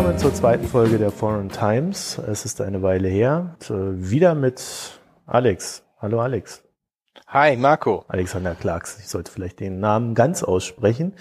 Willkommen 0.00 0.18
zur 0.18 0.32
zweiten 0.32 0.66
Folge 0.66 0.96
der 0.96 1.10
Foreign 1.10 1.50
Times. 1.50 2.16
Es 2.16 2.46
ist 2.46 2.62
eine 2.62 2.80
Weile 2.80 3.08
her. 3.08 3.56
Wieder 3.68 4.34
mit 4.34 4.98
Alex. 5.26 5.82
Hallo 6.00 6.22
Alex. 6.22 6.62
Hi, 7.26 7.54
Marco. 7.58 8.06
Alexander 8.08 8.54
Clarks. 8.54 8.98
Ich 8.98 9.08
sollte 9.08 9.30
vielleicht 9.30 9.60
den 9.60 9.78
Namen 9.78 10.14
ganz 10.14 10.42
aussprechen. 10.42 11.12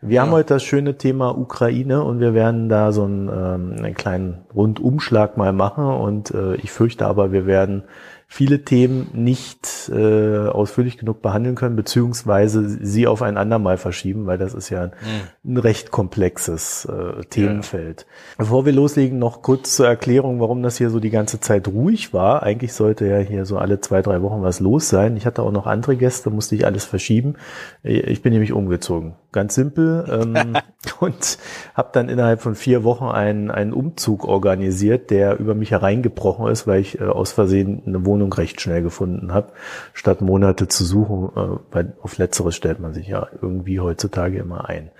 Wir 0.00 0.16
ja. 0.16 0.22
haben 0.22 0.32
heute 0.32 0.54
das 0.54 0.64
schöne 0.64 0.98
Thema 0.98 1.38
Ukraine 1.38 2.02
und 2.02 2.18
wir 2.18 2.34
werden 2.34 2.68
da 2.68 2.90
so 2.90 3.04
einen, 3.04 3.28
ähm, 3.28 3.76
einen 3.84 3.94
kleinen 3.94 4.44
Rundumschlag 4.52 5.36
mal 5.36 5.52
machen 5.52 5.84
und 5.84 6.32
äh, 6.32 6.56
ich 6.56 6.72
fürchte 6.72 7.06
aber, 7.06 7.30
wir 7.30 7.46
werden 7.46 7.84
viele 8.26 8.64
Themen 8.64 9.08
nicht 9.12 9.90
äh, 9.92 10.48
ausführlich 10.48 10.98
genug 10.98 11.22
behandeln 11.22 11.54
können, 11.54 11.76
beziehungsweise 11.76 12.68
sie 12.68 13.06
auf 13.06 13.22
ein 13.22 13.36
andermal 13.36 13.76
verschieben, 13.76 14.26
weil 14.26 14.38
das 14.38 14.54
ist 14.54 14.70
ja 14.70 14.84
ein, 14.84 14.92
mhm. 15.44 15.52
ein 15.52 15.56
recht 15.58 15.90
komplexes 15.90 16.86
äh, 16.86 17.24
Themenfeld. 17.26 18.02
Ja. 18.02 18.34
Bevor 18.38 18.66
wir 18.66 18.72
loslegen, 18.72 19.18
noch 19.18 19.42
kurz 19.42 19.76
zur 19.76 19.86
Erklärung, 19.86 20.40
warum 20.40 20.62
das 20.62 20.78
hier 20.78 20.90
so 20.90 21.00
die 21.00 21.10
ganze 21.10 21.40
Zeit 21.40 21.68
ruhig 21.68 22.12
war. 22.12 22.42
Eigentlich 22.42 22.72
sollte 22.72 23.06
ja 23.06 23.18
hier 23.18 23.44
so 23.44 23.58
alle 23.58 23.80
zwei, 23.80 24.02
drei 24.02 24.22
Wochen 24.22 24.42
was 24.42 24.60
los 24.60 24.88
sein. 24.88 25.16
Ich 25.16 25.26
hatte 25.26 25.42
auch 25.42 25.52
noch 25.52 25.66
andere 25.66 25.96
Gäste, 25.96 26.30
musste 26.30 26.56
ich 26.56 26.66
alles 26.66 26.84
verschieben. 26.84 27.34
Ich 27.82 28.22
bin 28.22 28.32
nämlich 28.32 28.52
umgezogen. 28.52 29.14
Ganz 29.32 29.54
simpel. 29.54 30.04
Ähm, 30.10 30.54
und 31.00 31.38
habe 31.74 31.90
dann 31.92 32.08
innerhalb 32.08 32.40
von 32.40 32.54
vier 32.54 32.84
Wochen 32.84 33.04
einen, 33.04 33.50
einen 33.50 33.72
Umzug 33.72 34.24
organisiert, 34.24 35.10
der 35.10 35.38
über 35.38 35.54
mich 35.54 35.70
hereingebrochen 35.70 36.48
ist, 36.48 36.66
weil 36.66 36.80
ich 36.80 37.00
äh, 37.00 37.04
aus 37.04 37.32
Versehen 37.32 37.82
eine 37.86 38.04
Wohnung 38.04 38.13
recht 38.22 38.60
schnell 38.60 38.82
gefunden 38.82 39.32
habe, 39.32 39.52
statt 39.92 40.20
Monate 40.20 40.68
zu 40.68 40.84
suchen, 40.84 41.30
äh, 41.36 41.58
weil 41.70 41.92
auf 42.02 42.18
letzteres 42.18 42.56
stellt 42.56 42.80
man 42.80 42.94
sich 42.94 43.08
ja 43.08 43.28
irgendwie 43.40 43.80
heutzutage 43.80 44.38
immer 44.38 44.68
ein. 44.68 44.90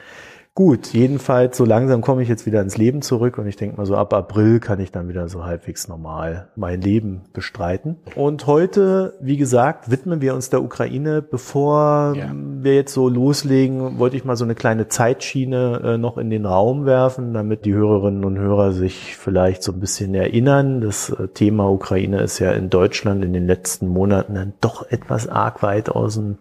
Gut, 0.56 0.92
jedenfalls 0.92 1.56
so 1.56 1.64
langsam 1.64 2.00
komme 2.00 2.22
ich 2.22 2.28
jetzt 2.28 2.46
wieder 2.46 2.60
ins 2.60 2.76
Leben 2.76 3.02
zurück 3.02 3.38
und 3.38 3.48
ich 3.48 3.56
denke 3.56 3.76
mal 3.76 3.86
so 3.86 3.96
ab 3.96 4.14
April 4.14 4.60
kann 4.60 4.78
ich 4.78 4.92
dann 4.92 5.08
wieder 5.08 5.28
so 5.28 5.44
halbwegs 5.44 5.88
normal 5.88 6.46
mein 6.54 6.80
Leben 6.80 7.22
bestreiten. 7.32 7.96
Und 8.14 8.46
heute, 8.46 9.14
wie 9.20 9.36
gesagt, 9.36 9.90
widmen 9.90 10.20
wir 10.20 10.32
uns 10.32 10.50
der 10.50 10.62
Ukraine. 10.62 11.22
Bevor 11.22 12.14
ja. 12.14 12.30
wir 12.32 12.76
jetzt 12.76 12.94
so 12.94 13.08
loslegen, 13.08 13.98
wollte 13.98 14.16
ich 14.16 14.24
mal 14.24 14.36
so 14.36 14.44
eine 14.44 14.54
kleine 14.54 14.86
Zeitschiene 14.86 15.80
äh, 15.82 15.98
noch 15.98 16.18
in 16.18 16.30
den 16.30 16.46
Raum 16.46 16.86
werfen, 16.86 17.34
damit 17.34 17.64
die 17.64 17.74
Hörerinnen 17.74 18.24
und 18.24 18.38
Hörer 18.38 18.70
sich 18.70 19.16
vielleicht 19.16 19.64
so 19.64 19.72
ein 19.72 19.80
bisschen 19.80 20.14
erinnern. 20.14 20.80
Das 20.80 21.10
äh, 21.10 21.26
Thema 21.26 21.68
Ukraine 21.68 22.20
ist 22.20 22.38
ja 22.38 22.52
in 22.52 22.70
Deutschland 22.70 23.24
in 23.24 23.32
den 23.32 23.48
letzten 23.48 23.88
Monaten 23.88 24.36
dann 24.36 24.52
doch 24.60 24.88
etwas 24.88 25.26
arg 25.26 25.64
weit 25.64 25.88
aus 25.88 26.14
dem 26.14 26.38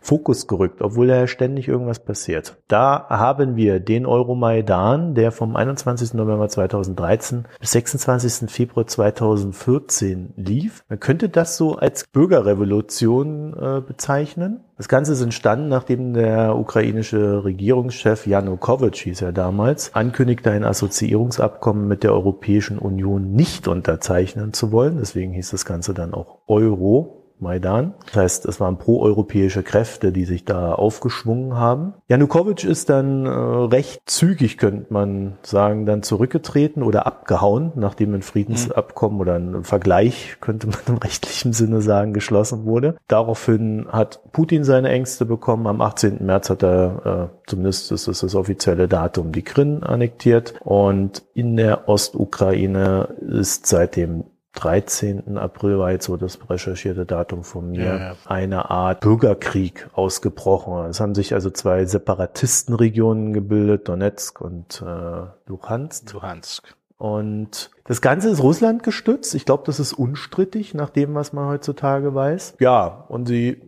Fokus 0.00 0.46
gerückt, 0.46 0.82
obwohl 0.82 1.08
da 1.08 1.16
ja 1.16 1.26
ständig 1.26 1.68
irgendwas 1.68 1.98
passiert. 1.98 2.56
Da 2.68 3.06
haben 3.08 3.56
wir 3.56 3.80
den 3.80 4.06
Euromaidan, 4.06 5.14
der 5.14 5.32
vom 5.32 5.56
21. 5.56 6.14
November 6.14 6.48
2013 6.48 7.46
bis 7.60 7.72
26. 7.72 8.50
Februar 8.50 8.86
2014 8.86 10.34
lief. 10.36 10.84
Man 10.88 11.00
könnte 11.00 11.28
das 11.28 11.56
so 11.56 11.76
als 11.76 12.06
Bürgerrevolution 12.12 13.54
äh, 13.54 13.80
bezeichnen. 13.80 14.60
Das 14.76 14.88
Ganze 14.88 15.12
ist 15.12 15.22
entstanden, 15.22 15.68
nachdem 15.68 16.12
der 16.12 16.56
ukrainische 16.56 17.44
Regierungschef 17.44 18.26
Janukowitsch, 18.26 19.04
hieß 19.04 19.22
er 19.22 19.32
damals, 19.32 19.94
ankündigte, 19.94 20.50
ein 20.50 20.64
Assoziierungsabkommen 20.64 21.88
mit 21.88 22.02
der 22.02 22.12
Europäischen 22.12 22.78
Union 22.78 23.32
nicht 23.32 23.68
unterzeichnen 23.68 24.52
zu 24.52 24.72
wollen. 24.72 24.98
Deswegen 24.98 25.32
hieß 25.32 25.50
das 25.50 25.64
Ganze 25.64 25.94
dann 25.94 26.12
auch 26.12 26.40
Euro. 26.46 27.25
Maidan. 27.40 27.94
Das 28.06 28.16
heißt, 28.16 28.46
es 28.46 28.60
waren 28.60 28.78
proeuropäische 28.78 29.62
Kräfte, 29.62 30.12
die 30.12 30.24
sich 30.24 30.44
da 30.44 30.72
aufgeschwungen 30.72 31.54
haben. 31.54 31.94
Janukowitsch 32.08 32.64
ist 32.64 32.88
dann 32.88 33.26
äh, 33.26 33.30
recht 33.30 34.00
zügig, 34.06 34.58
könnte 34.58 34.92
man 34.92 35.38
sagen, 35.42 35.86
dann 35.86 36.02
zurückgetreten 36.02 36.82
oder 36.82 37.06
abgehauen, 37.06 37.72
nachdem 37.74 38.14
ein 38.14 38.22
Friedensabkommen 38.22 39.20
oder 39.20 39.36
ein 39.36 39.64
Vergleich, 39.64 40.36
könnte 40.40 40.66
man 40.66 40.78
im 40.86 40.96
rechtlichen 40.96 41.52
Sinne 41.52 41.82
sagen, 41.82 42.12
geschlossen 42.12 42.64
wurde. 42.64 42.96
Daraufhin 43.08 43.86
hat 43.90 44.20
Putin 44.32 44.64
seine 44.64 44.90
Ängste 44.90 45.26
bekommen. 45.26 45.66
Am 45.66 45.80
18. 45.80 46.24
März 46.24 46.50
hat 46.50 46.62
er, 46.62 47.30
äh, 47.32 47.48
zumindest 47.48 47.92
ist 47.92 48.08
es 48.08 48.20
das 48.20 48.34
offizielle 48.34 48.88
Datum, 48.88 49.32
die 49.32 49.42
Krim 49.42 49.82
annektiert. 49.82 50.54
Und 50.64 51.24
in 51.34 51.56
der 51.56 51.88
Ostukraine 51.88 53.08
ist 53.20 53.66
seitdem 53.66 54.24
13. 54.56 55.38
April 55.38 55.78
war 55.78 55.92
jetzt 55.92 56.06
so 56.06 56.16
das 56.16 56.38
recherchierte 56.48 57.06
Datum 57.06 57.44
von 57.44 57.70
mir, 57.70 57.84
ja, 57.84 57.96
ja. 57.98 58.16
eine 58.24 58.70
Art 58.70 59.00
Bürgerkrieg 59.00 59.88
ausgebrochen. 59.92 60.86
Es 60.86 61.00
haben 61.00 61.14
sich 61.14 61.34
also 61.34 61.50
zwei 61.50 61.84
Separatistenregionen 61.84 63.32
gebildet, 63.32 63.88
Donetsk 63.88 64.40
und 64.40 64.82
äh, 64.82 65.26
Luhansk. 65.46 66.12
Luhansk. 66.12 66.74
Und 66.98 67.70
das 67.84 68.00
Ganze 68.00 68.30
ist 68.30 68.42
Russland 68.42 68.82
gestützt. 68.82 69.34
Ich 69.34 69.44
glaube, 69.44 69.64
das 69.66 69.78
ist 69.78 69.92
unstrittig 69.92 70.72
nach 70.74 70.88
dem, 70.88 71.14
was 71.14 71.32
man 71.32 71.46
heutzutage 71.48 72.14
weiß. 72.14 72.54
Ja, 72.58 73.04
und 73.08 73.26
sie, 73.26 73.60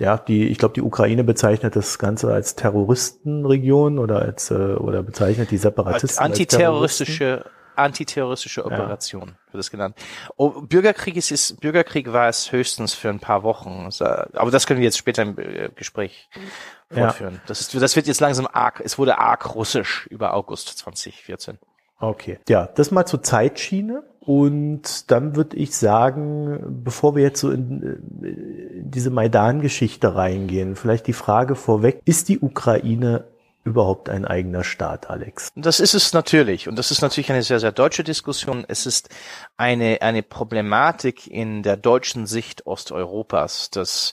ja, 0.00 0.18
die, 0.18 0.48
ich 0.48 0.58
glaube, 0.58 0.74
die 0.74 0.82
Ukraine 0.82 1.22
bezeichnet 1.22 1.76
das 1.76 2.00
Ganze 2.00 2.32
als 2.32 2.56
Terroristenregion 2.56 4.00
oder 4.00 4.20
als 4.20 4.50
äh, 4.50 4.54
oder 4.54 5.04
bezeichnet 5.04 5.52
die 5.52 5.56
Separatisten 5.56 6.18
als 6.18 6.40
antiterroristische 6.40 7.44
als 7.44 7.57
antiterroristische 7.78 8.64
Operation, 8.64 9.28
ja. 9.28 9.52
wird 9.52 9.60
es 9.60 9.70
genannt. 9.70 9.96
Oh, 10.36 10.50
Bürgerkrieg 10.62 11.16
ist, 11.16 11.30
ist, 11.30 11.60
Bürgerkrieg 11.60 12.12
war 12.12 12.28
es 12.28 12.52
höchstens 12.52 12.94
für 12.94 13.08
ein 13.08 13.20
paar 13.20 13.42
Wochen. 13.42 13.88
Aber 14.00 14.50
das 14.50 14.66
können 14.66 14.80
wir 14.80 14.84
jetzt 14.84 14.98
später 14.98 15.22
im 15.22 15.38
äh, 15.38 15.70
Gespräch 15.74 16.28
fortführen. 16.90 17.34
Ja. 17.34 17.40
Das, 17.46 17.60
ist, 17.60 17.74
das 17.74 17.96
wird 17.96 18.06
jetzt 18.06 18.20
langsam 18.20 18.48
arg, 18.50 18.80
es 18.84 18.98
wurde 18.98 19.18
arg 19.18 19.54
russisch 19.54 20.06
über 20.08 20.34
August 20.34 20.78
2014. 20.78 21.58
Okay. 22.00 22.38
Ja, 22.48 22.66
das 22.66 22.90
mal 22.90 23.06
zur 23.06 23.22
Zeitschiene. 23.22 24.04
Und 24.20 25.10
dann 25.10 25.36
würde 25.36 25.56
ich 25.56 25.74
sagen, 25.74 26.82
bevor 26.84 27.16
wir 27.16 27.22
jetzt 27.22 27.40
so 27.40 27.50
in, 27.50 27.82
in 27.82 28.24
äh, 28.24 28.82
diese 28.82 29.10
Maidan-Geschichte 29.10 30.14
reingehen, 30.14 30.76
vielleicht 30.76 31.06
die 31.06 31.14
Frage 31.14 31.54
vorweg, 31.54 32.02
ist 32.04 32.28
die 32.28 32.38
Ukraine 32.38 33.24
überhaupt 33.68 34.08
ein 34.08 34.24
eigener 34.24 34.64
Staat, 34.64 35.10
Alex? 35.10 35.50
Das 35.54 35.80
ist 35.80 35.94
es 35.94 36.12
natürlich. 36.12 36.68
Und 36.68 36.76
das 36.76 36.90
ist 36.90 37.02
natürlich 37.02 37.30
eine 37.30 37.42
sehr, 37.42 37.60
sehr 37.60 37.72
deutsche 37.72 38.04
Diskussion. 38.04 38.64
Es 38.66 38.86
ist 38.86 39.08
eine, 39.56 39.98
eine 40.02 40.22
Problematik 40.22 41.26
in 41.26 41.62
der 41.62 41.76
deutschen 41.76 42.26
Sicht 42.26 42.66
Osteuropas, 42.66 43.70
dass 43.70 44.12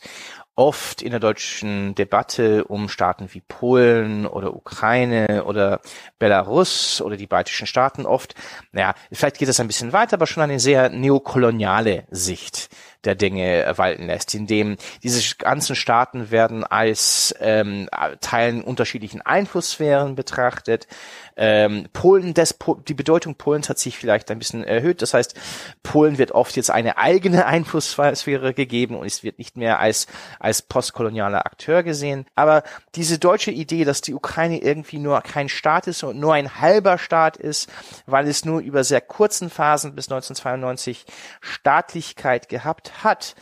oft 0.56 1.02
in 1.02 1.12
der 1.12 1.20
deutschen 1.20 1.96
Debatte 1.96 2.64
um 2.66 2.88
Staaten 2.88 3.28
wie 3.34 3.42
Polen 3.42 4.26
oder 4.26 4.56
Ukraine 4.56 5.44
oder 5.46 5.82
Belarus 6.18 7.02
oder 7.02 7.18
die 7.18 7.28
baltischen 7.28 7.68
Staaten 7.68 8.06
oft, 8.06 8.36
naja, 8.72 8.96
vielleicht 9.12 9.38
geht 9.38 9.50
es 9.50 9.60
ein 9.60 9.68
bisschen 9.68 9.92
weiter, 9.92 10.14
aber 10.16 10.28
schon 10.28 10.44
eine 10.44 10.60
sehr 10.60 10.90
neokoloniale 10.90 12.06
Sicht 12.10 12.70
der 13.06 13.16
Dinge 13.16 13.74
walten 13.76 14.08
lässt, 14.08 14.34
indem 14.36 14.78
diese 15.04 15.36
ganzen 15.38 15.76
Staaten 15.76 16.32
werden 16.32 16.64
als 16.64 17.34
ähm, 17.40 17.90
Teilen 18.22 18.64
unterschiedlichen 18.64 19.22
Einflusssphären 19.22 20.16
betrachtet. 20.16 20.88
Ähm, 21.38 21.88
Polen, 21.92 22.34
des, 22.34 22.58
die 22.88 22.94
Bedeutung 22.94 23.36
Polens 23.36 23.70
hat 23.70 23.80
sich 23.80 23.98
vielleicht 23.98 24.32
ein 24.32 24.40
bisschen 24.40 24.64
erhöht. 24.64 25.02
Das 25.02 25.14
heißt, 25.14 25.36
Polen 25.84 26.18
wird 26.18 26.32
oft 26.32 26.56
jetzt 26.56 26.72
eine 26.72 26.98
eigene 26.98 27.46
Einflusssphäre 27.56 28.54
gegeben 28.54 28.96
und 28.96 29.06
es 29.06 29.24
wird 29.24 29.38
nicht 29.38 29.58
mehr 29.58 29.80
als, 29.80 30.08
als 30.40 30.62
postkolonialer 30.62 31.46
Akteur 31.46 31.84
gesehen. 31.84 32.26
Aber 32.36 32.64
diese 32.96 33.20
deutsche 33.20 33.52
Idee, 33.52 33.84
dass 33.84 34.02
die 34.02 34.14
Ukraine 34.14 34.60
irgendwie 34.62 35.00
nur 35.00 35.22
kein 35.22 35.50
Staat 35.50 35.88
ist 35.88 36.04
und 36.04 36.20
nur 36.20 36.34
ein 36.34 36.60
halber 36.62 36.98
Staat 36.98 37.38
ist, 37.38 37.70
weil 38.06 38.28
es 38.28 38.46
nur 38.46 38.62
über 38.62 38.84
sehr 38.84 39.02
kurzen 39.02 39.50
Phasen 39.50 39.96
bis 39.96 40.06
1992 40.06 41.06
Staatlichkeit 41.42 42.50
gehabt 42.50 43.04
hat, 43.04 43.36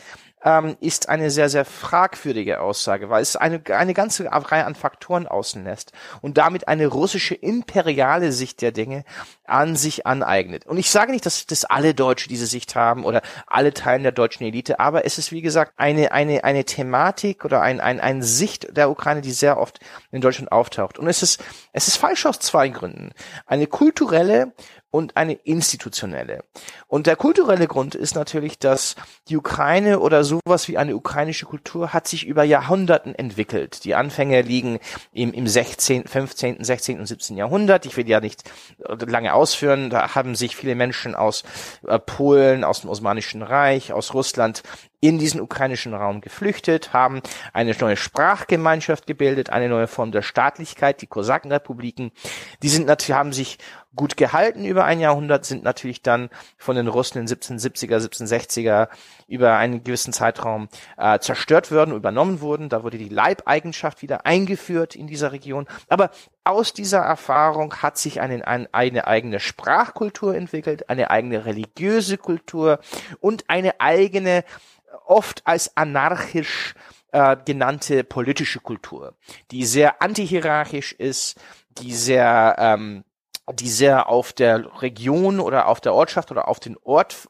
ähm, 0.44 0.76
ist 0.80 1.08
eine 1.08 1.30
sehr, 1.30 1.48
sehr 1.48 1.64
fragwürdige 1.64 2.60
Aussage, 2.60 3.08
weil 3.08 3.22
es 3.22 3.34
eine, 3.34 3.62
eine 3.70 3.94
ganze 3.94 4.30
Reihe 4.30 4.66
an 4.66 4.74
Faktoren 4.74 5.26
außen 5.26 5.64
lässt 5.64 5.92
und 6.20 6.36
damit 6.36 6.68
eine 6.68 6.86
russische 6.86 7.34
imperiale 7.34 8.30
Sicht 8.30 8.60
der 8.60 8.70
Dinge 8.70 9.04
an 9.44 9.74
sich 9.74 10.06
aneignet. 10.06 10.66
Und 10.66 10.76
ich 10.76 10.90
sage 10.90 11.12
nicht, 11.12 11.24
dass, 11.24 11.46
dass 11.46 11.64
alle 11.64 11.94
Deutsche 11.94 12.28
diese 12.28 12.46
Sicht 12.46 12.74
haben 12.76 13.04
oder 13.04 13.22
alle 13.46 13.72
Teilen 13.72 14.02
der 14.02 14.12
deutschen 14.12 14.44
Elite, 14.44 14.78
aber 14.78 15.06
es 15.06 15.18
ist, 15.18 15.32
wie 15.32 15.42
gesagt, 15.42 15.72
eine, 15.76 16.12
eine, 16.12 16.44
eine 16.44 16.64
Thematik 16.64 17.44
oder 17.44 17.62
ein, 17.62 17.80
ein, 17.80 18.00
eine 18.00 18.22
Sicht 18.22 18.76
der 18.76 18.90
Ukraine, 18.90 19.22
die 19.22 19.32
sehr 19.32 19.58
oft 19.58 19.80
in 20.12 20.20
Deutschland 20.20 20.52
auftaucht. 20.52 20.98
Und 20.98 21.08
es 21.08 21.22
ist, 21.22 21.42
es 21.72 21.88
ist 21.88 21.96
falsch 21.96 22.26
aus 22.26 22.38
zwei 22.38 22.68
Gründen. 22.68 23.12
Eine 23.46 23.66
kulturelle 23.66 24.52
und 24.94 25.16
eine 25.16 25.32
institutionelle. 25.32 26.44
Und 26.86 27.08
der 27.08 27.16
kulturelle 27.16 27.66
Grund 27.66 27.96
ist 27.96 28.14
natürlich, 28.14 28.60
dass 28.60 28.94
die 29.26 29.36
Ukraine 29.36 29.98
oder 29.98 30.22
sowas 30.22 30.68
wie 30.68 30.78
eine 30.78 30.94
ukrainische 30.94 31.46
Kultur 31.46 31.92
hat 31.92 32.06
sich 32.06 32.24
über 32.24 32.44
Jahrhunderten 32.44 33.12
entwickelt. 33.12 33.82
Die 33.82 33.96
Anfänge 33.96 34.42
liegen 34.42 34.78
im, 35.12 35.32
im 35.32 35.48
16., 35.48 36.06
15., 36.06 36.62
16. 36.62 37.00
und 37.00 37.06
17. 37.06 37.36
Jahrhundert. 37.36 37.86
Ich 37.86 37.96
will 37.96 38.08
ja 38.08 38.20
nicht 38.20 38.44
lange 38.78 39.34
ausführen. 39.34 39.90
Da 39.90 40.14
haben 40.14 40.36
sich 40.36 40.54
viele 40.54 40.76
Menschen 40.76 41.16
aus 41.16 41.42
äh, 41.88 41.98
Polen, 41.98 42.62
aus 42.62 42.82
dem 42.82 42.90
Osmanischen 42.90 43.42
Reich, 43.42 43.92
aus 43.92 44.14
Russland 44.14 44.62
in 45.04 45.18
diesen 45.18 45.42
ukrainischen 45.42 45.92
Raum 45.92 46.22
geflüchtet, 46.22 46.94
haben 46.94 47.20
eine 47.52 47.76
neue 47.78 47.98
Sprachgemeinschaft 47.98 49.06
gebildet, 49.06 49.50
eine 49.50 49.68
neue 49.68 49.86
Form 49.86 50.12
der 50.12 50.22
Staatlichkeit, 50.22 51.02
die 51.02 51.06
Kosakenrepubliken. 51.06 52.10
Die 52.62 52.70
sind 52.70 52.86
natürlich, 52.86 53.14
haben 53.14 53.34
sich 53.34 53.58
gut 53.94 54.16
gehalten 54.16 54.64
über 54.64 54.86
ein 54.86 55.00
Jahrhundert, 55.00 55.44
sind 55.44 55.62
natürlich 55.62 56.00
dann 56.00 56.30
von 56.56 56.76
den 56.76 56.88
Russen 56.88 57.18
in 57.18 57.26
1770er, 57.26 57.98
1760er 57.98 58.88
über 59.28 59.56
einen 59.56 59.84
gewissen 59.84 60.14
Zeitraum 60.14 60.68
äh, 60.96 61.18
zerstört 61.18 61.70
worden, 61.70 61.94
übernommen 61.94 62.40
wurden. 62.40 62.70
Da 62.70 62.82
wurde 62.82 62.96
die 62.96 63.10
Leibeigenschaft 63.10 64.00
wieder 64.00 64.24
eingeführt 64.24 64.96
in 64.96 65.06
dieser 65.06 65.32
Region. 65.32 65.66
Aber 65.88 66.10
aus 66.44 66.72
dieser 66.72 66.98
Erfahrung 66.98 67.74
hat 67.76 67.96
sich 67.96 68.20
eine, 68.20 68.46
eine, 68.46 68.68
eine 68.72 69.06
eigene 69.06 69.40
Sprachkultur 69.40 70.34
entwickelt, 70.34 70.90
eine 70.90 71.10
eigene 71.10 71.46
religiöse 71.46 72.18
Kultur 72.18 72.80
und 73.20 73.44
eine 73.48 73.80
eigene, 73.80 74.44
oft 75.06 75.46
als 75.46 75.76
anarchisch 75.76 76.74
äh, 77.12 77.36
genannte 77.44 78.04
politische 78.04 78.60
Kultur, 78.60 79.16
die 79.50 79.64
sehr 79.64 80.02
antihierarchisch 80.02 80.92
ist, 80.92 81.40
die 81.78 81.94
sehr 81.94 82.56
ähm, 82.58 83.04
die 83.52 83.68
sehr 83.68 84.08
auf 84.08 84.32
der 84.32 84.80
Region 84.80 85.38
oder 85.38 85.68
auf 85.68 85.80
der 85.80 85.94
Ortschaft 85.94 86.30
oder 86.30 86.48
auf 86.48 86.60
den 86.60 86.76
Ort, 86.82 87.28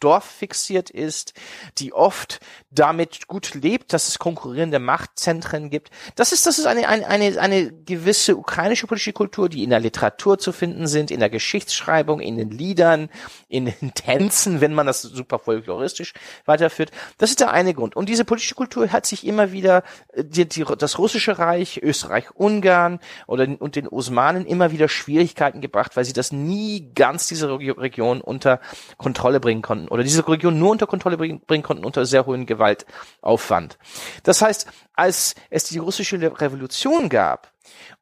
Dorf 0.00 0.24
fixiert 0.24 0.90
ist, 0.90 1.32
die 1.78 1.92
oft 1.92 2.40
damit 2.70 3.26
gut 3.28 3.54
lebt, 3.54 3.92
dass 3.92 4.08
es 4.08 4.18
konkurrierende 4.18 4.78
Machtzentren 4.78 5.70
gibt. 5.70 5.90
Das 6.14 6.32
ist, 6.32 6.46
das 6.46 6.58
ist 6.58 6.66
eine, 6.66 6.86
eine, 6.88 7.06
eine, 7.08 7.40
eine 7.40 7.72
gewisse 7.72 8.36
ukrainische 8.36 8.86
politische 8.86 9.14
Kultur, 9.14 9.48
die 9.48 9.64
in 9.64 9.70
der 9.70 9.80
Literatur 9.80 10.38
zu 10.38 10.52
finden 10.52 10.86
sind, 10.86 11.10
in 11.10 11.20
der 11.20 11.30
Geschichtsschreibung, 11.30 12.20
in 12.20 12.36
den 12.36 12.50
Liedern, 12.50 13.08
in 13.48 13.66
den 13.66 13.94
Tänzen, 13.94 14.60
wenn 14.60 14.74
man 14.74 14.86
das 14.86 15.02
super 15.02 15.38
folkloristisch 15.38 16.12
weiterführt. 16.44 16.90
Das 17.18 17.30
ist 17.30 17.40
der 17.40 17.50
eine 17.50 17.72
Grund. 17.72 17.96
Und 17.96 18.08
diese 18.08 18.24
politische 18.24 18.54
Kultur 18.54 18.92
hat 18.92 19.06
sich 19.06 19.26
immer 19.26 19.52
wieder 19.52 19.82
äh, 20.12 20.24
die, 20.24 20.46
die, 20.46 20.64
das 20.78 20.98
russische 20.98 21.38
Reich, 21.38 21.80
Österreich, 21.82 22.30
Ungarn 22.34 23.00
oder 23.26 23.46
und 23.58 23.76
den 23.76 23.88
Osmanen 23.88 24.44
immer 24.44 24.72
wieder 24.72 24.88
Schwierigkeiten 24.88 25.55
Schwierigkeiten 25.56 25.60
gebracht, 25.60 25.96
weil 25.96 26.04
sie 26.04 26.12
das 26.12 26.32
nie 26.32 26.92
ganz 26.94 27.26
diese 27.26 27.48
Region 27.58 28.20
unter 28.20 28.60
Kontrolle 28.96 29.40
bringen 29.40 29.62
konnten 29.62 29.88
oder 29.88 30.02
diese 30.02 30.26
Region 30.28 30.58
nur 30.58 30.70
unter 30.70 30.86
Kontrolle 30.86 31.16
bringen, 31.16 31.40
bringen 31.46 31.62
konnten 31.62 31.84
unter 31.84 32.04
sehr 32.06 32.26
hohen 32.26 32.46
Gewaltaufwand. 32.46 33.78
Das 34.22 34.42
heißt, 34.42 34.66
als 34.94 35.34
es 35.50 35.64
die 35.64 35.78
russische 35.78 36.20
Revolution 36.40 37.08
gab, 37.08 37.52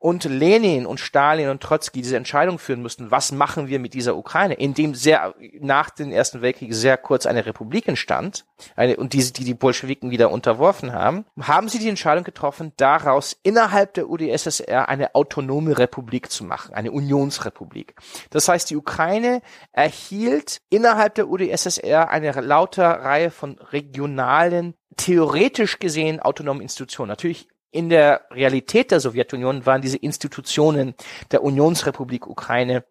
und 0.05 0.25
Lenin 0.25 0.85
und 0.85 1.01
Stalin 1.01 1.49
und 1.49 1.63
Trotzki 1.63 2.03
diese 2.03 2.19
Entscheidung 2.19 2.59
führen 2.59 2.83
mussten, 2.83 3.11
was 3.11 3.33
machen 3.33 3.69
wir 3.69 3.79
mit 3.79 3.95
dieser 3.95 4.19
Ukraine, 4.19 4.53
in 4.53 4.75
dem 4.75 4.95
sehr 4.95 5.35
nach 5.61 5.89
dem 5.89 6.13
Ersten 6.13 6.43
Weltkrieg 6.43 6.75
sehr 6.75 6.99
kurz 6.99 7.25
eine 7.25 7.47
Republik 7.47 7.89
entstand, 7.89 8.45
eine, 8.77 8.99
und 8.99 9.15
diese, 9.15 9.33
die 9.33 9.45
die 9.45 9.55
Bolschewiken 9.55 10.11
wieder 10.11 10.31
unterworfen 10.31 10.93
haben, 10.93 11.25
haben 11.41 11.71
sie 11.71 11.79
die 11.79 11.89
Entscheidung 11.89 12.23
getroffen, 12.23 12.75
daraus 12.77 13.35
innerhalb 13.45 13.95
der 13.95 14.11
UdSSR 14.11 14.91
eine 14.91 15.15
autonome 15.15 15.79
Republik 15.79 16.31
zu 16.31 16.45
machen, 16.45 16.75
eine 16.75 16.93
Unionsrepublik. 16.93 17.95
Das 18.29 18.47
heißt, 18.47 18.69
die 18.69 18.77
Ukraine 18.77 19.41
erhielt 19.73 20.61
innerhalb 20.69 21.15
der 21.15 21.31
UdSSR 21.31 22.11
eine 22.11 22.31
lauter 22.43 22.91
Reihe 22.91 23.31
von 23.31 23.59
regionalen 23.59 24.75
theoretisch 24.97 25.79
gesehen 25.79 26.21
autonomen 26.21 26.61
Institutionen. 26.61 27.09
Natürlich 27.09 27.49
in 27.75 27.89
der 27.89 28.23
Realität 28.31 28.93
der 28.93 29.01
Sowjetunion 29.01 29.67
waren 29.67 29.83
diese 29.83 29.97
Institutionen 29.97 30.95
der 31.33 31.43
Unionsrepublik 31.43 32.29
Ukraine 32.29 32.85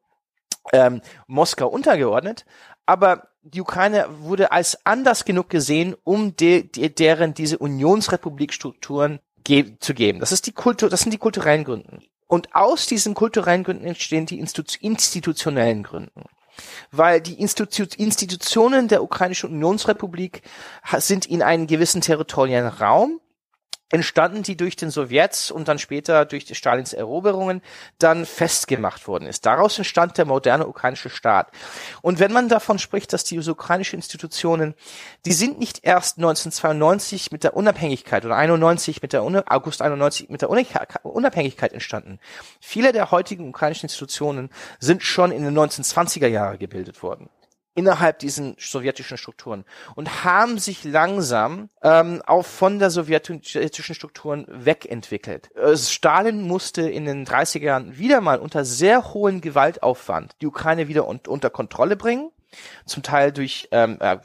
ähm, 0.73 1.01
Moskau 1.25 1.69
untergeordnet, 1.69 2.45
aber 2.85 3.29
die 3.43 3.61
Ukraine 3.61 4.07
wurde 4.19 4.51
als 4.51 4.85
anders 4.85 5.23
genug 5.23 5.49
gesehen, 5.49 5.95
um 6.03 6.35
de, 6.35 6.63
de, 6.63 6.89
deren 6.89 7.33
diese 7.33 7.57
Unionsrepublikstrukturen 7.57 9.19
ge 9.45 9.77
zu 9.79 9.93
geben. 9.93 10.19
Das 10.19 10.33
ist 10.33 10.47
die 10.47 10.51
Kultur, 10.51 10.89
das 10.89 11.01
sind 11.01 11.11
die 11.11 11.17
kulturellen 11.17 11.63
Gründen. 11.63 11.99
Und 12.27 12.53
aus 12.53 12.85
diesen 12.85 13.13
kulturellen 13.13 13.63
Gründen 13.63 13.85
entstehen 13.85 14.25
die 14.25 14.39
Institu 14.39 14.77
institutionellen 14.81 15.83
Gründen 15.83 16.23
weil 16.91 17.19
die 17.19 17.41
Institu 17.41 17.85
Institutionen 17.97 18.87
der 18.87 19.01
ukrainischen 19.01 19.49
Unionsrepublik 19.49 20.43
sind 20.99 21.25
in 21.25 21.41
einen 21.41 21.65
gewissen 21.65 22.01
territorialen 22.01 22.67
Raum 22.67 23.19
entstanden, 23.93 24.41
die 24.41 24.57
durch 24.57 24.75
den 24.75 24.89
Sowjets 24.89 25.51
und 25.51 25.67
dann 25.67 25.77
später 25.77 26.25
durch 26.25 26.47
Stalins 26.57 26.93
Eroberungen 26.93 27.61
dann 27.99 28.25
festgemacht 28.25 29.07
worden 29.07 29.27
ist. 29.27 29.45
Daraus 29.45 29.77
entstand 29.77 30.17
der 30.17 30.25
moderne 30.25 30.67
ukrainische 30.67 31.11
Staat. 31.11 31.51
Und 32.01 32.19
wenn 32.19 32.33
man 32.33 32.49
davon 32.49 32.79
spricht, 32.79 33.13
dass 33.13 33.23
die 33.23 33.39
ukrainischen 33.39 33.97
Institutionen, 33.97 34.73
die 35.25 35.31
sind 35.31 35.59
nicht 35.59 35.81
erst 35.83 36.17
1992 36.17 37.31
mit 37.31 37.43
der 37.43 37.55
Unabhängigkeit 37.55 38.25
oder 38.25 38.35
91 38.35 39.03
mit 39.03 39.13
der 39.13 39.21
August 39.21 39.81
91 39.83 40.29
mit 40.29 40.41
der 40.41 40.49
Unabhängigkeit 40.49 41.71
entstanden. 41.71 42.19
Viele 42.59 42.93
der 42.93 43.11
heutigen 43.11 43.47
ukrainischen 43.47 43.85
Institutionen 43.85 44.49
sind 44.79 45.03
schon 45.03 45.31
in 45.31 45.43
den 45.43 45.55
1920er 45.55 46.27
Jahren 46.27 46.57
gebildet 46.57 47.03
worden 47.03 47.29
innerhalb 47.75 48.19
diesen 48.19 48.55
sowjetischen 48.59 49.17
Strukturen 49.17 49.65
und 49.95 50.23
haben 50.23 50.59
sich 50.59 50.83
langsam 50.83 51.69
ähm, 51.81 52.21
auch 52.25 52.45
von 52.45 52.79
der 52.79 52.89
sowjetischen 52.89 53.95
Strukturen 53.95 54.45
wegentwickelt. 54.47 55.49
Äh, 55.55 55.75
Stalin 55.77 56.43
musste 56.43 56.89
in 56.89 57.05
den 57.05 57.25
30er 57.25 57.63
Jahren 57.63 57.97
wieder 57.97 58.21
mal 58.21 58.39
unter 58.39 58.65
sehr 58.65 59.13
hohem 59.13 59.41
Gewaltaufwand 59.41 60.35
die 60.41 60.47
Ukraine 60.47 60.87
wieder 60.87 61.07
un 61.07 61.19
unter 61.27 61.49
Kontrolle 61.49 61.95
bringen 61.95 62.31
zum 62.85 63.03
Teil 63.03 63.31
durch 63.31 63.67
ähm, 63.71 63.97
äh, 63.99 64.17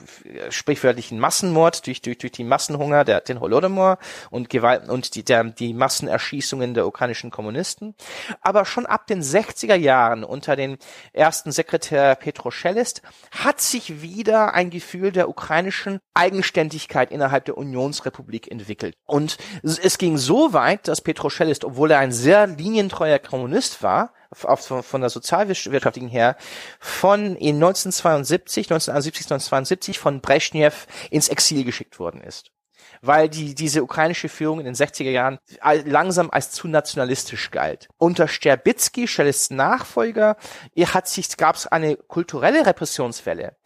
sprichwörtlichen 0.50 1.18
Massenmord, 1.18 1.86
durch, 1.86 2.02
durch, 2.02 2.18
durch 2.18 2.32
die 2.32 2.44
Massenhunger, 2.44 3.04
der, 3.04 3.20
den 3.20 3.40
Holodomor 3.40 3.98
und 4.30 4.50
Gewalt 4.50 4.88
und 4.88 5.14
die, 5.14 5.24
der, 5.24 5.44
die 5.44 5.74
Massenerschießungen 5.74 6.74
der 6.74 6.86
ukrainischen 6.86 7.30
Kommunisten. 7.30 7.94
Aber 8.40 8.64
schon 8.64 8.86
ab 8.86 9.06
den 9.06 9.22
60er 9.22 9.74
Jahren 9.74 10.24
unter 10.24 10.56
dem 10.56 10.78
ersten 11.12 11.52
Sekretär 11.52 12.14
Petro 12.14 12.50
Cellist 12.50 13.02
hat 13.30 13.60
sich 13.60 14.02
wieder 14.02 14.54
ein 14.54 14.70
Gefühl 14.70 15.12
der 15.12 15.28
ukrainischen 15.28 16.00
Eigenständigkeit 16.14 17.10
innerhalb 17.10 17.44
der 17.44 17.58
Unionsrepublik 17.58 18.50
entwickelt. 18.50 18.96
Und 19.06 19.38
es 19.62 19.98
ging 19.98 20.18
so 20.18 20.52
weit, 20.52 20.88
dass 20.88 21.00
Petro 21.00 21.28
Cellist, 21.28 21.64
obwohl 21.64 21.90
er 21.90 21.98
ein 21.98 22.12
sehr 22.12 22.46
linientreuer 22.46 23.18
Kommunist 23.18 23.82
war, 23.82 24.12
von, 24.32 24.82
von 24.82 25.00
der 25.00 25.10
sozialwirtschaftlichen 25.10 26.08
her, 26.08 26.36
von 26.80 27.36
in 27.36 27.56
1972, 27.56 28.66
1971, 28.66 29.26
1972 29.26 29.98
von 29.98 30.20
Brezhnev 30.20 30.86
ins 31.10 31.28
Exil 31.28 31.64
geschickt 31.64 31.98
worden 31.98 32.20
ist 32.20 32.50
weil 33.02 33.28
die, 33.28 33.54
diese 33.54 33.82
ukrainische 33.82 34.28
Führung 34.28 34.60
in 34.60 34.64
den 34.64 34.74
60er 34.74 35.10
Jahren 35.10 35.38
langsam 35.84 36.30
als 36.30 36.50
zu 36.50 36.68
nationalistisch 36.68 37.50
galt. 37.50 37.88
Unter 37.96 38.28
Sterbitsky, 38.28 39.06
Schelles 39.06 39.50
Nachfolger, 39.50 40.36
hat 40.76 41.08
sich, 41.08 41.36
gab 41.36 41.56
es 41.56 41.66
eine 41.66 41.96
kulturelle 41.96 42.66
Repressionswelle. 42.66 43.56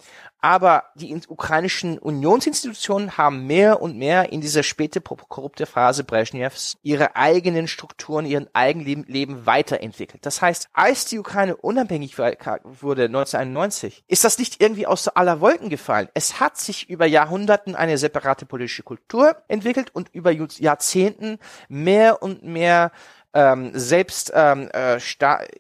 Aber 0.43 0.87
die 0.97 1.17
ukrainischen 1.29 1.99
Unionsinstitutionen 1.99 3.17
haben 3.17 3.47
mehr 3.47 3.81
und 3.81 3.97
mehr 3.97 4.33
in 4.33 4.41
dieser 4.41 4.65
späte 4.65 5.01
korrupte 5.01 5.67
Phase 5.67 6.03
Brezhnevs 6.03 6.77
ihre 6.83 7.15
eigenen 7.15 7.69
Strukturen, 7.69 8.27
ihren 8.27 8.49
eigenen 8.53 9.05
Leben 9.05 9.47
weiterentwickelt. 9.47 10.27
Das 10.27 10.43
heißt, 10.43 10.69
als 10.73 11.05
die 11.07 11.21
Ukraine 11.21 11.57
unabhängig 11.57 12.19
wurde 12.19 13.05
1991, 13.05 14.03
ist 14.09 14.25
das 14.25 14.39
nicht 14.39 14.61
irgendwie 14.61 14.89
aus 14.89 15.07
aller 15.07 15.41
Wolken 15.41 15.69
gefallen. 15.69 16.09
Es 16.13 16.41
hat 16.41 16.59
sich 16.59 16.91
über 16.91 17.07
Jahrhunderten 17.07 17.77
eine 17.77 17.97
separate 17.97 18.45
politische 18.45 18.83
Kultur 18.83 19.37
entwickelt 19.47 19.95
und 19.95 20.09
über 20.13 20.33
Jahrzehnten 20.33 21.39
mehr 21.69 22.21
und 22.21 22.43
mehr 22.43 22.91
ähm, 23.33 23.71
selbst 23.75 24.33
ähm, 24.35 24.69
äh, 24.75 24.99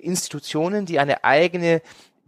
Institutionen, 0.01 0.87
die 0.87 0.99
eine 0.99 1.23
eigene 1.25 1.83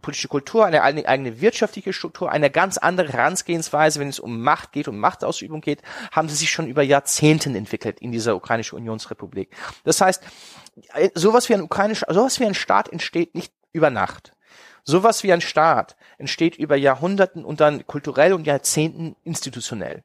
politische 0.05 0.27
Kultur, 0.27 0.67
eine 0.67 0.83
eigene 0.83 1.41
wirtschaftliche 1.41 1.91
Struktur, 1.91 2.31
eine 2.31 2.51
ganz 2.51 2.77
andere 2.77 3.11
Herangehensweise, 3.11 3.99
wenn 3.99 4.07
es 4.07 4.19
um 4.19 4.39
Macht 4.39 4.71
geht, 4.71 4.87
um 4.87 4.99
Machtausübung 4.99 5.61
geht, 5.61 5.81
haben 6.11 6.29
sie 6.29 6.35
sich 6.35 6.51
schon 6.51 6.67
über 6.67 6.83
Jahrzehnten 6.83 7.55
entwickelt 7.55 7.99
in 7.99 8.11
dieser 8.11 8.35
ukrainischen 8.35 8.77
Unionsrepublik. 8.77 9.49
Das 9.83 10.01
heißt, 10.01 10.23
äh, 10.93 11.09
sowas 11.15 11.49
wie 11.49 11.55
ein 11.55 11.63
ukrainischer, 11.63 12.05
sowas 12.13 12.39
wie 12.39 12.45
ein 12.45 12.53
Staat 12.53 12.87
entsteht 12.87 13.33
nicht 13.33 13.51
über 13.73 13.89
Nacht. 13.89 14.33
Sowas 14.83 15.23
wie 15.23 15.33
ein 15.33 15.41
Staat 15.41 15.95
entsteht 16.19 16.55
über 16.55 16.75
Jahrhunderten 16.75 17.43
und 17.43 17.59
dann 17.59 17.87
kulturell 17.87 18.33
und 18.33 18.45
Jahrzehnten 18.45 19.15
institutionell. 19.23 20.03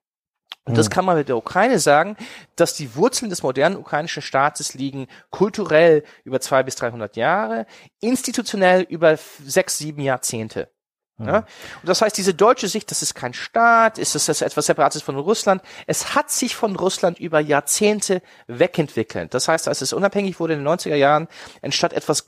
Und 0.64 0.76
das 0.76 0.86
hm. 0.86 0.92
kann 0.92 1.04
man 1.04 1.16
mit 1.16 1.28
der 1.28 1.36
Ukraine 1.36 1.78
sagen, 1.78 2.16
dass 2.54 2.74
die 2.74 2.94
Wurzeln 2.94 3.30
des 3.30 3.42
modernen 3.42 3.76
ukrainischen 3.76 4.22
Staates 4.22 4.74
liegen 4.74 5.08
kulturell 5.30 6.04
über 6.24 6.40
zwei 6.40 6.62
bis 6.62 6.76
dreihundert 6.76 7.16
Jahre, 7.16 7.66
institutionell 8.00 8.82
über 8.82 9.16
sechs, 9.44 9.78
sieben 9.78 10.02
Jahrzehnte. 10.02 10.70
Hm. 11.16 11.26
Ja? 11.26 11.36
Und 11.38 11.88
das 11.88 12.02
heißt, 12.02 12.16
diese 12.16 12.34
deutsche 12.34 12.68
Sicht, 12.68 12.90
das 12.90 13.02
ist 13.02 13.14
kein 13.14 13.32
Staat, 13.32 13.98
ist 13.98 14.14
das 14.14 14.42
etwas 14.42 14.66
Separates 14.66 15.02
von 15.02 15.16
Russland. 15.16 15.62
Es 15.86 16.14
hat 16.14 16.30
sich 16.30 16.54
von 16.54 16.76
Russland 16.76 17.18
über 17.18 17.40
Jahrzehnte 17.40 18.22
wegentwickelt. 18.46 19.32
Das 19.34 19.48
heißt, 19.48 19.66
als 19.66 19.80
es 19.80 19.92
unabhängig 19.92 20.40
wurde 20.40 20.54
in 20.54 20.60
den 20.60 20.68
90er 20.68 20.96
Jahren, 20.96 21.28
entstand 21.62 21.94
etwas 21.94 22.26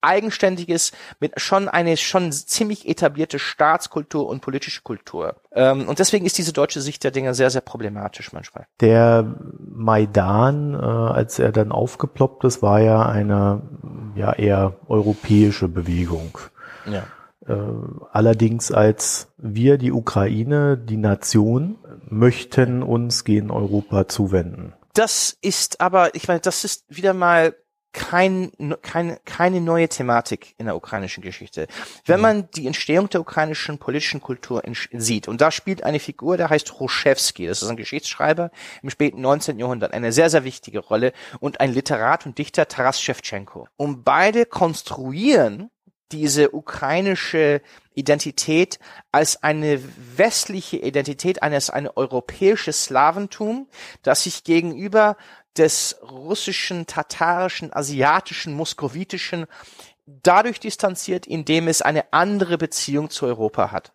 eigenständiges, 0.00 0.92
mit 1.18 1.40
schon 1.40 1.68
eine 1.68 1.96
schon 1.96 2.32
ziemlich 2.32 2.88
etablierte 2.88 3.38
Staatskultur 3.38 4.28
und 4.28 4.40
politische 4.40 4.82
Kultur. 4.82 5.36
Ähm, 5.52 5.88
und 5.88 5.98
deswegen 5.98 6.26
ist 6.26 6.38
diese 6.38 6.52
deutsche 6.52 6.80
Sicht 6.80 7.04
der 7.04 7.10
Dinge 7.10 7.34
sehr, 7.34 7.50
sehr 7.50 7.60
problematisch 7.60 8.32
manchmal. 8.32 8.66
Der 8.80 9.36
Maidan, 9.58 10.74
äh, 10.74 10.76
als 10.78 11.38
er 11.38 11.52
dann 11.52 11.72
aufgeploppt 11.72 12.44
ist, 12.44 12.62
war 12.62 12.80
ja 12.80 13.06
eine 13.06 13.62
ja 14.14 14.32
eher 14.32 14.76
europäische 14.88 15.68
Bewegung. 15.68 16.38
Ja. 16.86 17.04
Äh, 17.46 17.54
allerdings 18.12 18.70
als 18.70 19.28
wir, 19.38 19.78
die 19.78 19.92
Ukraine, 19.92 20.76
die 20.76 20.96
Nation, 20.96 21.78
möchten 22.08 22.82
uns 22.82 23.24
gegen 23.24 23.50
Europa 23.50 24.08
zuwenden. 24.08 24.74
Das 24.94 25.36
ist 25.40 25.80
aber, 25.80 26.14
ich 26.14 26.28
meine, 26.28 26.40
das 26.40 26.64
ist 26.64 26.84
wieder 26.88 27.14
mal 27.14 27.54
kein, 27.92 28.52
kein, 28.82 29.18
keine 29.24 29.60
neue 29.60 29.88
Thematik 29.88 30.54
in 30.58 30.66
der 30.66 30.76
ukrainischen 30.76 31.22
Geschichte. 31.22 31.66
Wenn 32.06 32.16
mhm. 32.16 32.22
man 32.22 32.50
die 32.52 32.66
Entstehung 32.66 33.08
der 33.08 33.20
ukrainischen 33.20 33.78
politischen 33.78 34.20
Kultur 34.20 34.62
sieht, 34.92 35.28
und 35.28 35.40
da 35.40 35.50
spielt 35.50 35.82
eine 35.82 35.98
Figur, 35.98 36.36
der 36.36 36.50
heißt 36.50 36.80
Ruszewski, 36.80 37.46
das 37.46 37.62
ist 37.62 37.68
ein 37.68 37.76
Geschichtsschreiber 37.76 38.50
im 38.82 38.90
späten 38.90 39.20
19. 39.20 39.58
Jahrhundert, 39.58 39.92
eine 39.92 40.12
sehr, 40.12 40.30
sehr 40.30 40.44
wichtige 40.44 40.78
Rolle, 40.78 41.12
und 41.40 41.60
ein 41.60 41.72
Literat 41.72 42.26
und 42.26 42.38
Dichter 42.38 42.68
Taras 42.68 43.00
Shevchenko. 43.00 43.68
Und 43.76 44.04
beide 44.04 44.46
konstruieren 44.46 45.70
diese 46.12 46.54
ukrainische 46.54 47.62
Identität 47.94 48.78
als 49.12 49.42
eine 49.42 49.80
westliche 50.16 50.78
Identität, 50.78 51.42
als 51.42 51.70
eine 51.70 51.96
europäische 51.96 52.72
Slaventum, 52.72 53.68
das 54.02 54.24
sich 54.24 54.44
gegenüber 54.44 55.16
des 55.56 55.98
russischen, 56.02 56.86
tatarischen, 56.86 57.72
asiatischen, 57.72 58.54
moskowitischen 58.54 59.46
dadurch 60.06 60.60
distanziert, 60.60 61.26
indem 61.26 61.68
es 61.68 61.82
eine 61.82 62.12
andere 62.12 62.58
Beziehung 62.58 63.10
zu 63.10 63.26
Europa 63.26 63.70
hat. 63.70 63.92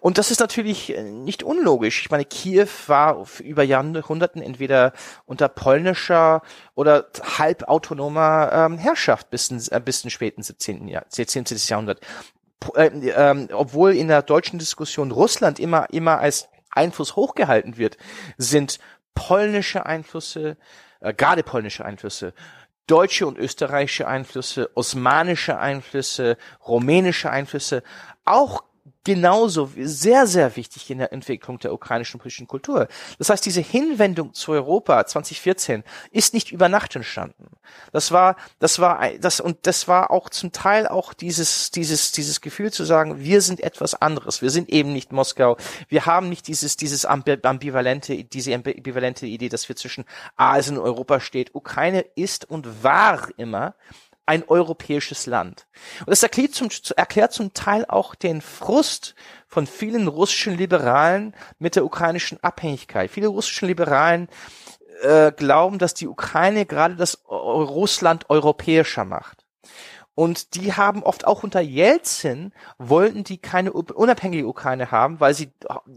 Und 0.00 0.18
das 0.18 0.30
ist 0.30 0.40
natürlich 0.40 0.96
äh, 0.96 1.02
nicht 1.02 1.42
unlogisch. 1.42 2.00
Ich 2.00 2.10
meine, 2.10 2.24
Kiew 2.24 2.68
war 2.86 3.26
über 3.40 3.62
Jahrhunderten 3.62 4.40
entweder 4.42 4.92
unter 5.26 5.48
polnischer 5.48 6.42
oder 6.74 7.08
halbautonomer 7.38 8.50
ähm, 8.52 8.78
Herrschaft 8.78 9.28
bis, 9.30 9.50
in, 9.50 9.62
äh, 9.70 9.80
bis 9.80 10.04
in 10.04 10.10
späten 10.10 10.42
17. 10.42 10.88
Jahr, 10.88 11.04
17. 11.08 11.44
Jahrhundert. 11.68 12.00
Äh, 12.74 12.86
äh, 12.86 13.48
obwohl 13.52 13.94
in 13.94 14.08
der 14.08 14.22
deutschen 14.22 14.58
Diskussion 14.58 15.10
Russland 15.10 15.60
immer, 15.60 15.86
immer 15.90 16.18
als 16.18 16.48
Einfluss 16.70 17.14
hochgehalten 17.14 17.76
wird, 17.76 17.98
sind 18.38 18.78
polnische 19.16 19.84
Einflüsse, 19.84 20.56
äh, 21.00 21.12
gerade 21.12 21.42
polnische 21.42 21.84
Einflüsse, 21.84 22.32
deutsche 22.86 23.26
und 23.26 23.36
österreichische 23.36 24.06
Einflüsse, 24.06 24.70
osmanische 24.76 25.58
Einflüsse, 25.58 26.36
rumänische 26.64 27.30
Einflüsse 27.30 27.82
auch 28.24 28.62
genauso 29.06 29.70
sehr, 29.78 30.26
sehr 30.26 30.56
wichtig 30.56 30.90
in 30.90 30.98
der 30.98 31.12
Entwicklung 31.12 31.60
der 31.60 31.72
ukrainischen 31.72 32.18
politischen 32.18 32.48
Kultur. 32.48 32.88
Das 33.18 33.30
heißt, 33.30 33.46
diese 33.46 33.60
Hinwendung 33.60 34.34
zu 34.34 34.50
Europa 34.50 35.06
2014 35.06 35.84
ist 36.10 36.34
nicht 36.34 36.50
über 36.50 36.68
Nacht 36.68 36.96
entstanden. 36.96 37.46
Das 37.92 38.10
war, 38.10 38.34
das 38.58 38.80
war, 38.80 39.08
das, 39.20 39.38
und 39.40 39.58
das 39.68 39.86
war 39.86 40.10
auch 40.10 40.28
zum 40.28 40.50
Teil 40.50 40.88
auch 40.88 41.14
dieses, 41.14 41.70
dieses, 41.70 42.10
dieses 42.10 42.40
Gefühl 42.40 42.72
zu 42.72 42.82
sagen, 42.82 43.20
wir 43.20 43.42
sind 43.42 43.60
etwas 43.60 43.94
anderes. 43.94 44.42
Wir 44.42 44.50
sind 44.50 44.70
eben 44.70 44.92
nicht 44.92 45.12
Moskau. 45.12 45.56
Wir 45.86 46.06
haben 46.06 46.28
nicht 46.28 46.48
dieses, 46.48 46.76
dieses 46.76 47.04
ambivalente, 47.04 48.24
diese 48.24 48.54
ambivalente 48.56 49.26
Idee, 49.26 49.48
dass 49.48 49.68
wir 49.68 49.76
zwischen 49.76 50.04
Asien 50.34 50.78
und 50.78 50.82
Europa 50.82 51.20
steht. 51.20 51.54
Ukraine 51.54 52.00
ist 52.16 52.50
und 52.50 52.82
war 52.82 53.28
immer 53.36 53.76
ein 54.26 54.44
europäisches 54.46 55.26
Land. 55.26 55.66
Und 56.00 56.10
das 56.10 56.22
erklärt 56.22 56.54
zum, 56.54 56.68
erklärt 56.96 57.32
zum 57.32 57.54
Teil 57.54 57.86
auch 57.88 58.14
den 58.14 58.40
Frust 58.40 59.14
von 59.46 59.66
vielen 59.66 60.08
russischen 60.08 60.56
Liberalen 60.56 61.34
mit 61.58 61.76
der 61.76 61.84
ukrainischen 61.84 62.42
Abhängigkeit. 62.42 63.10
Viele 63.10 63.28
russischen 63.28 63.68
Liberalen 63.68 64.28
äh, 65.02 65.32
glauben, 65.32 65.78
dass 65.78 65.94
die 65.94 66.08
Ukraine 66.08 66.66
gerade 66.66 66.96
das 66.96 67.24
Russland 67.28 68.28
europäischer 68.28 69.04
macht. 69.04 69.46
Und 70.16 70.54
die 70.54 70.72
haben 70.72 71.02
oft 71.02 71.26
auch 71.26 71.42
unter 71.42 71.60
Jelzin 71.60 72.52
wollten 72.78 73.22
die 73.22 73.36
keine 73.36 73.70
unabhängige 73.70 74.48
Ukraine 74.48 74.90
haben, 74.90 75.20
weil 75.20 75.34
sie 75.34 75.50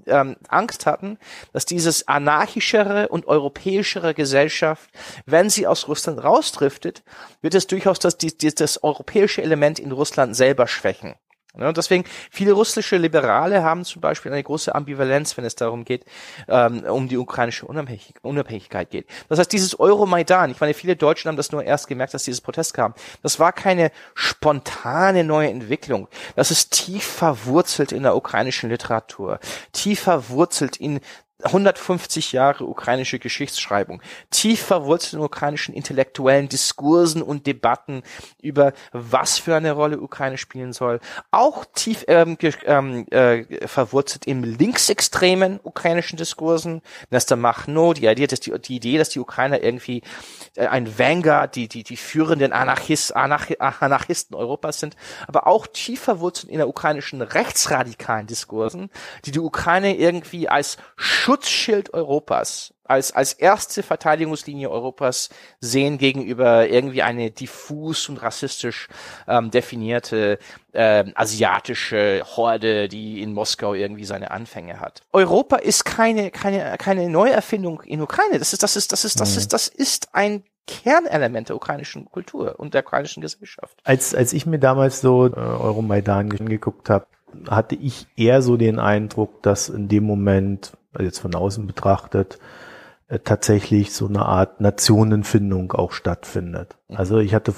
ähm, 0.07 0.35
Angst 0.49 0.85
hatten, 0.85 1.17
dass 1.53 1.65
dieses 1.65 2.09
anarchischere 2.09 3.07
und 3.07 3.27
europäischere 3.27 4.13
Gesellschaft, 4.13 4.89
wenn 5.25 5.49
sie 5.49 5.67
aus 5.67 5.87
Russland 5.87 6.21
rausdriftet, 6.21 7.01
wird 7.41 7.55
es 7.55 7.65
durchaus 7.67 7.97
das, 7.99 8.17
das, 8.17 8.35
das 8.55 8.83
europäische 8.83 9.41
Element 9.41 9.79
in 9.79 9.93
Russland 9.93 10.35
selber 10.35 10.67
schwächen. 10.67 11.15
Ja, 11.57 11.67
und 11.67 11.77
deswegen, 11.77 12.03
viele 12.29 12.51
russische 12.51 12.97
Liberale 12.97 13.63
haben 13.63 13.83
zum 13.83 14.01
Beispiel 14.01 14.31
eine 14.31 14.43
große 14.43 14.73
Ambivalenz, 14.75 15.35
wenn 15.35 15.45
es 15.45 15.55
darum 15.55 15.83
geht, 15.83 16.05
ähm, 16.47 16.83
um 16.83 17.07
die 17.07 17.17
ukrainische 17.17 17.65
Unabhängig 17.65 18.13
Unabhängigkeit 18.21 18.91
geht. 18.91 19.07
Das 19.29 19.39
heißt, 19.39 19.51
dieses 19.51 19.79
Euromaidan, 19.79 20.51
ich 20.51 20.59
meine, 20.61 20.75
viele 20.75 20.95
Deutschen 20.95 21.27
haben 21.27 21.37
das 21.37 21.51
nur 21.51 21.63
erst 21.63 21.87
gemerkt, 21.87 22.13
dass 22.13 22.23
dieses 22.23 22.41
Protest 22.41 22.75
kam. 22.75 22.93
Das 23.23 23.39
war 23.39 23.51
keine 23.51 23.91
spontane 24.13 25.23
neue 25.23 25.49
Entwicklung. 25.49 26.07
Das 26.35 26.51
ist 26.51 26.71
tief 26.71 27.03
verwurzelt 27.03 27.91
in 27.91 28.03
der 28.03 28.15
ukrainischen 28.15 28.69
Literatur, 28.69 29.39
tief 29.71 30.01
verwurzelt 30.01 30.77
in 30.77 30.99
150 31.43 32.33
Jahre 32.33 32.65
ukrainische 32.65 33.17
Geschichtsschreibung, 33.17 34.01
tief 34.29 34.61
verwurzelt 34.61 35.13
in 35.13 35.19
ukrainischen 35.19 35.73
intellektuellen 35.73 36.49
Diskursen 36.49 37.21
und 37.21 37.47
Debatten 37.47 38.03
über 38.41 38.73
was 38.91 39.37
für 39.37 39.55
eine 39.55 39.71
Rolle 39.71 40.01
Ukraine 40.01 40.37
spielen 40.37 40.73
soll, 40.73 40.99
auch 41.31 41.65
tief 41.73 42.03
ähm, 42.07 42.37
ähm, 42.65 43.05
äh, 43.09 43.67
verwurzelt 43.67 44.25
in 44.25 44.43
linksextremen 44.43 45.59
ukrainischen 45.63 46.17
Diskursen, 46.17 46.81
Nesta 47.09 47.37
Machno, 47.37 47.93
die 47.93 48.05
Idee, 48.05 48.27
dass 48.27 48.41
die, 48.41 48.51
die 48.59 48.75
Idee, 48.75 48.97
dass 48.97 49.09
die 49.09 49.19
Ukrainer 49.19 49.63
irgendwie 49.63 50.01
äh, 50.55 50.67
ein 50.67 50.99
Vanguard, 50.99 51.55
die, 51.55 51.69
die, 51.69 51.83
die 51.83 51.97
führenden 51.97 52.51
Anarchist, 52.51 53.15
Anarch, 53.15 53.61
Anarchisten 53.61 54.35
Europas 54.35 54.79
sind, 54.79 54.97
aber 55.27 55.47
auch 55.47 55.67
tief 55.67 56.01
verwurzelt 56.01 56.51
in 56.51 56.57
der 56.57 56.67
ukrainischen 56.67 57.21
rechtsradikalen 57.21 58.27
Diskursen, 58.27 58.89
die 59.25 59.31
die 59.31 59.39
Ukraine 59.39 59.95
irgendwie 59.95 60.49
als 60.49 60.77
Schutzschild 61.29 61.93
Europas, 61.93 62.73
als, 62.85 63.11
als 63.11 63.33
erste 63.33 63.83
Verteidigungslinie 63.83 64.67
Europas 64.67 65.29
sehen 65.59 65.99
gegenüber 65.99 66.67
irgendwie 66.67 67.03
eine 67.03 67.29
diffus 67.29 68.09
und 68.09 68.17
rassistisch 68.17 68.87
ähm, 69.27 69.51
definierte 69.51 70.39
ähm, 70.73 71.11
asiatische 71.13 72.23
Horde, 72.35 72.87
die 72.87 73.21
in 73.21 73.33
Moskau 73.33 73.75
irgendwie 73.75 74.05
seine 74.05 74.31
Anfänge 74.31 74.79
hat. 74.79 75.03
Europa 75.13 75.57
ist 75.57 75.85
keine, 75.85 76.31
keine, 76.31 76.77
keine 76.79 77.07
Neuerfindung 77.09 77.81
in 77.83 78.01
Ukraine. 78.01 78.39
Das 78.39 78.51
ist, 78.51 78.63
das 78.63 78.75
ist, 78.75 78.91
das 78.91 79.05
ist, 79.05 79.19
das 79.19 79.37
ist, 79.37 79.53
das 79.53 79.67
ist 79.67 80.15
ein 80.15 80.43
Kernelement 80.65 81.49
der 81.49 81.57
ukrainischen 81.57 82.05
Kultur 82.05 82.55
und 82.57 82.73
der 82.73 82.81
ukrainischen 82.81 83.21
Gesellschaft. 83.21 83.77
Als, 83.83 84.15
als 84.15 84.33
ich 84.33 84.47
mir 84.47 84.57
damals 84.57 85.01
so 85.01 85.27
äh, 85.27 85.35
Euromaidan 85.35 86.31
angeguckt 86.31 86.89
habe, 86.89 87.05
hatte 87.47 87.75
ich 87.75 88.07
eher 88.17 88.41
so 88.41 88.57
den 88.57 88.79
Eindruck, 88.79 89.43
dass 89.43 89.69
in 89.69 89.87
dem 89.87 90.05
Moment 90.05 90.71
also 90.93 91.05
jetzt 91.05 91.19
von 91.19 91.35
außen 91.35 91.67
betrachtet, 91.67 92.39
äh, 93.09 93.19
tatsächlich 93.19 93.91
so 93.91 94.07
eine 94.07 94.25
Art 94.25 94.61
Nationenfindung 94.61 95.71
auch 95.71 95.91
stattfindet. 95.91 96.77
Mhm. 96.87 96.97
Also 96.97 97.17
ich 97.17 97.33
hatte 97.33 97.53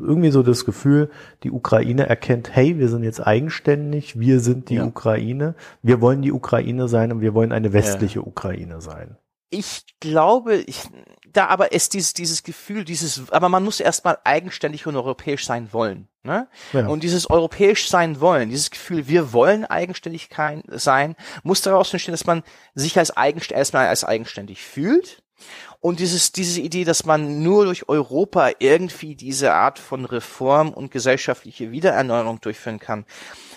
irgendwie 0.00 0.30
so 0.30 0.42
das 0.42 0.64
Gefühl, 0.64 1.10
die 1.44 1.50
Ukraine 1.50 2.08
erkennt, 2.08 2.54
hey, 2.54 2.78
wir 2.78 2.88
sind 2.88 3.04
jetzt 3.04 3.24
eigenständig, 3.24 4.18
wir 4.18 4.40
sind 4.40 4.70
die 4.70 4.76
ja. 4.76 4.84
Ukraine, 4.84 5.54
wir 5.82 6.00
wollen 6.00 6.22
die 6.22 6.32
Ukraine 6.32 6.88
sein 6.88 7.12
und 7.12 7.20
wir 7.20 7.34
wollen 7.34 7.52
eine 7.52 7.72
westliche 7.72 8.18
ja. 8.18 8.26
Ukraine 8.26 8.80
sein. 8.80 9.16
Ich 9.50 9.84
glaube, 10.00 10.56
ich, 10.56 10.82
da 11.32 11.46
aber 11.46 11.72
ist 11.72 11.94
dieses, 11.94 12.14
dieses 12.14 12.42
Gefühl, 12.42 12.84
dieses, 12.84 13.30
aber 13.30 13.48
man 13.48 13.64
muss 13.64 13.80
erstmal 13.80 14.18
eigenständig 14.24 14.86
und 14.86 14.96
europäisch 14.96 15.44
sein 15.44 15.72
wollen. 15.72 16.08
Ne? 16.22 16.48
Ja. 16.72 16.86
Und 16.86 17.02
dieses 17.02 17.28
europäisch 17.28 17.88
sein 17.88 18.20
wollen, 18.20 18.48
dieses 18.48 18.70
Gefühl, 18.70 19.08
wir 19.08 19.32
wollen 19.32 19.64
eigenständig 19.64 20.30
sein, 20.68 21.16
muss 21.42 21.60
daraus 21.60 21.92
entstehen, 21.92 22.12
dass 22.12 22.26
man 22.26 22.42
sich 22.74 22.98
als 22.98 23.16
eigenständig, 23.16 23.58
erstmal 23.58 23.88
als 23.88 24.04
eigenständig 24.04 24.62
fühlt. 24.62 25.22
Und 25.80 26.00
dieses, 26.00 26.32
diese 26.32 26.62
Idee, 26.62 26.84
dass 26.84 27.04
man 27.04 27.42
nur 27.42 27.66
durch 27.66 27.90
Europa 27.90 28.52
irgendwie 28.58 29.16
diese 29.16 29.52
Art 29.52 29.78
von 29.78 30.06
Reform 30.06 30.70
und 30.70 30.90
gesellschaftliche 30.90 31.72
Wiedererneuerung 31.72 32.40
durchführen 32.40 32.78
kann, 32.78 33.04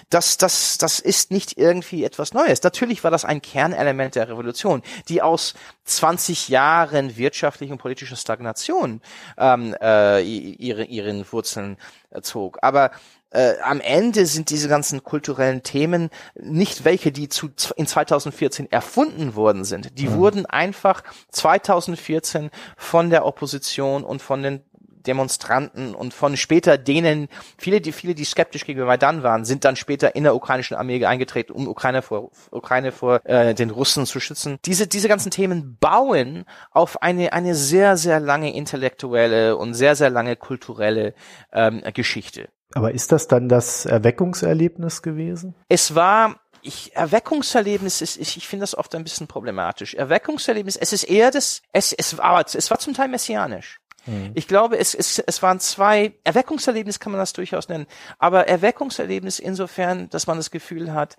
das, 0.09 0.37
das, 0.37 0.77
das 0.77 0.99
ist 0.99 1.31
nicht 1.31 1.57
irgendwie 1.57 2.03
etwas 2.03 2.33
Neues. 2.33 2.63
Natürlich 2.63 3.03
war 3.03 3.11
das 3.11 3.25
ein 3.25 3.41
Kernelement 3.41 4.15
der 4.15 4.29
Revolution, 4.29 4.81
die 5.09 5.21
aus 5.21 5.53
20 5.85 6.49
Jahren 6.49 7.17
wirtschaftlichen 7.17 7.73
und 7.73 7.79
politischer 7.79 8.15
Stagnation 8.15 9.01
ähm, 9.37 9.75
äh, 9.81 10.21
ihre, 10.21 10.85
ihren 10.85 11.29
Wurzeln 11.31 11.77
zog. 12.21 12.57
Aber 12.61 12.91
äh, 13.31 13.55
am 13.61 13.81
Ende 13.81 14.25
sind 14.25 14.49
diese 14.49 14.69
ganzen 14.69 15.03
kulturellen 15.03 15.61
Themen 15.61 16.09
nicht 16.35 16.85
welche, 16.85 17.11
die 17.11 17.27
zu, 17.27 17.49
in 17.75 17.85
2014 17.85 18.71
erfunden 18.71 19.35
worden 19.35 19.65
sind. 19.65 19.99
Die 19.99 20.07
mhm. 20.07 20.15
wurden 20.15 20.45
einfach 20.45 21.03
2014 21.31 22.49
von 22.77 23.09
der 23.09 23.25
Opposition 23.25 24.03
und 24.05 24.21
von 24.21 24.43
den 24.43 24.63
Demonstranten 25.07 25.95
und 25.95 26.13
von 26.13 26.37
später 26.37 26.77
denen, 26.77 27.29
viele, 27.57 27.81
die, 27.81 27.91
viele, 27.91 28.13
die 28.13 28.25
skeptisch 28.25 28.65
gegenüber 28.65 28.87
Maidan 28.87 29.23
waren, 29.23 29.45
sind 29.45 29.65
dann 29.65 29.75
später 29.75 30.15
in 30.15 30.23
der 30.23 30.35
ukrainischen 30.35 30.77
Armee 30.77 31.03
eingetreten, 31.05 31.53
um 31.53 31.67
Ukraine 31.67 32.01
vor, 32.01 32.31
Ukraine 32.51 32.91
vor 32.91 33.21
äh, 33.25 33.55
den 33.55 33.69
Russen 33.69 34.05
zu 34.05 34.19
schützen. 34.19 34.57
Diese, 34.65 34.87
diese 34.87 35.07
ganzen 35.07 35.31
Themen 35.31 35.77
bauen 35.79 36.45
auf 36.71 37.01
eine, 37.01 37.33
eine 37.33 37.55
sehr, 37.55 37.97
sehr 37.97 38.19
lange 38.19 38.53
intellektuelle 38.53 39.57
und 39.57 39.73
sehr, 39.73 39.95
sehr 39.95 40.09
lange 40.09 40.35
kulturelle 40.35 41.13
ähm, 41.51 41.81
Geschichte. 41.93 42.49
Aber 42.73 42.93
ist 42.93 43.11
das 43.11 43.27
dann 43.27 43.47
das 43.47 43.85
Erweckungserlebnis 43.85 45.01
gewesen? 45.01 45.55
Es 45.69 45.95
war 45.95 46.35
ich, 46.61 46.95
Erweckungserlebnis 46.95 48.01
ist, 48.01 48.17
ich, 48.17 48.37
ich 48.37 48.47
finde 48.47 48.63
das 48.63 48.77
oft 48.77 48.93
ein 48.95 49.03
bisschen 49.03 49.27
problematisch. 49.27 49.93
Erweckungserlebnis, 49.93 50.75
es 50.75 50.91
ist 50.91 51.03
eher 51.03 51.31
das, 51.31 51.61
es, 51.71 51.93
es 51.93 52.17
war, 52.17 52.43
es 52.45 52.69
war 52.69 52.79
zum 52.79 52.93
Teil 52.93 53.07
messianisch. 53.07 53.79
Mhm. 54.07 54.31
Ich 54.33 54.47
glaube, 54.47 54.77
es, 54.77 54.95
es, 54.95 55.19
es 55.19 55.43
waren 55.43 55.59
zwei, 55.59 56.13
Erweckungserlebnis 56.23 56.99
kann 56.99 57.11
man 57.11 57.19
das 57.19 57.33
durchaus 57.33 57.69
nennen, 57.69 57.85
aber 58.17 58.47
Erweckungserlebnis 58.47 59.39
insofern, 59.39 60.09
dass 60.09 60.25
man 60.27 60.37
das 60.37 60.49
Gefühl 60.49 60.93
hat, 60.93 61.17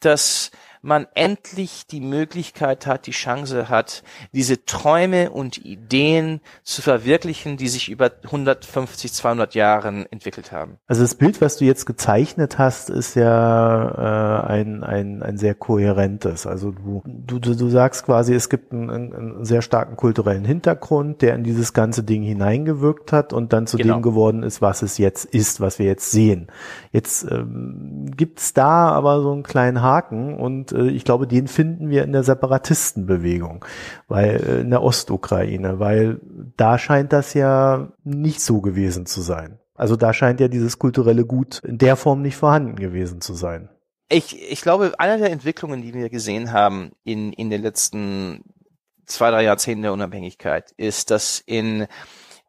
dass 0.00 0.50
man 0.86 1.06
endlich 1.14 1.86
die 1.86 2.00
Möglichkeit 2.00 2.86
hat, 2.86 3.06
die 3.06 3.10
Chance 3.10 3.68
hat, 3.68 4.02
diese 4.32 4.64
Träume 4.64 5.30
und 5.30 5.64
Ideen 5.64 6.40
zu 6.62 6.80
verwirklichen, 6.80 7.56
die 7.56 7.68
sich 7.68 7.90
über 7.90 8.12
150, 8.22 9.12
200 9.12 9.54
Jahren 9.54 10.06
entwickelt 10.10 10.52
haben. 10.52 10.78
Also 10.86 11.02
das 11.02 11.16
Bild, 11.16 11.40
was 11.40 11.56
du 11.56 11.64
jetzt 11.64 11.86
gezeichnet 11.86 12.58
hast, 12.58 12.88
ist 12.88 13.16
ja 13.16 14.44
äh, 14.46 14.46
ein, 14.46 14.84
ein, 14.84 15.22
ein 15.22 15.38
sehr 15.38 15.54
kohärentes. 15.54 16.46
Also 16.46 16.70
du, 16.70 17.02
du, 17.04 17.38
du 17.40 17.68
sagst 17.68 18.04
quasi, 18.04 18.34
es 18.34 18.48
gibt 18.48 18.72
einen, 18.72 18.90
einen 18.90 19.44
sehr 19.44 19.62
starken 19.62 19.96
kulturellen 19.96 20.44
Hintergrund, 20.44 21.20
der 21.20 21.34
in 21.34 21.42
dieses 21.42 21.72
ganze 21.72 22.04
Ding 22.04 22.22
hineingewirkt 22.22 23.12
hat 23.12 23.32
und 23.32 23.52
dann 23.52 23.66
zu 23.66 23.76
genau. 23.76 23.96
dem 23.96 24.02
geworden 24.02 24.44
ist, 24.44 24.62
was 24.62 24.82
es 24.82 24.98
jetzt 24.98 25.24
ist, 25.24 25.60
was 25.60 25.80
wir 25.80 25.86
jetzt 25.86 26.12
sehen. 26.12 26.46
Jetzt 26.92 27.26
ähm, 27.28 28.12
gibt's 28.16 28.54
da 28.54 28.90
aber 28.90 29.20
so 29.20 29.32
einen 29.32 29.42
kleinen 29.42 29.82
Haken 29.82 30.38
und 30.38 30.75
äh, 30.76 30.88
ich 30.88 31.04
glaube, 31.04 31.26
den 31.26 31.48
finden 31.48 31.90
wir 31.90 32.04
in 32.04 32.12
der 32.12 32.22
Separatistenbewegung, 32.22 33.64
weil 34.08 34.36
äh, 34.36 34.60
in 34.60 34.70
der 34.70 34.82
Ostukraine, 34.82 35.78
weil 35.78 36.20
da 36.56 36.78
scheint 36.78 37.12
das 37.12 37.34
ja 37.34 37.92
nicht 38.04 38.40
so 38.40 38.60
gewesen 38.60 39.06
zu 39.06 39.20
sein. 39.20 39.58
Also 39.74 39.96
da 39.96 40.12
scheint 40.12 40.40
ja 40.40 40.48
dieses 40.48 40.78
kulturelle 40.78 41.24
Gut 41.24 41.62
in 41.64 41.78
der 41.78 41.96
Form 41.96 42.22
nicht 42.22 42.36
vorhanden 42.36 42.76
gewesen 42.76 43.20
zu 43.20 43.34
sein. 43.34 43.68
Ich, 44.08 44.50
ich 44.50 44.62
glaube, 44.62 44.94
eine 44.98 45.18
der 45.18 45.30
Entwicklungen, 45.30 45.82
die 45.82 45.92
wir 45.92 46.08
gesehen 46.08 46.52
haben 46.52 46.92
in, 47.04 47.32
in 47.32 47.50
den 47.50 47.62
letzten 47.62 48.44
zwei, 49.04 49.30
drei 49.30 49.42
Jahrzehnten 49.42 49.82
der 49.82 49.92
Unabhängigkeit, 49.92 50.72
ist, 50.76 51.10
dass 51.10 51.42
in 51.44 51.86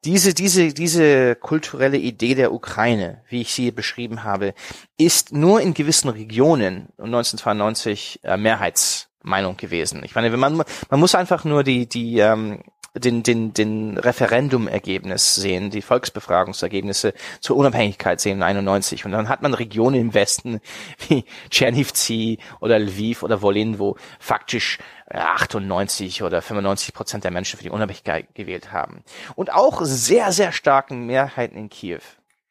diese, 0.08 0.34
diese, 0.34 0.74
diese 0.74 1.36
kulturelle 1.36 1.98
Idee 1.98 2.34
der 2.34 2.54
Ukraine, 2.54 3.22
wie 3.28 3.42
ich 3.42 3.54
sie 3.54 3.72
beschrieben 3.72 4.24
habe, 4.24 4.54
ist 4.98 5.34
nur 5.34 5.60
in 5.60 5.74
gewissen 5.74 6.08
Regionen 6.08 6.88
1992 6.98 8.22
äh, 8.24 8.38
Mehrheitsmeinung 8.38 9.58
gewesen. 9.58 10.04
Ich 10.06 10.16
meine, 10.16 10.32
wenn 10.32 10.40
man, 10.40 10.64
man 10.90 11.00
muss 11.02 11.14
einfach 11.14 11.44
nur 11.44 11.66
die, 11.66 11.90
die, 11.90 12.20
ähm, 12.20 12.62
den, 12.94 13.24
den, 13.24 13.54
den 13.54 13.98
Referendumergebnis 13.98 15.36
sehen, 15.36 15.70
die 15.70 15.82
Volksbefragungsergebnisse 15.82 17.14
zur 17.40 17.58
Unabhängigkeit 17.58 18.20
sehen 18.20 18.38
in 18.38 18.44
91. 18.44 19.06
Und 19.06 19.12
dann 19.12 19.30
hat 19.30 19.42
man 19.42 19.54
Regionen 19.54 20.00
im 20.00 20.14
Westen 20.14 20.62
wie 21.08 21.26
Tschernivtsi 21.50 22.40
oder 22.60 22.80
Lviv 22.80 23.24
oder 23.24 23.42
Wolin, 23.42 23.80
wo 23.80 23.96
faktisch 24.20 24.80
98 25.10 26.24
oder 26.24 26.42
95 26.42 26.94
Prozent 26.94 27.24
der 27.24 27.32
Menschen 27.32 27.58
für 27.58 27.64
die 27.64 27.70
Unabhängigkeit 27.70 28.34
gewählt 28.36 28.72
haben. 28.72 29.04
Und 29.36 29.54
auch 29.54 29.82
sehr, 29.84 30.32
sehr 30.32 30.52
starken 30.52 31.06
Mehrheiten 31.06 31.58
in 31.58 31.70
Kiew 31.70 32.02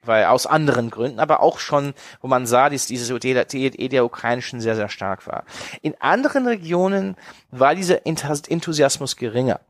weil 0.06 0.26
aus 0.26 0.46
anderen 0.46 0.90
Gründen, 0.90 1.18
aber 1.18 1.40
auch 1.40 1.58
schon, 1.58 1.92
wo 2.20 2.28
man 2.28 2.46
sah, 2.46 2.70
dass 2.70 2.86
diese 2.86 3.12
Idee, 3.14 3.44
die 3.44 3.66
Idee 3.66 3.88
der 3.88 4.04
Ukrainischen 4.04 4.60
sehr, 4.60 4.76
sehr 4.76 4.88
stark 4.88 5.26
war. 5.26 5.44
In 5.82 6.00
anderen 6.00 6.46
Regionen 6.46 7.16
war 7.50 7.74
dieser 7.74 8.06
Enthusiasmus 8.06 9.16
geringer 9.16 9.60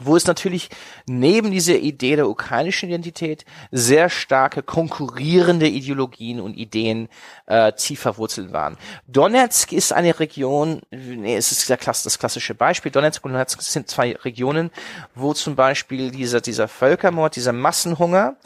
wo 0.00 0.14
es 0.14 0.26
natürlich 0.26 0.70
neben 1.08 1.50
dieser 1.50 1.74
Idee 1.74 2.14
der 2.14 2.28
ukrainischen 2.28 2.88
Identität 2.88 3.44
sehr 3.72 4.08
starke 4.08 4.62
konkurrierende 4.62 5.66
Ideologien 5.66 6.40
und 6.40 6.56
Ideen 6.56 7.08
äh, 7.46 7.72
tief 7.72 8.00
verwurzelt 8.00 8.52
waren. 8.52 8.76
Donetsk 9.08 9.72
ist 9.72 9.92
eine 9.92 10.20
Region, 10.20 10.82
nee, 10.92 11.36
es 11.36 11.50
ist 11.50 11.66
Klasse, 11.80 12.04
das 12.04 12.18
klassische 12.18 12.54
Beispiel, 12.54 12.92
Donetsk 12.92 13.24
und 13.24 13.32
Donetsk 13.32 13.60
sind 13.60 13.88
zwei 13.88 14.14
Regionen, 14.14 14.70
wo 15.16 15.34
zum 15.34 15.56
Beispiel 15.56 16.12
dieser, 16.12 16.40
dieser 16.40 16.68
Völkermord, 16.68 17.34
dieser 17.34 17.52
Massenhunger, 17.52 18.36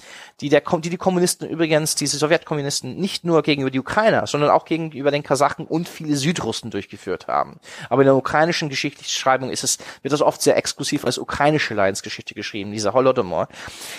die, 0.40 0.48
der, 0.48 0.62
die 0.62 0.90
die 0.90 0.96
Kommunisten 0.96 1.48
übrigens, 1.48 1.94
diese 1.96 2.16
Sowjetkommunisten, 2.16 2.96
nicht 2.96 3.24
nur 3.24 3.42
gegenüber 3.42 3.70
die 3.70 3.80
Ukrainer, 3.80 4.26
sondern 4.26 4.50
auch 4.50 4.64
gegenüber 4.64 5.10
den 5.10 5.22
Kasachen 5.22 5.66
und 5.66 5.88
viele 5.88 6.16
Südrussen 6.16 6.70
durchgeführt 6.70 7.26
haben. 7.26 7.60
Aber 7.90 8.02
in 8.02 8.06
der 8.06 8.16
ukrainischen 8.16 8.70
Geschichtsschreibung 8.70 9.50
ist 9.50 9.64
es, 9.64 9.78
wird 10.00 10.12
das 10.12 10.22
oft 10.22 10.40
sehr 10.40 10.56
exklusiv 10.56 11.04
als 11.10 11.18
ukrainische 11.18 11.74
Leidensgeschichte 11.74 12.34
geschrieben, 12.34 12.72
dieser 12.72 12.94
Holodomor. 12.94 13.48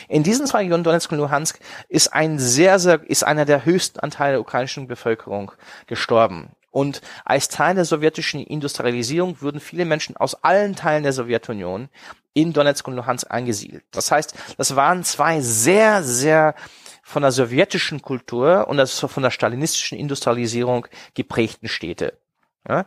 In 0.07 0.23
diesen 0.23 0.47
zwei 0.47 0.59
Regionen, 0.59 0.83
Donetsk 0.83 1.11
und 1.11 1.19
Luhansk, 1.19 1.59
ist 1.89 2.13
ein 2.13 2.39
sehr, 2.39 2.79
sehr, 2.79 3.01
ist 3.09 3.23
einer 3.23 3.45
der 3.45 3.65
höchsten 3.65 3.99
Anteile 3.99 4.33
der 4.33 4.41
ukrainischen 4.41 4.87
Bevölkerung 4.87 5.51
gestorben. 5.87 6.51
Und 6.71 7.01
als 7.25 7.49
Teil 7.49 7.75
der 7.75 7.83
sowjetischen 7.83 8.41
Industrialisierung 8.45 9.41
würden 9.41 9.59
viele 9.59 9.83
Menschen 9.83 10.15
aus 10.15 10.35
allen 10.41 10.75
Teilen 10.75 11.03
der 11.03 11.11
Sowjetunion 11.11 11.89
in 12.33 12.53
Donetsk 12.53 12.87
und 12.87 12.95
Luhansk 12.95 13.29
eingesiedelt. 13.29 13.83
Das 13.91 14.09
heißt, 14.09 14.33
das 14.57 14.75
waren 14.77 15.03
zwei 15.03 15.41
sehr, 15.41 16.01
sehr 16.01 16.55
von 17.03 17.23
der 17.23 17.31
sowjetischen 17.33 18.01
Kultur 18.01 18.69
und 18.69 18.79
also 18.79 19.09
von 19.09 19.23
der 19.23 19.31
stalinistischen 19.31 19.97
Industrialisierung 19.97 20.87
geprägten 21.13 21.67
Städte. 21.67 22.20
Ja? 22.67 22.85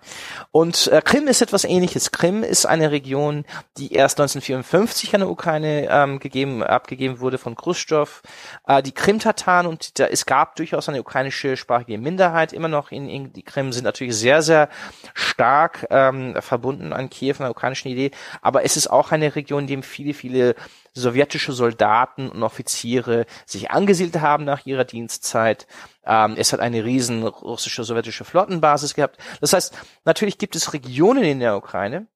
Und 0.52 0.86
äh, 0.88 1.02
Krim 1.04 1.26
ist 1.26 1.42
etwas 1.42 1.64
ähnliches. 1.64 2.12
Krim 2.12 2.42
ist 2.42 2.64
eine 2.64 2.92
Region, 2.92 3.44
die 3.76 3.92
erst 3.92 4.20
1954 4.20 5.14
an 5.14 5.20
der 5.22 5.30
Ukraine 5.30 5.88
ähm, 5.90 6.20
gegeben, 6.20 6.62
abgegeben 6.62 7.20
wurde 7.20 7.38
von 7.38 7.56
Khrushchev. 7.56 8.22
Äh, 8.66 8.82
die 8.82 8.92
Krim-Tataren 8.92 9.66
und 9.66 9.98
da, 9.98 10.06
es 10.06 10.26
gab 10.26 10.56
durchaus 10.56 10.88
eine 10.88 11.00
ukrainische 11.00 11.56
sprachige 11.56 11.98
Minderheit 11.98 12.52
immer 12.52 12.68
noch 12.68 12.92
in, 12.92 13.08
in 13.08 13.32
die 13.32 13.42
Krim, 13.42 13.72
sind 13.72 13.84
natürlich 13.84 14.16
sehr, 14.16 14.42
sehr 14.42 14.68
stark 15.12 15.86
ähm, 15.90 16.36
verbunden 16.40 16.92
an 16.92 17.10
Kiew, 17.10 17.34
an 17.38 17.44
der 17.44 17.50
ukrainischen 17.50 17.90
Idee. 17.90 18.12
Aber 18.42 18.64
es 18.64 18.76
ist 18.76 18.86
auch 18.86 19.10
eine 19.10 19.34
Region, 19.34 19.62
in 19.62 19.68
dem 19.68 19.82
viele, 19.82 20.14
viele 20.14 20.54
sowjetische 20.94 21.52
Soldaten 21.52 22.28
und 22.28 22.42
Offiziere 22.42 23.26
sich 23.46 23.70
angesiedelt 23.70 24.22
haben 24.22 24.44
nach 24.44 24.64
ihrer 24.64 24.84
Dienstzeit. 24.84 25.66
Ähm, 26.06 26.36
es 26.38 26.52
hat 26.52 26.60
eine 26.60 26.84
riesen 26.84 27.26
russische 27.26 27.84
sowjetische 27.84 28.24
Flottenbasis 28.24 28.94
gehabt. 28.94 29.18
Das 29.40 29.52
heißt, 29.52 29.76
natürlich 30.04 30.38
gibt 30.38 30.56
es 30.56 30.72
Regionen 30.72 31.24
in 31.24 31.40
der 31.40 31.56
Ukraine, 31.56 32.06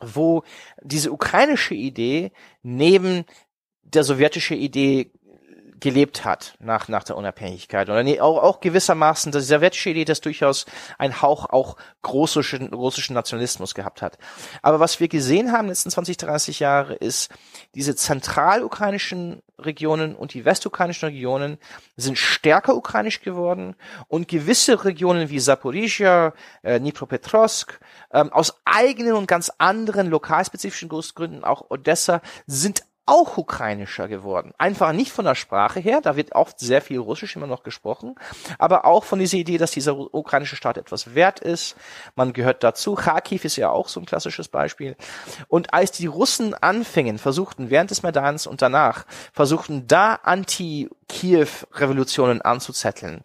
wo 0.00 0.44
diese 0.82 1.12
ukrainische 1.12 1.74
Idee 1.74 2.32
neben 2.62 3.24
der 3.82 4.02
sowjetische 4.02 4.54
Idee 4.54 5.12
gelebt 5.80 6.24
hat 6.24 6.54
nach, 6.58 6.88
nach 6.88 7.04
der 7.04 7.16
Unabhängigkeit. 7.16 7.88
Oder 7.88 8.02
nee, 8.02 8.20
auch, 8.20 8.42
auch 8.42 8.60
gewissermaßen, 8.60 9.32
die 9.32 9.40
sowjetische 9.40 9.90
Idee, 9.90 10.04
das 10.04 10.20
durchaus 10.20 10.66
ein 10.98 11.20
Hauch 11.20 11.46
auch 11.46 11.76
russischen, 12.06 12.72
russischen 12.72 13.14
Nationalismus 13.14 13.74
gehabt 13.74 14.00
hat. 14.00 14.18
Aber 14.62 14.80
was 14.80 15.00
wir 15.00 15.08
gesehen 15.08 15.52
haben 15.52 15.62
in 15.62 15.66
den 15.66 15.70
letzten 15.70 15.90
20, 15.90 16.16
30 16.16 16.60
Jahre 16.60 16.94
ist, 16.94 17.30
diese 17.74 17.94
zentralukrainischen 17.94 19.42
Regionen 19.58 20.14
und 20.14 20.34
die 20.34 20.44
westukrainischen 20.44 21.08
Regionen 21.08 21.58
sind 21.96 22.18
stärker 22.18 22.74
ukrainisch 22.74 23.20
geworden 23.20 23.74
und 24.08 24.28
gewisse 24.28 24.84
Regionen 24.84 25.30
wie 25.30 25.40
Zaporizhia, 25.40 26.34
äh, 26.62 26.78
Dnipropetrovsk, 26.78 27.80
ähm, 28.12 28.32
aus 28.32 28.60
eigenen 28.64 29.14
und 29.14 29.26
ganz 29.26 29.50
anderen 29.58 30.08
lokalspezifischen 30.08 30.88
Gründen, 30.88 31.44
auch 31.44 31.70
Odessa, 31.70 32.20
sind 32.46 32.82
auch 33.06 33.38
ukrainischer 33.38 34.08
geworden. 34.08 34.52
Einfach 34.58 34.92
nicht 34.92 35.12
von 35.12 35.24
der 35.24 35.36
Sprache 35.36 35.80
her, 35.80 36.00
da 36.00 36.16
wird 36.16 36.34
oft 36.34 36.58
sehr 36.58 36.82
viel 36.82 36.98
Russisch 36.98 37.36
immer 37.36 37.46
noch 37.46 37.62
gesprochen, 37.62 38.16
aber 38.58 38.84
auch 38.84 39.04
von 39.04 39.20
dieser 39.20 39.38
Idee, 39.38 39.58
dass 39.58 39.70
dieser 39.70 39.96
ukrainische 39.96 40.56
Staat 40.56 40.76
etwas 40.76 41.14
wert 41.14 41.38
ist. 41.38 41.76
Man 42.16 42.32
gehört 42.32 42.64
dazu. 42.64 42.94
Kharkiv 42.94 43.44
ist 43.44 43.56
ja 43.56 43.70
auch 43.70 43.88
so 43.88 44.00
ein 44.00 44.06
klassisches 44.06 44.48
Beispiel. 44.48 44.96
Und 45.48 45.72
als 45.72 45.92
die 45.92 46.06
Russen 46.06 46.54
anfingen, 46.54 47.18
versuchten 47.18 47.70
während 47.70 47.90
des 47.90 48.02
Maidans 48.02 48.46
und 48.46 48.60
danach, 48.60 49.06
versuchten 49.32 49.86
da 49.86 50.14
anti 50.14 50.90
Kiew-Revolutionen 51.08 52.42
anzuzetteln. 52.42 53.22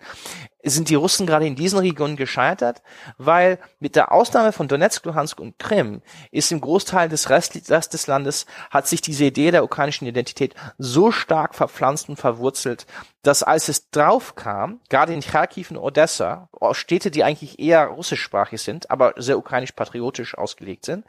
Sind 0.63 0.89
die 0.89 0.95
Russen 0.95 1.25
gerade 1.25 1.47
in 1.47 1.55
diesen 1.55 1.79
Regionen 1.79 2.15
gescheitert, 2.15 2.83
weil 3.17 3.57
mit 3.79 3.95
der 3.95 4.11
Ausnahme 4.11 4.51
von 4.51 4.67
Donetsk, 4.67 5.05
Luhansk 5.05 5.39
und 5.39 5.57
Krim 5.57 6.01
ist 6.31 6.51
im 6.51 6.61
Großteil 6.61 7.09
des 7.09 7.29
Rest, 7.29 7.55
des 7.55 8.07
Landes 8.07 8.45
hat 8.69 8.87
sich 8.87 9.01
diese 9.01 9.25
Idee 9.25 9.49
der 9.49 9.63
ukrainischen 9.63 10.07
Identität 10.07 10.53
so 10.77 11.11
stark 11.11 11.55
verpflanzt 11.55 12.09
und 12.09 12.17
verwurzelt, 12.17 12.85
dass 13.23 13.43
als 13.43 13.67
es 13.67 13.89
drauf 13.91 14.35
kam, 14.35 14.79
gerade 14.89 15.13
in 15.13 15.21
Kharkiv 15.21 15.71
und 15.71 15.77
Odessa, 15.77 16.49
Städte, 16.71 17.11
die 17.11 17.23
eigentlich 17.23 17.59
eher 17.59 17.85
russischsprachig 17.87 18.61
sind, 18.61 18.89
aber 18.89 19.13
sehr 19.17 19.37
ukrainisch-patriotisch 19.37 20.37
ausgelegt 20.37 20.85
sind, 20.85 21.05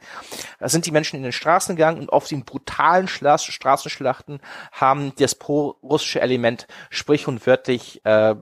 sind 0.59 0.85
die 0.85 0.91
Menschen 0.91 1.17
in 1.17 1.23
den 1.23 1.31
Straßen 1.31 1.75
gegangen 1.75 1.99
und 1.99 2.09
oft 2.09 2.31
in 2.31 2.45
brutalen 2.45 3.07
Schla 3.07 3.37
Straßenschlachten 3.37 4.39
haben 4.71 5.13
das 5.17 5.35
pro-russische 5.35 6.21
Element 6.21 6.67
sprich 6.89 7.27
und 7.27 7.45
wörtlich 7.47 8.05
äh, 8.05 8.35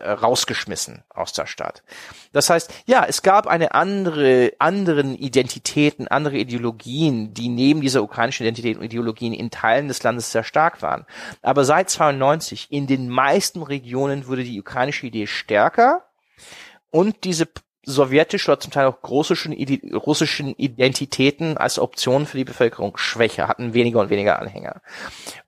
rausgeschmissen 0.00 1.04
aus 1.08 1.32
der 1.32 1.46
Stadt. 1.46 1.82
Das 2.32 2.50
heißt, 2.50 2.72
ja, 2.86 3.04
es 3.04 3.22
gab 3.22 3.46
eine 3.46 3.74
andere, 3.74 4.52
anderen 4.58 5.16
Identitäten, 5.16 6.08
andere 6.08 6.38
Ideologien, 6.38 7.34
die 7.34 7.48
neben 7.48 7.80
dieser 7.80 8.02
ukrainischen 8.02 8.44
Identität 8.46 8.76
und 8.78 8.84
Ideologien 8.84 9.32
in 9.32 9.50
Teilen 9.50 9.88
des 9.88 10.02
Landes 10.02 10.32
sehr 10.32 10.44
stark 10.44 10.82
waren. 10.82 11.06
Aber 11.42 11.64
seit 11.64 11.90
92 11.90 12.68
in 12.70 12.86
den 12.86 13.08
meisten 13.08 13.62
Regionen 13.62 14.26
wurde 14.26 14.44
die 14.44 14.60
ukrainische 14.60 15.06
Idee 15.06 15.26
stärker 15.26 16.04
und 16.90 17.24
diese 17.24 17.48
sowjetische 17.88 18.52
oder 18.52 18.60
zum 18.60 18.72
Teil 18.72 18.86
auch 18.86 18.98
russischen, 19.08 19.52
russischen 19.94 20.54
Identitäten 20.54 21.56
als 21.56 21.78
Option 21.78 22.26
für 22.26 22.36
die 22.36 22.44
Bevölkerung 22.44 22.96
schwächer, 22.96 23.48
hatten 23.48 23.74
weniger 23.74 24.00
und 24.00 24.10
weniger 24.10 24.38
Anhänger. 24.38 24.80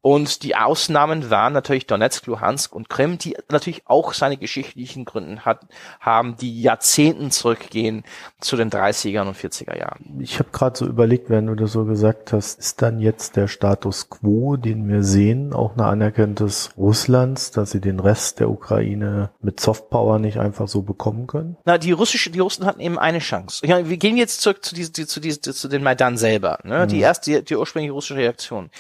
Und 0.03 0.43
die 0.43 0.57
Ausnahmen 0.57 1.29
waren 1.29 1.53
natürlich 1.53 1.87
Donetsk, 1.87 2.27
Luhansk 2.27 2.75
und 2.75 2.89
Krim, 2.89 3.19
die 3.19 3.37
natürlich 3.51 3.83
auch 3.85 4.15
seine 4.15 4.39
geschichtlichen 4.39 5.05
Gründen 5.05 5.45
hat, 5.45 5.67
haben, 6.01 6.37
die 6.37 6.63
Jahrzehnten 6.63 7.31
zurückgehen 7.31 8.05
zu 8.41 8.57
den 8.57 8.71
30er 8.71 9.21
und 9.21 9.37
40er 9.37 9.79
Jahren. 9.79 10.19
Ich 10.21 10.39
habe 10.39 10.49
gerade 10.51 10.79
so 10.79 10.87
überlegt, 10.87 11.29
wenn 11.29 11.47
du 11.47 11.55
das 11.55 11.73
so 11.73 11.85
gesagt 11.85 12.33
hast, 12.33 12.59
ist 12.59 12.81
dann 12.81 13.01
jetzt 13.01 13.37
der 13.37 13.47
Status 13.47 14.09
quo, 14.09 14.57
den 14.57 14.89
wir 14.89 15.03
sehen, 15.03 15.53
auch 15.53 15.75
eine 15.75 15.85
Anerkenntes 15.85 16.71
Russlands, 16.79 17.51
dass 17.51 17.73
sie 17.73 17.81
den 17.81 18.01
Rest 18.01 18.41
der 18.41 18.49
Ukraine 18.49 19.31
mit 19.43 19.61
Softpower 19.61 20.19
nicht 20.19 20.39
einfach 20.39 20.69
so 20.69 20.81
bekommen 20.81 21.27
können? 21.27 21.59
Na, 21.67 21.77
die 21.77 21.93
russische, 21.93 22.30
die 22.31 22.41
Russen 22.41 22.65
hatten 22.65 22.81
eben 22.81 22.99
eine 22.99 23.19
Chance. 23.19 23.67
Ja, 23.67 23.89
wir 23.89 23.97
gehen 23.97 24.17
jetzt 24.17 24.41
zurück 24.41 24.65
zu, 24.65 24.75
diese, 24.75 24.93
zu, 24.93 25.21
diese, 25.21 25.41
zu 25.41 25.69
den 25.69 25.83
Maidan 25.83 26.17
selber, 26.17 26.59
ne? 26.65 26.85
Mhm. 26.85 26.89
die 26.89 27.01
erste, 27.01 27.31
die, 27.31 27.45
die 27.45 27.57
ursprüngliche 27.57 27.93
russische 27.93 28.17
Reaktion. 28.17 28.71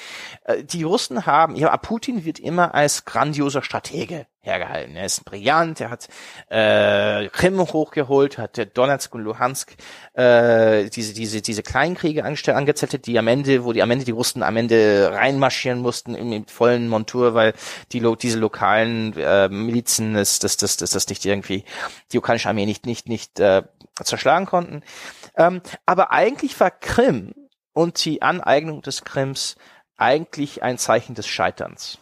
Äh, 0.45 0.65
die 0.65 0.83
Russen 0.83 1.11
Russen 1.11 1.27
haben, 1.27 1.57
ja, 1.57 1.77
Putin 1.77 2.25
wird 2.25 2.39
immer 2.39 2.75
als 2.75 3.05
grandioser 3.05 3.63
Stratege 3.63 4.27
hergehalten. 4.43 4.97
Er 4.97 5.05
ist 5.05 5.25
brillant, 5.25 5.81
er 5.81 5.91
hat 5.91 6.09
äh, 6.49 7.29
Krim 7.29 7.61
hochgeholt, 7.61 8.39
hat 8.39 8.77
Donetsk 8.77 9.15
und 9.15 9.23
Luhansk 9.23 9.77
äh, 10.15 10.89
diese 10.89 11.13
diese 11.13 11.43
diese 11.43 11.63
Kleinkriege 11.63 12.25
angezettelt, 12.25 13.07
die 13.07 13.19
am 13.19 13.29
Ende, 13.29 13.65
wo 13.65 13.73
die 13.73 13.83
am 13.83 13.91
Ende 13.91 14.05
die 14.05 14.11
Russen 14.13 14.43
am 14.43 14.57
Ende 14.57 15.11
reinmarschieren 15.13 15.81
mussten 15.81 16.15
im, 16.15 16.33
im 16.33 16.47
vollen 16.47 16.89
Montur, 16.89 17.35
weil 17.35 17.53
die 17.93 18.01
diese 18.17 18.39
lokalen 18.39 19.15
äh, 19.17 19.49
Milizen 19.49 20.15
das 20.15 20.39
das 20.39 20.57
das 20.57 20.79
das, 20.79 20.91
das 20.91 21.09
nicht 21.09 21.25
irgendwie 21.27 21.65
die 22.13 22.19
ukrainische 22.19 22.49
Armee 22.49 22.67
nicht 22.67 22.87
nicht 22.87 23.09
nicht 23.09 23.39
äh, 23.41 23.63
zerschlagen 24.03 24.47
konnten. 24.47 24.83
Ähm, 25.37 25.61
aber 25.85 26.13
eigentlich 26.13 26.59
war 26.59 26.71
Krim 26.71 27.35
und 27.73 28.03
die 28.05 28.23
Aneignung 28.23 28.81
des 28.81 29.05
Krims 29.05 29.57
eigentlich 29.97 30.63
ein 30.63 30.79
Zeichen 30.79 31.15
des 31.15 31.27
Scheiterns. 31.27 31.99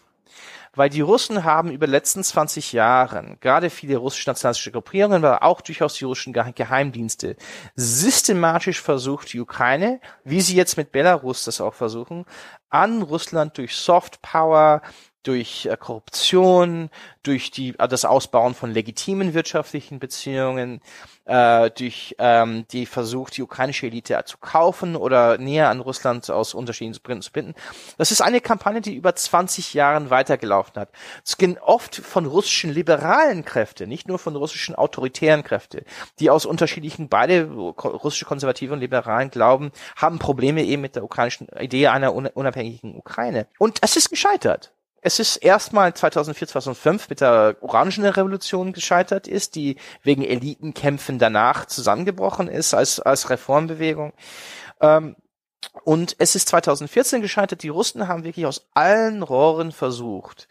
Weil 0.78 0.90
die 0.90 1.00
Russen 1.00 1.42
haben 1.42 1.72
über 1.72 1.86
die 1.86 1.90
letzten 1.90 2.22
20 2.22 2.72
Jahren, 2.72 3.36
gerade 3.40 3.68
viele 3.68 3.96
russische 3.96 4.30
nationalistische 4.30 4.70
Gruppierungen, 4.70 5.24
aber 5.24 5.42
auch 5.42 5.60
durchaus 5.60 5.94
die 5.94 6.04
russischen 6.04 6.32
Geheimdienste, 6.32 7.34
systematisch 7.74 8.80
versucht, 8.80 9.32
die 9.32 9.40
Ukraine, 9.40 10.00
wie 10.22 10.40
sie 10.40 10.54
jetzt 10.54 10.76
mit 10.76 10.92
Belarus 10.92 11.42
das 11.42 11.60
auch 11.60 11.74
versuchen, 11.74 12.26
an 12.70 13.02
Russland 13.02 13.58
durch 13.58 13.74
Soft 13.74 14.22
Power, 14.22 14.80
durch 15.28 15.66
äh, 15.66 15.76
Korruption, 15.76 16.88
durch 17.22 17.50
die, 17.50 17.78
äh, 17.78 17.86
das 17.86 18.06
Ausbauen 18.06 18.54
von 18.54 18.72
legitimen 18.72 19.34
wirtschaftlichen 19.34 19.98
Beziehungen, 19.98 20.80
äh, 21.26 21.70
durch 21.70 22.16
ähm, 22.18 22.64
die 22.72 22.86
Versuch, 22.86 23.28
die 23.28 23.42
ukrainische 23.42 23.86
Elite 23.86 24.18
zu 24.24 24.38
kaufen 24.38 24.96
oder 24.96 25.36
näher 25.36 25.68
an 25.68 25.80
Russland 25.80 26.30
aus 26.30 26.54
unterschiedlichen 26.54 27.02
Gründen 27.02 27.20
zu 27.20 27.30
binden. 27.30 27.54
Das 27.98 28.10
ist 28.10 28.22
eine 28.22 28.40
Kampagne, 28.40 28.80
die 28.80 28.94
über 28.94 29.14
20 29.14 29.74
Jahren 29.74 30.08
weitergelaufen 30.08 30.80
hat. 30.80 30.88
Es 31.22 31.36
ging 31.36 31.58
oft 31.58 31.96
von 31.96 32.24
russischen 32.24 32.72
liberalen 32.72 33.44
Kräften, 33.44 33.86
nicht 33.90 34.08
nur 34.08 34.18
von 34.18 34.34
russischen 34.34 34.74
autoritären 34.76 35.44
Kräften, 35.44 35.84
die 36.20 36.30
aus 36.30 36.46
unterschiedlichen, 36.46 37.10
beide 37.10 37.50
russische 37.50 38.24
Konservative 38.24 38.72
und 38.72 38.80
Liberalen 38.80 39.30
glauben, 39.30 39.72
haben 39.96 40.18
Probleme 40.18 40.64
eben 40.64 40.80
mit 40.80 40.96
der 40.96 41.04
ukrainischen 41.04 41.48
Idee 41.60 41.88
einer 41.88 42.14
unabhängigen 42.14 42.96
Ukraine. 42.96 43.46
Und 43.58 43.78
es 43.82 43.96
ist 43.96 44.08
gescheitert 44.08 44.72
es 45.08 45.18
ist 45.18 45.36
erstmal 45.36 45.94
2004, 45.94 46.48
2005 46.48 47.08
mit 47.08 47.22
der 47.22 47.56
Orangenen 47.62 48.12
Revolution 48.12 48.74
gescheitert 48.74 49.26
ist, 49.26 49.54
die 49.54 49.76
wegen 50.02 50.22
Elitenkämpfen 50.22 51.18
danach 51.18 51.64
zusammengebrochen 51.64 52.46
ist 52.46 52.74
als, 52.74 53.00
als 53.00 53.30
Reformbewegung. 53.30 54.12
Ähm, 54.82 55.16
und 55.84 56.14
es 56.18 56.34
ist 56.34 56.50
2014 56.50 57.22
gescheitert. 57.22 57.62
Die 57.62 57.70
Russen 57.70 58.06
haben 58.06 58.24
wirklich 58.24 58.44
aus 58.44 58.68
allen 58.74 59.22
Rohren 59.22 59.72
versucht, 59.72 60.46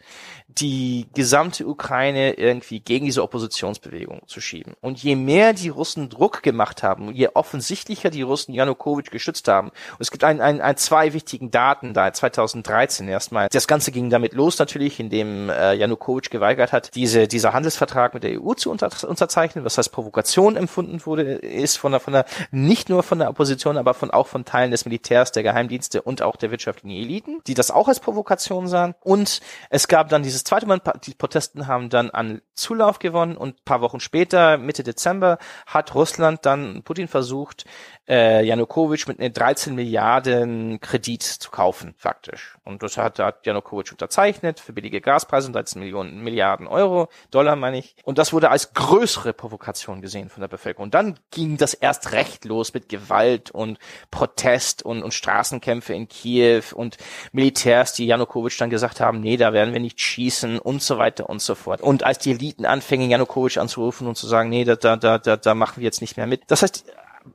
die 0.60 1.06
gesamte 1.14 1.66
Ukraine 1.66 2.32
irgendwie 2.32 2.80
gegen 2.80 3.06
diese 3.06 3.22
Oppositionsbewegung 3.22 4.22
zu 4.26 4.40
schieben. 4.40 4.74
Und 4.80 5.02
je 5.02 5.14
mehr 5.16 5.52
die 5.52 5.68
Russen 5.68 6.08
Druck 6.08 6.42
gemacht 6.42 6.82
haben, 6.82 7.12
je 7.12 7.28
offensichtlicher 7.34 8.10
die 8.10 8.22
Russen 8.22 8.54
Janukowitsch 8.54 9.10
geschützt 9.10 9.48
haben. 9.48 9.68
Und 9.68 10.00
es 10.00 10.10
gibt 10.10 10.24
ein, 10.24 10.40
ein, 10.40 10.60
ein 10.60 10.76
zwei 10.76 11.12
wichtigen 11.12 11.50
Daten 11.50 11.94
da, 11.94 12.12
2013 12.12 13.08
erstmal. 13.08 13.48
Das 13.50 13.66
Ganze 13.66 13.92
ging 13.92 14.10
damit 14.10 14.34
los 14.34 14.58
natürlich, 14.58 14.98
indem 15.00 15.50
äh, 15.50 15.74
Janukowitsch 15.74 16.30
geweigert 16.30 16.72
hat, 16.72 16.94
diese, 16.94 17.28
dieser 17.28 17.52
Handelsvertrag 17.52 18.14
mit 18.14 18.24
der 18.24 18.42
EU 18.42 18.54
zu 18.54 18.70
unter, 18.70 18.90
unterzeichnen, 19.08 19.64
was 19.64 19.78
als 19.78 19.88
Provokation 19.88 20.56
empfunden 20.56 21.04
wurde, 21.06 21.34
ist 21.34 21.76
von 21.76 21.92
der, 21.92 22.00
von 22.00 22.12
der, 22.12 22.24
nicht 22.50 22.88
nur 22.88 23.02
von 23.02 23.18
der 23.18 23.30
Opposition, 23.30 23.76
aber 23.76 23.94
von, 23.94 24.10
auch 24.10 24.26
von 24.26 24.44
Teilen 24.44 24.70
des 24.70 24.84
Militärs, 24.84 25.32
der 25.32 25.42
Geheimdienste 25.42 26.02
und 26.02 26.22
auch 26.22 26.36
der 26.36 26.50
wirtschaftlichen 26.50 26.96
Eliten, 26.96 27.40
die 27.46 27.54
das 27.54 27.70
auch 27.70 27.88
als 27.88 28.00
Provokation 28.00 28.66
sahen. 28.66 28.94
Und 29.00 29.40
es 29.70 29.88
gab 29.88 30.08
dann 30.08 30.22
dieses 30.22 30.44
zweite 30.48 30.66
Mal, 30.66 30.80
die 31.04 31.14
Protesten 31.14 31.66
haben 31.66 31.90
dann 31.90 32.10
an 32.10 32.40
Zulauf 32.54 32.98
gewonnen 32.98 33.36
und 33.36 33.64
paar 33.64 33.80
Wochen 33.80 34.00
später, 34.00 34.58
Mitte 34.58 34.82
Dezember, 34.82 35.38
hat 35.66 35.94
Russland 35.94 36.44
dann 36.44 36.82
Putin 36.82 37.06
versucht, 37.06 37.64
äh, 38.08 38.42
Janukowitsch 38.42 39.06
mit 39.06 39.20
einem 39.20 39.32
13 39.32 39.74
Milliarden 39.74 40.80
Kredit 40.80 41.22
zu 41.22 41.50
kaufen, 41.50 41.94
faktisch. 41.98 42.56
Und 42.64 42.82
das 42.82 42.96
hat, 42.96 43.18
hat 43.18 43.44
Janukowitsch 43.46 43.92
unterzeichnet 43.92 44.60
für 44.60 44.72
billige 44.72 45.00
Gaspreise, 45.00 45.52
13 45.52 45.80
Millionen 45.80 46.22
Milliarden 46.22 46.66
Euro, 46.66 47.08
Dollar 47.30 47.56
meine 47.56 47.78
ich. 47.78 47.96
Und 48.04 48.18
das 48.18 48.32
wurde 48.32 48.50
als 48.50 48.72
größere 48.72 49.32
Provokation 49.32 50.00
gesehen 50.00 50.30
von 50.30 50.40
der 50.40 50.48
Bevölkerung. 50.48 50.84
Und 50.84 50.94
dann 50.94 51.18
ging 51.30 51.58
das 51.58 51.74
erst 51.74 52.12
recht 52.12 52.44
los 52.46 52.72
mit 52.72 52.88
Gewalt 52.88 53.50
und 53.50 53.78
Protest 54.10 54.82
und, 54.82 55.02
und 55.02 55.12
Straßenkämpfe 55.12 55.92
in 55.92 56.08
Kiew 56.08 56.62
und 56.74 56.96
Militärs, 57.32 57.92
die 57.92 58.06
Janukowitsch 58.06 58.60
dann 58.60 58.70
gesagt 58.70 59.00
haben, 59.00 59.20
nee, 59.20 59.36
da 59.36 59.52
werden 59.52 59.74
wir 59.74 59.80
nicht 59.80 60.00
schießen 60.00 60.58
und 60.58 60.82
so 60.82 60.98
weiter 60.98 61.28
und 61.28 61.42
so 61.42 61.54
fort. 61.54 61.82
Und 61.82 62.04
als 62.04 62.18
die 62.18 62.30
Eliten 62.30 62.64
anfingen, 62.64 63.10
Janukowitsch 63.10 63.58
anzurufen 63.58 64.06
und 64.06 64.16
zu 64.16 64.26
sagen, 64.26 64.48
nee, 64.48 64.64
da, 64.64 64.76
da, 64.76 64.96
da, 64.96 65.18
da, 65.18 65.36
da 65.36 65.54
machen 65.54 65.76
wir 65.76 65.84
jetzt 65.84 66.00
nicht 66.00 66.16
mehr 66.16 66.26
mit. 66.26 66.42
Das 66.46 66.62
heißt, 66.62 66.84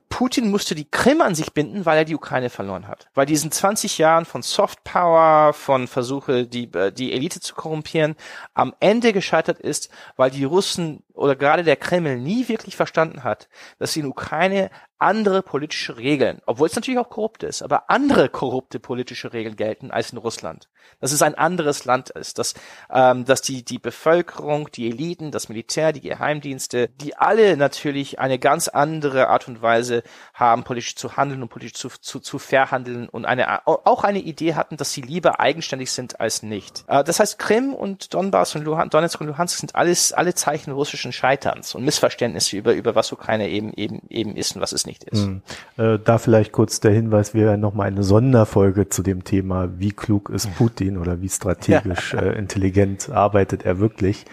Putin 0.08 0.50
musste 0.50 0.74
die 0.74 0.88
Krim 0.88 1.20
an 1.20 1.34
sich 1.34 1.52
binden, 1.52 1.86
weil 1.86 1.98
er 1.98 2.04
die 2.04 2.14
Ukraine 2.14 2.50
verloren 2.50 2.86
hat. 2.86 3.08
Weil 3.14 3.26
diesen 3.26 3.50
20 3.50 3.98
Jahren 3.98 4.24
von 4.24 4.42
Soft 4.42 4.84
Power, 4.84 5.52
von 5.52 5.88
Versuche, 5.88 6.46
die, 6.46 6.72
äh, 6.72 6.92
die 6.92 7.12
Elite 7.12 7.40
zu 7.40 7.54
korrumpieren, 7.54 8.16
am 8.54 8.74
Ende 8.80 9.12
gescheitert 9.12 9.58
ist, 9.58 9.90
weil 10.16 10.30
die 10.30 10.44
Russen 10.44 11.02
oder 11.14 11.36
gerade 11.36 11.62
der 11.62 11.76
Kreml 11.76 12.18
nie 12.18 12.48
wirklich 12.48 12.76
verstanden 12.76 13.24
hat, 13.24 13.48
dass 13.78 13.96
in 13.96 14.06
Ukraine 14.06 14.70
andere 14.98 15.42
politische 15.42 15.96
Regeln, 15.98 16.40
obwohl 16.46 16.68
es 16.68 16.74
natürlich 16.74 16.98
auch 16.98 17.10
korrupt 17.10 17.42
ist, 17.42 17.62
aber 17.62 17.90
andere 17.90 18.28
korrupte 18.30 18.80
politische 18.80 19.32
Regeln 19.32 19.54
gelten 19.54 19.90
als 19.90 20.12
in 20.12 20.18
Russland. 20.18 20.68
Dass 21.00 21.12
es 21.12 21.20
ein 21.20 21.34
anderes 21.34 21.84
Land 21.84 22.10
ist, 22.10 22.38
dass, 22.38 22.54
ähm, 22.90 23.24
dass 23.24 23.42
die, 23.42 23.64
die 23.64 23.78
Bevölkerung, 23.78 24.70
die 24.70 24.88
Eliten, 24.88 25.30
das 25.30 25.48
Militär, 25.48 25.92
die 25.92 26.00
Geheimdienste, 26.00 26.88
die 26.88 27.16
alle 27.16 27.56
natürlich 27.56 28.18
eine 28.18 28.38
ganz 28.38 28.68
andere 28.68 29.28
Art 29.28 29.46
und 29.46 29.62
Weise 29.62 30.02
haben, 30.32 30.64
politisch 30.64 30.96
zu 30.96 31.16
handeln 31.16 31.42
und 31.42 31.48
politisch 31.48 31.74
zu, 31.74 31.88
zu, 31.88 32.20
zu 32.20 32.38
verhandeln 32.38 33.08
und 33.08 33.24
eine, 33.24 33.66
auch 33.66 34.04
eine 34.04 34.20
Idee 34.20 34.54
hatten, 34.54 34.76
dass 34.76 34.92
sie 34.92 35.02
lieber 35.02 35.40
eigenständig 35.40 35.90
sind 35.90 36.20
als 36.20 36.42
nicht. 36.42 36.84
Äh, 36.86 37.04
das 37.04 37.20
heißt, 37.20 37.38
Krim 37.38 37.74
und 37.74 38.14
Donbass 38.14 38.54
und 38.54 38.64
Luhan, 38.64 38.90
Donetsk 38.90 39.20
und 39.20 39.26
Luhansk 39.26 39.58
sind 39.58 39.74
alles, 39.74 40.12
alle 40.12 40.34
Zeichen 40.34 40.70
russischer 40.70 41.03
russischen 41.04 41.12
Scheiterns 41.12 41.74
und 41.74 41.84
Missverständnisse 41.84 42.56
über, 42.56 42.74
über 42.74 42.94
was 42.94 43.12
Ukraine 43.12 43.48
eben, 43.48 43.72
eben, 43.74 44.02
eben 44.08 44.36
ist 44.36 44.56
und 44.56 44.62
was 44.62 44.72
es 44.72 44.86
nicht 44.86 45.04
ist. 45.04 45.26
Mhm. 45.26 45.42
Äh, 45.76 45.98
da 46.02 46.18
vielleicht 46.18 46.52
kurz 46.52 46.80
der 46.80 46.92
Hinweis, 46.92 47.34
wir 47.34 47.46
werden 47.46 47.60
nochmal 47.60 47.88
eine 47.88 48.02
Sonderfolge 48.02 48.88
zu 48.88 49.02
dem 49.02 49.24
Thema, 49.24 49.68
wie 49.78 49.92
klug 49.92 50.30
ist 50.30 50.54
Putin 50.56 50.98
oder 50.98 51.20
wie 51.20 51.28
strategisch 51.28 52.14
äh, 52.14 52.38
intelligent 52.38 53.10
arbeitet 53.10 53.64
er 53.64 53.78
wirklich 53.78 54.24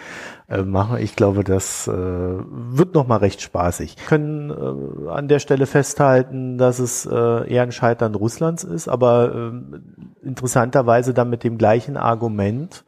äh, 0.50 0.64
machen. 0.64 0.98
Ich 1.00 1.16
glaube, 1.16 1.44
das 1.44 1.88
äh, 1.88 1.92
wird 1.92 2.94
nochmal 2.96 3.20
recht 3.20 3.42
spaßig. 3.42 3.96
Wir 3.98 4.06
können 4.06 4.50
äh, 4.50 5.10
an 5.10 5.28
der 5.28 5.40
Stelle 5.40 5.66
festhalten, 5.66 6.58
dass 6.58 6.80
es 6.80 7.06
äh, 7.06 7.50
eher 7.52 7.64
ein 7.64 7.72
Scheitern 7.72 8.16
Russlands 8.16 8.64
ist, 8.64 8.88
aber 8.88 9.52
äh, 9.54 10.28
interessanterweise 10.28 11.14
dann 11.14 11.30
mit 11.30 11.44
dem 11.44 11.58
gleichen 11.58 11.98
Argument, 11.98 12.86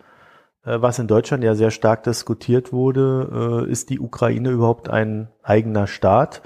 was 0.65 0.99
in 0.99 1.08
Deutschland 1.08 1.43
ja 1.43 1.56
sehr 1.56 1.71
stark 1.71 2.04
diskutiert 2.04 2.71
wurde, 2.71 3.65
äh, 3.67 3.71
ist 3.71 3.89
die 3.89 3.99
Ukraine 3.99 4.49
überhaupt 4.49 4.89
ein 4.89 5.28
eigener 5.41 5.88
Staat? 5.88 6.41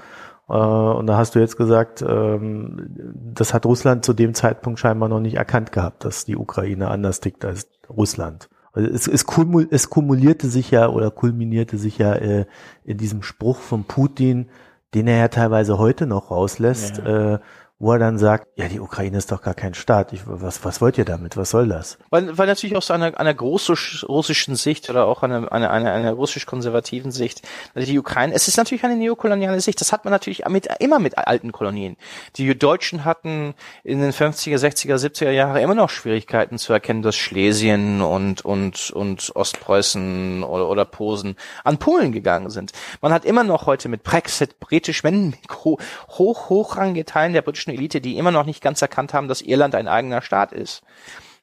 Äh, 0.48 0.52
und 0.52 1.06
da 1.06 1.16
hast 1.16 1.34
du 1.34 1.38
jetzt 1.38 1.56
gesagt, 1.56 2.02
ähm, 2.02 2.90
das 3.34 3.54
hat 3.54 3.66
Russland 3.66 4.04
zu 4.04 4.12
dem 4.12 4.34
Zeitpunkt 4.34 4.80
scheinbar 4.80 5.08
noch 5.08 5.20
nicht 5.20 5.36
erkannt 5.36 5.72
gehabt, 5.72 6.04
dass 6.04 6.24
die 6.24 6.36
Ukraine 6.36 6.88
anders 6.88 7.20
tickt 7.20 7.44
als 7.44 7.68
Russland. 7.88 8.48
Also 8.72 8.90
es, 8.90 9.06
es, 9.06 9.24
kumul, 9.24 9.68
es 9.70 9.88
kumulierte 9.90 10.48
sich 10.48 10.70
ja 10.70 10.88
oder 10.88 11.10
kulminierte 11.10 11.78
sich 11.78 11.98
ja 11.98 12.14
äh, 12.14 12.46
in 12.84 12.98
diesem 12.98 13.22
Spruch 13.22 13.58
von 13.58 13.84
Putin, 13.84 14.48
den 14.94 15.06
er 15.06 15.18
ja 15.18 15.28
teilweise 15.28 15.78
heute 15.78 16.06
noch 16.06 16.30
rauslässt, 16.30 17.02
ja. 17.04 17.40
Wo 17.80 17.92
er 17.92 18.00
dann 18.00 18.18
sagt, 18.18 18.48
ja, 18.56 18.66
die 18.66 18.80
Ukraine 18.80 19.18
ist 19.18 19.30
doch 19.30 19.40
gar 19.40 19.54
kein 19.54 19.72
Staat. 19.72 20.12
Ich, 20.12 20.22
was, 20.24 20.64
was 20.64 20.80
wollt 20.80 20.98
ihr 20.98 21.04
damit? 21.04 21.36
Was 21.36 21.50
soll 21.50 21.68
das? 21.68 21.96
Weil, 22.10 22.36
weil 22.36 22.48
natürlich 22.48 22.74
aus 22.74 22.90
einer, 22.90 23.18
einer 23.20 23.34
großrussischen 23.34 24.56
Sicht 24.56 24.90
oder 24.90 25.06
auch 25.06 25.22
einer, 25.22 25.52
einer, 25.52 25.70
einer, 25.70 25.92
einer 25.92 26.12
russisch-konservativen 26.12 27.12
Sicht, 27.12 27.42
also 27.74 27.86
die 27.86 27.96
Ukraine, 27.96 28.34
es 28.34 28.48
ist 28.48 28.56
natürlich 28.56 28.82
eine 28.82 28.96
neokoloniale 28.96 29.60
Sicht. 29.60 29.80
Das 29.80 29.92
hat 29.92 30.04
man 30.04 30.10
natürlich 30.10 30.44
mit, 30.48 30.68
immer 30.80 30.98
mit 30.98 31.18
alten 31.18 31.52
Kolonien. 31.52 31.96
Die 32.34 32.58
Deutschen 32.58 33.04
hatten 33.04 33.54
in 33.84 34.00
den 34.00 34.12
50er, 34.12 34.58
60er, 34.58 34.96
70er 34.96 35.30
Jahre 35.30 35.62
immer 35.62 35.76
noch 35.76 35.90
Schwierigkeiten 35.90 36.58
zu 36.58 36.72
erkennen, 36.72 37.02
dass 37.02 37.14
Schlesien 37.14 38.00
und, 38.02 38.44
und, 38.44 38.90
und 38.90 39.30
Ostpreußen 39.36 40.42
oder, 40.42 40.68
oder 40.68 40.84
Posen 40.84 41.36
an 41.62 41.78
Polen 41.78 42.10
gegangen 42.10 42.50
sind. 42.50 42.72
Man 43.00 43.12
hat 43.12 43.24
immer 43.24 43.44
noch 43.44 43.66
heute 43.66 43.88
mit 43.88 44.02
Brexit 44.02 44.58
britisch, 44.58 45.04
wenn 45.04 45.36
hoch, 45.62 45.78
hochrangige 46.48 47.04
Teilen 47.04 47.34
der 47.34 47.42
britischen 47.42 47.67
politischen 47.68 47.70
Elite, 47.70 48.00
die 48.00 48.18
immer 48.18 48.30
noch 48.30 48.46
nicht 48.46 48.62
ganz 48.62 48.82
erkannt 48.82 49.14
haben, 49.14 49.28
dass 49.28 49.42
Irland 49.42 49.74
ein 49.74 49.88
eigener 49.88 50.22
Staat 50.22 50.52
ist. 50.52 50.82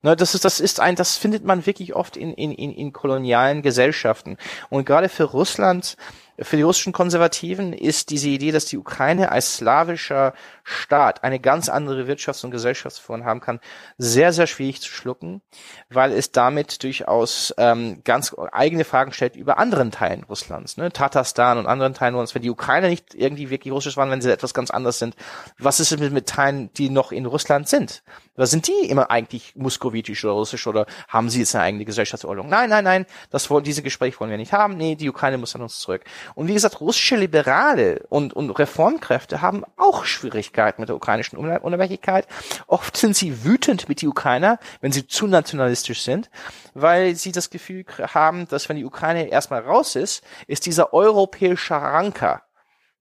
Ne, 0.02 0.16
das 0.16 0.36
ist, 0.36 0.46
das 0.46 0.60
ist 0.60 0.80
ein, 0.80 0.96
das 0.96 1.18
findet 1.18 1.46
man 1.46 1.66
wirklich 1.66 1.96
oft 1.96 2.18
in, 2.18 2.34
in, 2.34 2.52
in, 2.52 2.72
in 2.72 2.94
kolonialen 2.94 3.62
Gesellschaften. 3.62 4.38
Und 4.70 4.86
gerade 4.86 5.10
für 5.10 5.24
Russland 5.24 5.98
für 6.38 6.58
die 6.58 6.64
russischen 6.64 6.92
Konservativen 6.92 7.72
ist 7.72 8.10
diese 8.10 8.28
Idee, 8.28 8.52
dass 8.52 8.66
die 8.66 8.78
Ukraine 8.78 9.32
als 9.32 9.56
slawischer 9.56 10.34
Staat 10.68 11.24
eine 11.24 11.40
ganz 11.40 11.70
andere 11.70 12.08
Wirtschafts- 12.08 12.44
und 12.44 12.50
Gesellschaftsform 12.50 13.24
haben 13.24 13.40
kann, 13.40 13.60
sehr, 14.00 14.34
sehr 14.34 14.48
schwierig 14.48 14.82
zu 14.82 14.90
schlucken, 14.90 15.44
weil 15.90 16.12
es 16.12 16.32
damit 16.32 16.82
durchaus 16.82 17.54
ähm, 17.60 18.02
ganz 18.04 18.36
eigene 18.52 18.84
Fragen 18.84 19.12
stellt 19.12 19.36
über 19.36 19.60
anderen 19.60 19.92
Teilen 19.92 20.24
Russlands, 20.24 20.78
ne? 20.78 20.92
Tatarstan 20.92 21.60
und 21.60 21.68
anderen 21.68 21.94
Teilen 21.94 22.16
Russlands. 22.16 22.34
Wenn 22.34 22.42
die 22.42 22.50
Ukraine 22.50 22.90
nicht 22.90 23.14
irgendwie 23.14 23.52
wirklich 23.52 23.72
russisch 23.72 23.96
waren, 23.96 24.10
wenn 24.10 24.22
sie 24.22 24.32
etwas 24.32 24.56
ganz 24.56 24.72
anderes 24.72 24.98
sind, 24.98 25.16
was 25.60 25.80
ist 25.80 25.98
mit, 26.00 26.12
mit 26.12 26.28
Teilen, 26.28 26.74
die 26.74 26.90
noch 26.90 27.12
in 27.12 27.28
Russland 27.28 27.70
sind? 27.70 28.02
Was 28.36 28.50
sind 28.50 28.68
die 28.68 28.90
immer 28.90 29.12
eigentlich 29.12 29.56
moskowitisch 29.56 30.26
oder 30.26 30.34
russisch 30.34 30.66
oder 30.66 30.88
haben 31.08 31.30
sie 31.30 31.40
jetzt 31.40 31.54
eine 31.54 31.64
eigene 31.64 31.86
Gesellschaftsordnung? 31.86 32.50
Nein, 32.50 32.72
nein, 32.72 32.84
nein, 32.84 33.06
das 33.30 33.52
wollen, 33.52 33.64
diese 33.64 33.84
Gespräche 33.84 34.20
wollen 34.20 34.32
wir 34.32 34.38
nicht 34.38 34.52
haben. 34.52 34.78
Nee, 34.78 34.96
die 34.96 35.10
Ukraine 35.10 35.38
muss 35.38 35.56
an 35.56 35.62
uns 35.62 35.80
zurück. 35.80 36.04
Und 36.34 36.48
wie 36.48 36.54
gesagt, 36.56 36.82
russische 36.82 37.18
Liberale 37.18 38.04
und, 38.10 38.34
und 38.34 38.50
Reformkräfte 38.50 39.42
haben 39.42 39.64
auch 39.78 40.06
Schwierigkeiten 40.06 40.55
mit 40.78 40.90
der 40.90 40.96
ukrainischen 40.96 41.38
Unabhängigkeit. 41.38 42.28
Oft 42.68 42.96
sind 42.98 43.16
sie 43.16 43.44
wütend 43.44 43.90
mit 43.90 44.02
die 44.02 44.08
Ukrainer, 44.08 44.60
wenn 44.82 44.92
sie 44.92 45.08
zu 45.08 45.28
nationalistisch 45.28 46.02
sind, 46.02 46.30
weil 46.74 47.16
sie 47.16 47.32
das 47.32 47.50
Gefühl 47.50 47.86
haben, 48.14 48.48
dass 48.48 48.70
wenn 48.70 48.78
die 48.78 48.86
Ukraine 48.86 49.28
erstmal 49.28 49.62
raus 49.62 49.96
ist, 49.96 50.24
ist 50.48 50.66
dieser 50.66 50.94
europäische 50.94 51.76
Ranker, 51.76 52.44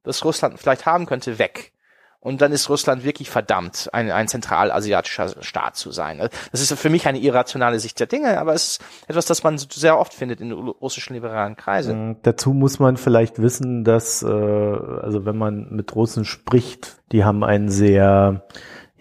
das 0.03 0.25
Russland 0.25 0.59
vielleicht 0.59 0.87
haben 0.87 1.07
könnte, 1.07 1.39
weg. 1.39 1.74
Und 2.25 2.41
dann 2.41 2.53
ist 2.53 2.71
Russland 2.71 3.05
wirklich 3.05 3.29
verdammt, 3.29 3.91
ein, 3.93 4.11
ein 4.11 4.29
zentralasiatischer 4.29 5.43
Staat 5.43 5.77
zu 5.77 5.91
sein. 5.91 6.27
Das 6.53 6.61
ist 6.63 6.73
für 6.73 6.89
mich 6.89 7.07
eine 7.07 7.19
irrationale 7.19 7.79
Sicht 7.79 8.01
der 8.01 8.07
Dinge, 8.07 8.41
aber 8.41 8.55
es 8.55 8.65
ist 8.65 8.85
etwas, 9.07 9.27
das 9.27 9.43
man 9.43 9.59
sehr 9.59 9.99
oft 9.99 10.15
findet 10.15 10.41
in 10.41 10.51
russischen 10.51 11.13
liberalen 11.13 11.55
Kreisen. 11.55 12.13
Mm, 12.13 12.17
dazu 12.23 12.55
muss 12.55 12.79
man 12.79 12.97
vielleicht 12.97 13.43
wissen, 13.43 13.85
dass, 13.85 14.23
äh, 14.23 14.27
also 14.27 15.27
wenn 15.27 15.37
man 15.37 15.69
mit 15.71 15.95
Russen 15.95 16.25
spricht, 16.25 16.97
die 17.13 17.25
haben 17.25 17.45
einen 17.45 17.69
sehr 17.69 18.43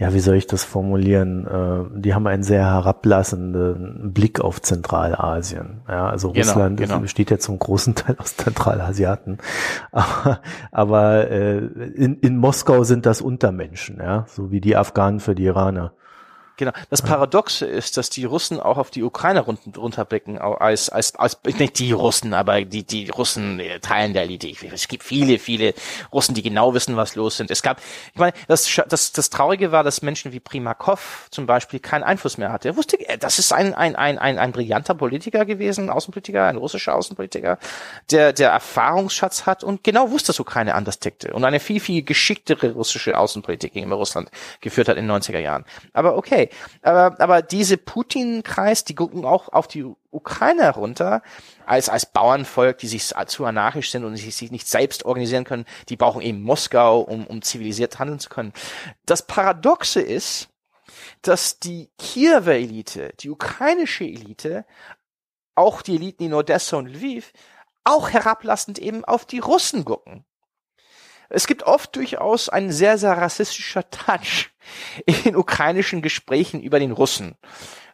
ja, 0.04 0.14
wie 0.14 0.20
soll 0.20 0.36
ich 0.36 0.48
das 0.48 0.66
formulieren? 0.66 1.48
Äh, 1.48 2.02
die 2.02 2.14
haben 2.14 2.28
einen 2.28 2.44
sehr 2.44 2.66
herablassenden 2.66 4.12
Blick 4.12 4.42
auf 4.42 4.62
Zentralasien. 4.62 5.80
Ja, 5.88 6.10
also 6.10 6.34
genau, 6.34 6.46
Russland 6.46 6.78
genau. 6.78 7.00
besteht 7.00 7.32
ja 7.32 7.40
zum 7.40 7.58
großen 7.58 7.96
Teil 7.96 8.18
aus 8.20 8.36
Zentralasiaten. 8.36 9.38
Aber, 9.94 10.42
aber 10.72 11.32
äh, 11.32 11.58
in, 11.58 12.18
in 12.20 12.36
Moskau 12.36 12.84
sind 12.84 13.06
das 13.06 13.22
Untermenschen, 13.22 14.00
ja, 14.00 14.26
so 14.28 14.52
wie 14.52 14.60
die 14.60 14.76
Afghanen 14.76 15.22
für 15.22 15.36
die 15.36 15.46
Iraner. 15.46 15.94
Genau. 16.58 16.72
Das 16.92 17.02
Paradoxe 17.02 17.66
ist, 17.66 17.98
dass 17.98 18.12
die 18.12 18.26
Russen 18.26 18.60
auch 18.60 18.78
auf 18.78 18.92
die 18.92 19.02
Ukraine 19.02 19.42
runterblicken, 19.42 20.38
als, 20.38 20.90
als, 20.90 21.16
als, 21.16 21.40
nicht 21.44 21.80
die 21.80 21.92
Russen, 21.92 22.36
aber 22.36 22.62
die, 22.62 22.84
die 22.84 23.10
Russen 23.10 23.60
äh, 23.60 23.80
teilen 23.80 24.14
der 24.14 24.24
Elite. 24.24 24.54
Es 24.72 24.88
gibt 24.88 25.04
viele, 25.04 25.40
viele 25.40 25.74
Russen, 26.12 26.36
die 26.36 26.44
genau 26.44 26.76
wissen, 26.76 26.96
was 26.96 27.16
los 27.16 27.38
sind. 27.38 27.50
Es 27.50 27.64
gab, 27.64 27.82
ich 28.14 28.20
meine, 28.20 28.34
das, 28.48 28.70
das, 28.88 29.14
das 29.14 29.30
Traurige 29.32 29.72
war, 29.72 29.84
dass 29.84 30.04
Menschen 30.04 30.32
wie 30.32 30.40
Primakov 30.40 31.28
zum 31.32 31.48
Beispiel 31.48 31.80
keinen 31.80 32.04
Einfluss 32.04 32.38
mehr 32.38 32.52
hatte. 32.52 32.68
Er 32.68 32.78
wusste, 32.78 33.00
äh, 33.00 33.18
das 33.18 33.40
ist 33.40 33.52
ein, 33.52 33.74
ein, 33.74 33.96
ein, 33.96 34.20
ein, 34.20 34.38
ein 34.38 34.52
brillanter 34.52 34.94
Politiker 34.94 35.46
gewesen, 35.46 35.90
Außenpolitiker, 35.90 36.46
ein 36.46 36.58
russischer 36.58 36.94
Außenpolitiker, 36.94 37.58
der, 38.12 38.32
der 38.32 38.52
Erfahrungsschatz 38.52 39.48
hat 39.48 39.64
und 39.64 39.84
genau 39.84 40.12
wusste, 40.12 40.28
dass 40.28 40.40
Ukraine 40.40 40.76
anders 40.76 41.00
tickte 41.00 41.34
und 41.34 41.44
eine 41.46 41.60
viel, 41.60 41.80
viel 41.80 42.04
geschicktere 42.04 42.74
russische 42.74 43.18
Außenpolitik 43.18 43.74
gegenüber 43.74 43.96
Russland 43.96 44.30
geführt 44.62 44.88
hat 44.88 44.98
in 44.98 45.08
den 45.08 45.18
90er 45.18 45.40
Jahren. 45.40 45.66
Aber 45.94 46.16
okay, 46.16 46.43
okay. 46.44 46.56
Aber, 46.82 47.20
aber 47.20 47.42
diese 47.42 47.78
Putin-Kreis, 47.78 48.84
die 48.84 48.96
gucken 48.96 49.26
auch 49.26 49.50
auf 49.50 49.68
die 49.68 49.86
Ukraine 50.12 50.74
runter, 50.74 51.22
als, 51.66 51.90
als 51.90 52.06
Bauernvolk, 52.06 52.78
die 52.78 52.88
sich 52.88 53.14
zu 53.28 53.46
anarchisch 53.46 53.92
sind 53.92 54.04
und 54.06 54.16
sich, 54.16 54.36
sich 54.36 54.52
nicht 54.52 54.68
selbst 54.68 55.06
organisieren 55.06 55.44
können. 55.44 55.66
Die 55.90 55.96
brauchen 55.96 56.22
eben 56.22 56.44
Moskau, 56.44 57.02
um, 57.02 57.26
um 57.28 57.42
zivilisiert 57.42 58.00
handeln 58.00 58.20
zu 58.20 58.30
können. 58.30 58.54
Das 59.06 59.26
Paradoxe 59.26 60.02
ist, 60.02 60.50
dass 61.22 61.60
die 61.60 61.90
Kiewer 61.98 62.54
Elite, 62.54 63.14
die 63.20 63.30
ukrainische 63.30 64.04
Elite, 64.04 64.66
auch 65.56 65.82
die 65.82 65.96
Eliten 65.96 66.24
in 66.24 66.34
Odessa 66.34 66.78
und 66.78 66.88
Lviv, 66.88 67.32
auch 67.84 68.10
herablassend 68.10 68.80
eben 68.80 69.04
auf 69.06 69.26
die 69.26 69.40
Russen 69.40 69.86
gucken. 69.86 70.26
Es 71.34 71.48
gibt 71.48 71.64
oft 71.64 71.96
durchaus 71.96 72.48
ein 72.48 72.72
sehr, 72.72 73.00
sehr 73.00 73.18
rassistischer 73.18 73.90
Touch 73.90 74.52
in 75.26 75.36
ukrainischen 75.36 76.04
Gesprächen 76.04 76.62
über 76.62 76.80
den 76.80 76.92
Russen. 76.92 77.36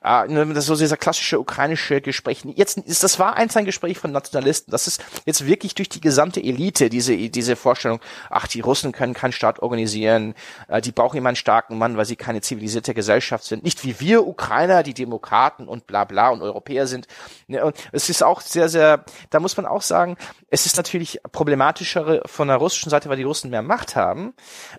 Ah, 0.02 0.26
ne, 0.28 0.46
das 0.48 0.60
ist 0.60 0.66
so 0.68 0.76
dieser 0.76 0.96
klassische 0.96 1.40
ukrainische 1.40 2.00
Gespräch. 2.00 2.44
Jetzt 2.56 2.78
ist 2.78 3.04
das 3.04 3.20
war 3.20 3.36
eins 3.36 3.58
ein 3.58 3.66
Gespräch 3.66 3.98
von 3.98 4.14
Nationalisten. 4.14 4.72
Das 4.72 4.88
ist 4.88 5.04
jetzt 5.26 5.46
wirklich 5.46 5.76
durch 5.76 5.90
die 5.90 6.00
gesamte 6.00 6.42
Elite 6.42 6.90
diese 6.90 7.30
diese 7.30 7.58
Vorstellung. 7.58 8.00
Ach, 8.30 8.48
die 8.48 8.62
Russen 8.62 8.94
können 8.94 9.14
keinen 9.14 9.34
Staat 9.34 9.60
organisieren. 9.60 10.36
Äh, 10.70 10.80
die 10.80 10.94
brauchen 10.94 11.18
immer 11.18 11.30
einen 11.30 11.36
starken 11.36 11.78
Mann, 11.78 11.98
weil 11.98 12.06
sie 12.06 12.16
keine 12.16 12.40
zivilisierte 12.40 12.94
Gesellschaft 12.94 13.44
sind. 13.44 13.64
Nicht 13.64 13.84
wie 13.84 14.00
wir 14.00 14.26
Ukrainer, 14.26 14.84
die 14.84 14.94
Demokraten 14.94 15.68
und 15.68 15.86
bla 15.86 16.06
bla 16.06 16.30
und 16.30 16.42
Europäer 16.42 16.88
sind. 16.88 17.08
Ne, 17.48 17.66
und 17.66 17.76
es 17.92 18.10
ist 18.10 18.24
auch 18.24 18.40
sehr 18.40 18.70
sehr. 18.70 19.04
Da 19.32 19.42
muss 19.42 19.58
man 19.58 19.66
auch 19.66 19.82
sagen, 19.82 20.16
es 20.50 20.66
ist 20.66 20.78
natürlich 20.78 21.20
problematischer 21.34 22.22
von 22.26 22.48
der 22.48 22.58
russischen 22.58 22.90
Seite, 22.90 23.10
weil 23.10 23.18
die 23.18 23.24
Russen 23.24 23.50
mehr 23.50 23.64
Macht 23.64 23.98
haben. 23.98 24.34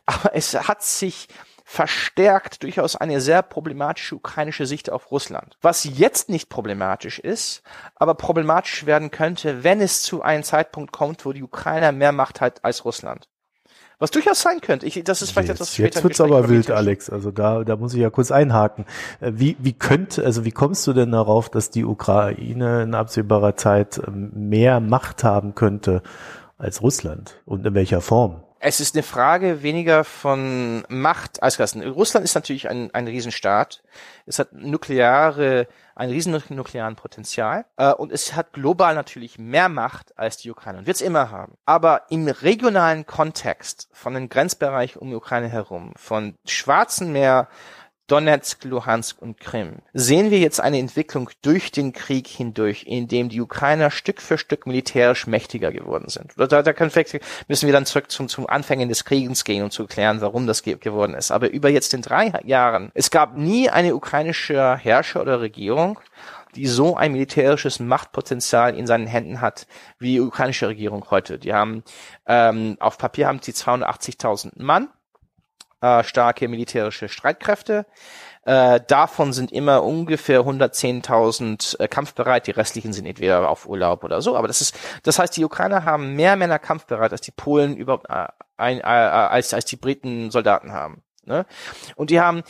Aber 0.06 0.34
es 0.34 0.54
hat 0.54 0.82
sich 0.82 1.28
verstärkt 1.70 2.64
durchaus 2.64 2.96
eine 2.96 3.20
sehr 3.20 3.42
problematische 3.42 4.16
ukrainische 4.16 4.66
Sicht 4.66 4.90
auf 4.90 5.12
Russland. 5.12 5.56
Was 5.62 5.84
jetzt 5.84 6.28
nicht 6.28 6.48
problematisch 6.48 7.20
ist, 7.20 7.62
aber 7.94 8.14
problematisch 8.14 8.86
werden 8.86 9.12
könnte, 9.12 9.62
wenn 9.62 9.80
es 9.80 10.02
zu 10.02 10.20
einem 10.20 10.42
Zeitpunkt 10.42 10.90
kommt, 10.90 11.24
wo 11.24 11.32
die 11.32 11.44
Ukrainer 11.44 11.92
mehr 11.92 12.10
Macht 12.10 12.40
hat 12.40 12.64
als 12.64 12.84
Russland. 12.84 13.28
Was 14.00 14.10
durchaus 14.10 14.42
sein 14.42 14.60
könnte. 14.60 14.84
Ich, 14.84 15.04
das 15.04 15.22
ist 15.22 15.30
vielleicht 15.30 15.46
jetzt, 15.46 15.58
etwas 15.58 15.74
später. 15.74 15.94
Jetzt 15.94 16.02
wird's 16.02 16.20
aber 16.20 16.48
wild, 16.48 16.72
Alex. 16.72 17.08
Also 17.08 17.30
da, 17.30 17.62
da 17.62 17.76
muss 17.76 17.94
ich 17.94 18.00
ja 18.00 18.10
kurz 18.10 18.32
einhaken. 18.32 18.84
Äh, 19.20 19.30
wie, 19.36 19.56
wie 19.60 19.72
könnte, 19.72 20.24
also 20.24 20.44
wie 20.44 20.50
kommst 20.50 20.84
du 20.88 20.92
denn 20.92 21.12
darauf, 21.12 21.50
dass 21.50 21.70
die 21.70 21.84
Ukraine 21.84 22.82
in 22.82 22.96
absehbarer 22.96 23.54
Zeit 23.54 24.00
ähm, 24.04 24.32
mehr 24.34 24.80
Macht 24.80 25.22
haben 25.22 25.54
könnte 25.54 26.02
als 26.58 26.82
Russland? 26.82 27.40
Und 27.44 27.64
in 27.64 27.74
welcher 27.74 28.00
Form? 28.00 28.42
Es 28.62 28.78
ist 28.78 28.94
eine 28.94 29.02
Frage 29.02 29.62
weniger 29.62 30.04
von 30.04 30.84
Macht 30.90 31.42
als 31.42 31.56
Klassen. 31.56 31.82
Russland 31.82 32.24
ist 32.24 32.34
natürlich 32.34 32.68
ein, 32.68 32.92
ein 32.92 33.06
Riesenstaat. 33.06 33.82
Es 34.26 34.38
hat 34.38 34.52
nukleare, 34.52 35.66
ein 35.94 36.10
riesen 36.10 36.38
nuklearen 36.50 36.94
Potenzial. 36.94 37.64
Äh, 37.78 37.94
und 37.94 38.12
es 38.12 38.36
hat 38.36 38.52
global 38.52 38.94
natürlich 38.94 39.38
mehr 39.38 39.70
Macht 39.70 40.18
als 40.18 40.36
die 40.36 40.50
Ukraine 40.50 40.80
und 40.80 40.86
wird 40.86 40.96
es 40.96 41.00
immer 41.00 41.30
haben. 41.30 41.56
Aber 41.64 42.02
im 42.10 42.28
regionalen 42.28 43.06
Kontext 43.06 43.88
von 43.94 44.12
den 44.12 44.28
Grenzbereich 44.28 44.98
um 44.98 45.08
die 45.08 45.16
Ukraine 45.16 45.48
herum, 45.48 45.94
von 45.96 46.36
Schwarzen 46.44 47.12
Meer 47.12 47.48
Donetsk, 48.10 48.64
Luhansk 48.64 49.22
und 49.22 49.38
Krim, 49.38 49.82
sehen 49.92 50.32
wir 50.32 50.38
jetzt 50.38 50.60
eine 50.60 50.78
Entwicklung 50.78 51.30
durch 51.42 51.70
den 51.70 51.92
Krieg 51.92 52.26
hindurch, 52.26 52.84
in 52.84 53.06
dem 53.06 53.28
die 53.28 53.40
Ukrainer 53.40 53.92
Stück 53.92 54.20
für 54.20 54.36
Stück 54.36 54.66
militärisch 54.66 55.28
mächtiger 55.28 55.70
geworden 55.70 56.08
sind. 56.08 56.32
Da, 56.36 56.62
da 56.62 56.72
können, 56.72 56.90
müssen 57.46 57.66
wir 57.66 57.72
dann 57.72 57.86
zurück 57.86 58.10
zum, 58.10 58.28
zum 58.28 58.48
Anfängen 58.48 58.88
des 58.88 59.04
Krieges 59.04 59.44
gehen, 59.44 59.62
um 59.62 59.70
zu 59.70 59.86
klären, 59.86 60.20
warum 60.20 60.48
das 60.48 60.64
geworden 60.64 61.14
ist. 61.14 61.30
Aber 61.30 61.50
über 61.50 61.68
jetzt 61.68 61.94
in 61.94 62.02
drei 62.02 62.32
Jahren, 62.44 62.90
es 62.94 63.12
gab 63.12 63.36
nie 63.36 63.70
eine 63.70 63.94
ukrainische 63.94 64.76
Herrscher 64.76 65.22
oder 65.22 65.40
Regierung, 65.40 66.00
die 66.56 66.66
so 66.66 66.96
ein 66.96 67.12
militärisches 67.12 67.78
Machtpotenzial 67.78 68.76
in 68.76 68.88
seinen 68.88 69.06
Händen 69.06 69.40
hat, 69.40 69.68
wie 70.00 70.14
die 70.14 70.20
ukrainische 70.20 70.66
Regierung 70.66 71.06
heute. 71.10 71.38
Die 71.38 71.52
haben 71.52 71.84
ähm, 72.26 72.76
auf 72.80 72.98
Papier 72.98 73.28
haben 73.28 73.40
sie 73.40 73.52
280.000 73.52 74.50
Mann 74.56 74.88
äh, 75.80 76.04
starke 76.04 76.48
militärische 76.48 77.08
Streitkräfte. 77.08 77.86
Äh, 78.44 78.80
davon 78.88 79.32
sind 79.32 79.52
immer 79.52 79.82
ungefähr 79.82 80.40
110.000 80.40 81.78
äh, 81.78 81.88
kampfbereit, 81.88 82.46
die 82.46 82.52
restlichen 82.52 82.92
sind 82.92 83.06
entweder 83.06 83.48
auf 83.48 83.66
Urlaub 83.66 84.02
oder 84.02 84.22
so. 84.22 84.36
Aber 84.36 84.48
das 84.48 84.60
ist, 84.60 84.74
das 85.02 85.18
heißt, 85.18 85.36
die 85.36 85.44
Ukrainer 85.44 85.84
haben 85.84 86.16
mehr 86.16 86.36
Männer 86.36 86.58
kampfbereit, 86.58 87.12
als 87.12 87.20
die 87.20 87.32
Polen 87.32 87.76
überhaupt, 87.76 88.08
äh, 88.08 88.28
ein, 88.56 88.80
äh, 88.80 88.82
als 88.82 89.52
als 89.52 89.66
die 89.66 89.76
Briten 89.76 90.30
Soldaten 90.30 90.72
haben. 90.72 91.02
Ne? 91.24 91.44
Und 91.96 92.10
die 92.10 92.20
haben 92.20 92.42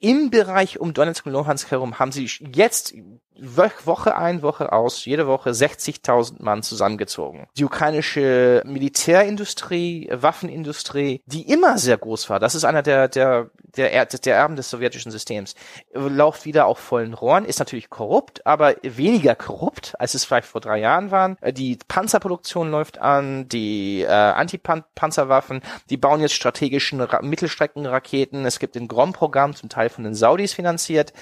im 0.00 0.30
Bereich 0.30 0.78
um 0.78 0.92
Donetsk 0.92 1.26
und 1.26 1.32
Luhansk 1.32 1.70
herum 1.70 1.98
haben 1.98 2.12
sie 2.12 2.30
jetzt 2.54 2.94
Woche 3.40 4.16
ein, 4.16 4.42
Woche 4.42 4.72
aus, 4.72 5.04
jede 5.04 5.26
Woche 5.26 5.50
60.000 5.50 6.42
Mann 6.42 6.62
zusammengezogen. 6.62 7.46
Die 7.56 7.64
ukrainische 7.64 8.62
Militärindustrie, 8.64 10.08
Waffenindustrie, 10.12 11.22
die 11.26 11.50
immer 11.50 11.78
sehr 11.78 11.96
groß 11.96 12.30
war, 12.30 12.40
das 12.40 12.54
ist 12.54 12.64
einer 12.64 12.82
der, 12.82 13.08
der, 13.08 13.50
der, 13.76 14.06
der 14.06 14.36
Erben 14.36 14.56
des 14.56 14.70
sowjetischen 14.70 15.12
Systems, 15.12 15.54
läuft 15.92 16.44
wieder 16.44 16.66
auf 16.66 16.78
vollen 16.78 17.14
Rohren, 17.14 17.44
ist 17.44 17.58
natürlich 17.58 17.90
korrupt, 17.90 18.46
aber 18.46 18.74
weniger 18.82 19.34
korrupt, 19.34 19.94
als 19.98 20.14
es 20.14 20.24
vielleicht 20.24 20.48
vor 20.48 20.60
drei 20.60 20.78
Jahren 20.78 21.10
waren. 21.10 21.36
Die 21.52 21.78
Panzerproduktion 21.86 22.70
läuft 22.70 22.98
an, 22.98 23.48
die 23.48 24.02
äh, 24.02 24.08
Antipanzerwaffen, 24.08 25.62
die 25.90 25.96
bauen 25.96 26.20
jetzt 26.20 26.34
strategischen 26.34 27.00
Ra 27.00 27.22
Mittelstreckenraketen, 27.22 28.44
es 28.44 28.58
gibt 28.58 28.76
ein 28.76 28.88
Grom-Programm, 28.88 29.54
zum 29.54 29.68
Teil 29.68 29.88
von 29.88 30.04
den 30.04 30.14
Saudis 30.14 30.52
finanziert. 30.52 31.12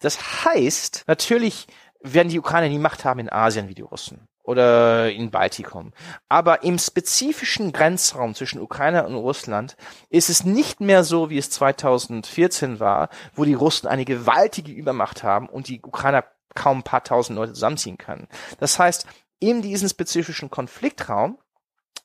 Das 0.00 0.44
heißt, 0.44 1.04
natürlich 1.06 1.66
werden 2.00 2.28
die 2.28 2.38
Ukrainer 2.38 2.68
nie 2.68 2.78
Macht 2.78 3.04
haben 3.04 3.20
in 3.20 3.32
Asien 3.32 3.68
wie 3.68 3.74
die 3.74 3.82
Russen 3.82 4.28
oder 4.42 5.10
in 5.10 5.30
Baltikum. 5.30 5.92
Aber 6.28 6.62
im 6.62 6.78
spezifischen 6.78 7.72
Grenzraum 7.72 8.34
zwischen 8.34 8.60
Ukraine 8.60 9.06
und 9.06 9.14
Russland 9.14 9.76
ist 10.10 10.28
es 10.28 10.44
nicht 10.44 10.80
mehr 10.80 11.02
so, 11.02 11.30
wie 11.30 11.38
es 11.38 11.50
2014 11.50 12.78
war, 12.78 13.08
wo 13.34 13.44
die 13.44 13.54
Russen 13.54 13.88
eine 13.88 14.04
gewaltige 14.04 14.70
Übermacht 14.70 15.22
haben 15.22 15.48
und 15.48 15.68
die 15.68 15.80
Ukrainer 15.80 16.24
kaum 16.54 16.78
ein 16.78 16.84
paar 16.84 17.02
tausend 17.02 17.36
Leute 17.36 17.54
zusammenziehen 17.54 17.96
können. 17.96 18.28
Das 18.60 18.78
heißt, 18.78 19.06
in 19.40 19.62
diesem 19.62 19.88
spezifischen 19.88 20.50
Konfliktraum 20.50 21.38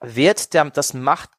wird 0.01 0.53
der, 0.53 0.69
das 0.69 0.93
Macht 0.93 1.29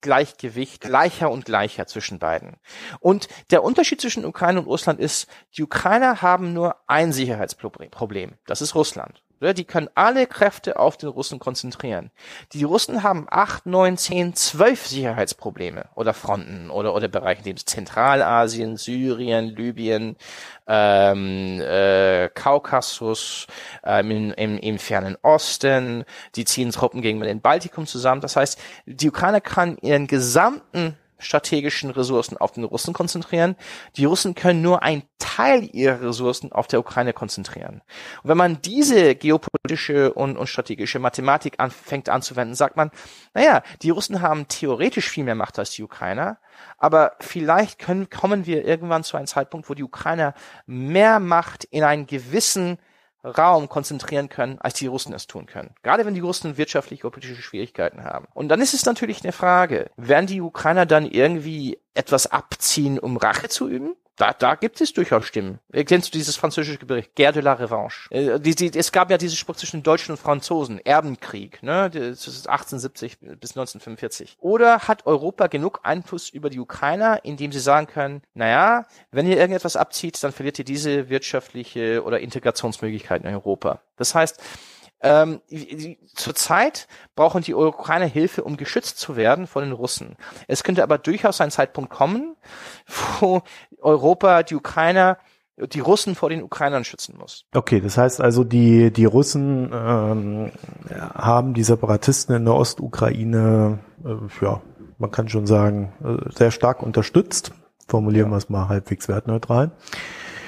Gleichgewicht 0.00 0.80
gleicher 0.80 1.30
und 1.30 1.44
gleicher 1.44 1.86
zwischen 1.86 2.18
beiden. 2.18 2.56
Und 3.00 3.28
der 3.50 3.62
Unterschied 3.62 4.00
zwischen 4.00 4.24
Ukraine 4.24 4.60
und 4.60 4.66
Russland 4.66 5.00
ist, 5.00 5.28
die 5.56 5.62
Ukrainer 5.62 6.22
haben 6.22 6.52
nur 6.52 6.76
ein 6.86 7.12
Sicherheitsproblem. 7.12 8.34
Das 8.46 8.62
ist 8.62 8.74
Russland. 8.74 9.22
Die 9.40 9.64
können 9.64 9.88
alle 9.94 10.26
Kräfte 10.26 10.78
auf 10.78 10.96
den 10.96 11.08
Russen 11.08 11.38
konzentrieren. 11.38 12.10
Die 12.52 12.64
Russen 12.64 13.02
haben 13.02 13.26
acht, 13.30 13.66
neun, 13.66 13.96
zehn, 13.96 14.34
zwölf 14.34 14.86
Sicherheitsprobleme 14.86 15.86
oder 15.94 16.12
Fronten 16.12 16.70
oder, 16.70 16.94
oder 16.94 17.08
Bereiche, 17.08 17.42
dem 17.42 17.56
Zentralasien, 17.56 18.76
Syrien, 18.76 19.54
Libyen, 19.54 20.16
ähm, 20.66 21.60
äh, 21.60 22.28
Kaukasus, 22.34 23.46
ähm, 23.84 24.10
im, 24.10 24.32
im, 24.32 24.58
im 24.58 24.78
fernen 24.78 25.16
Osten. 25.22 26.04
Die 26.34 26.44
ziehen 26.44 26.72
Truppen 26.72 27.00
gegen 27.00 27.20
den 27.20 27.40
Baltikum 27.40 27.86
zusammen. 27.86 28.20
Das 28.20 28.36
heißt, 28.36 28.58
die 28.86 29.08
Ukraine 29.08 29.40
kann 29.40 29.78
ihren 29.78 30.06
gesamten 30.08 30.96
strategischen 31.18 31.90
Ressourcen 31.90 32.36
auf 32.36 32.52
den 32.52 32.64
Russen 32.64 32.94
konzentrieren. 32.94 33.56
Die 33.96 34.04
Russen 34.04 34.34
können 34.34 34.62
nur 34.62 34.82
einen 34.82 35.02
Teil 35.18 35.68
ihrer 35.72 36.00
Ressourcen 36.00 36.52
auf 36.52 36.66
der 36.66 36.80
Ukraine 36.80 37.12
konzentrieren. 37.12 37.82
Und 38.22 38.30
wenn 38.30 38.36
man 38.36 38.62
diese 38.62 39.14
geopolitische 39.14 40.12
und, 40.12 40.36
und 40.36 40.46
strategische 40.46 40.98
Mathematik 40.98 41.54
anfängt 41.58 42.08
anzuwenden, 42.08 42.54
sagt 42.54 42.76
man, 42.76 42.90
naja, 43.34 43.62
die 43.82 43.90
Russen 43.90 44.22
haben 44.22 44.48
theoretisch 44.48 45.08
viel 45.08 45.24
mehr 45.24 45.34
Macht 45.34 45.58
als 45.58 45.70
die 45.70 45.82
Ukrainer, 45.82 46.38
aber 46.78 47.12
vielleicht 47.20 47.78
können, 47.78 48.10
kommen 48.10 48.46
wir 48.46 48.64
irgendwann 48.64 49.04
zu 49.04 49.16
einem 49.16 49.26
Zeitpunkt, 49.26 49.68
wo 49.68 49.74
die 49.74 49.84
Ukrainer 49.84 50.34
mehr 50.66 51.20
Macht 51.20 51.64
in 51.64 51.84
einen 51.84 52.06
gewissen 52.06 52.78
Raum 53.36 53.68
konzentrieren 53.68 54.28
können, 54.28 54.58
als 54.60 54.74
die 54.74 54.86
Russen 54.86 55.12
es 55.14 55.26
tun 55.26 55.46
können. 55.46 55.74
Gerade 55.82 56.06
wenn 56.06 56.14
die 56.14 56.20
Russen 56.20 56.56
wirtschaftliche 56.56 57.06
oder 57.06 57.14
politische 57.14 57.42
Schwierigkeiten 57.42 58.04
haben. 58.04 58.26
Und 58.34 58.48
dann 58.48 58.60
ist 58.60 58.74
es 58.74 58.84
natürlich 58.84 59.22
eine 59.22 59.32
Frage, 59.32 59.90
werden 59.96 60.26
die 60.26 60.40
Ukrainer 60.40 60.86
dann 60.86 61.06
irgendwie 61.06 61.78
etwas 61.94 62.26
abziehen, 62.26 62.98
um 62.98 63.16
Rache 63.16 63.48
zu 63.48 63.68
üben? 63.68 63.94
Da, 64.18 64.32
da 64.32 64.56
gibt 64.56 64.80
es 64.80 64.92
durchaus 64.92 65.26
Stimmen. 65.26 65.60
Kennst 65.72 66.08
du 66.08 66.18
dieses 66.18 66.36
französische 66.36 66.78
Gericht? 66.84 67.14
Guerre 67.14 67.32
de 67.34 67.42
la 67.42 67.52
Revanche. 67.52 68.10
Äh, 68.10 68.40
die, 68.40 68.54
die, 68.56 68.76
es 68.76 68.90
gab 68.90 69.10
ja 69.10 69.16
diesen 69.16 69.36
Spruch 69.36 69.54
zwischen 69.56 69.84
Deutschen 69.84 70.12
und 70.12 70.18
Franzosen. 70.18 70.84
Erbenkrieg, 70.84 71.62
ne? 71.62 71.88
Das 71.88 72.26
ist 72.26 72.48
1870 72.48 73.18
bis 73.20 73.50
1945. 73.50 74.36
Oder 74.40 74.80
hat 74.88 75.06
Europa 75.06 75.46
genug 75.46 75.80
Einfluss 75.84 76.30
über 76.30 76.50
die 76.50 76.58
Ukrainer, 76.58 77.24
indem 77.24 77.52
sie 77.52 77.60
sagen 77.60 77.86
können, 77.86 78.22
naja, 78.34 78.86
wenn 79.12 79.26
ihr 79.26 79.36
irgendetwas 79.36 79.76
abzieht, 79.76 80.22
dann 80.22 80.32
verliert 80.32 80.58
ihr 80.58 80.64
diese 80.64 81.08
wirtschaftliche 81.08 82.02
oder 82.02 82.18
Integrationsmöglichkeiten 82.18 83.28
in 83.28 83.34
Europa. 83.34 83.80
Das 83.96 84.16
heißt, 84.16 84.42
ähm, 85.00 85.40
zurzeit 86.14 86.88
brauchen 87.14 87.42
die 87.42 87.54
Ukrainer 87.54 88.06
Hilfe, 88.06 88.42
um 88.42 88.56
geschützt 88.56 88.98
zu 88.98 89.16
werden 89.16 89.46
von 89.46 89.62
den 89.62 89.72
Russen. 89.72 90.16
Es 90.48 90.64
könnte 90.64 90.82
aber 90.82 90.98
durchaus 90.98 91.40
ein 91.40 91.52
Zeitpunkt 91.52 91.90
kommen, 91.90 92.36
wo 93.20 93.42
Europa 93.80 94.42
die 94.42 94.56
Ukrainer 94.56 95.18
die 95.72 95.80
Russen 95.80 96.14
vor 96.14 96.30
den 96.30 96.42
Ukrainern 96.42 96.84
schützen 96.84 97.16
muss. 97.18 97.44
Okay, 97.54 97.80
das 97.80 97.98
heißt 97.98 98.20
also, 98.20 98.44
die, 98.44 98.92
die 98.92 99.04
Russen 99.04 99.70
ähm, 99.72 100.52
haben 101.14 101.54
die 101.54 101.64
Separatisten 101.64 102.36
in 102.36 102.44
der 102.44 102.54
Ostukraine, 102.54 103.80
äh, 104.04 104.44
ja, 104.44 104.60
man 104.98 105.10
kann 105.10 105.28
schon 105.28 105.46
sagen, 105.46 105.92
äh, 106.04 106.30
sehr 106.32 106.50
stark 106.50 106.82
unterstützt. 106.82 107.52
Formulieren 107.88 108.28
ja. 108.28 108.34
wir 108.34 108.38
es 108.38 108.48
mal 108.48 108.68
halbwegs 108.68 109.08
wertneutral. 109.08 109.72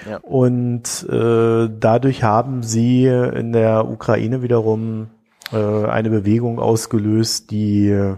Ja. 0.08 0.18
Und 0.18 1.06
äh, 1.10 1.68
dadurch 1.68 2.22
haben 2.22 2.62
sie 2.62 3.06
in 3.06 3.52
der 3.52 3.88
Ukraine 3.88 4.42
wiederum 4.42 5.10
äh, 5.52 5.56
eine 5.56 6.10
Bewegung 6.10 6.58
ausgelöst, 6.58 7.50
die 7.50 7.88
äh, 7.88 8.16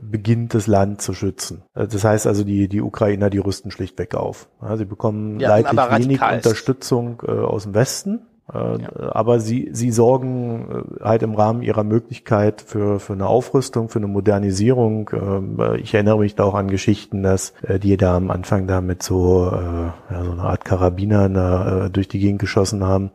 beginnt, 0.00 0.52
das 0.54 0.66
Land 0.66 1.00
zu 1.00 1.14
schützen. 1.14 1.62
Äh, 1.74 1.86
das 1.86 2.04
heißt 2.04 2.26
also, 2.26 2.44
die, 2.44 2.68
die 2.68 2.82
Ukrainer, 2.82 3.30
die 3.30 3.38
rüsten 3.38 3.70
schlichtweg 3.70 4.14
auf. 4.14 4.48
Sie 4.76 4.84
bekommen 4.84 5.40
ja, 5.40 5.48
leidlich 5.48 5.78
wenig 5.80 6.22
Unterstützung 6.22 7.22
äh, 7.26 7.30
aus 7.30 7.64
dem 7.64 7.74
Westen. 7.74 8.20
Äh, 8.52 8.82
ja. 8.82 8.88
Aber 9.12 9.40
sie, 9.40 9.70
sie 9.72 9.90
sorgen 9.90 10.96
äh, 11.00 11.04
halt 11.04 11.22
im 11.22 11.34
Rahmen 11.34 11.62
ihrer 11.62 11.84
Möglichkeit 11.84 12.62
für, 12.62 12.98
für 13.00 13.12
eine 13.12 13.26
Aufrüstung, 13.26 13.88
für 13.88 13.98
eine 13.98 14.06
Modernisierung. 14.06 15.10
Ähm, 15.12 15.58
ich 15.82 15.94
erinnere 15.94 16.18
mich 16.18 16.34
da 16.34 16.44
auch 16.44 16.54
an 16.54 16.68
Geschichten, 16.68 17.22
dass 17.22 17.52
die 17.82 17.96
da 17.96 18.16
am 18.16 18.30
Anfang 18.30 18.66
da 18.66 18.80
mit 18.80 19.02
so, 19.02 19.50
ja, 19.50 19.94
so 20.24 20.32
einer 20.32 20.44
Art 20.44 20.64
Karabiner 20.64 21.88
durch 21.90 22.08
die 22.08 22.18
Gegend 22.18 22.40
geschossen 22.40 22.84
haben. 22.84 23.10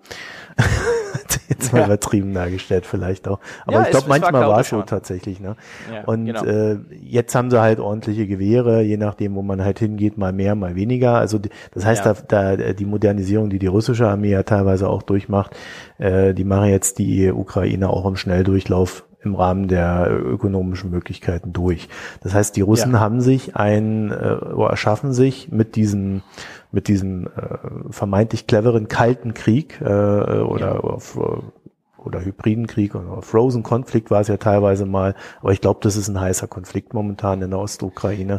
jetzt 1.49 1.73
mal 1.73 1.79
ja. 1.79 1.85
übertrieben 1.85 2.33
dargestellt 2.33 2.85
vielleicht 2.85 3.27
auch. 3.27 3.39
Aber 3.65 3.77
ja, 3.77 3.83
ich 3.83 3.89
glaube, 3.91 4.07
manchmal 4.09 4.47
war 4.47 4.59
es 4.59 4.69
so 4.69 4.81
tatsächlich. 4.81 5.39
Ne? 5.39 5.55
Ja, 5.91 6.03
und 6.05 6.25
genau. 6.25 6.43
äh, 6.43 6.77
jetzt 7.01 7.35
haben 7.35 7.49
sie 7.49 7.61
halt 7.61 7.79
ordentliche 7.79 8.27
Gewehre, 8.27 8.81
je 8.81 8.97
nachdem, 8.97 9.35
wo 9.35 9.41
man 9.41 9.63
halt 9.63 9.79
hingeht, 9.79 10.17
mal 10.17 10.33
mehr, 10.33 10.55
mal 10.55 10.75
weniger. 10.75 11.15
Also 11.15 11.39
das 11.73 11.85
heißt, 11.85 12.05
da, 12.05 12.13
da 12.13 12.55
die 12.55 12.85
Modernisierung, 12.85 13.49
die 13.49 13.59
die 13.59 13.67
russische 13.67 14.07
Armee 14.07 14.31
ja 14.31 14.43
teilweise 14.43 14.89
auch 14.89 15.01
durchmacht, 15.01 15.55
äh, 15.97 16.33
die 16.33 16.43
machen 16.43 16.69
jetzt 16.69 16.99
die 16.99 17.31
Ukraine 17.31 17.89
auch 17.89 18.05
im 18.05 18.15
Schnelldurchlauf 18.15 19.05
im 19.23 19.35
Rahmen 19.35 19.67
der 19.67 20.09
ökonomischen 20.11 20.91
Möglichkeiten 20.91 21.53
durch. 21.53 21.87
Das 22.21 22.33
heißt, 22.33 22.55
die 22.55 22.61
Russen 22.61 22.99
haben 22.99 23.21
sich 23.21 23.55
ein 23.55 24.11
äh, 24.11 24.37
erschaffen 24.69 25.13
sich 25.13 25.49
mit 25.51 25.75
diesem 25.75 26.21
mit 26.73 26.87
diesem 26.87 27.27
äh, 27.27 27.91
vermeintlich 27.91 28.47
cleveren 28.47 28.87
kalten 28.87 29.33
Krieg 29.33 29.79
äh, 29.79 29.85
oder 29.85 30.75
ja. 30.75 30.79
auf, 30.79 31.15
oder 31.15 31.43
oder 32.05 32.23
hybriden 32.23 32.67
Krieg 32.67 32.95
oder 32.95 33.21
Frozen 33.21 33.63
Konflikt 33.63 34.11
war 34.11 34.21
es 34.21 34.27
ja 34.27 34.37
teilweise 34.37 34.85
mal, 34.85 35.15
aber 35.41 35.51
ich 35.51 35.61
glaube, 35.61 35.79
das 35.83 35.95
ist 35.95 36.07
ein 36.07 36.19
heißer 36.19 36.47
Konflikt 36.47 36.93
momentan 36.93 37.41
in 37.41 37.49
der 37.49 37.59
Ostukraine. 37.59 38.37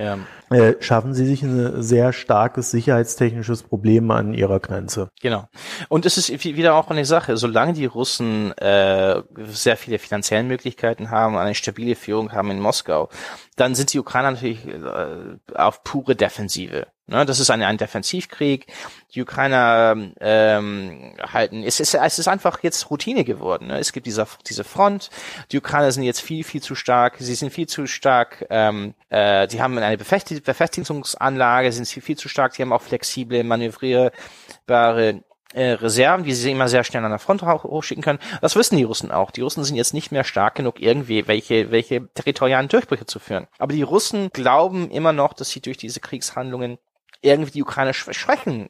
Ja. 0.51 0.57
Äh, 0.57 0.77
schaffen 0.81 1.15
Sie 1.15 1.27
sich 1.27 1.43
ein 1.43 1.83
sehr 1.83 2.13
starkes 2.13 2.71
sicherheitstechnisches 2.71 3.63
Problem 3.63 4.11
an 4.11 4.35
ihrer 4.35 4.61
Grenze. 4.61 5.09
Genau. 5.21 5.49
Und 5.89 6.07
es 6.07 6.19
ist 6.19 6.45
wieder 6.45 6.75
auch 6.75 6.91
eine 6.91 7.05
Sache, 7.05 7.37
solange 7.37 7.73
die 7.73 7.87
Russen 7.87 8.53
äh, 8.59 9.23
sehr 9.47 9.77
viele 9.77 9.99
finanzielle 9.99 10.45
Möglichkeiten 10.45 11.11
haben, 11.11 11.37
eine 11.37 11.55
stabile 11.55 11.95
Führung 11.95 12.33
haben 12.33 12.51
in 12.51 12.61
Moskau, 12.61 13.09
dann 13.57 13.75
sind 13.75 13.93
die 13.93 13.99
Ukrainer 13.99 14.33
natürlich 14.33 14.67
äh, 14.67 15.37
auf 15.55 15.83
pure 15.85 16.15
Defensive. 16.15 16.87
Ne, 17.07 17.27
das 17.27 17.39
ist 17.39 17.51
ein, 17.51 17.63
ein 17.63 17.77
Defensivkrieg. 17.77 18.67
Die 19.15 19.21
Ukrainer 19.21 19.95
ähm, 20.21 21.15
halten, 21.21 21.63
es 21.63 21.79
ist, 21.79 21.95
es 21.95 22.19
ist 22.19 22.29
einfach 22.29 22.63
jetzt 22.63 22.91
Routine 22.91 23.25
geworden. 23.25 23.67
Ne? 23.67 23.79
Es 23.79 23.93
gibt 23.93 24.07
dieser, 24.07 24.27
diese 24.47 24.65
Front. 24.65 25.11
Die 25.53 25.59
Ukrainer 25.59 25.93
sind 25.93 26.05
jetzt 26.05 26.23
viel, 26.23 26.45
viel 26.45 26.63
zu 26.63 26.75
stark. 26.75 27.17
Sie 27.19 27.35
sind 27.35 27.53
viel 27.53 27.67
zu 27.67 27.87
stark. 27.87 28.47
Ähm, 28.49 28.95
äh, 29.11 29.47
die 29.49 29.61
haben 29.61 29.77
eine 29.77 29.99
Befestigungsanlage, 29.99 31.73
sind 31.73 31.87
viel, 31.87 32.03
viel 32.03 32.17
zu 32.17 32.31
stark. 32.31 32.55
Die 32.55 32.63
haben 32.63 32.73
auch 32.73 32.81
flexible, 32.81 33.45
manövrierbare 33.45 35.21
äh, 35.53 35.73
Reserven, 35.73 36.25
die 36.25 36.33
sie 36.33 36.53
immer 36.53 36.69
sehr 36.69 36.85
schnell 36.85 37.05
an 37.05 37.11
der 37.11 37.19
Front 37.19 37.43
hochschicken 37.43 38.03
können. 38.03 38.19
Das 38.41 38.57
wissen 38.57 38.79
die 38.79 38.83
Russen 38.85 39.11
auch. 39.11 39.31
Die 39.31 39.43
Russen 39.43 39.63
sind 39.63 39.77
jetzt 39.77 39.93
nicht 39.93 40.11
mehr 40.11 40.25
stark 40.25 40.55
genug, 40.55 40.81
irgendwie 40.81 41.29
welche, 41.29 41.71
welche 41.71 42.09
territorialen 42.15 42.69
Durchbrüche 42.69 43.05
zu 43.05 43.19
führen. 43.19 43.47
Aber 43.59 43.75
die 43.75 43.83
Russen 43.83 44.31
glauben 44.33 44.91
immer 44.91 45.13
noch, 45.13 45.35
dass 45.35 45.51
sie 45.51 45.61
durch 45.61 45.77
diese 45.77 46.01
Kriegshandlungen 46.01 46.79
irgendwie 47.25 47.53
die 47.53 47.63
Ukrainer 47.63 47.93
schwächen 47.95 48.69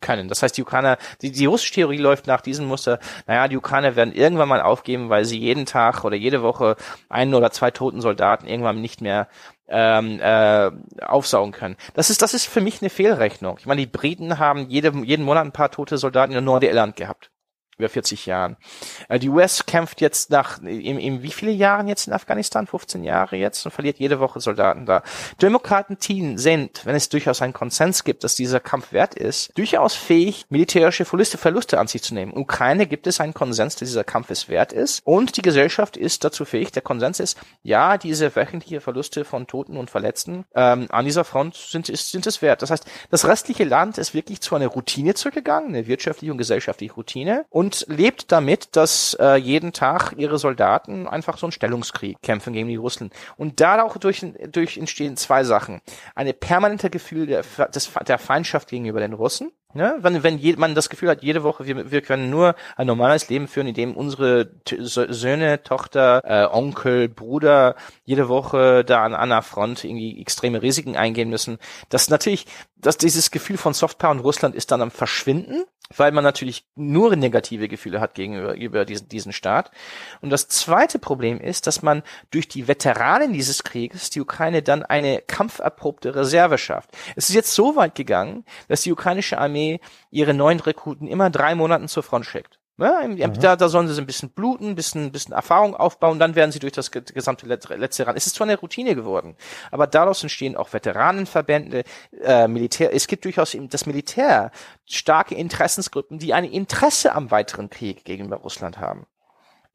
können. 0.00 0.28
Das 0.28 0.42
heißt, 0.42 0.56
die 0.56 0.62
Ukrainer, 0.62 0.98
die, 1.22 1.32
die 1.32 1.46
russische 1.46 1.74
Theorie 1.74 1.98
läuft 1.98 2.26
nach 2.26 2.40
diesem 2.40 2.66
Muster, 2.66 2.98
naja, 3.26 3.48
die 3.48 3.56
Ukrainer 3.56 3.96
werden 3.96 4.14
irgendwann 4.14 4.48
mal 4.48 4.60
aufgeben, 4.60 5.08
weil 5.08 5.24
sie 5.24 5.38
jeden 5.38 5.66
Tag 5.66 6.04
oder 6.04 6.16
jede 6.16 6.42
Woche 6.42 6.76
einen 7.08 7.34
oder 7.34 7.50
zwei 7.50 7.70
toten 7.70 8.00
Soldaten 8.00 8.46
irgendwann 8.46 8.80
nicht 8.80 9.00
mehr 9.00 9.28
ähm, 9.68 10.20
äh, 10.20 10.70
aufsaugen 11.02 11.52
können. 11.52 11.76
Das 11.94 12.10
ist, 12.10 12.22
das 12.22 12.34
ist 12.34 12.46
für 12.46 12.60
mich 12.60 12.82
eine 12.82 12.90
Fehlrechnung. 12.90 13.56
Ich 13.58 13.66
meine, 13.66 13.80
die 13.80 13.86
Briten 13.86 14.38
haben 14.38 14.68
jede, 14.68 14.92
jeden 15.04 15.24
Monat 15.24 15.46
ein 15.46 15.52
paar 15.52 15.70
tote 15.70 15.98
Soldaten 15.98 16.34
in 16.34 16.44
Nordirland 16.44 16.96
gehabt 16.96 17.30
über 17.78 17.88
40 17.88 18.26
Jahren. 18.26 18.56
Äh, 19.08 19.18
die 19.18 19.28
US 19.28 19.66
kämpft 19.66 20.00
jetzt 20.00 20.30
nach, 20.30 20.62
in, 20.62 20.98
in 20.98 21.22
wie 21.22 21.30
viele 21.30 21.52
Jahren 21.52 21.88
jetzt 21.88 22.06
in 22.06 22.12
Afghanistan? 22.12 22.66
15 22.66 23.04
Jahre 23.04 23.36
jetzt 23.36 23.64
und 23.64 23.72
verliert 23.72 23.98
jede 23.98 24.20
Woche 24.20 24.40
Soldaten 24.40 24.86
da. 24.86 25.02
Demokraten-Team 25.40 26.38
sind, 26.38 26.84
wenn 26.84 26.94
es 26.94 27.08
durchaus 27.08 27.42
einen 27.42 27.52
Konsens 27.52 28.04
gibt, 28.04 28.24
dass 28.24 28.34
dieser 28.34 28.60
Kampf 28.60 28.92
wert 28.92 29.14
ist, 29.14 29.56
durchaus 29.56 29.94
fähig, 29.94 30.46
militärische 30.48 31.04
Verluste, 31.04 31.38
Verluste 31.38 31.78
an 31.78 31.86
sich 31.86 32.02
zu 32.02 32.14
nehmen. 32.14 32.32
Ukraine 32.36 32.86
gibt 32.86 33.06
es 33.06 33.20
einen 33.20 33.34
Konsens, 33.34 33.76
dass 33.76 33.88
dieser 33.88 34.04
Kampf 34.04 34.30
es 34.30 34.48
wert 34.48 34.72
ist 34.72 35.02
und 35.04 35.36
die 35.36 35.42
Gesellschaft 35.42 35.96
ist 35.96 36.24
dazu 36.24 36.44
fähig, 36.44 36.72
der 36.72 36.82
Konsens 36.82 37.20
ist, 37.20 37.38
ja, 37.62 37.98
diese 37.98 38.34
wöchentliche 38.34 38.80
Verluste 38.80 39.24
von 39.24 39.46
Toten 39.46 39.76
und 39.76 39.90
Verletzten 39.90 40.44
ähm, 40.54 40.86
an 40.90 41.04
dieser 41.04 41.24
Front 41.24 41.56
sind, 41.56 41.88
ist, 41.88 42.10
sind 42.10 42.26
es 42.26 42.42
wert. 42.42 42.62
Das 42.62 42.70
heißt, 42.70 42.84
das 43.10 43.26
restliche 43.26 43.64
Land 43.64 43.98
ist 43.98 44.14
wirklich 44.14 44.40
zu 44.40 44.54
einer 44.54 44.68
Routine 44.68 45.14
zurückgegangen, 45.14 45.70
eine 45.70 45.86
wirtschaftliche 45.86 46.32
und 46.32 46.38
gesellschaftliche 46.38 46.94
Routine 46.94 47.44
und 47.50 47.63
und 47.64 47.86
lebt 47.88 48.30
damit, 48.30 48.76
dass 48.76 49.16
äh, 49.18 49.36
jeden 49.36 49.72
Tag 49.72 50.12
ihre 50.18 50.38
Soldaten 50.38 51.08
einfach 51.08 51.38
so 51.38 51.46
einen 51.46 51.52
Stellungskrieg 51.52 52.18
kämpfen 52.22 52.52
gegen 52.52 52.68
die 52.68 52.76
Russen. 52.76 53.10
Und 53.38 53.60
dadurch 53.60 54.22
durch 54.52 54.76
entstehen 54.76 55.16
zwei 55.16 55.44
Sachen. 55.44 55.80
Eine 56.14 56.34
permanente 56.34 56.90
Gefühl 56.90 57.26
der, 57.26 57.42
des, 57.74 57.90
der 58.06 58.18
Feindschaft 58.18 58.68
gegenüber 58.68 59.00
den 59.00 59.14
Russen 59.14 59.50
Ne? 59.74 59.96
Wenn, 59.98 60.22
wenn 60.22 60.38
je, 60.38 60.54
man 60.54 60.76
das 60.76 60.88
Gefühl 60.88 61.10
hat, 61.10 61.24
jede 61.24 61.42
Woche, 61.42 61.66
wir, 61.66 61.90
wir 61.90 62.00
können 62.00 62.30
nur 62.30 62.54
ein 62.76 62.86
normales 62.86 63.28
Leben 63.28 63.48
führen, 63.48 63.66
in 63.66 63.74
dem 63.74 63.96
unsere 63.96 64.52
Söhne, 64.68 65.64
Tochter, 65.64 66.22
äh, 66.24 66.46
Onkel, 66.54 67.08
Bruder 67.08 67.74
jede 68.04 68.28
Woche 68.28 68.84
da 68.84 69.04
an 69.04 69.14
einer 69.14 69.42
Front 69.42 69.82
irgendwie 69.82 70.20
extreme 70.20 70.62
Risiken 70.62 70.96
eingehen 70.96 71.28
müssen. 71.28 71.58
Das 71.88 72.08
natürlich, 72.08 72.46
dass 72.76 72.98
dieses 72.98 73.32
Gefühl 73.32 73.56
von 73.56 73.74
Softpower 73.74 74.12
in 74.12 74.20
Russland 74.20 74.54
ist 74.54 74.70
dann 74.70 74.80
am 74.80 74.92
Verschwinden 74.92 75.64
weil 75.94 76.12
man 76.12 76.24
natürlich 76.24 76.66
nur 76.74 77.14
negative 77.14 77.68
Gefühle 77.68 78.00
hat 78.00 78.14
gegenüber 78.14 78.54
über 78.54 78.84
diesen, 78.84 79.08
diesen 79.08 79.32
Staat. 79.32 79.70
Und 80.20 80.30
das 80.30 80.48
zweite 80.48 80.98
Problem 80.98 81.40
ist, 81.40 81.66
dass 81.66 81.82
man 81.82 82.02
durch 82.30 82.48
die 82.48 82.66
Veteranen 82.68 83.32
dieses 83.32 83.64
Krieges 83.64 84.10
die 84.10 84.20
Ukraine 84.20 84.62
dann 84.62 84.82
eine 84.82 85.20
kampferprobte 85.20 86.14
Reserve 86.14 86.58
schafft. 86.58 86.90
Es 87.16 87.28
ist 87.28 87.34
jetzt 87.34 87.54
so 87.54 87.76
weit 87.76 87.94
gegangen, 87.94 88.44
dass 88.68 88.82
die 88.82 88.92
ukrainische 88.92 89.38
Armee 89.38 89.80
ihre 90.10 90.34
neuen 90.34 90.60
Rekruten 90.60 91.06
immer 91.06 91.30
drei 91.30 91.54
Monaten 91.54 91.88
zur 91.88 92.02
Front 92.02 92.26
schickt. 92.26 92.58
Ja, 92.76 93.06
mhm. 93.06 93.40
da, 93.40 93.54
da 93.54 93.68
sollen 93.68 93.86
sie 93.86 94.00
ein 94.00 94.06
bisschen 94.06 94.30
bluten, 94.30 94.70
ein 94.70 94.74
bisschen, 94.74 95.04
ein 95.04 95.12
bisschen 95.12 95.32
Erfahrung 95.32 95.76
aufbauen, 95.76 96.18
dann 96.18 96.34
werden 96.34 96.50
sie 96.50 96.58
durch 96.58 96.72
das 96.72 96.90
gesamte 96.90 97.46
letzte 97.46 98.06
ran. 98.06 98.16
Es 98.16 98.26
ist 98.26 98.34
zwar 98.34 98.48
eine 98.48 98.58
Routine 98.58 98.96
geworden, 98.96 99.36
aber 99.70 99.86
daraus 99.86 100.22
entstehen 100.24 100.56
auch 100.56 100.72
Veteranenverbände, 100.72 101.84
äh, 102.22 102.48
Militär. 102.48 102.92
Es 102.92 103.06
gibt 103.06 103.24
durchaus 103.24 103.54
eben 103.54 103.68
das 103.68 103.86
Militär 103.86 104.50
starke 104.86 105.36
Interessensgruppen, 105.36 106.18
die 106.18 106.34
ein 106.34 106.44
Interesse 106.44 107.14
am 107.14 107.30
weiteren 107.30 107.70
Krieg 107.70 108.04
gegenüber 108.04 108.36
Russland 108.36 108.78
haben. 108.78 109.06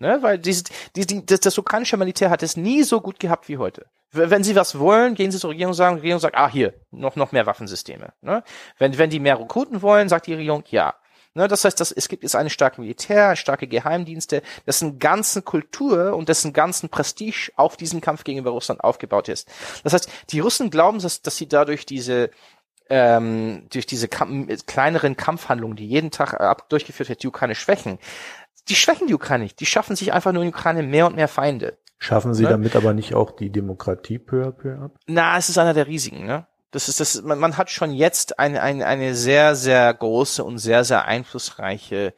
Ne, 0.01 0.19
weil 0.21 0.37
dieses, 0.37 0.63
die, 0.95 1.05
die, 1.05 1.25
das, 1.25 1.41
das 1.41 1.57
ukrainische 1.57 1.97
Militär 1.97 2.29
hat 2.29 2.41
es 2.41 2.55
nie 2.55 2.83
so 2.83 3.01
gut 3.01 3.19
gehabt 3.19 3.49
wie 3.49 3.57
heute. 3.57 3.85
Wenn 4.11 4.43
sie 4.43 4.55
was 4.55 4.79
wollen, 4.79 5.13
gehen 5.13 5.29
sie 5.29 5.39
zur 5.39 5.51
Regierung 5.51 5.71
und 5.71 5.75
sagen, 5.75 5.97
die 5.97 6.01
Regierung 6.01 6.21
sagt, 6.21 6.35
ah, 6.35 6.49
hier, 6.49 6.73
noch, 6.89 7.15
noch 7.15 7.31
mehr 7.31 7.45
Waffensysteme. 7.45 8.13
Ne? 8.21 8.43
Wenn, 8.77 8.97
wenn 8.97 9.09
die 9.09 9.19
mehr 9.19 9.39
Rekruten 9.39 9.81
wollen, 9.81 10.09
sagt 10.09 10.27
die 10.27 10.33
Regierung, 10.33 10.63
ja. 10.69 10.95
Ne, 11.39 11.47
das 11.47 11.63
heißt, 11.63 11.79
dass 11.79 11.93
es 11.93 12.09
gibt 12.09 12.23
jetzt 12.23 12.35
eine 12.35 12.49
starke 12.49 12.81
Militär, 12.81 13.37
starke 13.37 13.65
Geheimdienste, 13.65 14.41
dessen 14.67 14.99
ganzen 14.99 15.45
Kultur 15.45 16.13
und 16.17 16.27
dessen 16.27 16.51
ganzen 16.51 16.89
Prestige 16.89 17.49
auf 17.55 17.77
diesen 17.77 18.01
Kampf 18.01 18.25
gegenüber 18.25 18.51
Russland 18.51 18.83
aufgebaut 18.83 19.29
ist. 19.29 19.47
Das 19.85 19.93
heißt, 19.93 20.09
die 20.31 20.41
Russen 20.41 20.69
glauben, 20.69 20.99
dass, 20.99 21.21
dass 21.21 21.37
sie 21.37 21.47
dadurch 21.47 21.85
diese 21.85 22.29
ähm, 22.89 23.67
durch 23.71 23.85
diese 23.85 24.09
Kamp 24.09 24.51
kleineren 24.67 25.15
Kampfhandlungen, 25.15 25.77
die 25.77 25.87
jeden 25.87 26.11
Tag 26.11 26.33
ab 26.33 26.67
durchgeführt 26.67 27.07
wird, 27.07 27.23
die 27.23 27.29
Ukraine 27.29 27.55
schwächen. 27.55 27.99
Die 28.67 28.75
schwächen 28.75 29.07
die 29.07 29.13
Ukraine 29.13 29.45
nicht. 29.45 29.61
Die 29.61 29.65
schaffen 29.65 29.95
sich 29.95 30.11
einfach 30.11 30.33
nur 30.33 30.43
in 30.43 30.49
die 30.49 30.53
Ukraine 30.53 30.83
mehr 30.83 31.07
und 31.07 31.15
mehr 31.15 31.29
Feinde. 31.29 31.77
Schaffen 31.99 32.33
sie 32.33 32.43
ne? 32.43 32.49
damit 32.49 32.75
aber 32.75 32.93
nicht 32.93 33.13
auch 33.13 33.31
die 33.31 33.49
Demokratie 33.49 34.19
peu 34.19 34.45
à 34.45 34.51
peu 34.51 34.77
ab? 34.77 34.91
Na, 35.07 35.37
es 35.37 35.47
ist 35.47 35.57
einer 35.57 35.73
der 35.73 35.87
Risiken, 35.87 36.25
ne? 36.25 36.47
Das 36.71 36.87
ist 36.87 36.99
das, 36.99 37.21
man, 37.23 37.39
man 37.39 37.57
hat 37.57 37.71
schon 37.71 37.91
jetzt 37.91 38.37
eine, 38.39 38.61
eine, 38.61 38.85
eine 38.85 39.15
sehr, 39.15 39.55
sehr 39.55 39.91
große 39.93 40.43
und 40.43 40.59
sehr, 40.59 40.83
sehr 40.83 41.05
einflussreiche 41.05 42.13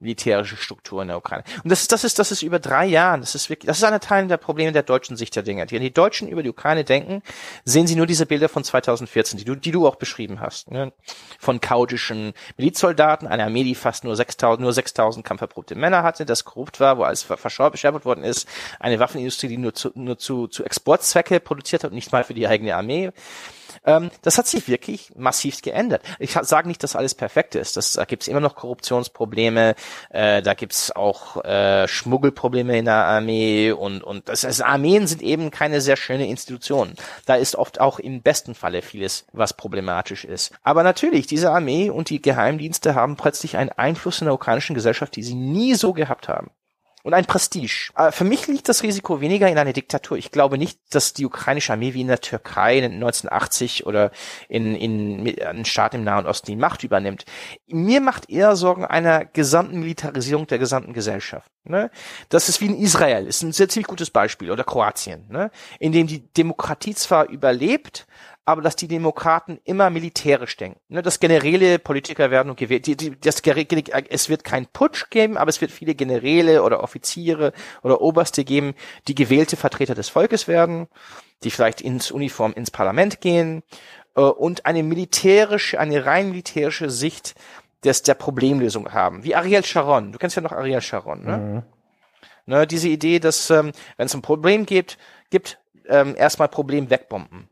militärische 0.00 0.56
Struktur 0.56 1.02
in 1.02 1.08
der 1.08 1.16
Ukraine. 1.16 1.44
Und 1.62 1.70
das 1.70 1.82
ist, 1.82 1.92
das 1.92 2.04
ist, 2.04 2.18
das 2.18 2.32
ist 2.32 2.42
über 2.42 2.58
drei 2.58 2.86
Jahren. 2.86 3.20
Das 3.20 3.34
ist 3.34 3.50
wirklich, 3.50 3.66
das 3.66 3.78
ist 3.78 3.84
einer 3.84 4.00
Teil 4.00 4.26
der 4.28 4.36
Probleme 4.36 4.72
der 4.72 4.82
deutschen 4.82 5.16
Sicht 5.16 5.36
der 5.36 5.42
Dinge. 5.42 5.66
Wenn 5.70 5.80
die 5.80 5.92
Deutschen 5.92 6.28
über 6.28 6.42
die 6.42 6.50
Ukraine 6.50 6.84
denken, 6.84 7.22
sehen 7.64 7.86
sie 7.86 7.96
nur 7.96 8.06
diese 8.06 8.26
Bilder 8.26 8.48
von 8.48 8.64
2014, 8.64 9.38
die 9.38 9.44
du, 9.44 9.54
die 9.54 9.70
du 9.70 9.86
auch 9.86 9.96
beschrieben 9.96 10.40
hast, 10.40 10.70
ne? 10.70 10.92
von 11.38 11.60
chaotischen 11.60 12.32
Milizsoldaten, 12.56 13.28
einer 13.28 13.44
Armee, 13.44 13.64
die 13.64 13.74
fast 13.74 14.04
nur 14.04 14.14
6.000, 14.14 14.60
nur 14.60 14.72
6.000 14.72 15.22
kampferprobte 15.22 15.74
Männer 15.74 16.02
hatte, 16.02 16.24
das 16.24 16.44
korrupt 16.44 16.80
war, 16.80 16.98
wo 16.98 17.02
alles 17.02 17.22
verschärft 17.22 18.04
worden 18.04 18.24
ist, 18.24 18.48
eine 18.80 18.98
Waffenindustrie, 18.98 19.48
die 19.48 19.58
nur 19.58 19.74
zu, 19.74 19.90
nur 19.94 20.18
zu, 20.18 20.46
zu 20.48 20.64
Exportzwecke 20.64 21.40
produziert 21.40 21.84
hat 21.84 21.90
und 21.90 21.96
nicht 21.96 22.12
mal 22.12 22.24
für 22.24 22.34
die 22.34 22.46
eigene 22.46 22.74
Armee. 22.74 23.12
Ähm, 23.84 24.10
das 24.22 24.38
hat 24.38 24.46
sich 24.46 24.68
wirklich 24.68 25.12
massiv 25.16 25.60
geändert. 25.62 26.02
Ich 26.18 26.32
sage 26.32 26.68
nicht, 26.68 26.82
dass 26.82 26.96
alles 26.96 27.14
perfekt 27.14 27.54
ist. 27.54 27.76
Das, 27.76 27.92
da 27.92 28.04
gibt 28.04 28.22
es 28.22 28.28
immer 28.28 28.40
noch 28.40 28.56
Korruptionsprobleme, 28.56 29.74
äh, 30.10 30.42
da 30.42 30.54
gibt 30.54 30.72
es 30.72 30.94
auch 30.94 31.44
äh, 31.44 31.86
Schmuggelprobleme 31.88 32.78
in 32.78 32.84
der 32.84 33.04
Armee 33.04 33.72
und, 33.72 34.02
und 34.02 34.28
das 34.28 34.44
heißt, 34.44 34.62
Armeen 34.62 35.06
sind 35.06 35.22
eben 35.22 35.50
keine 35.50 35.80
sehr 35.80 35.96
schöne 35.96 36.28
Institution. 36.28 36.94
Da 37.26 37.34
ist 37.34 37.56
oft 37.56 37.80
auch 37.80 37.98
im 37.98 38.22
besten 38.22 38.54
Falle 38.54 38.82
vieles, 38.82 39.26
was 39.32 39.54
problematisch 39.54 40.24
ist. 40.24 40.54
Aber 40.62 40.82
natürlich, 40.82 41.26
diese 41.26 41.50
Armee 41.50 41.90
und 41.90 42.10
die 42.10 42.22
Geheimdienste 42.22 42.94
haben 42.94 43.16
plötzlich 43.16 43.56
einen 43.56 43.70
Einfluss 43.70 44.20
in 44.20 44.26
der 44.26 44.34
ukrainischen 44.34 44.74
Gesellschaft, 44.74 45.16
die 45.16 45.22
sie 45.22 45.34
nie 45.34 45.74
so 45.74 45.92
gehabt 45.92 46.28
haben 46.28 46.50
und 47.04 47.12
ein 47.12 47.26
Prestige. 47.26 47.92
Äh, 47.96 48.10
für 48.10 48.24
mich 48.24 48.46
liegt 48.48 48.68
das 48.68 48.82
Risiko 48.82 49.20
weniger 49.20 49.48
in 49.48 49.58
einer 49.58 49.74
Diktatur. 49.74 50.16
Ich 50.16 50.32
glaube 50.32 50.58
nicht, 50.58 50.80
dass 50.90 51.12
die 51.12 51.26
ukrainische 51.26 51.72
Armee 51.72 51.92
wie 51.94 52.00
in 52.00 52.08
der 52.08 52.20
Türkei 52.20 52.78
in 52.78 52.84
1980 52.84 53.86
oder 53.86 54.10
in, 54.48 54.74
in, 54.74 55.26
in 55.26 55.42
einem 55.42 55.64
Staat 55.66 55.94
im 55.94 56.02
Nahen 56.02 56.26
Osten 56.26 56.46
die 56.46 56.56
Macht 56.56 56.82
übernimmt. 56.82 57.26
Mir 57.66 58.00
macht 58.00 58.30
eher 58.30 58.56
Sorgen 58.56 58.86
einer 58.86 59.26
gesamten 59.26 59.80
Militarisierung 59.80 60.46
der 60.46 60.58
gesamten 60.58 60.94
Gesellschaft. 60.94 61.50
Ne? 61.64 61.90
Das 62.30 62.48
ist 62.48 62.62
wie 62.62 62.66
in 62.66 62.78
Israel, 62.78 63.26
ist 63.26 63.42
ein 63.42 63.52
sehr 63.52 63.68
ziemlich 63.68 63.86
gutes 63.86 64.10
Beispiel, 64.10 64.50
oder 64.50 64.64
Kroatien, 64.64 65.26
ne? 65.28 65.50
in 65.78 65.92
dem 65.92 66.06
die 66.06 66.32
Demokratie 66.32 66.94
zwar 66.94 67.28
überlebt, 67.28 68.06
aber 68.44 68.62
dass 68.62 68.76
die 68.76 68.88
Demokraten 68.88 69.58
immer 69.64 69.90
militärisch 69.90 70.56
denken. 70.56 70.80
Ne, 70.88 71.02
dass 71.02 71.20
Generäle 71.20 71.78
Politiker 71.78 72.30
werden 72.30 72.50
und 72.50 72.58
gewählt. 72.58 72.86
Die, 72.86 72.96
die, 72.96 73.18
das, 73.18 73.40
es 73.40 74.28
wird 74.28 74.44
kein 74.44 74.66
Putsch 74.66 75.10
geben, 75.10 75.36
aber 75.36 75.48
es 75.48 75.60
wird 75.60 75.70
viele 75.70 75.94
Generäle 75.94 76.62
oder 76.62 76.82
Offiziere 76.82 77.52
oder 77.82 78.00
Oberste 78.00 78.44
geben, 78.44 78.74
die 79.08 79.14
gewählte 79.14 79.56
Vertreter 79.56 79.94
des 79.94 80.08
Volkes 80.08 80.48
werden, 80.48 80.88
die 81.42 81.50
vielleicht 81.50 81.80
ins 81.80 82.10
Uniform 82.10 82.52
ins 82.52 82.70
Parlament 82.70 83.20
gehen 83.20 83.62
äh, 84.16 84.20
und 84.20 84.66
eine 84.66 84.82
militärische, 84.82 85.80
eine 85.80 86.04
rein 86.04 86.28
militärische 86.30 86.90
Sicht 86.90 87.34
des, 87.84 88.02
der 88.02 88.14
Problemlösung 88.14 88.92
haben. 88.92 89.24
Wie 89.24 89.34
Ariel 89.34 89.64
Sharon. 89.64 90.12
Du 90.12 90.18
kennst 90.18 90.36
ja 90.36 90.42
noch 90.42 90.52
Ariel 90.52 90.80
Sharon, 90.80 91.24
ne? 91.24 91.36
Mhm 91.38 91.62
Ne, 92.46 92.66
diese 92.66 92.88
Idee, 92.88 93.20
dass 93.20 93.50
ähm, 93.50 93.72
wenn 93.96 94.06
es 94.06 94.14
ein 94.14 94.22
Problem 94.22 94.66
gibt, 94.66 94.98
gibt 95.30 95.58
ähm, 95.86 96.14
erstmal 96.16 96.48
Problem 96.48 96.90
wegbomben. 96.90 97.48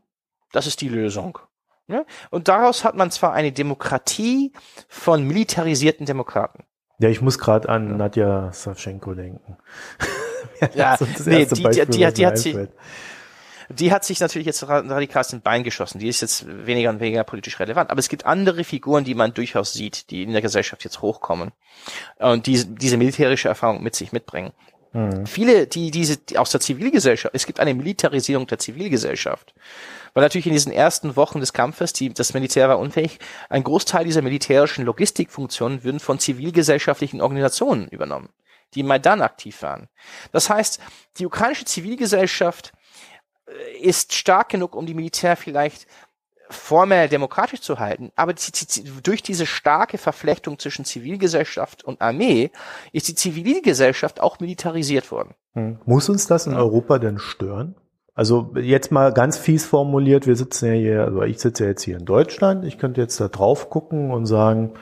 Das 0.53 0.67
ist 0.67 0.79
die 0.79 0.87
Lösung. 0.87 1.39
Ne? 1.87 2.05
Und 2.29 2.47
daraus 2.47 2.85
hat 2.85 2.95
man 2.95 3.11
zwar 3.11 3.33
eine 3.33 3.51
Demokratie 3.51 4.53
von 4.87 5.27
militarisierten 5.27 6.05
Demokraten. 6.05 6.63
Ja, 6.99 7.09
ich 7.09 7.21
muss 7.21 7.37
gerade 7.37 7.67
an 7.67 7.97
Nadja 7.97 8.53
Savchenko 8.53 9.13
denken. 9.13 9.57
ja, 10.75 10.97
nee, 11.25 11.45
die, 11.45 11.63
die, 11.63 11.85
die, 11.85 12.13
die 12.13 12.25
hat 12.25 12.37
sich, 12.37 12.55
die 13.69 13.91
hat 13.91 14.05
sich 14.05 14.19
natürlich 14.19 14.45
jetzt 14.45 14.65
radikal 14.67 15.25
ins 15.29 15.43
Bein 15.43 15.63
geschossen. 15.63 15.99
Die 15.99 16.07
ist 16.07 16.21
jetzt 16.21 16.45
weniger 16.47 16.89
und 16.91 16.99
weniger 16.99 17.23
politisch 17.23 17.59
relevant. 17.59 17.89
Aber 17.89 17.99
es 17.99 18.07
gibt 18.07 18.25
andere 18.25 18.63
Figuren, 18.63 19.03
die 19.03 19.15
man 19.15 19.33
durchaus 19.33 19.73
sieht, 19.73 20.09
die 20.11 20.23
in 20.23 20.31
der 20.31 20.41
Gesellschaft 20.41 20.83
jetzt 20.83 21.01
hochkommen 21.01 21.51
und 22.19 22.45
die, 22.45 22.63
diese 22.65 22.97
militärische 22.97 23.49
Erfahrung 23.49 23.83
mit 23.83 23.95
sich 23.95 24.13
mitbringen. 24.13 24.53
Mhm. 24.93 25.25
Viele, 25.25 25.67
die 25.67 25.91
diese 25.91 26.17
die 26.17 26.37
aus 26.37 26.51
der 26.51 26.61
Zivilgesellschaft, 26.61 27.33
es 27.35 27.45
gibt 27.45 27.59
eine 27.59 27.73
Militarisierung 27.73 28.47
der 28.47 28.59
Zivilgesellschaft. 28.59 29.53
Weil 30.13 30.23
natürlich 30.23 30.47
in 30.47 30.53
diesen 30.53 30.71
ersten 30.71 31.15
Wochen 31.15 31.39
des 31.39 31.53
Kampfes, 31.53 31.93
die, 31.93 32.13
das 32.13 32.33
Militär 32.33 32.69
war 32.69 32.79
unfähig, 32.79 33.19
ein 33.49 33.63
Großteil 33.63 34.05
dieser 34.05 34.21
militärischen 34.21 34.85
Logistikfunktionen 34.85 35.83
würden 35.83 35.99
von 35.99 36.19
zivilgesellschaftlichen 36.19 37.21
Organisationen 37.21 37.87
übernommen, 37.87 38.29
die 38.73 38.81
im 38.81 38.87
Maidan 38.87 39.21
aktiv 39.21 39.61
waren. 39.63 39.89
Das 40.31 40.49
heißt, 40.49 40.79
die 41.17 41.25
ukrainische 41.25 41.65
Zivilgesellschaft 41.65 42.73
äh, 43.47 43.77
ist 43.79 44.13
stark 44.13 44.49
genug, 44.49 44.75
um 44.75 44.85
die 44.85 44.93
Militär 44.93 45.35
vielleicht 45.35 45.87
formell 46.49 47.09
demokratisch 47.09 47.61
zu 47.61 47.79
halten, 47.79 48.11
aber 48.15 48.35
durch 49.01 49.23
diese 49.23 49.45
starke 49.45 49.97
Verflechtung 49.97 50.59
zwischen 50.59 50.85
Zivilgesellschaft 50.85 51.83
und 51.83 52.01
Armee 52.01 52.51
ist 52.91 53.07
die 53.07 53.15
Zivilgesellschaft 53.15 54.19
auch 54.19 54.39
militarisiert 54.39 55.11
worden. 55.11 55.33
Hm. 55.53 55.79
Muss 55.85 56.09
uns 56.09 56.27
das 56.27 56.45
in 56.45 56.53
Europa 56.53 56.99
denn 56.99 57.17
stören? 57.17 57.75
Also 58.15 58.53
jetzt 58.55 58.91
mal 58.91 59.11
ganz 59.11 59.37
fies 59.37 59.65
formuliert, 59.65 60.27
wir 60.27 60.35
sitzen 60.35 60.67
ja 60.67 60.73
hier, 60.73 61.03
also 61.05 61.23
ich 61.23 61.39
sitze 61.39 61.63
ja 61.63 61.69
jetzt 61.71 61.83
hier 61.83 61.97
in 61.97 62.05
Deutschland, 62.05 62.63
ich 62.63 62.77
könnte 62.77 63.01
jetzt 63.01 63.19
da 63.19 63.27
drauf 63.27 63.69
gucken 63.71 64.11
und 64.11 64.27
sagen, 64.27 64.73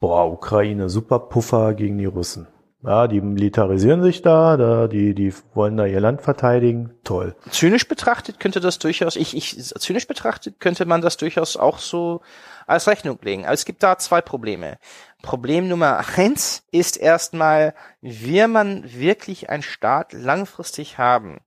boah, 0.00 0.30
Ukraine, 0.30 0.88
super 0.88 1.20
Puffer 1.20 1.74
gegen 1.74 1.98
die 1.98 2.06
Russen. 2.06 2.48
Ja, 2.82 3.08
die 3.08 3.20
militarisieren 3.20 4.02
sich 4.02 4.22
da, 4.22 4.56
da 4.56 4.86
die, 4.86 5.14
die 5.14 5.34
wollen 5.54 5.76
da 5.76 5.86
ihr 5.86 5.98
Land 5.98 6.22
verteidigen. 6.22 6.92
Toll. 7.02 7.34
Zynisch 7.50 7.88
betrachtet 7.88 8.38
könnte 8.38 8.60
das 8.60 8.78
durchaus, 8.78 9.16
ich, 9.16 9.36
ich, 9.36 9.56
zynisch 9.64 10.06
betrachtet 10.06 10.60
könnte 10.60 10.86
man 10.86 11.00
das 11.00 11.16
durchaus 11.16 11.56
auch 11.56 11.78
so 11.78 12.20
als 12.66 12.86
Rechnung 12.86 13.18
legen. 13.22 13.44
Aber 13.44 13.54
es 13.54 13.64
gibt 13.64 13.82
da 13.82 13.98
zwei 13.98 14.20
Probleme. 14.20 14.78
Problem 15.22 15.66
Nummer 15.68 16.04
eins 16.16 16.64
ist 16.70 16.96
erstmal, 16.96 17.74
will 18.02 18.46
man 18.46 18.84
wirklich 18.92 19.50
einen 19.50 19.64
Staat 19.64 20.12
langfristig 20.12 20.98
haben, 20.98 21.40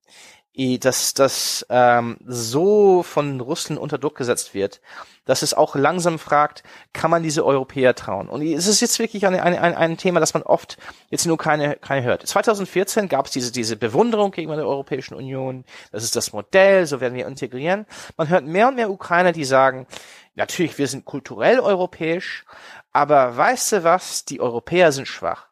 dass 0.56 1.14
das 1.14 1.64
ähm, 1.70 2.18
so 2.26 3.02
von 3.02 3.40
Russland 3.40 3.80
unter 3.80 3.98
Druck 3.98 4.16
gesetzt 4.16 4.52
wird, 4.52 4.80
dass 5.24 5.42
es 5.42 5.54
auch 5.54 5.76
langsam 5.76 6.18
fragt, 6.18 6.64
kann 6.92 7.10
man 7.10 7.22
diese 7.22 7.46
Europäer 7.46 7.94
trauen? 7.94 8.28
Und 8.28 8.42
es 8.42 8.66
ist 8.66 8.80
jetzt 8.80 8.98
wirklich 8.98 9.26
ein, 9.26 9.34
ein, 9.38 9.56
ein, 9.56 9.74
ein 9.74 9.96
Thema, 9.96 10.18
das 10.18 10.34
man 10.34 10.42
oft 10.42 10.76
jetzt 11.08 11.24
nur 11.26 11.38
keine, 11.38 11.76
keine 11.76 12.02
hört. 12.02 12.26
2014 12.26 13.08
gab 13.08 13.26
es 13.26 13.32
diese, 13.32 13.52
diese 13.52 13.76
Bewunderung 13.76 14.32
gegenüber 14.32 14.56
der 14.56 14.66
Europäischen 14.66 15.14
Union, 15.14 15.64
das 15.92 16.02
ist 16.02 16.16
das 16.16 16.32
Modell, 16.32 16.84
so 16.86 17.00
werden 17.00 17.14
wir 17.14 17.28
integrieren. 17.28 17.86
Man 18.16 18.28
hört 18.28 18.44
mehr 18.44 18.68
und 18.68 18.74
mehr 18.74 18.90
Ukrainer, 18.90 19.32
die 19.32 19.44
sagen, 19.44 19.86
natürlich, 20.34 20.78
wir 20.78 20.88
sind 20.88 21.04
kulturell 21.04 21.60
europäisch, 21.60 22.44
aber 22.92 23.36
weißt 23.36 23.72
du 23.72 23.84
was, 23.84 24.24
die 24.24 24.40
Europäer 24.40 24.90
sind 24.90 25.06
schwach. 25.06 25.46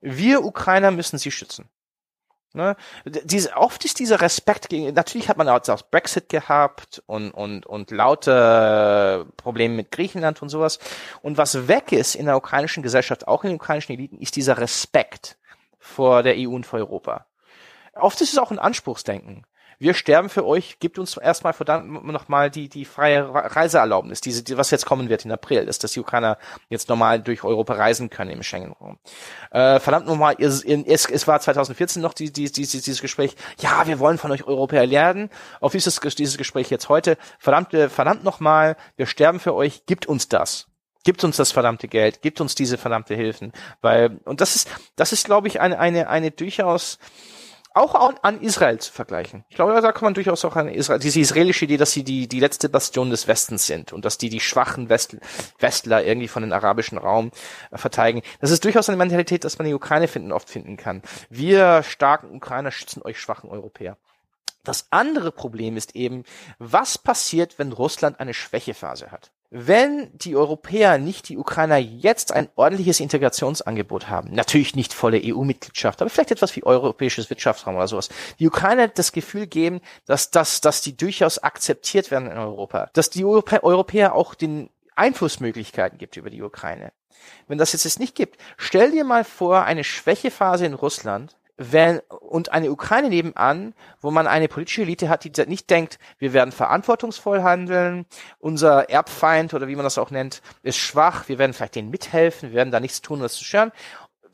Wir 0.00 0.44
Ukrainer 0.44 0.90
müssen 0.90 1.18
sie 1.18 1.30
schützen. 1.30 1.68
Ne? 2.56 2.74
Diese, 3.04 3.54
oft 3.54 3.84
ist 3.84 3.98
dieser 3.98 4.22
Respekt 4.22 4.70
gegen, 4.70 4.92
natürlich 4.94 5.28
hat 5.28 5.36
man 5.36 5.48
auch 5.48 5.60
das 5.60 5.82
Brexit 5.82 6.30
gehabt 6.30 7.02
und, 7.06 7.30
und, 7.30 7.66
und 7.66 7.90
laute 7.90 9.26
Probleme 9.36 9.74
mit 9.74 9.90
Griechenland 9.90 10.40
und 10.40 10.48
sowas. 10.48 10.78
Und 11.20 11.36
was 11.36 11.68
weg 11.68 11.92
ist 11.92 12.14
in 12.14 12.26
der 12.26 12.36
ukrainischen 12.36 12.82
Gesellschaft, 12.82 13.28
auch 13.28 13.44
in 13.44 13.50
den 13.50 13.56
ukrainischen 13.56 13.94
Eliten, 13.94 14.18
ist 14.18 14.36
dieser 14.36 14.56
Respekt 14.56 15.36
vor 15.78 16.22
der 16.22 16.34
EU 16.36 16.48
und 16.48 16.64
vor 16.64 16.78
Europa. 16.78 17.26
Oft 17.94 18.20
ist 18.22 18.32
es 18.32 18.38
auch 18.38 18.50
ein 18.50 18.58
Anspruchsdenken 18.58 19.44
wir 19.78 19.94
sterben 19.94 20.28
für 20.28 20.44
euch, 20.46 20.78
gibt 20.78 20.98
uns 20.98 21.16
erstmal 21.16 21.52
verdammt 21.52 22.04
nochmal 22.06 22.50
die, 22.50 22.68
die 22.68 22.84
freie 22.84 23.28
Reiseerlaubnis, 23.32 24.20
diese, 24.20 24.42
die, 24.42 24.56
was 24.56 24.70
jetzt 24.70 24.86
kommen 24.86 25.08
wird 25.08 25.24
in 25.24 25.32
April, 25.32 25.68
ist, 25.68 25.84
dass 25.84 25.92
die 25.92 26.00
Ukrainer 26.00 26.38
jetzt 26.68 26.88
normal 26.88 27.20
durch 27.20 27.44
Europa 27.44 27.74
reisen 27.74 28.10
können 28.10 28.30
im 28.30 28.42
Schengen-Raum. 28.42 28.98
Äh, 29.50 29.80
verdammt 29.80 30.06
nochmal, 30.06 30.36
es, 30.38 30.64
es 30.64 31.28
war 31.28 31.40
2014 31.40 32.00
noch 32.02 32.14
die, 32.14 32.32
die, 32.32 32.50
die, 32.50 32.62
dieses 32.62 33.00
Gespräch, 33.00 33.36
ja, 33.60 33.86
wir 33.86 33.98
wollen 33.98 34.18
von 34.18 34.30
euch 34.30 34.44
Europäer 34.44 34.86
lernen. 34.86 35.30
Auf 35.60 35.72
dieses, 35.72 36.00
dieses 36.00 36.38
Gespräch 36.38 36.70
jetzt 36.70 36.88
heute, 36.88 37.16
verdammt, 37.38 37.74
äh, 37.74 37.88
verdammt 37.88 38.24
nochmal, 38.24 38.76
wir 38.96 39.06
sterben 39.06 39.40
für 39.40 39.54
euch, 39.54 39.86
gibt 39.86 40.06
uns 40.06 40.28
das. 40.28 40.68
Gibt 41.04 41.22
uns 41.22 41.36
das 41.36 41.52
verdammte 41.52 41.86
Geld, 41.86 42.20
gibt 42.20 42.40
uns 42.40 42.56
diese 42.56 42.78
verdammte 42.78 43.14
Hilfen, 43.14 43.52
weil 43.80 44.18
und 44.24 44.40
das 44.40 44.56
ist 44.56 44.68
das 44.96 45.12
ist 45.12 45.26
glaube 45.26 45.46
ich 45.46 45.60
eine 45.60 45.78
eine 45.78 46.08
eine 46.08 46.32
durchaus 46.32 46.98
auch 47.76 47.94
an 48.22 48.40
Israel 48.40 48.78
zu 48.78 48.92
vergleichen. 48.92 49.44
Ich 49.48 49.56
glaube, 49.56 49.78
da 49.80 49.92
kann 49.92 50.04
man 50.04 50.14
durchaus 50.14 50.44
auch 50.44 50.56
an 50.56 50.68
Israel, 50.68 50.98
diese 50.98 51.20
israelische 51.20 51.66
Idee, 51.66 51.76
dass 51.76 51.92
sie 51.92 52.04
die, 52.04 52.26
die 52.26 52.40
letzte 52.40 52.68
Bastion 52.68 53.10
des 53.10 53.28
Westens 53.28 53.66
sind 53.66 53.92
und 53.92 54.04
dass 54.04 54.18
die 54.18 54.30
die 54.30 54.40
schwachen 54.40 54.88
West, 54.88 55.16
Westler 55.58 56.04
irgendwie 56.04 56.28
von 56.28 56.42
den 56.42 56.52
arabischen 56.52 56.98
Raum 56.98 57.30
äh, 57.70 57.78
verteidigen. 57.78 58.22
Das 58.40 58.50
ist 58.50 58.64
durchaus 58.64 58.88
eine 58.88 58.96
Mentalität, 58.96 59.44
dass 59.44 59.58
man 59.58 59.66
die 59.66 59.74
Ukraine 59.74 60.08
finden, 60.08 60.32
oft 60.32 60.48
finden 60.48 60.76
kann. 60.76 61.02
Wir 61.28 61.82
starken 61.82 62.34
Ukrainer 62.34 62.70
schützen 62.70 63.02
euch 63.02 63.20
schwachen 63.20 63.50
Europäer. 63.50 63.96
Das 64.64 64.88
andere 64.90 65.30
Problem 65.30 65.76
ist 65.76 65.94
eben, 65.94 66.24
was 66.58 66.98
passiert, 66.98 67.58
wenn 67.58 67.72
Russland 67.72 68.18
eine 68.18 68.34
Schwächephase 68.34 69.12
hat? 69.12 69.30
Wenn 69.50 70.10
die 70.18 70.34
Europäer, 70.34 70.98
nicht 70.98 71.28
die 71.28 71.38
Ukrainer, 71.38 71.76
jetzt 71.76 72.32
ein 72.32 72.48
ordentliches 72.56 72.98
Integrationsangebot 73.00 74.08
haben, 74.08 74.32
natürlich 74.32 74.74
nicht 74.74 74.92
volle 74.92 75.20
EU-Mitgliedschaft, 75.22 76.00
aber 76.02 76.10
vielleicht 76.10 76.32
etwas 76.32 76.56
wie 76.56 76.64
europäisches 76.64 77.30
Wirtschaftsraum 77.30 77.76
oder 77.76 77.86
sowas, 77.86 78.08
die 78.38 78.48
Ukrainer 78.48 78.88
das 78.88 79.12
Gefühl 79.12 79.46
geben, 79.46 79.80
dass, 80.04 80.30
dass, 80.30 80.60
dass 80.60 80.80
die 80.80 80.96
durchaus 80.96 81.38
akzeptiert 81.38 82.10
werden 82.10 82.30
in 82.30 82.38
Europa, 82.38 82.90
dass 82.92 83.10
die 83.10 83.24
Europäer 83.24 84.14
auch 84.14 84.34
den 84.34 84.68
Einflussmöglichkeiten 84.96 85.98
gibt 85.98 86.16
über 86.16 86.30
die 86.30 86.42
Ukraine. 86.42 86.92
Wenn 87.48 87.58
das 87.58 87.72
jetzt 87.72 88.00
nicht 88.00 88.14
gibt, 88.14 88.40
stell 88.56 88.90
dir 88.90 89.04
mal 89.04 89.24
vor, 89.24 89.64
eine 89.64 89.84
Schwächephase 89.84 90.66
in 90.66 90.74
Russland, 90.74 91.36
wenn, 91.58 92.00
und 92.20 92.52
eine 92.52 92.70
Ukraine 92.70 93.08
nebenan, 93.08 93.74
wo 94.00 94.10
man 94.10 94.26
eine 94.26 94.48
politische 94.48 94.82
Elite 94.82 95.08
hat, 95.08 95.24
die 95.24 95.32
nicht 95.46 95.70
denkt, 95.70 95.98
wir 96.18 96.32
werden 96.32 96.52
verantwortungsvoll 96.52 97.42
handeln, 97.42 98.06
unser 98.38 98.90
Erbfeind 98.90 99.54
oder 99.54 99.66
wie 99.68 99.76
man 99.76 99.84
das 99.84 99.98
auch 99.98 100.10
nennt, 100.10 100.42
ist 100.62 100.76
schwach, 100.76 101.28
wir 101.28 101.38
werden 101.38 101.54
vielleicht 101.54 101.76
denen 101.76 101.90
mithelfen, 101.90 102.50
wir 102.50 102.56
werden 102.56 102.70
da 102.70 102.80
nichts 102.80 103.00
tun, 103.00 103.18
um 103.18 103.22
das 103.22 103.34
zu 103.34 103.44
stören 103.44 103.72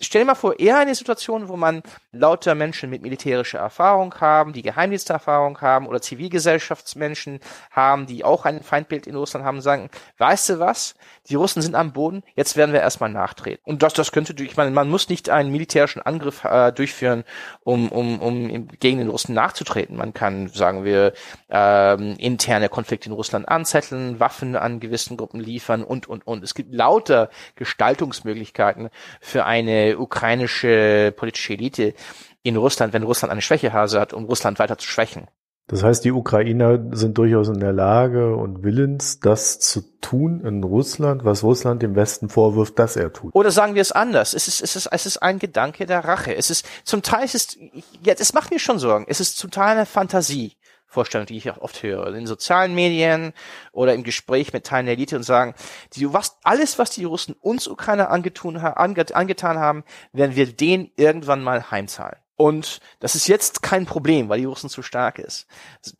stell 0.02 0.22
dir 0.22 0.26
mal 0.26 0.34
vor, 0.34 0.58
eher 0.58 0.78
eine 0.78 0.94
Situation, 0.94 1.48
wo 1.48 1.56
man 1.56 1.82
lauter 2.12 2.54
Menschen 2.54 2.90
mit 2.90 3.02
militärischer 3.02 3.58
Erfahrung 3.58 4.14
haben, 4.20 4.52
die 4.52 4.62
Geheimdiensterfahrung 4.62 5.60
haben 5.60 5.86
oder 5.86 6.02
Zivilgesellschaftsmenschen 6.02 7.40
haben, 7.70 8.06
die 8.06 8.24
auch 8.24 8.44
ein 8.44 8.62
Feindbild 8.62 9.06
in 9.06 9.16
Russland 9.16 9.44
haben, 9.46 9.60
sagen, 9.60 9.88
weißt 10.18 10.50
du 10.50 10.58
was, 10.58 10.94
die 11.28 11.36
Russen 11.36 11.62
sind 11.62 11.74
am 11.74 11.92
Boden, 11.92 12.22
jetzt 12.34 12.56
werden 12.56 12.72
wir 12.72 12.80
erstmal 12.80 13.10
nachtreten. 13.10 13.62
Und 13.64 13.82
das, 13.82 13.94
das 13.94 14.12
könnte, 14.12 14.34
ich 14.42 14.56
meine, 14.56 14.72
man 14.72 14.90
muss 14.90 15.08
nicht 15.08 15.30
einen 15.30 15.52
militärischen 15.52 16.02
Angriff 16.02 16.44
äh, 16.44 16.72
durchführen, 16.72 17.24
um, 17.62 17.90
um, 17.90 18.20
um 18.20 18.68
gegen 18.80 18.98
den 18.98 19.08
Russen 19.08 19.34
nachzutreten. 19.34 19.96
Man 19.96 20.12
kann, 20.12 20.48
sagen 20.48 20.84
wir, 20.84 21.12
ähm, 21.48 22.16
interne 22.18 22.68
Konflikte 22.68 23.08
in 23.08 23.14
Russland 23.14 23.48
anzetteln, 23.48 24.18
Waffen 24.20 24.56
an 24.56 24.80
gewissen 24.80 25.16
Gruppen 25.16 25.40
liefern 25.40 25.84
und, 25.84 26.08
und, 26.08 26.26
und. 26.26 26.42
Es 26.42 26.54
gibt 26.54 26.74
lauter 26.74 27.30
Gestaltungsmöglichkeiten 27.54 28.90
für 29.20 29.44
eine 29.44 29.91
ukrainische 29.98 31.12
politische 31.16 31.54
Elite 31.54 31.94
in 32.42 32.56
Russland, 32.56 32.92
wenn 32.92 33.02
Russland 33.02 33.32
eine 33.32 33.42
Schwächehase 33.42 34.00
hat, 34.00 34.12
um 34.12 34.24
Russland 34.24 34.58
weiter 34.58 34.78
zu 34.78 34.86
schwächen. 34.86 35.28
Das 35.68 35.82
heißt, 35.82 36.04
die 36.04 36.12
Ukrainer 36.12 36.78
sind 36.90 37.16
durchaus 37.16 37.48
in 37.48 37.60
der 37.60 37.72
Lage 37.72 38.34
und 38.34 38.62
willens, 38.62 39.20
das 39.20 39.60
zu 39.60 39.80
tun 40.00 40.40
in 40.44 40.62
Russland, 40.64 41.24
was 41.24 41.44
Russland 41.44 41.82
dem 41.82 41.94
Westen 41.94 42.28
vorwirft, 42.28 42.78
dass 42.78 42.96
er 42.96 43.12
tut. 43.12 43.34
Oder 43.34 43.50
sagen 43.50 43.74
wir 43.74 43.82
es 43.82 43.92
anders. 43.92 44.34
Es 44.34 44.48
ist, 44.48 44.60
es 44.60 44.76
ist, 44.76 44.88
es 44.90 45.06
ist 45.06 45.18
ein 45.18 45.38
Gedanke 45.38 45.86
der 45.86 46.04
Rache. 46.04 46.34
Es 46.34 46.50
ist, 46.50 46.66
zum 46.84 47.02
Teil 47.02 47.24
ist 47.24 47.34
es, 47.34 47.58
jetzt, 48.02 48.20
es 48.20 48.34
macht 48.34 48.50
mir 48.50 48.58
schon 48.58 48.78
Sorgen. 48.78 49.06
Es 49.08 49.20
ist 49.20 49.38
zum 49.38 49.50
Teil 49.50 49.76
eine 49.76 49.86
Fantasie. 49.86 50.52
Vorstellung, 50.92 51.26
die 51.26 51.38
ich 51.38 51.50
auch 51.50 51.58
oft 51.58 51.82
höre, 51.82 52.14
in 52.14 52.26
sozialen 52.26 52.74
Medien 52.74 53.32
oder 53.72 53.94
im 53.94 54.02
Gespräch 54.02 54.52
mit 54.52 54.66
Teilen 54.66 54.86
der 54.86 54.94
Elite 54.94 55.16
und 55.16 55.22
sagen, 55.22 55.54
die, 55.94 56.12
was, 56.12 56.38
alles, 56.42 56.78
was 56.78 56.90
die 56.90 57.04
Russen 57.04 57.34
uns 57.40 57.66
Ukrainer 57.66 58.10
angetun, 58.10 58.58
ange, 58.58 59.06
angetan 59.14 59.58
haben, 59.58 59.84
werden 60.12 60.36
wir 60.36 60.46
denen 60.52 60.90
irgendwann 60.96 61.42
mal 61.42 61.70
heimzahlen. 61.70 62.18
Und 62.42 62.80
das 62.98 63.14
ist 63.14 63.28
jetzt 63.28 63.62
kein 63.62 63.86
Problem, 63.86 64.28
weil 64.28 64.40
die 64.40 64.46
Russen 64.46 64.68
zu 64.68 64.82
stark 64.82 65.20
ist, 65.20 65.46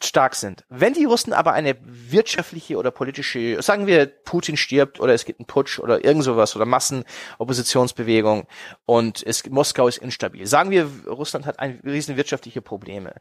stark 0.03 0.35
sind. 0.35 0.65
Wenn 0.69 0.93
die 0.93 1.05
Russen 1.05 1.33
aber 1.33 1.53
eine 1.53 1.77
wirtschaftliche 1.85 2.79
oder 2.79 2.91
politische, 2.91 3.63
sagen 3.63 3.87
wir, 3.87 4.07
Putin 4.07 4.57
stirbt 4.57 4.99
oder 4.99 5.15
es 5.15 5.25
gibt 5.25 5.39
einen 5.39 5.47
Putsch 5.47 5.79
oder 5.79 6.05
irgend 6.05 6.25
sowas 6.25 6.57
oder 6.57 6.65
Massenoppositionsbewegung 6.65 8.49
und 8.87 9.23
es, 9.25 9.49
Moskau 9.51 9.87
ist 9.87 9.99
instabil. 9.99 10.45
Sagen 10.45 10.73
wir, 10.73 10.91
Russland 11.07 11.47
hat 11.47 11.61
ein 11.61 11.79
riesen 11.85 12.17
wirtschaftliche 12.17 12.61
Probleme. 12.61 13.15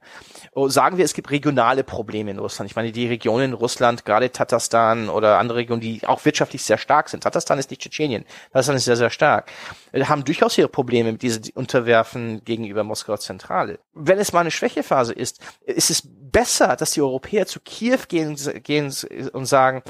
Oh, 0.54 0.68
sagen 0.68 0.98
wir, 0.98 1.06
es 1.06 1.14
gibt 1.14 1.30
regionale 1.30 1.84
Probleme 1.84 2.32
in 2.32 2.40
Russland. 2.40 2.72
Ich 2.72 2.76
meine, 2.76 2.92
die 2.92 3.06
Regionen 3.06 3.52
in 3.52 3.54
Russland, 3.54 4.04
gerade 4.04 4.32
Tatarstan 4.32 5.10
oder 5.10 5.38
andere 5.38 5.60
Regionen, 5.60 5.80
die 5.80 6.08
auch 6.08 6.26
wirtschaftlich 6.26 6.64
sehr 6.64 6.80
stark 6.80 7.08
sind. 7.08 7.22
Tatarstan 7.22 7.60
ist 7.60 7.70
nicht 7.70 7.84
Tschetschenien. 7.84 8.26
Tatarstan 8.48 8.78
ist 8.78 8.86
sehr, 8.86 8.98
sehr 8.98 9.12
stark. 9.12 9.52
Haben 9.94 10.24
durchaus 10.24 10.58
ihre 10.58 10.70
Probleme 10.70 11.12
mit 11.12 11.22
diesem 11.22 11.44
Unterwerfen 11.54 12.44
gegenüber 12.46 12.84
Moskau 12.84 13.11
Moskauer 13.12 13.20
Zentrale. 13.20 13.80
Wenn 13.94 14.20
es 14.20 14.34
mal 14.34 14.42
eine 14.42 14.52
Schwächephase 14.52 15.14
ist, 15.14 15.40
ist 15.62 15.90
es 15.90 16.04
besser, 16.06 16.76
dass 16.76 16.92
die 16.92 17.02
Europäer 17.02 17.46
zu 17.46 17.60
Kiew 17.60 18.00
gehen, 18.08 18.38
gehen 18.64 18.94
und 19.34 19.46
sagen, 19.46 19.84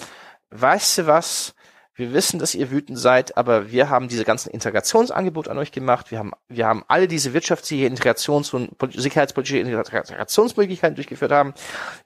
weißt 0.49 0.99
du 0.99 1.07
was, 1.07 1.53
wir 1.94 2.14
wissen, 2.14 2.39
dass 2.39 2.56
ihr 2.56 2.72
wütend 2.72 2.98
seid, 2.98 3.36
aber 3.36 3.72
wir 3.72 3.89
haben 3.89 4.08
diese 4.08 4.24
ganzen 4.24 4.50
Integrationsangebote 4.50 5.52
an 5.52 5.58
euch 5.58 5.74
gemacht. 5.74 6.10
Wir 6.10 6.20
haben, 6.20 6.32
wir 6.48 6.66
haben 6.66 6.86
alle 6.88 7.08
diese 7.08 7.34
wirtschaftliche 7.34 7.86
Integrations- 7.86 8.54
und 8.54 8.72
sicherheitspolitische 8.94 9.58
Integrationsmöglichkeiten 9.58 10.96
durchgeführt 10.96 11.32
haben. 11.34 11.54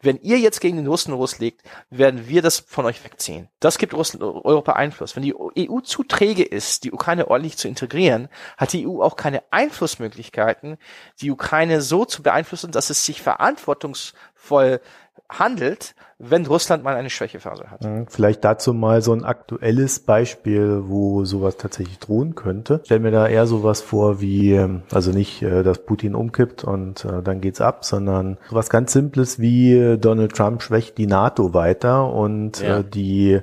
Wenn 0.02 0.18
ihr 0.18 0.40
jetzt 0.40 0.60
gegen 0.60 0.78
den 0.78 0.88
Russen 0.88 1.12
loslegt, 1.12 1.62
werden 1.92 2.28
wir 2.28 2.42
das 2.42 2.60
von 2.60 2.86
euch 2.86 3.04
wegziehen. 3.04 3.48
Das 3.60 3.78
gibt 3.78 3.94
Russland, 3.94 4.24
Europa 4.24 4.74
Einfluss. 4.74 5.16
Wenn 5.16 5.24
die 5.24 5.36
EU 5.36 5.80
zu 5.82 6.04
träge 6.04 6.44
ist, 6.44 6.84
die 6.84 6.92
Ukraine 6.92 7.28
ordentlich 7.28 7.58
zu 7.58 7.68
integrieren, 7.68 8.28
hat 8.58 8.74
die 8.74 8.88
EU 8.88 9.02
auch 9.02 9.16
keine 9.16 9.44
Einflussmöglichkeiten, 9.52 10.78
die 11.22 11.30
Ukraine 11.30 11.82
so 11.82 12.06
zu 12.06 12.24
beeinflussen, 12.24 12.72
dass 12.72 12.90
es 12.90 13.06
sich 13.06 13.22
verantwortungsvoll 13.22 14.82
handelt, 15.30 15.96
wenn 16.18 16.46
Russland 16.46 16.84
mal 16.84 16.96
eine 16.96 17.10
Schwächephase 17.10 17.70
hat. 17.70 17.84
Mhm. 17.84 18.08
Vielleicht 18.08 18.44
dazu 18.44 18.74
mal 18.74 19.02
so 19.02 19.14
ein 19.14 19.24
aktuelles 19.24 20.00
Beispiel, 20.00 20.84
wo 20.86 21.26
sowas 21.26 21.58
tatsächlich 21.58 22.00
drohen 22.00 22.36
könnte. 22.36 22.82
Stell 22.86 23.00
mir 23.00 23.12
da 23.12 23.28
eher 23.28 23.48
sowas 23.48 23.82
vor 23.82 24.22
wie, 24.22 24.54
ähm, 24.54 24.84
also 24.92 25.12
nicht, 25.12 25.42
äh, 25.42 25.64
dass 25.64 25.86
Putin 25.86 26.16
umkippt 26.16 26.64
und 26.64 27.06
äh, 27.06 27.22
dann 27.22 27.42
geht's 27.42 27.62
ab, 27.62 27.86
sondern 27.86 28.38
sowas 28.50 28.70
ganz 28.70 28.94
Simples 28.94 29.40
wie 29.40 29.74
äh, 29.74 29.98
Donald 29.98 30.34
Trump 30.34 30.62
schwächt 30.62 30.98
die 30.98 31.08
NATO 31.08 31.54
weiter 31.54 32.12
und 32.12 32.62
ja. 32.62 32.84
die 32.84 33.40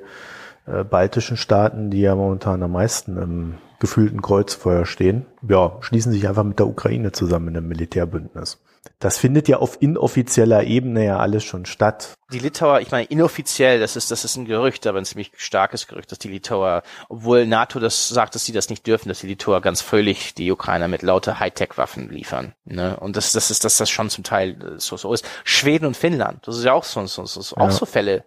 baltischen 0.89 1.35
Staaten, 1.35 1.89
die 1.89 1.99
ja 1.99 2.15
momentan 2.15 2.63
am 2.63 2.71
meisten 2.71 3.17
im 3.17 3.55
gefühlten 3.81 4.21
Kreuzfeuer 4.21 4.85
stehen, 4.85 5.25
ja, 5.45 5.75
schließen 5.81 6.13
sich 6.13 6.25
einfach 6.29 6.45
mit 6.45 6.57
der 6.57 6.67
Ukraine 6.67 7.11
zusammen 7.11 7.49
in 7.49 7.57
einem 7.57 7.67
Militärbündnis. 7.67 8.63
Das 8.99 9.17
findet 9.17 9.47
ja 9.47 9.57
auf 9.57 9.81
inoffizieller 9.81 10.63
Ebene 10.63 11.05
ja 11.05 11.17
alles 11.17 11.43
schon 11.43 11.65
statt. 11.65 12.13
Die 12.31 12.39
Litauer, 12.39 12.81
ich 12.81 12.91
meine, 12.91 13.05
inoffiziell, 13.05 13.79
das 13.79 13.95
ist, 13.95 14.11
das 14.11 14.25
ist 14.25 14.35
ein 14.35 14.45
Gerücht, 14.45 14.87
aber 14.87 14.97
ein 14.97 15.05
ziemlich 15.05 15.31
starkes 15.35 15.87
Gerücht, 15.87 16.11
dass 16.11 16.19
die 16.19 16.29
Litauer, 16.29 16.83
obwohl 17.09 17.45
NATO 17.45 17.79
das 17.79 18.09
sagt, 18.09 18.35
dass 18.35 18.45
sie 18.45 18.53
das 18.53 18.69
nicht 18.69 18.87
dürfen, 18.87 19.09
dass 19.09 19.19
die 19.19 19.27
Litauer 19.27 19.61
ganz 19.61 19.81
völlig 19.81 20.33
die 20.35 20.51
Ukrainer 20.51 20.87
mit 20.87 21.01
lauter 21.01 21.39
Hightech-Waffen 21.39 22.09
liefern. 22.09 22.53
Ne? 22.65 22.97
Und 22.97 23.15
das, 23.17 23.31
das 23.33 23.51
ist, 23.51 23.63
dass 23.63 23.77
das 23.77 23.89
schon 23.89 24.09
zum 24.09 24.23
Teil 24.23 24.75
so, 24.77 24.97
so 24.97 25.13
ist. 25.13 25.25
Schweden 25.43 25.85
und 25.85 25.97
Finnland, 25.97 26.47
das 26.47 26.57
ist 26.57 26.63
ja 26.63 26.73
auch 26.73 26.83
so, 26.83 27.05
so, 27.05 27.25
so 27.25 27.55
auch 27.57 27.65
ja. 27.65 27.71
so 27.71 27.85
Fälle, 27.85 28.23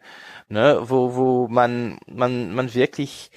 ne? 0.49 0.79
wo, 0.83 1.15
wo 1.15 1.49
man, 1.49 1.99
man, 2.07 2.55
man 2.55 2.75
wirklich, 2.75 3.31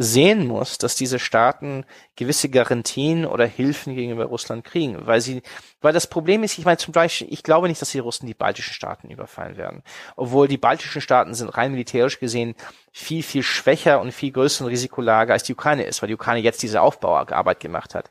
sehen 0.00 0.46
muss, 0.46 0.78
dass 0.78 0.94
diese 0.94 1.18
Staaten 1.18 1.84
gewisse 2.14 2.48
Garantien 2.48 3.26
oder 3.26 3.44
Hilfen 3.44 3.96
gegenüber 3.96 4.26
Russland 4.26 4.64
kriegen, 4.64 4.96
weil 5.08 5.20
sie, 5.20 5.42
weil 5.80 5.92
das 5.92 6.06
Problem 6.06 6.44
ist, 6.44 6.56
ich 6.56 6.64
meine 6.64 6.76
zum 6.76 6.92
Beispiel, 6.92 7.26
ich 7.30 7.42
glaube 7.42 7.66
nicht, 7.66 7.82
dass 7.82 7.90
die 7.90 7.98
Russen 7.98 8.28
die 8.28 8.34
baltischen 8.34 8.74
Staaten 8.74 9.10
überfallen 9.10 9.56
werden, 9.56 9.82
obwohl 10.14 10.46
die 10.46 10.56
baltischen 10.56 11.00
Staaten 11.00 11.34
sind 11.34 11.48
rein 11.48 11.72
militärisch 11.72 12.20
gesehen 12.20 12.54
viel, 12.92 13.24
viel 13.24 13.42
schwächer 13.42 14.00
und 14.00 14.12
viel 14.12 14.30
größeren 14.30 14.68
Risikolage 14.68 15.32
als 15.32 15.42
die 15.42 15.54
Ukraine 15.54 15.82
ist, 15.82 16.00
weil 16.00 16.06
die 16.06 16.14
Ukraine 16.14 16.42
jetzt 16.42 16.62
diese 16.62 16.80
Aufbauarbeit 16.80 17.58
gemacht 17.58 17.96
hat. 17.96 18.08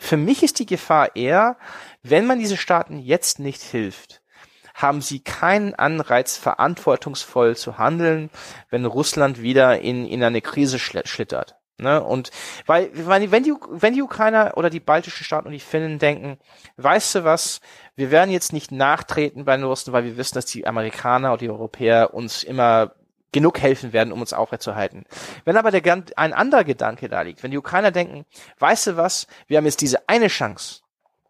Für 0.00 0.16
mich 0.16 0.42
ist 0.42 0.58
die 0.58 0.66
Gefahr 0.66 1.14
eher, 1.14 1.56
wenn 2.02 2.26
man 2.26 2.40
diese 2.40 2.56
Staaten 2.56 2.98
jetzt 2.98 3.38
nicht 3.38 3.62
hilft, 3.62 4.22
haben 4.78 5.00
sie 5.00 5.20
keinen 5.20 5.74
Anreiz, 5.74 6.36
verantwortungsvoll 6.36 7.56
zu 7.56 7.78
handeln, 7.78 8.30
wenn 8.70 8.84
Russland 8.86 9.42
wieder 9.42 9.80
in, 9.80 10.06
in 10.06 10.22
eine 10.22 10.40
Krise 10.40 10.78
schlittert. 10.78 11.56
Ne? 11.80 12.02
Und 12.02 12.30
weil, 12.66 12.90
weil 13.06 13.30
wenn 13.30 13.42
die, 13.42 13.54
wenn 13.70 13.94
die 13.94 14.02
Ukrainer 14.02 14.52
oder 14.56 14.70
die 14.70 14.80
baltischen 14.80 15.24
Staaten 15.24 15.46
und 15.46 15.52
die 15.52 15.60
Finnen 15.60 15.98
denken, 15.98 16.38
weißt 16.76 17.16
du 17.16 17.24
was, 17.24 17.60
wir 17.96 18.10
werden 18.10 18.30
jetzt 18.30 18.52
nicht 18.52 18.72
nachtreten 18.72 19.44
bei 19.44 19.56
den 19.56 19.64
Russen, 19.64 19.92
weil 19.92 20.04
wir 20.04 20.16
wissen, 20.16 20.34
dass 20.34 20.46
die 20.46 20.66
Amerikaner 20.66 21.30
oder 21.30 21.38
die 21.38 21.50
Europäer 21.50 22.14
uns 22.14 22.42
immer 22.42 22.92
genug 23.32 23.60
helfen 23.60 23.92
werden, 23.92 24.12
um 24.12 24.20
uns 24.20 24.32
aufrechtzuerhalten. 24.32 25.04
Wenn 25.44 25.56
aber 25.56 25.70
der, 25.70 26.02
ein 26.16 26.32
anderer 26.32 26.64
Gedanke 26.64 27.08
da 27.08 27.22
liegt, 27.22 27.42
wenn 27.42 27.50
die 27.50 27.58
Ukrainer 27.58 27.90
denken, 27.90 28.24
weißt 28.58 28.88
du 28.88 28.96
was, 28.96 29.26
wir 29.48 29.58
haben 29.58 29.66
jetzt 29.66 29.80
diese 29.80 30.08
eine 30.08 30.28
Chance, 30.28 30.80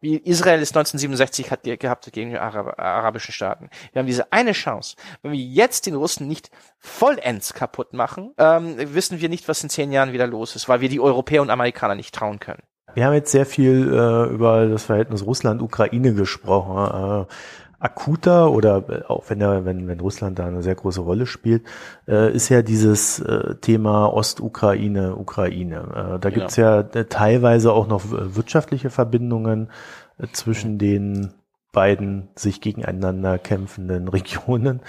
wie 0.01 0.17
Israel 0.17 0.61
es 0.61 0.71
1967 0.71 1.51
hat 1.51 1.63
gehabt 1.65 2.11
gegen 2.13 2.31
die 2.31 2.39
Arab 2.39 2.79
arabischen 2.79 3.33
Staaten. 3.33 3.71
Wir 3.93 4.01
haben 4.01 4.07
diese 4.07 4.33
eine 4.33 4.53
Chance. 4.53 4.97
Wenn 5.23 5.33
wir 5.33 5.39
jetzt 5.39 5.87
den 5.87 5.95
Russen 5.95 6.29
nicht 6.29 6.51
vollends 6.79 7.55
kaputt 7.55 7.93
machen, 7.93 8.33
ähm, 8.39 8.77
wissen 8.95 9.21
wir 9.21 9.29
nicht, 9.29 9.49
was 9.49 9.63
in 9.63 9.71
zehn 9.71 9.93
Jahren 9.93 10.13
wieder 10.13 10.27
los 10.27 10.57
ist, 10.57 10.69
weil 10.69 10.81
wir 10.81 10.89
die 10.89 11.01
Europäer 11.01 11.43
und 11.43 11.51
Amerikaner 11.51 11.95
nicht 11.95 12.15
trauen 12.15 12.39
können. 12.39 12.63
Wir 12.95 13.05
haben 13.05 13.15
jetzt 13.15 13.33
sehr 13.33 13.47
viel 13.47 13.93
äh, 13.93 14.33
über 14.33 14.67
das 14.67 14.85
Verhältnis 14.85 15.25
Russland-Ukraine 15.25 16.15
gesprochen. 16.15 17.27
Äh, 17.27 17.33
akuter 17.79 18.51
oder 18.51 18.85
äh, 18.89 19.05
auch 19.07 19.25
wenn 19.29 19.41
er, 19.41 19.65
wenn, 19.65 19.87
wenn 19.89 20.01
Russland 20.01 20.39
da 20.39 20.47
eine 20.47 20.63
sehr 20.63 20.75
große 20.75 21.01
Rolle 21.01 21.27
spielt, 21.27 21.65
äh, 22.07 22.33
ist 22.33 22.49
ja 22.49 22.63
dieses 22.63 23.21
äh, 23.21 23.55
Thema 23.57 24.13
Ostukraine, 24.13 25.17
Ukraine. 25.17 26.15
Äh, 26.17 26.19
da 26.19 26.31
gibt's 26.31 26.57
ja 26.57 26.81
äh, 26.81 27.05
teilweise 27.05 27.73
auch 27.73 27.87
noch 27.87 28.03
wirtschaftliche 28.09 28.91
Verbindungen 28.91 29.71
äh, 30.19 30.27
zwischen 30.33 30.79
den 30.79 31.35
beiden 31.73 32.29
sich 32.35 32.61
gegeneinander 32.61 33.39
kämpfenden 33.39 34.09
Regionen. 34.09 34.81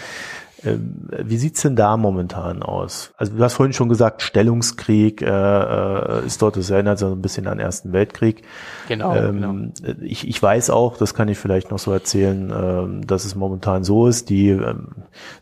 Ähm, 0.63 1.09
wie 1.23 1.37
sieht's 1.37 1.61
denn 1.61 1.75
da 1.75 1.95
momentan 1.97 2.63
aus? 2.63 3.13
Also 3.17 3.33
du 3.33 3.43
hast 3.43 3.53
vorhin 3.53 3.73
schon 3.73 3.89
gesagt, 3.89 4.21
Stellungskrieg 4.21 5.21
äh, 5.21 5.25
äh 5.25 6.25
ist 6.25 6.41
dort, 6.41 6.57
das 6.57 6.69
erinnert 6.69 6.99
so 6.99 7.11
ein 7.11 7.21
bisschen 7.21 7.47
an 7.47 7.57
den 7.57 7.65
Ersten 7.65 7.93
Weltkrieg. 7.93 8.43
Genau, 8.87 9.15
ähm, 9.15 9.71
genau. 9.81 9.95
Ich, 10.01 10.27
ich 10.27 10.41
weiß 10.41 10.69
auch, 10.69 10.97
das 10.97 11.13
kann 11.13 11.27
ich 11.29 11.37
vielleicht 11.37 11.71
noch 11.71 11.79
so 11.79 11.91
erzählen, 11.91 12.49
äh, 12.49 13.05
dass 13.05 13.25
es 13.25 13.35
momentan 13.35 13.83
so 13.83 14.07
ist, 14.07 14.29
die, 14.29 14.49
ähm, 14.49 14.89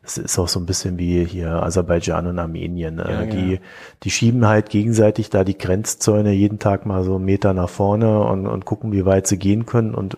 das 0.03 0.17
ist 0.17 0.37
auch 0.37 0.47
so 0.47 0.59
ein 0.59 0.65
bisschen 0.65 0.97
wie 0.97 1.25
hier 1.25 1.63
Aserbaidschan 1.63 2.27
und 2.27 2.39
Armenien. 2.39 2.99
Äh, 2.99 3.11
ja, 3.11 3.25
die, 3.25 3.53
ja. 3.53 3.59
die 4.03 4.11
schieben 4.11 4.47
halt 4.47 4.69
gegenseitig 4.69 5.29
da 5.29 5.43
die 5.43 5.57
Grenzzäune 5.57 6.31
jeden 6.31 6.59
Tag 6.59 6.85
mal 6.85 7.03
so 7.03 7.15
einen 7.15 7.25
Meter 7.25 7.53
nach 7.53 7.69
vorne 7.69 8.19
und, 8.19 8.47
und 8.47 8.65
gucken, 8.65 8.91
wie 8.91 9.05
weit 9.05 9.27
sie 9.27 9.37
gehen 9.37 9.65
können 9.65 9.95
und 9.95 10.17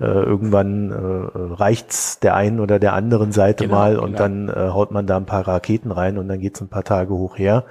äh, 0.00 0.04
irgendwann 0.04 0.90
äh, 0.90 1.54
reicht's 1.54 2.20
der 2.20 2.34
einen 2.34 2.60
oder 2.60 2.78
der 2.78 2.92
anderen 2.92 3.32
Seite 3.32 3.64
genau, 3.64 3.76
mal 3.76 3.98
und 3.98 4.12
genau. 4.12 4.18
dann 4.18 4.48
äh, 4.48 4.70
haut 4.70 4.90
man 4.90 5.06
da 5.06 5.16
ein 5.16 5.26
paar 5.26 5.46
Raketen 5.46 5.90
rein 5.90 6.18
und 6.18 6.28
dann 6.28 6.40
geht's 6.40 6.60
ein 6.60 6.68
paar 6.68 6.84
Tage 6.84 7.12
hoch 7.14 7.36
her. 7.38 7.64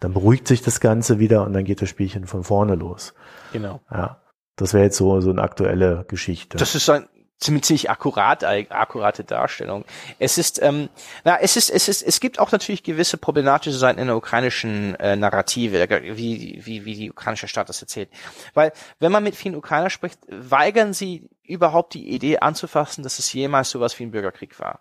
Dann 0.00 0.12
beruhigt 0.12 0.48
sich 0.48 0.62
das 0.62 0.80
Ganze 0.80 1.18
wieder 1.18 1.44
und 1.44 1.52
dann 1.52 1.64
geht 1.64 1.82
das 1.82 1.88
Spielchen 1.88 2.26
von 2.26 2.44
vorne 2.44 2.74
los. 2.74 3.14
Genau. 3.52 3.80
Ja. 3.90 4.20
Das 4.56 4.72
wäre 4.72 4.84
jetzt 4.84 4.96
so, 4.96 5.20
so 5.20 5.30
eine 5.30 5.42
aktuelle 5.42 6.04
Geschichte. 6.08 6.56
Das 6.56 6.74
ist 6.74 6.88
ein, 6.88 7.06
ziemlich 7.38 7.90
akkurat, 7.90 8.44
akkurate 8.44 9.24
Darstellung. 9.24 9.84
Es 10.18 10.38
ist, 10.38 10.62
ähm, 10.62 10.88
na, 11.24 11.38
es 11.40 11.56
ist, 11.56 11.70
es 11.70 11.88
ist, 11.88 12.02
es 12.02 12.20
gibt 12.20 12.38
auch 12.38 12.52
natürlich 12.52 12.82
gewisse 12.82 13.18
problematische 13.18 13.76
Seiten 13.76 13.98
in 13.98 14.06
der 14.06 14.16
ukrainischen 14.16 14.94
äh, 14.96 15.16
Narrative, 15.16 15.86
wie, 16.16 16.60
wie, 16.64 16.84
wie 16.84 16.94
die 16.94 17.10
ukrainische 17.10 17.48
Staat 17.48 17.68
das 17.68 17.82
erzählt. 17.82 18.08
Weil, 18.54 18.72
wenn 19.00 19.12
man 19.12 19.22
mit 19.22 19.36
vielen 19.36 19.54
Ukrainer 19.54 19.90
spricht, 19.90 20.18
weigern 20.28 20.94
sie 20.94 21.28
überhaupt 21.48 21.94
die 21.94 22.08
Idee 22.10 22.38
anzufassen, 22.38 23.02
dass 23.02 23.18
es 23.18 23.32
jemals 23.32 23.70
sowas 23.70 23.98
wie 23.98 24.04
ein 24.04 24.10
Bürgerkrieg 24.10 24.58
war. 24.60 24.80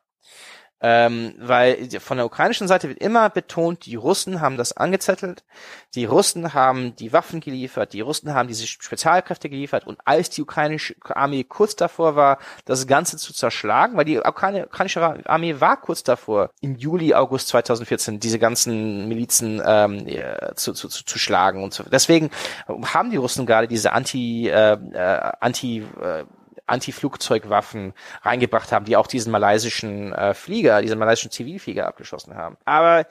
Ähm, 0.81 1.35
weil 1.39 1.89
von 2.01 2.17
der 2.17 2.25
ukrainischen 2.25 2.67
Seite 2.67 2.89
wird 2.89 2.99
immer 2.99 3.29
betont, 3.29 3.85
die 3.85 3.95
Russen 3.95 4.41
haben 4.41 4.57
das 4.57 4.75
angezettelt, 4.75 5.45
die 5.95 6.03
Russen 6.03 6.53
haben 6.53 6.97
die 6.97 7.13
Waffen 7.13 7.39
geliefert, 7.39 7.93
die 7.93 8.01
Russen 8.01 8.33
haben 8.33 8.49
diese 8.49 8.67
Spezialkräfte 8.67 9.49
geliefert 9.49 9.87
und 9.87 9.97
als 10.03 10.29
die 10.31 10.41
ukrainische 10.41 10.95
Armee 11.05 11.45
kurz 11.45 11.77
davor 11.77 12.17
war, 12.17 12.39
das 12.65 12.87
Ganze 12.87 13.15
zu 13.15 13.33
zerschlagen, 13.33 13.95
weil 13.95 14.03
die 14.03 14.19
ukrainische 14.19 15.25
Armee 15.25 15.55
war 15.61 15.79
kurz 15.79 16.03
davor, 16.03 16.51
im 16.59 16.75
Juli, 16.75 17.15
August 17.15 17.47
2014 17.47 18.19
diese 18.19 18.37
ganzen 18.37 19.07
Milizen 19.07 19.61
ähm, 19.65 20.05
zu, 20.55 20.73
zu, 20.73 20.89
zu, 20.89 21.05
zu 21.05 21.17
schlagen 21.17 21.63
und 21.63 21.73
so. 21.73 21.83
Deswegen 21.83 22.31
haben 22.67 23.11
die 23.11 23.17
Russen 23.17 23.45
gerade 23.45 23.69
diese 23.69 23.93
Anti, 23.93 24.49
äh, 24.49 24.73
äh 24.73 25.31
Anti 25.39 25.85
äh, 26.01 26.25
Anti-Flugzeugwaffen 26.67 27.93
reingebracht 28.21 28.71
haben, 28.71 28.85
die 28.85 28.97
auch 28.97 29.07
diesen 29.07 29.31
malaysischen 29.31 30.13
äh, 30.13 30.33
Flieger, 30.33 30.81
diesen 30.81 30.99
malaysischen 30.99 31.31
Zivilflieger 31.31 31.87
abgeschossen 31.87 32.35
haben. 32.35 32.57
Aber 32.65 33.01
äh, 33.01 33.05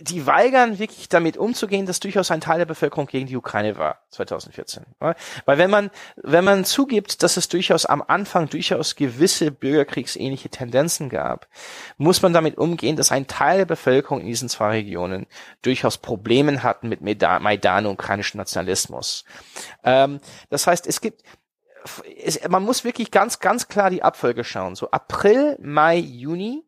die 0.00 0.26
weigern 0.26 0.78
wirklich 0.78 1.08
damit 1.08 1.36
umzugehen, 1.36 1.86
dass 1.86 2.00
durchaus 2.00 2.30
ein 2.30 2.40
Teil 2.40 2.58
der 2.58 2.66
Bevölkerung 2.66 3.06
gegen 3.06 3.26
die 3.26 3.36
Ukraine 3.36 3.76
war 3.78 3.98
2014. 4.10 4.84
Weil 5.00 5.16
wenn 5.46 5.70
man 5.70 5.90
wenn 6.16 6.44
man 6.44 6.64
zugibt, 6.64 7.22
dass 7.22 7.36
es 7.36 7.48
durchaus 7.48 7.84
am 7.84 8.02
Anfang 8.06 8.48
durchaus 8.48 8.94
gewisse 8.94 9.50
bürgerkriegsähnliche 9.50 10.50
Tendenzen 10.50 11.08
gab, 11.08 11.48
muss 11.96 12.22
man 12.22 12.32
damit 12.32 12.58
umgehen, 12.58 12.96
dass 12.96 13.10
ein 13.10 13.26
Teil 13.26 13.58
der 13.58 13.64
Bevölkerung 13.66 14.20
in 14.20 14.26
diesen 14.26 14.48
zwei 14.48 14.70
Regionen 14.70 15.26
durchaus 15.62 15.98
Probleme 15.98 16.62
hatten 16.62 16.88
mit 16.88 17.00
Maidan 17.00 17.86
und 17.86 17.92
ukrainischem 17.92 18.38
Nationalismus. 18.38 19.24
Ähm, 19.82 20.20
das 20.48 20.66
heißt, 20.66 20.86
es 20.86 21.00
gibt 21.00 21.22
es, 22.22 22.46
man 22.48 22.62
muss 22.62 22.84
wirklich 22.84 23.10
ganz, 23.10 23.38
ganz 23.38 23.68
klar 23.68 23.90
die 23.90 24.02
Abfolge 24.02 24.44
schauen. 24.44 24.74
So 24.74 24.90
April, 24.90 25.56
Mai, 25.60 25.96
Juni 25.96 26.64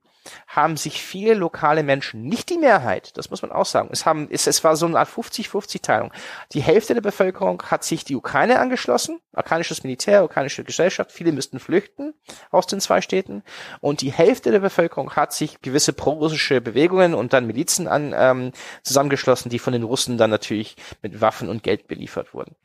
haben 0.47 0.77
sich 0.77 1.03
viele 1.03 1.35
lokale 1.35 1.83
Menschen, 1.83 2.25
nicht 2.25 2.51
die 2.51 2.59
Mehrheit, 2.59 3.17
das 3.17 3.31
muss 3.31 3.43
man 3.43 3.53
auch 3.53 3.65
sagen, 3.65 3.89
es, 3.93 4.05
haben, 4.05 4.29
es, 4.31 4.47
es 4.47 4.63
war 4.65 4.77
so 4.77 4.87
eine 4.87 4.99
Art 4.99 5.09
50-50-Teilung. 5.09 6.13
Die 6.53 6.61
Hälfte 6.61 6.95
der 6.95 7.01
Bevölkerung 7.01 7.63
hat 7.65 7.85
sich 7.85 8.05
die 8.05 8.17
Ukraine 8.17 8.59
angeschlossen, 8.59 9.21
ukrainisches 9.33 9.83
Militär, 9.83 10.25
ukrainische 10.25 10.65
Gesellschaft, 10.65 11.13
viele 11.13 11.33
müssten 11.33 11.59
flüchten 11.59 12.15
aus 12.51 12.67
den 12.67 12.81
zwei 12.81 13.01
Städten 13.01 13.43
und 13.81 14.03
die 14.03 14.13
Hälfte 14.13 14.51
der 14.51 14.61
Bevölkerung 14.61 15.17
hat 15.17 15.33
sich 15.33 15.61
gewisse 15.63 15.93
prorussische 15.93 16.61
Bewegungen 16.61 17.15
und 17.15 17.33
dann 17.33 17.47
Milizen 17.47 17.89
an, 17.89 18.15
ähm, 18.15 18.53
zusammengeschlossen, 18.83 19.51
die 19.51 19.59
von 19.59 19.73
den 19.73 19.83
Russen 19.83 20.19
dann 20.19 20.31
natürlich 20.31 20.77
mit 21.03 21.21
Waffen 21.21 21.49
und 21.49 21.63
Geld 21.63 21.89
beliefert 21.89 22.35
wurden. 22.35 22.57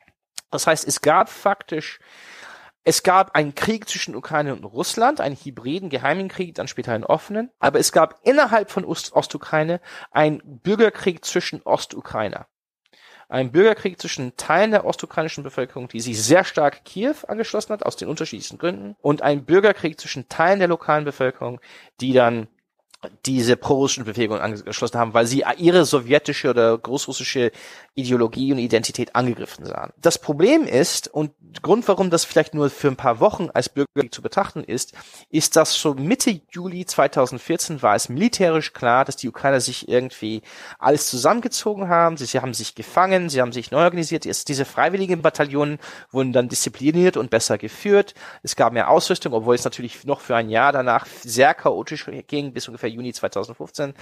Das 0.50 0.66
heißt, 0.66 0.86
es 0.86 1.00
gab 1.00 1.28
faktisch 1.28 1.98
es 2.88 3.02
gab 3.02 3.34
einen 3.34 3.56
Krieg 3.56 3.88
zwischen 3.88 4.14
Ukraine 4.14 4.54
und 4.54 4.62
Russland, 4.62 5.20
einen 5.20 5.34
hybriden 5.34 5.90
geheimen 5.90 6.28
Krieg, 6.28 6.54
dann 6.54 6.68
später 6.68 6.92
einen 6.92 7.02
offenen. 7.02 7.50
Aber 7.58 7.80
es 7.80 7.90
gab 7.90 8.20
innerhalb 8.22 8.70
von 8.70 8.84
Ost 8.84 9.12
Ostukraine 9.12 9.80
einen 10.12 10.40
Bürgerkrieg 10.44 11.24
zwischen 11.24 11.62
Ostukrainer. 11.62 12.46
Ein 13.28 13.50
Bürgerkrieg 13.50 14.00
zwischen 14.00 14.36
Teilen 14.36 14.70
der 14.70 14.84
ostukrainischen 14.84 15.42
Bevölkerung, 15.42 15.88
die 15.88 15.98
sich 15.98 16.22
sehr 16.22 16.44
stark 16.44 16.84
Kiew 16.84 17.16
angeschlossen 17.26 17.72
hat, 17.72 17.84
aus 17.84 17.96
den 17.96 18.06
unterschiedlichsten 18.06 18.58
Gründen, 18.58 18.94
und 19.00 19.20
ein 19.20 19.44
Bürgerkrieg 19.44 19.98
zwischen 19.98 20.28
Teilen 20.28 20.60
der 20.60 20.68
lokalen 20.68 21.04
Bevölkerung, 21.04 21.60
die 22.00 22.12
dann 22.12 22.46
diese 23.24 23.56
prorussischen 23.56 24.04
Bewegungen 24.04 24.40
angeschlossen 24.40 24.98
haben, 24.98 25.14
weil 25.14 25.26
sie 25.26 25.44
ihre 25.58 25.84
sowjetische 25.84 26.50
oder 26.50 26.76
großrussische 26.78 27.52
Ideologie 27.96 28.52
und 28.52 28.58
Identität 28.58 29.16
angegriffen 29.16 29.64
sahen. 29.64 29.92
Das 29.96 30.18
Problem 30.18 30.64
ist, 30.64 31.08
und 31.08 31.32
Grund, 31.62 31.88
warum 31.88 32.10
das 32.10 32.26
vielleicht 32.26 32.54
nur 32.54 32.68
für 32.68 32.88
ein 32.88 32.96
paar 32.96 33.20
Wochen 33.20 33.48
als 33.54 33.70
Bürgerkrieg 33.70 34.14
zu 34.14 34.20
betrachten 34.20 34.62
ist, 34.62 34.92
ist, 35.30 35.56
dass 35.56 35.74
so 35.74 35.94
Mitte 35.94 36.40
Juli 36.50 36.84
2014 36.84 37.80
war 37.80 37.94
es 37.94 38.10
militärisch 38.10 38.74
klar, 38.74 39.06
dass 39.06 39.16
die 39.16 39.28
Ukrainer 39.28 39.60
sich 39.60 39.88
irgendwie 39.88 40.42
alles 40.78 41.08
zusammengezogen 41.08 41.88
haben, 41.88 42.18
sie, 42.18 42.26
sie 42.26 42.40
haben 42.40 42.52
sich 42.52 42.74
gefangen, 42.74 43.30
sie 43.30 43.40
haben 43.40 43.52
sich 43.52 43.70
neu 43.70 43.84
organisiert, 43.84 44.26
diese 44.26 44.64
freiwilligen 44.66 45.22
Bataillonen 45.22 45.78
wurden 46.10 46.32
dann 46.32 46.48
diszipliniert 46.48 47.16
und 47.16 47.30
besser 47.30 47.56
geführt, 47.56 48.14
es 48.42 48.56
gab 48.56 48.74
mehr 48.74 48.90
Ausrüstung, 48.90 49.32
obwohl 49.32 49.54
es 49.54 49.64
natürlich 49.64 50.04
noch 50.04 50.20
für 50.20 50.36
ein 50.36 50.50
Jahr 50.50 50.72
danach 50.72 51.06
sehr 51.06 51.54
chaotisch 51.54 52.06
ging, 52.26 52.52
bis 52.52 52.68
ungefähr 52.68 52.90
Juni 52.90 53.12
2015. 53.12 53.94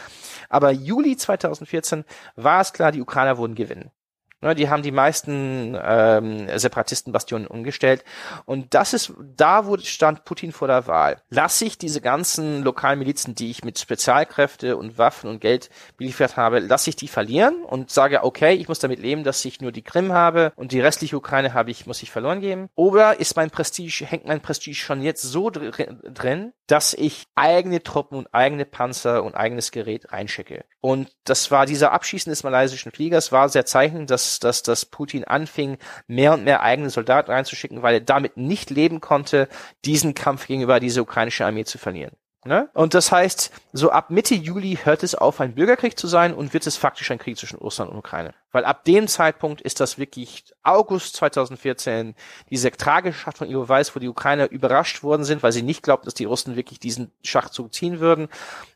Aber 0.49 0.73
Juli 0.73 1.17
2014 1.17 2.05
war 2.35 2.61
es 2.61 2.73
klar, 2.73 2.91
die 2.91 3.01
Ukrainer 3.01 3.39
wurden 3.39 3.55
gewinnen. 3.55 3.84
Ne, 4.45 4.55
die 4.55 4.69
haben 4.69 4.83
die 4.83 4.93
meisten 4.93 5.75
ähm, 5.83 6.47
Separatistenbastionen 6.55 7.47
umgestellt. 7.47 8.05
Und 8.45 8.75
das 8.75 8.93
ist, 8.93 9.15
da 9.19 9.65
wurde 9.65 9.87
stand 9.87 10.27
Putin 10.27 10.53
vor 10.53 10.69
der 10.69 10.87
Wahl. 10.87 11.17
Lasse 11.31 11.65
ich 11.65 11.79
diese 11.79 12.03
ganzen 12.03 12.63
lokalen 12.63 12.99
Milizen, 12.99 13.35
die 13.35 13.51
ich 13.51 13.65
mit 13.65 13.79
Spezialkräfte 13.79 14.77
und 14.77 14.99
Waffen 14.99 15.31
und 15.31 15.41
Geld 15.41 15.71
beliefert 15.97 16.37
habe, 16.37 16.59
lasse 16.59 16.91
ich 16.91 16.97
die 16.97 17.09
verlieren 17.09 17.65
und 17.65 17.91
sage, 17.91 18.23
okay, 18.23 18.53
ich 18.53 18.69
muss 18.69 18.81
damit 18.81 18.99
leben, 18.99 19.25
dass 19.25 19.43
ich 19.47 19.63
nur 19.63 19.73
die 19.73 19.81
Krim 19.81 20.13
habe 20.13 20.53
und 20.57 20.73
die 20.73 20.81
restliche 20.81 21.17
Ukraine 21.17 21.55
habe 21.55 21.71
ich, 21.71 21.87
muss 21.87 22.03
ich 22.03 22.11
verloren 22.11 22.43
geben. 22.43 22.69
Oder 22.75 23.21
ist 23.21 23.37
mein 23.37 23.49
Prestige, 23.49 24.05
hängt 24.05 24.27
mein 24.27 24.43
Prestige 24.43 24.77
schon 24.77 25.01
jetzt 25.01 25.23
so 25.23 25.49
drin, 25.49 26.53
dass 26.67 26.93
ich 26.93 27.25
eigene 27.35 27.83
Truppen 27.83 28.19
und 28.19 28.35
eigene 28.35 28.67
Panzer 28.67 29.25
und 29.25 29.35
eigenes 29.35 29.71
Gerät 29.71 30.13
reinschicke. 30.13 30.67
Und 30.85 31.11
das 31.25 31.51
war 31.51 31.65
dieser 31.65 31.93
Abschießen 31.93 32.29
des 32.29 32.43
malaysischen 32.43 32.93
Fliegers 32.93 33.33
war 33.33 33.49
sehr 33.49 33.65
zeichnend, 33.65 34.11
dass 34.11 34.39
dass, 34.39 34.63
dass, 34.63 34.85
Putin 34.85 35.25
anfing, 35.25 35.79
mehr 36.09 36.35
und 36.35 36.45
mehr 36.45 36.61
eigene 36.61 36.91
Soldaten 36.91 37.31
reinzuschicken, 37.31 37.81
weil 37.81 37.95
er 37.95 38.01
damit 38.03 38.37
nicht 38.37 38.69
leben 38.69 39.01
konnte, 39.01 39.49
diesen 39.87 40.13
Kampf 40.13 40.47
gegenüber 40.47 40.81
dieser 40.81 41.01
ukrainische 41.01 41.47
Armee 41.47 41.65
zu 41.65 41.79
verlieren. 41.79 42.15
Ne? 42.47 42.69
Und 42.75 42.93
das 42.93 43.11
heißt, 43.11 43.51
so 43.73 43.91
ab 43.91 44.11
Mitte 44.11 44.35
Juli 44.35 44.79
hört 44.83 45.03
es 45.03 45.15
auf, 45.15 45.41
ein 45.41 45.55
Bürgerkrieg 45.55 45.99
zu 45.99 46.07
sein 46.07 46.35
und 46.35 46.53
wird 46.53 46.67
es 46.67 46.77
faktisch 46.77 47.11
ein 47.11 47.19
Krieg 47.19 47.39
zwischen 47.39 47.59
Russland 47.59 47.91
und 47.91 47.97
Ukraine. 47.97 48.35
Weil 48.53 48.67
ab 48.67 48.85
dem 48.85 49.09
Zeitpunkt 49.09 49.63
ist 49.63 49.81
das 49.81 49.97
wirklich 49.97 50.45
August 50.63 51.17
2014, 51.17 52.15
diese 52.51 52.71
tragische 52.71 53.19
Schlacht 53.19 53.39
von 53.39 53.49
Iwo 53.49 53.67
Weiß, 53.67 53.97
wo 53.97 54.01
die 54.01 54.09
Ukrainer 54.09 54.51
überrascht 54.51 55.03
worden 55.03 55.25
sind, 55.25 55.43
weil 55.43 55.53
sie 55.53 55.63
nicht 55.63 55.83
glaubten, 55.83 56.05
dass 56.05 56.15
die 56.15 56.27
Russen 56.27 56.55
wirklich 56.55 56.79
diesen 56.79 57.11
Schachzug 57.23 57.73
ziehen 57.73 57.99
würden, 57.99 58.29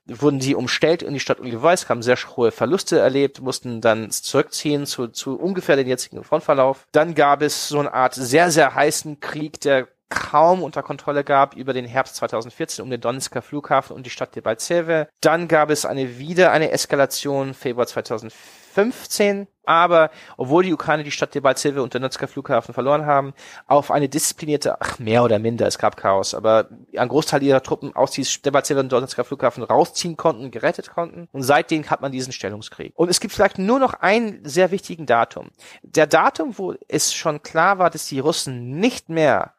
wurden 0.07 0.41
sie 0.41 0.55
umstellt 0.55 1.03
in 1.03 1.13
die 1.13 1.21
Stadt 1.21 1.41
Iwo 1.41 1.63
Weiß, 1.63 1.91
haben 1.91 2.03
sehr 2.03 2.17
hohe 2.17 2.53
Verluste 2.53 2.99
erlebt, 2.99 3.43
mussten 3.43 3.83
dann 3.83 4.11
zurückziehen 4.11 4.87
zu, 4.87 5.09
zu 5.09 5.39
ungefähr 5.39 5.77
den 5.77 5.89
jetzigen 5.89 6.25
Frontverlauf. 6.25 6.87
Dann 6.93 7.15
gab 7.15 7.43
es 7.43 7.69
so 7.69 7.79
eine 7.79 7.93
Art 7.93 8.15
sehr, 8.15 8.51
sehr 8.51 8.75
heißen 8.75 9.21
Krieg, 9.21 9.61
der 9.61 9.89
kaum 10.09 10.63
unter 10.63 10.83
Kontrolle 10.83 11.25
gab 11.25 11.55
über 11.55 11.73
den 11.73 11.85
Herbst 11.85 12.17
2014 12.17 12.83
um 12.83 12.91
den 12.91 13.01
Donetsker 13.01 13.43
Flughafen 13.43 13.95
und 13.95 14.07
die 14.07 14.11
Stadt 14.11 14.35
Debaltseve. 14.35 15.09
Dann 15.21 15.49
gab 15.49 15.71
es 15.71 15.85
eine 15.85 16.19
wieder 16.19 16.51
eine 16.51 16.71
Eskalation 16.71 17.53
Februar 17.55 17.87
2015, 17.87 19.49
aber 19.65 20.11
obwohl 20.39 20.63
die 20.63 20.73
Ukraine 20.73 21.05
die 21.05 21.11
Stadt 21.11 21.35
Debaltseve 21.35 21.83
und 21.83 21.95
Donetsker 21.95 22.27
Flughafen 22.27 22.73
verloren 22.73 23.05
haben, 23.05 23.35
auf 23.67 23.91
eine 23.91 24.09
disziplinierte, 24.09 24.81
ach 24.81 24.99
mehr 24.99 25.23
oder 25.23 25.39
minder, 25.39 25.67
es 25.67 25.79
gab 25.79 25.97
Chaos, 25.97 26.33
aber 26.33 26.69
ein 26.97 27.09
Großteil 27.09 27.43
ihrer 27.43 27.63
Truppen 27.63 27.95
aus 27.95 28.13
diesem 28.13 28.43
Debaltseve 28.43 28.81
und 28.81 28.91
Donetsker 28.91 29.25
Flughafen 29.25 29.63
rausziehen 29.63 30.17
konnten, 30.17 30.51
gerettet 30.51 30.91
konnten 30.91 31.29
und 31.33 31.43
seitdem 31.43 31.89
hat 31.91 32.01
man 32.01 32.13
diesen 32.13 32.33
Stellungskrieg. 32.33 32.93
Und 32.97 33.11
es 33.11 33.21
gibt 33.21 33.35
vielleicht 33.35 33.59
nur 33.59 33.79
noch 33.79 33.93
einen 33.95 34.43
sehr 34.45 34.71
wichtigen 34.71 35.05
Datum. 35.05 35.51
Der 35.83 36.07
Datum, 36.07 36.57
wo 36.57 36.75
es 36.89 37.13
schon 37.13 37.43
klar 37.43 37.79
war, 37.79 37.91
dass 37.91 38.07
die 38.07 38.21
Russen 38.21 38.79
nicht 38.79 39.11
mehr 39.11 39.53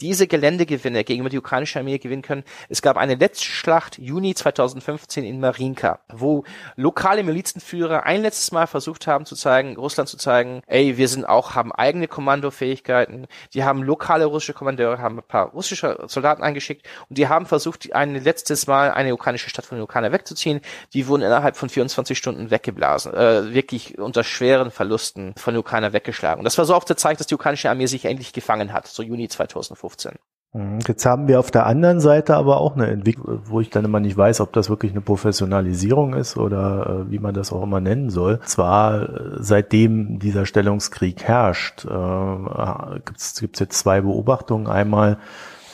diese 0.00 0.26
Geländegewinne 0.26 1.04
gegenüber 1.04 1.30
die 1.30 1.38
ukrainische 1.38 1.78
Armee 1.78 1.98
gewinnen 1.98 2.22
können. 2.22 2.44
Es 2.68 2.82
gab 2.82 2.96
eine 2.96 3.14
letzte 3.14 3.46
Schlacht 3.46 3.98
Juni 3.98 4.34
2015 4.34 5.24
in 5.24 5.40
Marinka, 5.40 6.00
wo 6.12 6.44
lokale 6.76 7.22
Milizenführer 7.22 8.04
ein 8.04 8.22
letztes 8.22 8.52
Mal 8.52 8.66
versucht 8.66 9.06
haben 9.06 9.24
zu 9.24 9.36
zeigen, 9.36 9.76
Russland 9.76 10.08
zu 10.08 10.18
zeigen, 10.18 10.62
ey, 10.66 10.98
wir 10.98 11.08
sind 11.08 11.24
auch, 11.24 11.54
haben 11.54 11.72
eigene 11.72 12.08
Kommandofähigkeiten. 12.08 13.26
Die 13.54 13.64
haben 13.64 13.82
lokale 13.82 14.26
russische 14.26 14.52
Kommandeure, 14.52 14.98
haben 14.98 15.18
ein 15.18 15.26
paar 15.26 15.50
russische 15.50 16.04
Soldaten 16.06 16.42
eingeschickt 16.42 16.86
und 17.08 17.16
die 17.16 17.28
haben 17.28 17.46
versucht, 17.46 17.92
ein 17.94 18.14
letztes 18.14 18.66
Mal 18.66 18.90
eine 18.90 19.14
ukrainische 19.14 19.48
Stadt 19.48 19.64
von 19.64 19.78
den 19.78 19.82
Ukrainer 19.82 20.12
wegzuziehen. 20.12 20.60
Die 20.92 21.06
wurden 21.08 21.22
innerhalb 21.22 21.56
von 21.56 21.68
24 21.68 22.18
Stunden 22.18 22.50
weggeblasen, 22.50 23.14
äh, 23.14 23.54
wirklich 23.54 23.98
unter 23.98 24.24
schweren 24.24 24.70
Verlusten 24.70 25.34
von 25.36 25.54
den 25.54 25.60
Ukrainer 25.60 25.92
weggeschlagen. 25.92 26.40
Und 26.40 26.44
das 26.44 26.58
war 26.58 26.64
so 26.66 26.74
oft 26.74 26.88
der 26.88 26.96
Zeichen, 26.96 27.18
dass 27.18 27.26
die 27.26 27.34
ukrainische 27.34 27.70
Armee 27.70 27.86
sich 27.86 28.04
endlich 28.04 28.32
gefangen 28.32 28.72
hat, 28.72 28.86
so 28.86 29.02
Juni 29.02 29.28
2015. 29.28 29.85
2015. 29.88 30.12
Mhm. 30.56 30.78
Jetzt 30.86 31.04
haben 31.04 31.28
wir 31.28 31.38
auf 31.38 31.50
der 31.50 31.66
anderen 31.66 32.00
Seite 32.00 32.36
aber 32.36 32.60
auch 32.60 32.74
eine 32.74 32.86
Entwicklung, 32.86 33.40
wo 33.44 33.60
ich 33.60 33.70
dann 33.70 33.84
immer 33.84 34.00
nicht 34.00 34.16
weiß, 34.16 34.40
ob 34.40 34.52
das 34.52 34.70
wirklich 34.70 34.92
eine 34.92 35.00
Professionalisierung 35.00 36.14
ist 36.14 36.36
oder 36.36 37.04
äh, 37.06 37.10
wie 37.10 37.18
man 37.18 37.34
das 37.34 37.52
auch 37.52 37.62
immer 37.62 37.80
nennen 37.80 38.10
soll. 38.10 38.40
Zwar 38.44 39.02
äh, 39.02 39.36
seitdem 39.38 40.18
dieser 40.18 40.46
Stellungskrieg 40.46 41.22
herrscht, 41.24 41.84
äh, 41.84 43.00
gibt 43.04 43.20
es 43.20 43.60
jetzt 43.60 43.78
zwei 43.78 44.00
Beobachtungen. 44.00 44.66
Einmal, 44.66 45.18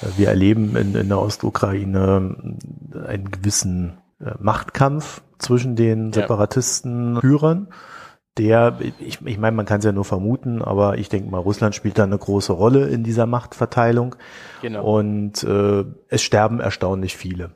äh, 0.03 0.07
wir 0.17 0.29
erleben 0.29 0.77
in, 0.77 0.95
in 0.95 1.09
der 1.09 1.21
Ostukraine 1.21 2.57
einen 3.07 3.31
gewissen 3.31 3.99
Machtkampf 4.39 5.21
zwischen 5.39 5.75
den 5.75 6.13
Separatisten 6.13 7.21
Führern 7.21 7.67
der, 8.39 8.79
ich, 8.99 9.21
ich 9.25 9.39
meine, 9.39 9.57
man 9.57 9.67
kann 9.67 9.81
es 9.81 9.85
ja 9.85 9.93
nur 9.93 10.05
vermuten, 10.05 10.63
aber 10.63 10.99
ich 10.99 11.09
denke 11.09 11.31
mal, 11.31 11.39
Russland 11.39 11.75
spielt 11.75 11.99
da 11.99 12.05
eine 12.05 12.19
große 12.19 12.53
Rolle 12.53 12.89
in 12.89 13.05
dieser 13.05 13.27
Machtverteilung. 13.27 14.17
Genau. 14.63 14.85
Und 14.85 15.43
äh, 15.45 15.85
es 16.09 16.23
sterben 16.23 16.61
erstaunlich 16.61 17.17
viele. 17.17 17.51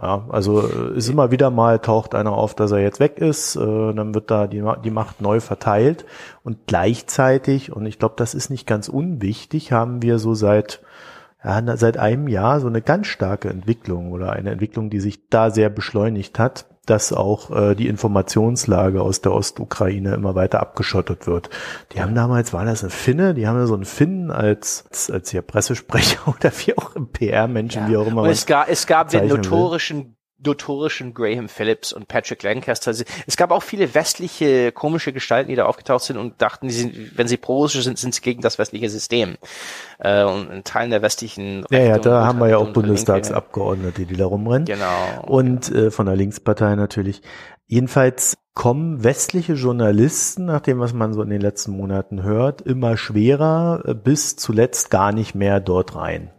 Ja, 0.00 0.26
also 0.28 0.60
äh, 0.60 0.96
ist 0.96 1.08
immer 1.08 1.30
wieder 1.30 1.50
mal 1.50 1.78
taucht 1.78 2.14
einer 2.14 2.32
auf, 2.32 2.54
dass 2.54 2.70
er 2.70 2.78
jetzt 2.78 3.00
weg 3.00 3.18
ist, 3.18 3.56
äh, 3.56 3.92
dann 3.94 4.14
wird 4.14 4.30
da 4.30 4.46
die, 4.46 4.62
die 4.84 4.90
Macht 4.90 5.20
neu 5.20 5.40
verteilt 5.40 6.06
und 6.42 6.66
gleichzeitig, 6.66 7.72
und 7.72 7.86
ich 7.86 7.98
glaube, 7.98 8.14
das 8.16 8.34
ist 8.34 8.50
nicht 8.50 8.66
ganz 8.66 8.88
unwichtig, 8.88 9.72
haben 9.72 10.00
wir 10.02 10.18
so 10.18 10.34
seit 10.34 10.80
ja, 11.42 11.76
seit 11.76 11.96
einem 11.96 12.28
Jahr 12.28 12.60
so 12.60 12.66
eine 12.66 12.82
ganz 12.82 13.06
starke 13.06 13.48
Entwicklung 13.48 14.12
oder 14.12 14.32
eine 14.32 14.50
Entwicklung, 14.50 14.90
die 14.90 15.00
sich 15.00 15.28
da 15.28 15.50
sehr 15.50 15.70
beschleunigt 15.70 16.38
hat, 16.38 16.66
dass 16.90 17.12
auch 17.12 17.50
äh, 17.50 17.74
die 17.76 17.86
Informationslage 17.86 19.00
aus 19.00 19.20
der 19.20 19.32
Ostukraine 19.32 20.14
immer 20.14 20.34
weiter 20.34 20.60
abgeschottet 20.60 21.28
wird. 21.28 21.48
Die 21.92 22.02
haben 22.02 22.14
damals, 22.14 22.52
war 22.52 22.64
das 22.64 22.82
ein 22.82 22.90
Finne, 22.90 23.32
die 23.32 23.46
haben 23.46 23.56
ja 23.56 23.66
so 23.66 23.74
einen 23.74 23.84
Finnen 23.84 24.30
als, 24.30 24.84
als, 24.90 25.10
als 25.10 25.30
hier 25.30 25.42
Pressesprecher 25.42 26.26
oder 26.26 26.50
wie 26.64 26.76
auch 26.76 26.96
im 26.96 27.08
PR-Menschen, 27.08 27.82
ja. 27.82 27.88
wie 27.88 27.96
auch 27.96 28.06
immer. 28.06 28.22
Und 28.22 28.30
es 28.30 28.44
gab, 28.44 28.68
es 28.68 28.86
gab 28.86 29.08
den 29.10 29.28
notorischen 29.28 30.16
notorischen 30.44 31.14
Graham 31.14 31.48
Phillips 31.48 31.92
und 31.92 32.08
Patrick 32.08 32.42
Lancaster. 32.42 32.90
Es 32.90 33.36
gab 33.36 33.50
auch 33.50 33.62
viele 33.62 33.94
westliche 33.94 34.72
komische 34.72 35.12
Gestalten, 35.12 35.50
die 35.50 35.56
da 35.56 35.66
aufgetaucht 35.66 36.04
sind 36.04 36.16
und 36.16 36.40
dachten, 36.40 36.68
die 36.68 36.74
sind, 36.74 37.18
wenn 37.18 37.28
sie 37.28 37.36
pro-russisch 37.36 37.84
sind, 37.84 37.98
sind 37.98 38.14
sie 38.14 38.20
gegen 38.20 38.40
das 38.40 38.58
westliche 38.58 38.88
System. 38.88 39.36
Äh, 39.98 40.24
und 40.24 40.50
in 40.50 40.64
Teilen 40.64 40.90
der 40.90 41.02
westlichen 41.02 41.64
Ja, 41.70 41.80
ja, 41.80 41.98
da 41.98 42.26
haben 42.26 42.38
wir 42.38 42.48
ja 42.48 42.56
auch 42.58 42.72
Bundestagsabgeordnete, 42.72 44.06
die 44.06 44.16
da 44.16 44.26
rumrennen. 44.26 44.64
Genau. 44.64 45.22
Und 45.26 45.70
äh, 45.70 45.90
von 45.90 46.06
der 46.06 46.16
Linkspartei 46.16 46.74
natürlich. 46.74 47.22
Jedenfalls 47.66 48.36
kommen 48.54 49.04
westliche 49.04 49.52
Journalisten, 49.52 50.46
nach 50.46 50.60
dem, 50.60 50.80
was 50.80 50.92
man 50.92 51.14
so 51.14 51.22
in 51.22 51.30
den 51.30 51.40
letzten 51.40 51.72
Monaten 51.72 52.22
hört, 52.22 52.62
immer 52.62 52.96
schwerer 52.96 53.82
äh, 53.86 53.94
bis 53.94 54.36
zuletzt 54.36 54.90
gar 54.90 55.12
nicht 55.12 55.34
mehr 55.34 55.60
dort 55.60 55.94
rein. 55.94 56.32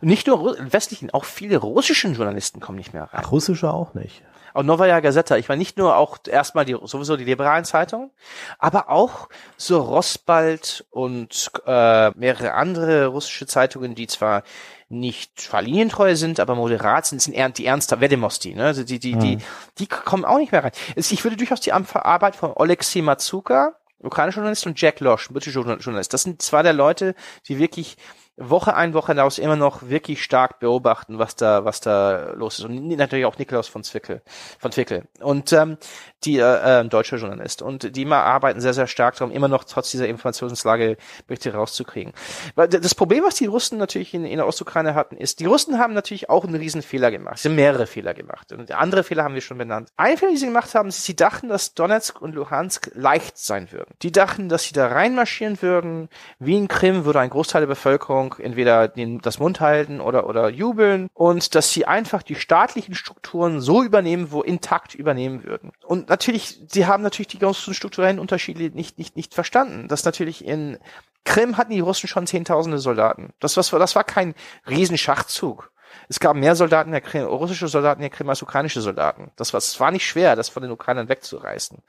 Nicht 0.00 0.26
nur 0.26 0.56
westlichen, 0.72 1.10
auch 1.10 1.24
viele 1.24 1.58
russischen 1.58 2.14
Journalisten 2.14 2.60
kommen 2.60 2.78
nicht 2.78 2.92
mehr 2.94 3.04
rein. 3.04 3.22
Ach, 3.24 3.32
russische 3.32 3.72
auch 3.72 3.94
nicht. 3.94 4.22
Auch 4.54 4.62
Novaya 4.62 5.00
Gazeta. 5.00 5.36
Ich 5.36 5.48
meine 5.48 5.58
nicht 5.58 5.78
nur 5.78 5.96
auch 5.96 6.18
erstmal 6.26 6.64
die 6.64 6.76
sowieso 6.84 7.16
die 7.16 7.24
liberalen 7.24 7.64
Zeitungen, 7.64 8.10
aber 8.58 8.88
auch 8.88 9.28
so 9.56 9.80
Rosbald 9.80 10.86
und 10.90 11.50
äh, 11.66 12.10
mehrere 12.10 12.54
andere 12.54 13.06
russische 13.06 13.46
Zeitungen, 13.46 13.94
die 13.94 14.06
zwar 14.06 14.42
nicht 14.88 15.38
zwar 15.38 15.60
linientreu 15.60 16.16
sind, 16.16 16.40
aber 16.40 16.54
moderat 16.54 17.06
sind, 17.06 17.20
sind 17.20 17.34
eher 17.34 17.50
die 17.50 17.66
ernster 17.66 18.00
Vedemosti, 18.00 18.54
ne? 18.54 18.64
Also 18.64 18.84
die, 18.84 18.98
die, 18.98 19.16
die, 19.16 19.36
mhm. 19.36 19.42
die 19.78 19.86
kommen 19.86 20.24
auch 20.24 20.38
nicht 20.38 20.52
mehr 20.52 20.64
rein. 20.64 20.72
Ich 20.96 21.24
würde 21.24 21.36
durchaus 21.36 21.60
die 21.60 21.72
Arbeit 21.72 22.36
von 22.36 22.52
Oleksiy 22.54 23.02
Matsuka, 23.02 23.74
ukrainischer 24.00 24.38
Journalist, 24.38 24.66
und 24.66 24.80
Jack 24.80 25.00
Losch, 25.00 25.28
britischer 25.28 25.60
Journalist, 25.60 26.14
das 26.14 26.22
sind 26.22 26.40
zwei 26.40 26.62
der 26.62 26.72
Leute, 26.72 27.14
die 27.48 27.58
wirklich 27.58 27.98
Woche 28.38 28.74
ein, 28.74 28.94
Woche 28.94 29.12
hinaus 29.12 29.38
immer 29.38 29.56
noch 29.56 29.88
wirklich 29.88 30.22
stark 30.22 30.60
beobachten, 30.60 31.18
was 31.18 31.36
da, 31.36 31.64
was 31.64 31.80
da 31.80 32.32
los 32.32 32.58
ist. 32.58 32.64
Und 32.64 32.86
natürlich 32.88 33.24
auch 33.24 33.38
Nikolaus 33.38 33.68
von 33.68 33.82
Zwickel, 33.82 34.22
von 34.58 34.70
Zwickel. 34.70 35.04
Und 35.20 35.52
ähm, 35.52 35.76
die 36.24 36.38
äh, 36.38 36.80
äh, 36.80 36.84
deutsche 36.84 37.16
Journalist. 37.16 37.62
Und 37.62 37.96
die 37.96 38.02
immer 38.02 38.22
arbeiten 38.22 38.60
sehr, 38.60 38.74
sehr 38.74 38.86
stark 38.86 39.16
darum, 39.16 39.32
immer 39.32 39.48
noch 39.48 39.64
trotz 39.64 39.90
dieser 39.90 40.08
Informationslage 40.08 40.96
Berichte 41.26 41.52
rauszukriegen. 41.52 42.12
Weil 42.54 42.68
das 42.68 42.94
Problem, 42.94 43.24
was 43.24 43.36
die 43.36 43.46
Russen 43.46 43.78
natürlich 43.78 44.14
in, 44.14 44.24
in 44.24 44.36
der 44.36 44.46
Ostukraine 44.46 44.94
hatten, 44.94 45.16
ist, 45.16 45.40
die 45.40 45.46
Russen 45.46 45.78
haben 45.78 45.94
natürlich 45.94 46.30
auch 46.30 46.44
einen 46.44 46.54
riesen 46.54 46.82
Fehler 46.82 47.10
gemacht. 47.10 47.38
Sie 47.38 47.48
haben 47.48 47.56
mehrere 47.56 47.86
Fehler 47.86 48.14
gemacht. 48.14 48.52
Und 48.52 48.70
andere 48.72 49.04
Fehler 49.04 49.24
haben 49.24 49.34
wir 49.34 49.40
schon 49.40 49.58
benannt. 49.58 49.90
Ein 49.96 50.16
Fehler, 50.16 50.32
die 50.32 50.38
sie 50.38 50.46
gemacht 50.46 50.74
haben, 50.74 50.88
ist, 50.88 51.04
sie 51.04 51.16
dachten, 51.16 51.48
dass 51.48 51.74
Donetsk 51.74 52.20
und 52.20 52.34
Luhansk 52.34 52.90
leicht 52.94 53.38
sein 53.38 53.70
würden. 53.72 53.94
Die 54.02 54.12
dachten, 54.12 54.48
dass 54.48 54.64
sie 54.64 54.72
da 54.72 54.88
reinmarschieren 54.88 55.60
würden. 55.62 56.08
Wie 56.38 56.56
in 56.56 56.68
Krim 56.68 57.04
würde 57.04 57.20
ein 57.20 57.30
Großteil 57.30 57.62
der 57.62 57.66
Bevölkerung 57.66 58.27
entweder 58.38 58.88
den, 58.88 59.20
das 59.20 59.38
Mund 59.38 59.60
halten 59.60 60.00
oder, 60.00 60.28
oder 60.28 60.48
jubeln 60.48 61.08
und 61.14 61.54
dass 61.54 61.70
sie 61.72 61.86
einfach 61.86 62.22
die 62.22 62.34
staatlichen 62.34 62.94
Strukturen 62.94 63.60
so 63.60 63.82
übernehmen, 63.82 64.30
wo 64.30 64.42
intakt 64.42 64.94
übernehmen 64.94 65.44
würden. 65.44 65.72
Und 65.86 66.08
natürlich, 66.08 66.60
sie 66.68 66.86
haben 66.86 67.02
natürlich 67.02 67.28
die 67.28 67.38
ganzen 67.38 67.74
strukturellen 67.74 68.18
Unterschiede 68.18 68.70
nicht, 68.74 68.98
nicht, 68.98 69.16
nicht 69.16 69.34
verstanden. 69.34 69.88
Das 69.88 70.04
natürlich 70.04 70.44
in 70.44 70.78
Krim 71.24 71.56
hatten 71.56 71.72
die 71.72 71.80
Russen 71.80 72.08
schon 72.08 72.26
zehntausende 72.26 72.78
Soldaten. 72.78 73.32
Das, 73.40 73.56
was, 73.56 73.70
das 73.70 73.94
war 73.96 74.04
kein 74.04 74.34
Riesenschachzug. 74.68 75.70
Es 76.08 76.20
gab 76.20 76.36
mehr 76.36 76.56
Soldaten 76.56 76.90
der 76.90 77.00
Krim, 77.00 77.24
russische 77.24 77.68
Soldaten 77.68 78.00
der 78.00 78.10
Krim 78.10 78.28
als 78.28 78.42
ukrainische 78.42 78.80
Soldaten. 78.80 79.30
Das 79.36 79.52
war, 79.52 79.58
es 79.58 79.78
war 79.78 79.90
nicht 79.90 80.06
schwer, 80.06 80.36
das 80.36 80.48
von 80.48 80.62
den 80.62 80.72
Ukrainern 80.72 81.08
wegzureißen. 81.08 81.82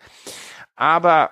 Aber 0.76 1.32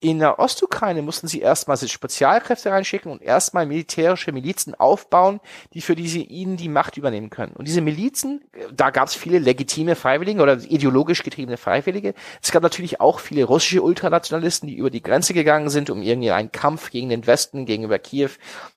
in 0.00 0.18
der 0.18 0.38
Ostukraine 0.38 1.02
mussten 1.02 1.28
sie 1.28 1.40
erstmal 1.40 1.76
Spezialkräfte 1.76 2.70
reinschicken 2.70 3.12
und 3.12 3.20
erstmal 3.22 3.66
militärische 3.66 4.32
Milizen 4.32 4.74
aufbauen, 4.74 5.40
die 5.74 5.82
für 5.82 5.94
diese 5.94 6.20
ihnen 6.20 6.56
die 6.56 6.70
Macht 6.70 6.96
übernehmen 6.96 7.28
können. 7.28 7.52
Und 7.52 7.68
diese 7.68 7.82
Milizen, 7.82 8.42
da 8.72 8.88
gab 8.88 9.08
es 9.08 9.14
viele 9.14 9.38
legitime 9.38 9.96
Freiwillige 9.96 10.40
oder 10.40 10.54
ideologisch 10.54 11.22
getriebene 11.22 11.58
Freiwillige. 11.58 12.14
Es 12.42 12.50
gab 12.50 12.62
natürlich 12.62 13.00
auch 13.00 13.20
viele 13.20 13.44
russische 13.44 13.82
Ultranationalisten, 13.82 14.68
die 14.68 14.76
über 14.76 14.88
die 14.88 15.02
Grenze 15.02 15.34
gegangen 15.34 15.68
sind, 15.68 15.90
um 15.90 16.00
irgendwie 16.00 16.30
einen 16.30 16.50
Kampf 16.50 16.90
gegen 16.90 17.10
den 17.10 17.26
Westen, 17.26 17.66
gegenüber 17.66 17.98
Kiew 17.98 18.30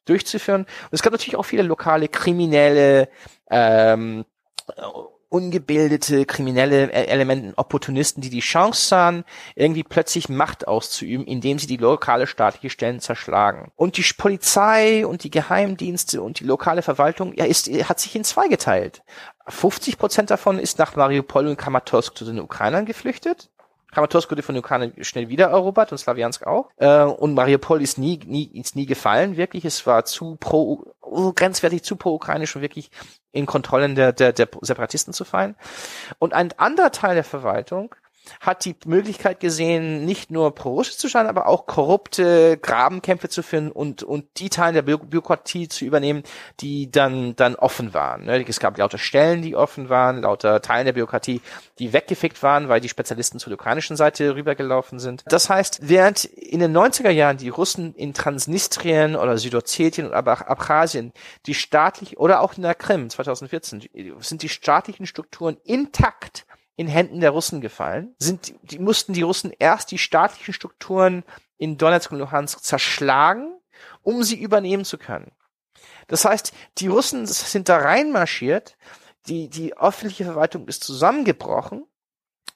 durchzuführen. 0.03 0.61
Und 0.63 0.89
es 0.91 1.01
gab 1.01 1.13
natürlich 1.13 1.37
auch 1.37 1.43
viele 1.43 1.63
lokale 1.63 2.09
Kriminelle, 2.09 3.07
ähm, 3.49 4.25
ungebildete, 5.33 6.25
kriminelle 6.25 6.91
e-, 6.91 7.05
Elementen, 7.05 7.53
Opportunisten, 7.55 8.21
die 8.21 8.29
die 8.29 8.39
Chance 8.39 8.87
sahen, 8.87 9.23
irgendwie 9.55 9.83
plötzlich 9.83 10.29
Macht 10.29 10.67
auszuüben, 10.67 11.25
indem 11.25 11.57
sie 11.57 11.67
die 11.67 11.77
lokale 11.77 12.27
staatliche 12.27 12.69
Stellen 12.69 12.99
zerschlagen. 12.99 13.71
Und 13.75 13.97
die 13.97 14.05
Polizei 14.15 15.05
und 15.05 15.23
die 15.23 15.31
Geheimdienste 15.31 16.21
und 16.21 16.39
die 16.39 16.45
lokale 16.45 16.83
Verwaltung, 16.83 17.33
ja, 17.35 17.45
ist, 17.45 17.67
hat 17.89 17.99
sich 17.99 18.15
in 18.15 18.23
zwei 18.23 18.47
geteilt. 18.47 19.03
50 19.47 19.97
Prozent 19.97 20.29
davon 20.29 20.59
ist 20.59 20.79
nach 20.79 20.95
Mariupol 20.95 21.47
und 21.47 21.57
Kramatorsk 21.57 22.15
zu 22.15 22.25
den 22.25 22.39
Ukrainern 22.39 22.85
geflüchtet. 22.85 23.49
Kramatorsk 23.93 24.29
wurde 24.31 24.41
von 24.41 24.55
den 24.55 24.63
Ukrainern 24.63 24.93
schnell 25.01 25.29
wieder 25.29 25.47
erobert 25.47 25.91
und 25.91 25.97
Slawiansk 25.97 26.45
auch. 26.47 26.69
Äh, 26.77 27.03
und 27.03 27.33
Mariupol 27.33 27.81
ist 27.81 27.97
nie, 27.97 28.19
nie, 28.25 28.45
ist 28.53 28.75
nie 28.75 28.85
gefallen, 28.85 29.37
wirklich. 29.37 29.65
Es 29.65 29.85
war 29.85 30.05
zu 30.05 30.35
pro, 30.39 30.93
grenzwertig 31.35 31.83
zu 31.83 31.95
pro-ukrainisch 31.95 32.55
und 32.55 32.61
wirklich 32.61 32.89
in 33.31 33.45
Kontrollen 33.45 33.95
der, 33.95 34.13
der, 34.13 34.33
der 34.33 34.49
Separatisten 34.61 35.13
zu 35.13 35.25
fallen. 35.25 35.55
Und 36.19 36.33
ein 36.33 36.51
anderer 36.57 36.91
Teil 36.91 37.15
der 37.15 37.23
Verwaltung 37.23 37.95
hat 38.39 38.65
die 38.65 38.75
Möglichkeit 38.85 39.39
gesehen, 39.39 40.05
nicht 40.05 40.31
nur 40.31 40.53
pro-russisch 40.55 40.97
zu 40.97 41.07
sein, 41.07 41.27
aber 41.27 41.47
auch 41.47 41.65
korrupte 41.65 42.57
Grabenkämpfe 42.57 43.29
zu 43.29 43.43
führen 43.43 43.71
und, 43.71 44.03
und 44.03 44.25
die 44.37 44.49
Teile 44.49 44.73
der 44.73 44.81
Bü 44.83 44.97
Bürokratie 44.97 45.67
zu 45.67 45.85
übernehmen, 45.85 46.23
die 46.59 46.89
dann, 46.89 47.35
dann 47.35 47.55
offen 47.55 47.93
waren. 47.93 48.25
Ne? 48.25 48.45
Es 48.47 48.59
gab 48.59 48.77
lauter 48.77 48.97
Stellen, 48.97 49.41
die 49.41 49.55
offen 49.55 49.89
waren, 49.89 50.21
lauter 50.21 50.61
Teile 50.61 50.85
der 50.85 50.93
Bürokratie, 50.93 51.41
die 51.79 51.93
weggefickt 51.93 52.41
waren, 52.43 52.69
weil 52.69 52.81
die 52.81 52.89
Spezialisten 52.89 53.39
zur 53.39 53.53
ukrainischen 53.53 53.97
Seite 53.97 54.35
rübergelaufen 54.35 54.99
sind. 54.99 55.23
Das 55.27 55.49
heißt, 55.49 55.79
während 55.81 56.25
in 56.25 56.59
den 56.59 56.75
90er 56.75 57.09
Jahren 57.09 57.37
die 57.37 57.49
Russen 57.49 57.93
in 57.95 58.13
Transnistrien 58.13 59.15
oder 59.15 59.37
Südossetien 59.37 60.07
oder 60.07 60.17
Abchasien 60.49 61.13
die 61.45 61.53
staatlich 61.53 62.17
oder 62.17 62.41
auch 62.41 62.55
in 62.55 62.63
der 62.63 62.75
Krim 62.75 63.09
2014 63.09 63.89
sind 64.19 64.43
die 64.43 64.49
staatlichen 64.49 65.05
Strukturen 65.05 65.57
intakt 65.63 66.45
in 66.75 66.87
Händen 66.87 67.19
der 67.19 67.31
Russen 67.31 67.61
gefallen, 67.61 68.15
sind, 68.17 68.53
die 68.63 68.79
mussten 68.79 69.13
die 69.13 69.21
Russen 69.21 69.51
erst 69.57 69.91
die 69.91 69.97
staatlichen 69.97 70.53
Strukturen 70.53 71.23
in 71.57 71.77
Donetsk 71.77 72.11
und 72.11 72.19
Luhansk 72.19 72.63
zerschlagen, 72.63 73.59
um 74.01 74.23
sie 74.23 74.39
übernehmen 74.39 74.85
zu 74.85 74.97
können. 74.97 75.31
Das 76.07 76.25
heißt, 76.25 76.53
die 76.79 76.87
Russen 76.87 77.25
sind 77.25 77.69
da 77.69 77.77
reinmarschiert, 77.77 78.77
die, 79.27 79.49
die 79.49 79.77
öffentliche 79.77 80.25
Verwaltung 80.25 80.67
ist 80.67 80.83
zusammengebrochen 80.83 81.85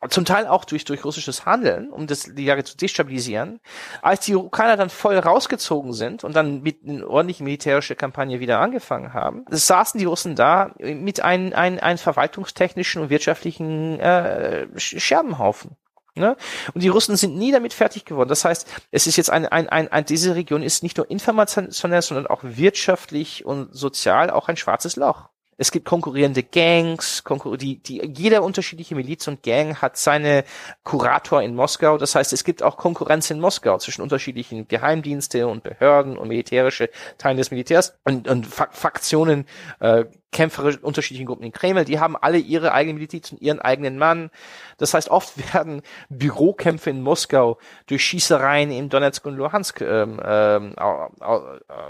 zum 0.09 0.25
Teil 0.25 0.47
auch 0.47 0.65
durch, 0.65 0.85
durch 0.85 1.03
russisches 1.03 1.45
Handeln, 1.45 1.89
um 1.89 2.05
das, 2.05 2.23
die 2.23 2.45
Lage 2.45 2.63
zu 2.63 2.77
destabilisieren. 2.77 3.59
Als 4.01 4.25
die 4.25 4.35
Ukrainer 4.35 4.77
dann 4.77 4.89
voll 4.89 5.17
rausgezogen 5.17 5.93
sind 5.93 6.23
und 6.23 6.35
dann 6.35 6.61
mit 6.61 6.87
einer 6.87 7.07
ordentlichen 7.07 7.45
militärischen 7.45 7.97
Kampagne 7.97 8.39
wieder 8.39 8.59
angefangen 8.59 9.13
haben, 9.13 9.45
saßen 9.49 9.99
die 9.99 10.05
Russen 10.05 10.35
da 10.35 10.71
mit 10.77 11.21
einem, 11.21 11.53
einem, 11.53 11.79
einem 11.79 11.97
verwaltungstechnischen 11.97 13.01
und 13.01 13.09
wirtschaftlichen 13.09 13.99
äh, 13.99 14.67
Scherbenhaufen. 14.77 15.75
Ne? 16.17 16.35
Und 16.73 16.83
die 16.83 16.87
Russen 16.87 17.15
sind 17.15 17.37
nie 17.37 17.51
damit 17.51 17.73
fertig 17.73 18.05
geworden. 18.05 18.29
Das 18.29 18.45
heißt, 18.45 18.67
es 18.91 19.07
ist 19.07 19.17
jetzt 19.17 19.29
ein, 19.29 19.45
ein, 19.45 19.69
ein, 19.69 19.91
ein 19.91 20.05
diese 20.05 20.35
Region 20.35 20.63
ist 20.63 20.83
nicht 20.83 20.97
nur 20.97 21.09
informationell, 21.09 22.01
sondern 22.01 22.27
auch 22.27 22.41
wirtschaftlich 22.43 23.45
und 23.45 23.73
sozial 23.73 24.29
auch 24.29 24.47
ein 24.47 24.57
schwarzes 24.57 24.95
Loch. 24.95 25.29
Es 25.57 25.71
gibt 25.71 25.85
konkurrierende 25.85 26.43
Gangs, 26.43 27.23
konkur 27.23 27.57
die, 27.57 27.81
die, 27.81 28.01
jeder 28.15 28.43
unterschiedliche 28.43 28.95
Miliz 28.95 29.27
und 29.27 29.41
Gang 29.41 29.81
hat 29.81 29.97
seine 29.97 30.43
Kurator 30.83 31.41
in 31.41 31.55
Moskau. 31.55 31.97
Das 31.97 32.13
heißt, 32.13 32.31
es 32.31 32.43
gibt 32.43 32.61
auch 32.61 32.77
Konkurrenz 32.77 33.31
in 33.31 33.39
Moskau 33.39 33.77
zwischen 33.79 34.03
unterschiedlichen 34.03 34.67
Geheimdienste 34.67 35.47
und 35.47 35.63
Behörden 35.63 36.17
und 36.17 36.27
militärische 36.27 36.89
Teilen 37.17 37.37
des 37.37 37.49
Militärs 37.49 37.97
und, 38.03 38.27
und 38.27 38.45
Faktionen, 38.45 39.45
äh, 39.79 40.05
Kämpfer 40.31 40.73
unterschiedlichen 40.81 41.25
Gruppen 41.25 41.43
in 41.43 41.51
Kreml, 41.51 41.85
die 41.85 41.99
haben 41.99 42.17
alle 42.17 42.37
ihre 42.37 42.73
eigene 42.73 42.99
Miliz 42.99 43.31
und 43.31 43.41
ihren 43.41 43.59
eigenen 43.59 43.97
Mann. 43.97 44.29
Das 44.77 44.93
heißt, 44.93 45.09
oft 45.09 45.37
werden 45.53 45.81
Bürokämpfe 46.09 46.89
in 46.89 47.01
Moskau 47.01 47.57
durch 47.87 48.03
Schießereien 48.03 48.71
in 48.71 48.89
Donetsk 48.89 49.25
und 49.25 49.35
Luhansk 49.35 49.81
ähm, 49.81 50.19
ähm, 50.23 50.75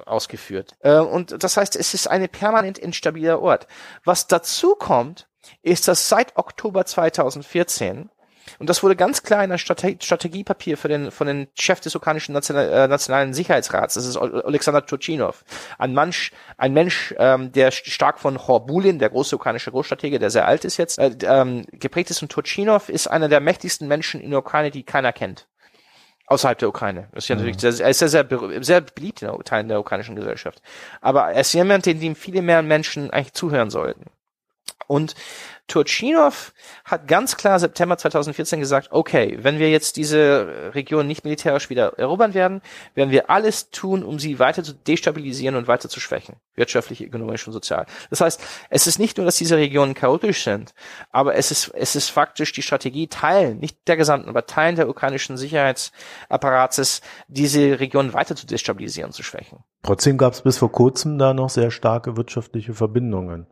ausgeführt. 0.06 0.76
Äh, 0.80 1.00
und 1.00 1.44
das 1.44 1.58
heißt, 1.58 1.76
es 1.76 1.94
ist 1.94 2.08
eine 2.08 2.28
permanent 2.28 2.78
instabiler 2.78 3.42
Ort. 3.42 3.68
Was 4.04 4.28
dazu 4.28 4.76
kommt, 4.76 5.28
ist, 5.62 5.88
dass 5.88 6.10
seit 6.10 6.38
Oktober 6.38 6.86
2014 6.86 8.10
und 8.60 8.70
das 8.70 8.84
wurde 8.84 8.96
ganz 8.96 9.24
klar 9.24 9.44
in 9.44 9.52
einem 9.52 9.58
Strate 9.58 9.98
Strategiepapier 10.00 10.78
für 10.78 10.88
den, 10.88 11.12
von 11.12 11.28
den 11.28 11.48
Chef 11.58 11.80
des 11.80 11.96
ukrainischen 11.96 12.34
National, 12.34 12.70
äh, 12.70 12.88
Nationalen 12.88 13.34
Sicherheitsrats, 13.34 13.96
das 13.96 14.06
ist 14.06 14.18
Alexander 14.18 14.86
Turchinov, 14.86 15.44
ein 15.78 15.94
Mensch, 15.94 16.32
ein 16.58 16.74
Mensch, 16.74 17.14
ähm, 17.18 17.52
der 17.52 17.72
stark 17.72 18.20
von 18.20 18.48
Horbulin, 18.48 19.00
der 19.00 19.10
große 19.10 19.36
ukrainische 19.36 19.72
Großstratege, 19.72 20.20
der 20.20 20.30
sehr 20.30 20.48
alt 20.48 20.66
ist 20.66 20.78
jetzt, 20.78 21.00
äh, 21.00 21.12
ähm, 21.24 21.66
geprägt 21.72 22.10
ist. 22.10 22.22
Und 22.22 22.32
Turchinov 22.32 22.90
ist 22.90 23.08
einer 23.08 23.30
der 23.30 23.40
mächtigsten 23.40 23.88
Menschen 23.88 24.22
in 24.22 24.32
der 24.32 24.40
Ukraine, 24.40 24.72
die 24.72 24.84
keiner 24.84 25.14
kennt 25.14 25.48
außerhalb 26.28 26.58
der 26.60 26.70
Ukraine. 26.70 27.08
Das 27.14 27.24
ist 27.24 27.30
ja 27.30 27.36
mhm. 27.36 27.42
natürlich 27.42 27.62
sehr, 27.62 27.86
er 27.86 27.90
ist 27.90 28.00
sehr, 28.00 28.10
sehr, 28.10 28.26
sehr 28.62 28.82
beliebt 28.82 29.22
in 29.22 29.32
Teilen 29.44 29.70
der 29.70 29.80
ukrainischen 29.80 30.16
Gesellschaft. 30.16 30.62
Aber 31.02 31.32
er 31.32 31.42
ist 31.42 31.54
jemand, 31.54 31.86
dem 31.86 32.16
viele 32.16 32.42
mehr 32.42 32.62
Menschen 32.62 33.10
eigentlich 33.10 33.34
zuhören 33.34 33.70
sollten. 33.70 34.06
Und 34.86 35.16
Turchinov 35.68 36.54
hat 36.86 37.08
ganz 37.08 37.36
klar 37.36 37.60
September 37.60 37.98
2014 37.98 38.60
gesagt, 38.60 38.88
okay, 38.92 39.38
wenn 39.42 39.60
wir 39.60 39.70
jetzt 39.70 39.98
diese 39.98 40.72
Region 40.74 41.08
nicht 41.08 41.26
militärisch 41.26 41.70
wieder 41.70 42.00
erobern 42.00 42.34
werden, 42.34 42.62
werden 42.96 43.12
wir 43.12 43.30
alles 43.30 43.70
tun, 43.70 44.04
um 44.04 44.18
sie 44.18 44.40
weiter 44.40 44.64
zu 44.64 44.74
destabilisieren 44.74 45.56
und 45.56 45.68
weiter 45.68 45.90
zu 45.90 46.00
schwächen. 46.00 46.38
Wirtschaftlich, 46.56 47.04
ökonomisch 47.04 47.46
und 47.48 47.54
sozial. 47.54 47.86
Das 48.10 48.22
heißt, 48.22 48.42
es 48.70 48.88
ist 48.88 48.98
nicht 48.98 49.18
nur, 49.18 49.26
dass 49.26 49.36
diese 49.36 49.58
Regionen 49.58 49.94
chaotisch 49.94 50.44
sind, 50.46 50.74
aber 51.12 51.36
es 51.36 51.52
ist, 51.52 51.70
es 51.74 51.98
ist 51.98 52.10
faktisch 52.10 52.54
die 52.54 52.62
Strategie, 52.62 53.08
Teilen, 53.08 53.60
nicht 53.60 53.78
der 53.88 53.98
gesamten, 53.98 54.30
aber 54.30 54.46
Teilen 54.46 54.78
der 54.78 54.88
ukrainischen 54.88 55.36
Sicherheitsapparates, 55.36 57.02
diese 57.28 57.82
Region 57.82 58.14
weiter 58.14 58.38
zu 58.38 58.48
destabilisieren, 58.48 59.12
zu 59.12 59.22
schwächen. 59.22 59.60
Trotzdem 59.84 60.18
gab 60.18 60.34
es 60.34 60.42
bis 60.42 60.58
vor 60.58 60.72
kurzem 60.72 61.18
da 61.18 61.34
noch 61.34 61.50
sehr 61.50 61.72
starke 61.72 62.16
wirtschaftliche 62.16 62.74
Verbindungen. 62.74 63.48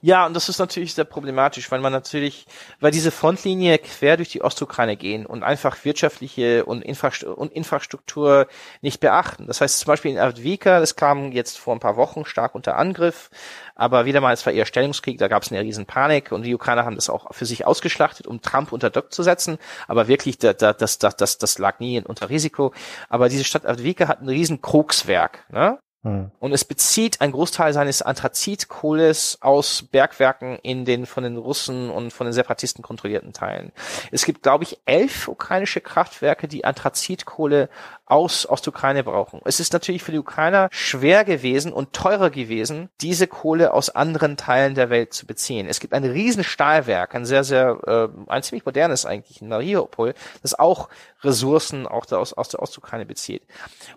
Ja, 0.00 0.26
und 0.26 0.34
das 0.34 0.48
ist 0.48 0.58
natürlich 0.58 0.94
sehr 0.94 1.04
problematisch, 1.04 1.70
weil 1.70 1.80
man 1.80 1.92
natürlich, 1.92 2.46
weil 2.80 2.90
diese 2.90 3.10
Frontlinie 3.10 3.78
quer 3.78 4.16
durch 4.16 4.28
die 4.28 4.42
Ostukraine 4.42 4.96
gehen 4.96 5.26
und 5.26 5.42
einfach 5.42 5.84
wirtschaftliche 5.84 6.64
und, 6.64 6.82
Infrastruktur, 6.82 8.46
nicht 8.80 9.00
beachten. 9.00 9.46
Das 9.46 9.60
heißt 9.60 9.80
zum 9.80 9.86
Beispiel 9.86 10.12
in 10.12 10.18
Avdivka, 10.18 10.80
das 10.80 10.96
kam 10.96 11.32
jetzt 11.32 11.58
vor 11.58 11.74
ein 11.74 11.80
paar 11.80 11.96
Wochen 11.96 12.24
stark 12.24 12.54
unter 12.54 12.76
Angriff, 12.76 13.30
aber 13.74 14.04
wieder 14.04 14.20
mal, 14.20 14.32
es 14.32 14.44
war 14.46 14.52
eher 14.52 14.66
Stellungskrieg, 14.66 15.18
da 15.18 15.28
gab 15.28 15.42
es 15.42 15.50
eine 15.50 15.60
riesen 15.60 15.86
Panik 15.86 16.32
und 16.32 16.42
die 16.42 16.54
Ukrainer 16.54 16.84
haben 16.84 16.96
das 16.96 17.10
auch 17.10 17.34
für 17.34 17.46
sich 17.46 17.66
ausgeschlachtet, 17.66 18.26
um 18.26 18.40
Trump 18.40 18.72
unter 18.72 18.90
Druck 18.90 19.12
zu 19.12 19.22
setzen, 19.22 19.58
aber 19.88 20.08
wirklich, 20.08 20.38
da, 20.38 20.52
da, 20.52 20.72
das, 20.72 20.98
das, 20.98 21.16
das, 21.16 21.38
das 21.38 21.58
lag 21.58 21.80
nie 21.80 22.00
unter 22.00 22.30
Risiko. 22.30 22.72
Aber 23.08 23.28
diese 23.28 23.44
Stadt 23.44 23.66
Avdivka 23.66 24.08
hat 24.08 24.20
ein 24.20 24.28
riesen 24.28 24.60
Krugswerk, 24.62 25.44
ne? 25.50 25.78
Hm. 26.04 26.30
Und 26.38 26.52
es 26.52 26.66
bezieht 26.66 27.22
einen 27.22 27.32
Großteil 27.32 27.72
seines 27.72 28.02
Anthrazitkohles 28.02 29.38
aus 29.40 29.82
Bergwerken 29.90 30.58
in 30.62 30.84
den 30.84 31.06
von 31.06 31.24
den 31.24 31.38
Russen 31.38 31.88
und 31.88 32.12
von 32.12 32.26
den 32.26 32.34
Separatisten 32.34 32.82
kontrollierten 32.82 33.32
Teilen. 33.32 33.72
Es 34.12 34.26
gibt, 34.26 34.42
glaube 34.42 34.64
ich, 34.64 34.78
elf 34.84 35.28
ukrainische 35.28 35.80
Kraftwerke, 35.80 36.46
die 36.46 36.66
Anthrazitkohle 36.66 37.70
aus 38.06 38.46
Ostukraine 38.46 39.02
brauchen. 39.02 39.40
Es 39.44 39.60
ist 39.60 39.72
natürlich 39.72 40.02
für 40.02 40.12
die 40.12 40.18
Ukrainer 40.18 40.68
schwer 40.70 41.24
gewesen 41.24 41.72
und 41.72 41.92
teurer 41.92 42.30
gewesen, 42.30 42.90
diese 43.00 43.26
Kohle 43.26 43.72
aus 43.72 43.90
anderen 43.90 44.36
Teilen 44.36 44.74
der 44.74 44.90
Welt 44.90 45.14
zu 45.14 45.26
beziehen. 45.26 45.66
Es 45.66 45.80
gibt 45.80 45.94
ein 45.94 46.04
riesen 46.04 46.44
Stahlwerk, 46.44 47.14
ein 47.14 47.24
sehr, 47.24 47.44
sehr, 47.44 47.78
äh, 47.86 48.30
ein 48.30 48.42
ziemlich 48.42 48.66
modernes 48.66 49.06
eigentlich, 49.06 49.40
in 49.40 49.48
Mariupol, 49.48 50.14
das 50.42 50.58
auch 50.58 50.90
Ressourcen 51.22 51.86
auch 51.86 52.10
aus, 52.12 52.34
aus 52.34 52.48
der 52.50 52.60
Ostukraine 52.60 53.06
bezieht. 53.06 53.42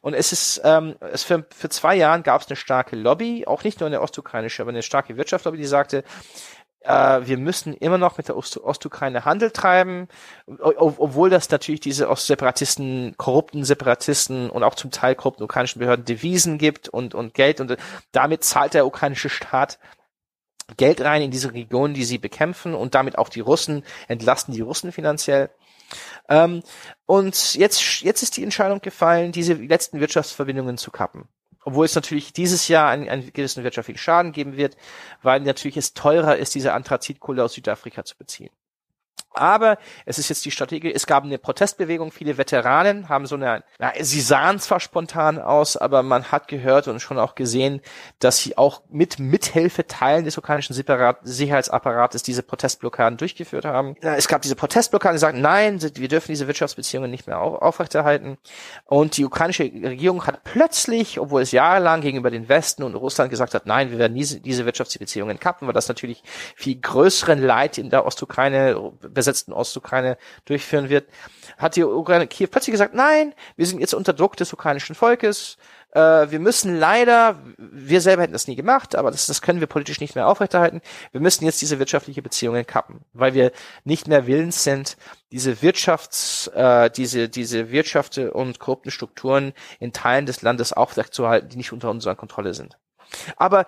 Und 0.02 0.14
es 0.14 0.32
ist, 0.32 0.62
ähm, 0.64 0.96
es 1.12 1.24
für, 1.24 1.46
für 1.54 1.70
zwei 1.70 1.96
Jahren 1.96 2.24
gab 2.24 2.42
es 2.42 2.48
eine 2.48 2.56
starke 2.56 2.96
Lobby, 2.96 3.46
auch 3.46 3.64
nicht 3.64 3.82
nur 3.82 3.88
eine 3.88 4.02
ostukrainische, 4.02 4.62
aber 4.62 4.70
eine 4.70 4.84
starke 4.84 5.18
Wirtschaftslobby, 5.18 5.58
die 5.58 5.66
sagte, 5.66 6.04
äh, 6.88 7.28
wir 7.28 7.38
müssen 7.38 7.74
immer 7.74 7.98
noch 7.98 8.18
mit 8.18 8.30
der 8.30 8.38
Ost 8.38 8.58
Ostukraine 8.58 9.26
Handel 9.26 9.52
treiben, 9.52 10.08
obwohl 10.48 11.30
das 11.30 11.50
natürlich 11.50 11.82
diese 11.82 12.10
Ostseparatisten, 12.10 13.16
korrupten 13.18 13.66
Separatisten 13.66 14.50
und 14.50 14.64
auch 14.64 14.76
zum 14.76 14.92
Teil 14.92 15.16
korrupten 15.16 15.44
ukrainischen 15.44 15.80
Behörden 15.80 16.06
Devisen 16.06 16.58
gibt 16.58 16.88
und, 16.88 17.14
und 17.14 17.34
Geld 17.34 17.60
und 17.60 17.76
damit 18.12 18.44
zahlt 18.44 18.74
der 18.74 18.86
ukrainische 18.86 19.30
Staat 19.30 19.80
Geld 20.78 21.02
rein 21.02 21.22
in 21.22 21.32
diese 21.32 21.54
Regionen, 21.54 21.94
die 21.94 22.04
sie 22.04 22.18
bekämpfen 22.18 22.74
und 22.74 22.96
damit 22.96 23.18
auch 23.18 23.30
die 23.30 23.40
Russen, 23.40 23.84
entlasten 24.08 24.54
die 24.54 24.62
Russen 24.62 24.92
finanziell. 24.92 25.50
Ähm, 26.28 26.62
und 27.06 27.56
jetzt, 27.56 28.02
jetzt 28.02 28.22
ist 28.22 28.36
die 28.36 28.44
Entscheidung 28.44 28.82
gefallen, 28.82 29.32
diese 29.32 29.54
letzten 29.54 30.02
Wirtschaftsverbindungen 30.02 30.78
zu 30.78 30.92
kappen 30.92 31.30
obwohl 31.68 31.84
es 31.84 31.96
natürlich 31.96 32.32
dieses 32.32 32.70
Jahr 32.70 32.88
einen, 32.88 33.10
einen 33.10 33.34
gewissen 33.34 33.62
wirtschaftlichen 33.62 33.98
Schaden 33.98 34.32
geben 34.32 34.56
wird, 34.56 34.78
weil 35.22 35.42
natürlich 35.42 35.76
es 35.76 35.94
teurer 35.94 36.38
ist, 36.38 36.56
diese 36.56 36.72
Anthrazitkohle 36.72 37.44
aus 37.44 37.56
Südafrika 37.56 38.06
zu 38.06 38.16
beziehen. 38.16 38.52
Aber 39.34 39.78
es 40.06 40.18
ist 40.18 40.30
jetzt 40.30 40.46
die 40.46 40.52
Strategie, 40.52 40.92
es 40.94 41.06
gab 41.06 41.24
eine 41.24 41.38
Protestbewegung, 41.38 42.12
viele 42.12 42.38
Veteranen 42.38 43.10
haben 43.10 43.26
so 43.26 43.36
eine, 43.36 43.64
na, 43.80 43.92
sie 44.00 44.22
sahen 44.22 44.60
zwar 44.60 44.80
spontan 44.80 45.40
aus, 45.40 45.78
aber 45.78 46.04
man 46.04 46.32
hat 46.32 46.48
gehört 46.48 46.88
und 46.88 47.00
schon 47.00 47.20
auch 47.20 47.36
gesehen, 47.36 47.82
dass 48.20 48.40
sie 48.40 48.58
auch 48.58 48.82
mit 48.90 49.20
Mithilfe 49.20 49.86
Teilen 49.88 50.26
des 50.26 50.38
ukrainischen 50.38 50.76
Sicherheitsapparates 50.76 52.24
diese 52.24 52.44
Protestblockaden 52.44 53.18
durchgeführt 53.18 53.66
haben. 53.66 53.96
Es 54.02 54.28
gab 54.28 54.42
diese 54.42 54.56
Protestblockaden, 54.56 55.16
die 55.16 55.20
sagten, 55.20 55.42
nein, 55.42 55.80
wir 55.82 56.08
dürfen 56.08 56.32
diese 56.32 56.48
Wirtschaftsbeziehungen 56.48 57.12
nicht 57.12 57.28
mehr 57.28 57.40
aufrechterhalten. 57.40 58.38
Und 58.86 59.18
die 59.18 59.26
ukrainische 59.26 59.64
Regierung 59.64 60.26
hat 60.26 60.44
plötzlich, 60.44 61.20
obwohl 61.20 61.42
es 61.42 61.52
jahrelang 61.52 62.02
gegenüber 62.02 62.32
den 62.32 62.50
Westen 62.50 62.84
und 62.84 62.96
Russland 62.96 63.30
gesagt 63.30 63.54
hat, 63.54 63.66
nein, 63.66 63.92
wir 63.92 64.00
werden 64.00 64.16
diese, 64.16 64.40
diese 64.40 64.66
Wirtschaftsbeziehungen 64.66 65.40
kappen, 65.40 65.68
weil 65.68 65.74
das 65.74 65.88
natürlich 65.88 66.24
viel 66.56 66.80
größeren 66.80 67.42
Leid 67.42 67.78
in 67.78 67.90
der 67.90 68.06
Ostukraine 68.06 68.94
besetzten 69.18 69.52
Ostukraine 69.52 70.18
durchführen 70.46 70.90
wird, 70.90 71.10
hat 71.58 71.76
die 71.76 71.84
Ukraine 71.84 72.28
Kiew 72.28 72.48
plötzlich 72.48 72.72
gesagt, 72.72 72.94
nein, 72.94 73.34
wir 73.56 73.66
sind 73.66 73.80
jetzt 73.80 73.94
unter 73.94 74.14
Druck 74.14 74.38
des 74.38 74.54
ukrainischen 74.54 74.96
Volkes, 74.96 75.58
äh, 75.92 76.30
wir 76.30 76.40
müssen 76.40 76.78
leider, 76.78 77.40
wir 77.58 78.00
selber 78.02 78.22
hätten 78.22 78.34
das 78.34 78.48
nie 78.48 78.56
gemacht, 78.56 78.96
aber 78.96 79.10
das, 79.10 79.26
das 79.26 79.42
können 79.42 79.60
wir 79.60 79.68
politisch 79.68 80.00
nicht 80.00 80.16
mehr 80.16 80.28
aufrechterhalten, 80.28 80.82
wir 81.12 81.20
müssen 81.22 81.46
jetzt 81.46 81.60
diese 81.62 81.80
wirtschaftliche 81.80 82.22
Beziehungen 82.22 82.66
kappen, 82.66 83.02
weil 83.14 83.34
wir 83.34 83.52
nicht 83.84 84.08
mehr 84.08 84.28
willens 84.28 84.64
sind, 84.64 84.98
diese 85.32 85.62
Wirtschafts, 85.62 86.48
äh, 86.54 86.90
diese, 86.92 87.28
diese 87.28 87.72
Wirtschaft 87.72 88.18
und 88.20 88.60
korrupten 88.60 88.92
Strukturen 88.92 89.54
in 89.80 89.94
Teilen 89.94 90.28
des 90.28 90.44
Landes 90.44 90.74
aufrechtzuerhalten, 90.74 91.50
die 91.50 91.58
nicht 91.58 91.74
unter 91.74 91.90
unserer 91.90 92.16
Kontrolle 92.16 92.54
sind. 92.54 92.78
Aber 93.36 93.66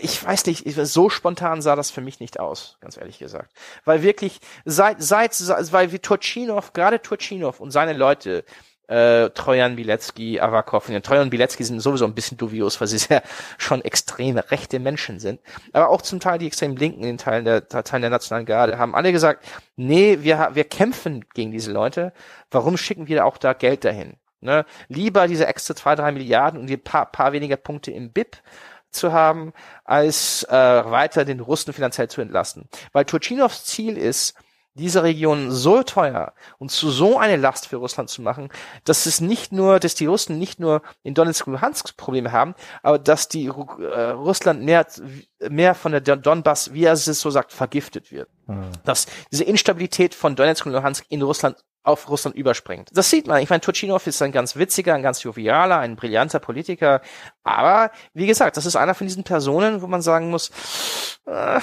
ich 0.00 0.24
weiß 0.24 0.46
nicht, 0.46 0.64
so 0.66 1.10
spontan 1.10 1.62
sah 1.62 1.76
das 1.76 1.90
für 1.90 2.00
mich 2.00 2.20
nicht 2.20 2.40
aus, 2.40 2.78
ganz 2.80 2.96
ehrlich 2.96 3.18
gesagt. 3.18 3.52
Weil 3.84 4.02
wirklich, 4.02 4.40
seit, 4.64 5.02
seit, 5.02 5.32
weil 5.72 5.92
wie 5.92 5.98
Turchinov, 5.98 6.72
gerade 6.72 7.00
Turchinov 7.00 7.60
und 7.60 7.70
seine 7.70 7.92
Leute, 7.92 8.44
äh, 8.88 9.30
Trojan 9.30 9.76
Bilecki, 9.76 10.40
Avakov, 10.40 10.88
ja, 10.88 11.00
Trojan 11.00 11.30
Bilecki 11.30 11.64
sind 11.64 11.80
sowieso 11.80 12.04
ein 12.04 12.14
bisschen 12.14 12.38
dubios, 12.38 12.80
weil 12.80 12.88
sie 12.88 12.98
sehr 13.06 13.22
schon 13.58 13.82
extrem 13.82 14.38
rechte 14.38 14.78
Menschen 14.78 15.18
sind. 15.18 15.40
Aber 15.72 15.88
auch 15.88 16.02
zum 16.02 16.20
Teil 16.20 16.38
die 16.38 16.46
extrem 16.46 16.76
Linken 16.76 17.04
in 17.04 17.18
Teilen 17.18 17.44
der, 17.44 17.68
Teilen 17.68 18.02
der 18.02 18.10
Nationalen 18.10 18.46
Garde 18.46 18.78
haben 18.78 18.94
alle 18.94 19.12
gesagt, 19.12 19.44
nee, 19.76 20.18
wir, 20.20 20.50
wir 20.54 20.64
kämpfen 20.64 21.24
gegen 21.34 21.50
diese 21.50 21.72
Leute. 21.72 22.12
Warum 22.50 22.76
schicken 22.76 23.08
wir 23.08 23.26
auch 23.26 23.38
da 23.38 23.52
Geld 23.52 23.84
dahin? 23.84 24.16
Ne? 24.40 24.64
Lieber 24.88 25.26
diese 25.26 25.46
extra 25.46 25.74
zwei, 25.74 25.94
drei 25.94 26.12
Milliarden 26.12 26.60
und 26.60 26.68
die 26.68 26.76
paar, 26.76 27.06
paar 27.06 27.32
weniger 27.32 27.56
Punkte 27.56 27.90
im 27.90 28.12
BIP 28.12 28.36
zu 28.96 29.12
haben, 29.12 29.52
als 29.84 30.44
äh, 30.44 30.52
weiter 30.52 31.24
den 31.24 31.40
Russen 31.40 31.72
finanziell 31.72 32.08
zu 32.08 32.20
entlasten. 32.20 32.68
Weil 32.92 33.04
Turchinovs 33.04 33.64
Ziel 33.64 33.96
ist, 33.96 34.34
diese 34.76 35.02
Region 35.02 35.50
so 35.50 35.82
teuer 35.82 36.34
und 36.58 36.70
zu 36.70 36.90
so 36.90 37.18
eine 37.18 37.36
Last 37.36 37.66
für 37.66 37.76
Russland 37.76 38.10
zu 38.10 38.22
machen, 38.22 38.50
dass 38.84 39.06
es 39.06 39.20
nicht 39.20 39.52
nur, 39.52 39.80
dass 39.80 39.94
die 39.94 40.06
Russen 40.06 40.38
nicht 40.38 40.60
nur 40.60 40.82
in 41.02 41.14
Donetsk 41.14 41.46
und 41.46 41.54
Luhansk 41.54 41.96
Probleme 41.96 42.32
haben, 42.32 42.54
aber 42.82 42.98
dass 42.98 43.28
die 43.28 43.46
äh, 43.46 43.50
Russland 43.50 44.62
mehr, 44.62 44.86
mehr 45.48 45.74
von 45.74 45.92
der 45.92 46.00
Donbass, 46.00 46.72
wie 46.72 46.84
er 46.84 46.92
es 46.92 47.04
so 47.04 47.30
sagt, 47.30 47.52
vergiftet 47.52 48.12
wird. 48.12 48.28
Mhm. 48.46 48.70
Dass 48.84 49.06
diese 49.32 49.44
Instabilität 49.44 50.14
von 50.14 50.36
Donetsk 50.36 50.66
und 50.66 50.72
Luhansk 50.72 51.06
in 51.08 51.22
Russland 51.22 51.56
auf 51.86 52.08
Russland 52.08 52.36
überspringt. 52.36 52.90
Das 52.92 53.10
sieht 53.10 53.28
man. 53.28 53.40
Ich 53.42 53.48
meine, 53.48 53.60
Turchinov 53.60 54.06
ist 54.08 54.20
ein 54.20 54.32
ganz 54.32 54.56
witziger, 54.56 54.94
ein 54.94 55.02
ganz 55.02 55.22
jovialer, 55.22 55.78
ein 55.78 55.94
brillanter 55.94 56.40
Politiker. 56.40 57.00
Aber 57.44 57.92
wie 58.12 58.26
gesagt, 58.26 58.56
das 58.56 58.66
ist 58.66 58.74
einer 58.74 58.94
von 58.94 59.06
diesen 59.06 59.22
Personen, 59.22 59.82
wo 59.82 59.86
man 59.86 60.02
sagen 60.02 60.30
muss, 60.30 60.50
äh, 61.26 61.60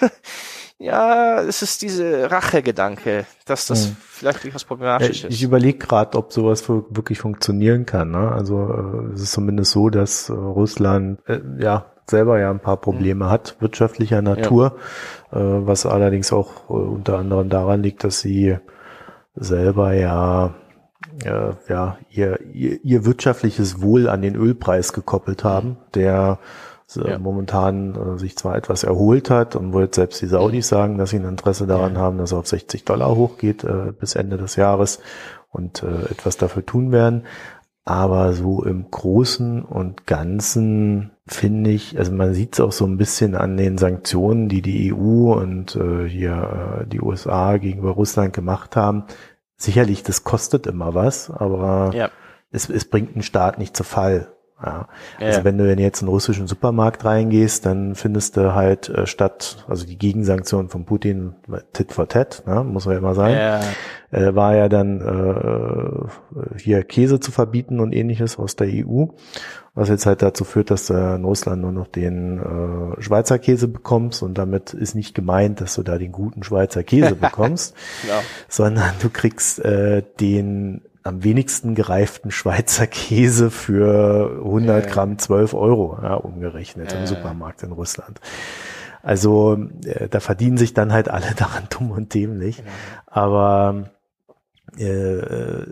ja, 0.78 1.40
es 1.40 1.62
ist 1.62 1.80
diese 1.80 2.30
Rachegedanke, 2.30 3.24
dass 3.46 3.66
das 3.66 3.86
hm. 3.86 3.96
vielleicht 3.98 4.44
durchaus 4.44 4.64
problematisch 4.64 5.24
ist. 5.24 5.32
Ich 5.32 5.42
überlege 5.42 5.78
gerade, 5.78 6.18
ob 6.18 6.32
sowas 6.32 6.68
wirklich 6.68 7.18
funktionieren 7.18 7.86
kann. 7.86 8.10
Ne? 8.10 8.30
Also 8.30 9.08
äh, 9.10 9.14
es 9.14 9.22
ist 9.22 9.32
zumindest 9.32 9.72
so, 9.72 9.88
dass 9.88 10.28
äh, 10.28 10.32
Russland 10.34 11.20
äh, 11.26 11.40
ja 11.58 11.86
selber 12.08 12.38
ja 12.38 12.50
ein 12.50 12.60
paar 12.60 12.76
Probleme 12.76 13.24
hm. 13.24 13.30
hat, 13.30 13.56
wirtschaftlicher 13.60 14.20
Natur, 14.20 14.76
ja. 15.32 15.38
äh, 15.38 15.66
was 15.66 15.86
allerdings 15.86 16.32
auch 16.32 16.68
äh, 16.68 16.74
unter 16.74 17.18
anderem 17.18 17.48
daran 17.48 17.82
liegt, 17.82 18.04
dass 18.04 18.20
sie 18.20 18.58
selber 19.34 19.94
ja 19.94 20.54
äh, 21.24 21.52
ja 21.68 21.98
ihr, 22.10 22.38
ihr, 22.52 22.84
ihr 22.84 23.04
wirtschaftliches 23.06 23.80
Wohl 23.80 24.08
an 24.08 24.20
den 24.20 24.36
Ölpreis 24.36 24.92
gekoppelt 24.92 25.42
haben, 25.42 25.78
der 25.94 26.38
ja. 26.94 27.18
momentan 27.18 27.94
äh, 27.94 28.18
sich 28.18 28.36
zwar 28.36 28.56
etwas 28.56 28.84
erholt 28.84 29.30
hat 29.30 29.56
und 29.56 29.72
wo 29.72 29.80
jetzt 29.80 29.96
selbst 29.96 30.22
die 30.22 30.26
Saudis 30.26 30.68
sagen, 30.68 30.98
dass 30.98 31.10
sie 31.10 31.18
ein 31.18 31.24
Interesse 31.24 31.66
daran 31.66 31.98
haben, 31.98 32.18
dass 32.18 32.32
er 32.32 32.38
auf 32.38 32.46
60 32.46 32.84
Dollar 32.84 33.16
hochgeht 33.16 33.64
äh, 33.64 33.92
bis 33.98 34.14
Ende 34.14 34.36
des 34.36 34.56
Jahres 34.56 35.00
und 35.50 35.82
äh, 35.82 36.10
etwas 36.10 36.36
dafür 36.36 36.64
tun 36.64 36.92
werden. 36.92 37.24
Aber 37.84 38.32
so 38.32 38.64
im 38.64 38.90
Großen 38.90 39.62
und 39.62 40.06
Ganzen 40.06 41.12
finde 41.26 41.70
ich, 41.70 41.98
also 41.98 42.12
man 42.12 42.34
sieht 42.34 42.54
es 42.54 42.60
auch 42.60 42.72
so 42.72 42.84
ein 42.84 42.96
bisschen 42.96 43.36
an 43.36 43.56
den 43.56 43.78
Sanktionen, 43.78 44.48
die 44.48 44.60
die 44.60 44.92
EU 44.92 45.32
und 45.32 45.76
äh, 45.76 46.08
hier 46.08 46.80
äh, 46.82 46.86
die 46.86 47.00
USA 47.00 47.58
gegenüber 47.58 47.92
Russland 47.92 48.32
gemacht 48.32 48.74
haben. 48.74 49.04
Sicherlich, 49.56 50.02
das 50.02 50.24
kostet 50.24 50.66
immer 50.66 50.94
was, 50.94 51.30
aber 51.30 51.92
ja. 51.94 52.10
es, 52.50 52.68
es 52.68 52.84
bringt 52.84 53.14
einen 53.14 53.22
Staat 53.22 53.58
nicht 53.58 53.76
zu 53.76 53.84
Fall. 53.84 54.35
Ja. 54.62 54.88
ja. 55.20 55.26
Also 55.26 55.44
wenn 55.44 55.58
du 55.58 55.70
in 55.70 55.78
jetzt 55.78 56.00
in 56.00 56.06
einen 56.06 56.14
russischen 56.14 56.46
Supermarkt 56.46 57.04
reingehst, 57.04 57.66
dann 57.66 57.94
findest 57.94 58.36
du 58.36 58.54
halt 58.54 58.88
äh, 58.88 59.06
statt, 59.06 59.64
also 59.68 59.86
die 59.86 59.98
Gegensanktionen 59.98 60.70
von 60.70 60.86
Putin, 60.86 61.34
Tit 61.74 61.92
for 61.92 62.08
Tat, 62.08 62.42
ne, 62.46 62.64
muss 62.64 62.86
man 62.86 62.94
ja 62.94 62.98
immer 62.98 63.14
sagen, 63.14 63.34
ja. 63.34 63.60
Äh, 64.12 64.34
war 64.34 64.54
ja 64.54 64.68
dann 64.68 65.00
äh, 65.00 66.58
hier 66.58 66.84
Käse 66.84 67.20
zu 67.20 67.32
verbieten 67.32 67.80
und 67.80 67.92
ähnliches 67.92 68.38
aus 68.38 68.56
der 68.56 68.68
EU, 68.68 69.06
was 69.74 69.90
jetzt 69.90 70.06
halt 70.06 70.22
dazu 70.22 70.44
führt, 70.44 70.70
dass 70.70 70.86
du 70.86 70.94
in 70.94 71.24
Russland 71.24 71.60
nur 71.60 71.72
noch 71.72 71.88
den 71.88 72.38
äh, 72.38 73.02
Schweizer 73.02 73.38
Käse 73.38 73.68
bekommst 73.68 74.22
und 74.22 74.38
damit 74.38 74.72
ist 74.72 74.94
nicht 74.94 75.14
gemeint, 75.14 75.60
dass 75.60 75.74
du 75.74 75.82
da 75.82 75.98
den 75.98 76.12
guten 76.12 76.44
Schweizer 76.44 76.82
Käse 76.82 77.14
bekommst, 77.20 77.74
genau. 78.02 78.20
sondern 78.48 78.92
du 79.02 79.10
kriegst 79.10 79.62
äh, 79.62 80.02
den 80.18 80.82
am 81.06 81.24
wenigsten 81.24 81.74
gereiften 81.74 82.30
Schweizer 82.30 82.86
Käse 82.86 83.50
für 83.50 84.40
100 84.44 84.88
Gramm 84.88 85.18
12 85.18 85.54
Euro, 85.54 85.98
ja, 86.02 86.14
umgerechnet 86.14 86.92
im 86.92 87.06
Supermarkt 87.06 87.62
in 87.62 87.72
Russland. 87.72 88.20
Also 89.02 89.56
äh, 89.84 90.08
da 90.08 90.20
verdienen 90.20 90.56
sich 90.56 90.74
dann 90.74 90.92
halt 90.92 91.08
alle 91.08 91.34
daran 91.36 91.64
dumm 91.70 91.92
und 91.92 92.12
dämlich. 92.12 92.58
Genau. 92.58 92.70
Aber 93.06 93.90
äh, 94.78 94.84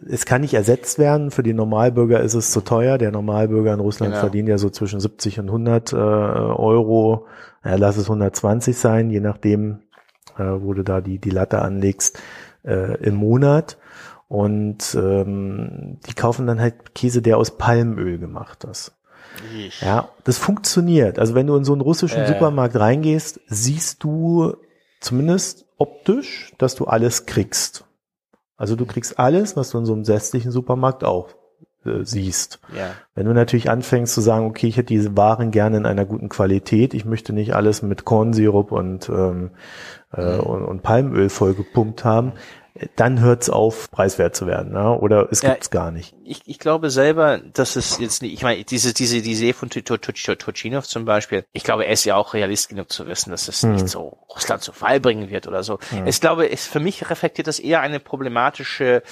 es 0.08 0.24
kann 0.24 0.42
nicht 0.42 0.54
ersetzt 0.54 0.98
werden. 0.98 1.30
Für 1.30 1.42
den 1.42 1.56
Normalbürger 1.56 2.20
ist 2.20 2.34
es 2.34 2.52
zu 2.52 2.60
teuer. 2.60 2.96
Der 2.96 3.10
Normalbürger 3.10 3.74
in 3.74 3.80
Russland 3.80 4.12
genau. 4.12 4.20
verdient 4.20 4.48
ja 4.48 4.58
so 4.58 4.70
zwischen 4.70 5.00
70 5.00 5.40
und 5.40 5.46
100 5.46 5.92
äh, 5.92 5.96
Euro. 5.96 7.26
Ja, 7.64 7.74
lass 7.74 7.96
es 7.96 8.04
120 8.04 8.76
sein, 8.76 9.10
je 9.10 9.20
nachdem, 9.20 9.80
äh, 10.38 10.44
wo 10.44 10.72
du 10.74 10.84
da 10.84 11.00
die, 11.00 11.18
die 11.18 11.30
Latte 11.30 11.60
anlegst, 11.60 12.18
äh, 12.64 12.96
im 13.02 13.16
Monat. 13.16 13.78
Und 14.28 14.94
ähm, 14.94 15.98
die 16.08 16.14
kaufen 16.14 16.46
dann 16.46 16.60
halt 16.60 16.94
Käse, 16.94 17.22
der 17.22 17.38
aus 17.38 17.56
Palmöl 17.56 18.18
gemacht 18.18 18.64
ist. 18.64 18.92
Ich. 19.56 19.80
Ja, 19.80 20.08
das 20.24 20.38
funktioniert. 20.38 21.18
Also 21.18 21.34
wenn 21.34 21.46
du 21.46 21.56
in 21.56 21.64
so 21.64 21.72
einen 21.72 21.82
russischen 21.82 22.22
äh. 22.22 22.28
Supermarkt 22.28 22.76
reingehst, 22.76 23.40
siehst 23.46 24.02
du 24.02 24.56
zumindest 25.00 25.66
optisch, 25.76 26.52
dass 26.58 26.74
du 26.74 26.86
alles 26.86 27.26
kriegst. 27.26 27.84
Also 28.56 28.76
du 28.76 28.86
kriegst 28.86 29.18
alles, 29.18 29.56
was 29.56 29.70
du 29.70 29.78
in 29.78 29.86
so 29.86 29.92
einem 29.92 30.06
westlichen 30.06 30.52
Supermarkt 30.52 31.04
auch 31.04 31.30
äh, 31.84 32.04
siehst. 32.04 32.60
Ja. 32.74 32.92
Wenn 33.14 33.26
du 33.26 33.34
natürlich 33.34 33.68
anfängst 33.68 34.14
zu 34.14 34.20
sagen, 34.20 34.46
okay, 34.46 34.68
ich 34.68 34.76
hätte 34.76 34.94
diese 34.94 35.16
Waren 35.16 35.50
gerne 35.50 35.76
in 35.76 35.86
einer 35.86 36.06
guten 36.06 36.28
Qualität, 36.28 36.94
ich 36.94 37.04
möchte 37.04 37.32
nicht 37.32 37.54
alles 37.54 37.82
mit 37.82 38.04
Kornsirup 38.04 38.72
und, 38.72 39.08
ähm, 39.08 39.50
äh, 40.12 40.36
mhm. 40.36 40.40
und, 40.40 40.64
und 40.64 40.82
Palmöl 40.82 41.28
vollgepumpt 41.28 42.04
haben, 42.04 42.32
dann 42.96 43.20
hört 43.20 43.42
es 43.42 43.50
auf, 43.50 43.88
preiswert 43.90 44.34
zu 44.34 44.48
werden, 44.48 44.72
ne? 44.72 44.98
oder 44.98 45.28
es 45.30 45.42
gibt's 45.42 45.70
ja, 45.72 45.80
gar 45.80 45.90
nicht. 45.92 46.12
Ich, 46.24 46.42
ich 46.46 46.58
glaube 46.58 46.90
selber, 46.90 47.38
dass 47.38 47.76
es 47.76 47.98
jetzt 47.98 48.20
nicht, 48.20 48.34
ich 48.34 48.42
meine, 48.42 48.64
diese, 48.64 48.92
diese, 48.92 49.22
die 49.22 49.32
Idee 49.32 49.52
von 49.52 49.70
Turchinov 49.70 50.86
zum 50.86 51.04
Beispiel, 51.04 51.44
ich 51.52 51.62
glaube, 51.62 51.86
er 51.86 51.92
ist 51.92 52.04
ja 52.04 52.16
auch 52.16 52.34
realist 52.34 52.68
genug 52.68 52.90
zu 52.90 53.06
wissen, 53.06 53.30
dass 53.30 53.46
es 53.46 53.62
hm. 53.62 53.72
nicht 53.72 53.88
so 53.88 54.18
Russland 54.28 54.62
zu 54.62 54.72
Fall 54.72 54.98
bringen 54.98 55.30
wird 55.30 55.46
oder 55.46 55.62
so. 55.62 55.78
Hm. 55.90 56.08
Ich 56.08 56.20
glaube, 56.20 56.50
es, 56.50 56.66
für 56.66 56.80
mich 56.80 57.08
reflektiert 57.08 57.46
das 57.46 57.60
eher 57.60 57.80
eine 57.80 58.00
problematische 58.00 59.04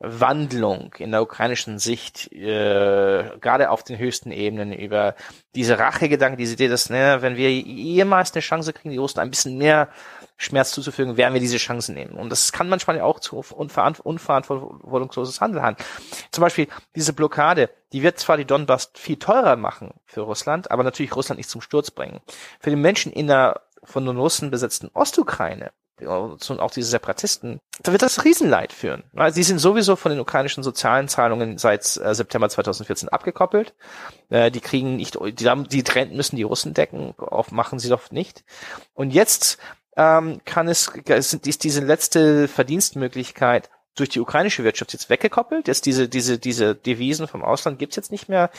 Wandlung 0.00 0.94
in 0.98 1.10
der 1.10 1.22
ukrainischen 1.22 1.80
Sicht, 1.80 2.32
äh, 2.32 3.30
gerade 3.40 3.70
auf 3.70 3.82
den 3.82 3.98
höchsten 3.98 4.30
Ebenen, 4.30 4.72
über 4.72 5.16
diese 5.56 5.76
Rachegedanken, 5.76 6.38
diese 6.38 6.54
Idee, 6.54 6.68
dass, 6.68 6.88
ne, 6.88 7.18
wenn 7.20 7.36
wir 7.36 7.52
jemals 7.52 8.32
eine 8.32 8.42
Chance 8.42 8.72
kriegen, 8.72 8.90
die 8.90 8.98
Russen 8.98 9.18
ein 9.18 9.30
bisschen 9.30 9.58
mehr 9.58 9.88
Schmerz 10.40 10.70
zuzufügen, 10.70 11.16
werden 11.16 11.34
wir 11.34 11.40
diese 11.40 11.58
Chancen 11.58 11.94
nehmen. 11.94 12.14
Und 12.14 12.30
das 12.30 12.52
kann 12.52 12.68
manchmal 12.68 13.00
auch 13.00 13.20
zu 13.20 13.38
unverantwortungsloses 13.38 15.40
Handeln 15.40 15.62
haben. 15.62 15.76
Zum 16.30 16.42
Beispiel 16.42 16.68
diese 16.94 17.12
Blockade, 17.12 17.70
die 17.92 18.02
wird 18.02 18.20
zwar 18.20 18.36
die 18.36 18.44
Donbass 18.44 18.92
viel 18.94 19.18
teurer 19.18 19.56
machen 19.56 19.94
für 20.06 20.20
Russland, 20.20 20.70
aber 20.70 20.84
natürlich 20.84 21.14
Russland 21.14 21.38
nicht 21.38 21.50
zum 21.50 21.60
Sturz 21.60 21.90
bringen. 21.90 22.20
Für 22.60 22.70
die 22.70 22.76
Menschen 22.76 23.12
in 23.12 23.26
der 23.26 23.62
von 23.82 24.06
den 24.06 24.16
Russen 24.16 24.50
besetzten 24.50 24.90
Ostukraine 24.94 25.72
und 26.00 26.60
auch 26.60 26.70
diese 26.70 26.90
Separatisten, 26.90 27.60
da 27.82 27.92
wird 27.92 28.02
das 28.02 28.24
Riesenleid 28.24 28.72
führen. 28.72 29.04
Sie 29.30 29.42
sind 29.42 29.58
sowieso 29.58 29.96
von 29.96 30.10
den 30.10 30.20
ukrainischen 30.20 30.62
sozialen 30.62 31.08
Zahlungen 31.08 31.58
seit 31.58 31.96
äh, 31.96 32.14
September 32.14 32.48
2014 32.48 33.08
abgekoppelt. 33.08 33.74
Äh, 34.28 34.50
die 34.50 34.60
kriegen 34.60 34.96
nicht, 34.96 35.18
die, 35.20 35.34
die 35.34 35.84
müssen 36.12 36.36
die 36.36 36.42
Russen 36.42 36.74
decken, 36.74 37.14
auf 37.18 37.50
machen 37.50 37.78
sie 37.78 37.88
doch 37.88 38.10
nicht. 38.10 38.44
Und 38.94 39.12
jetzt 39.12 39.58
ähm, 39.98 40.40
kann 40.44 40.68
es, 40.68 40.88
ist 40.88 41.64
diese 41.64 41.80
letzte 41.80 42.48
Verdienstmöglichkeit 42.48 43.68
durch 43.98 44.10
die 44.10 44.20
ukrainische 44.20 44.62
Wirtschaft 44.62 44.92
jetzt 44.92 45.10
weggekoppelt. 45.10 45.66
Jetzt 45.66 45.84
diese, 45.86 46.08
diese, 46.08 46.38
diese 46.38 46.76
Devisen 46.76 47.26
vom 47.26 47.42
Ausland 47.42 47.80
gibt's 47.80 47.96
jetzt 47.96 48.12
nicht 48.12 48.28
mehr. 48.28 48.50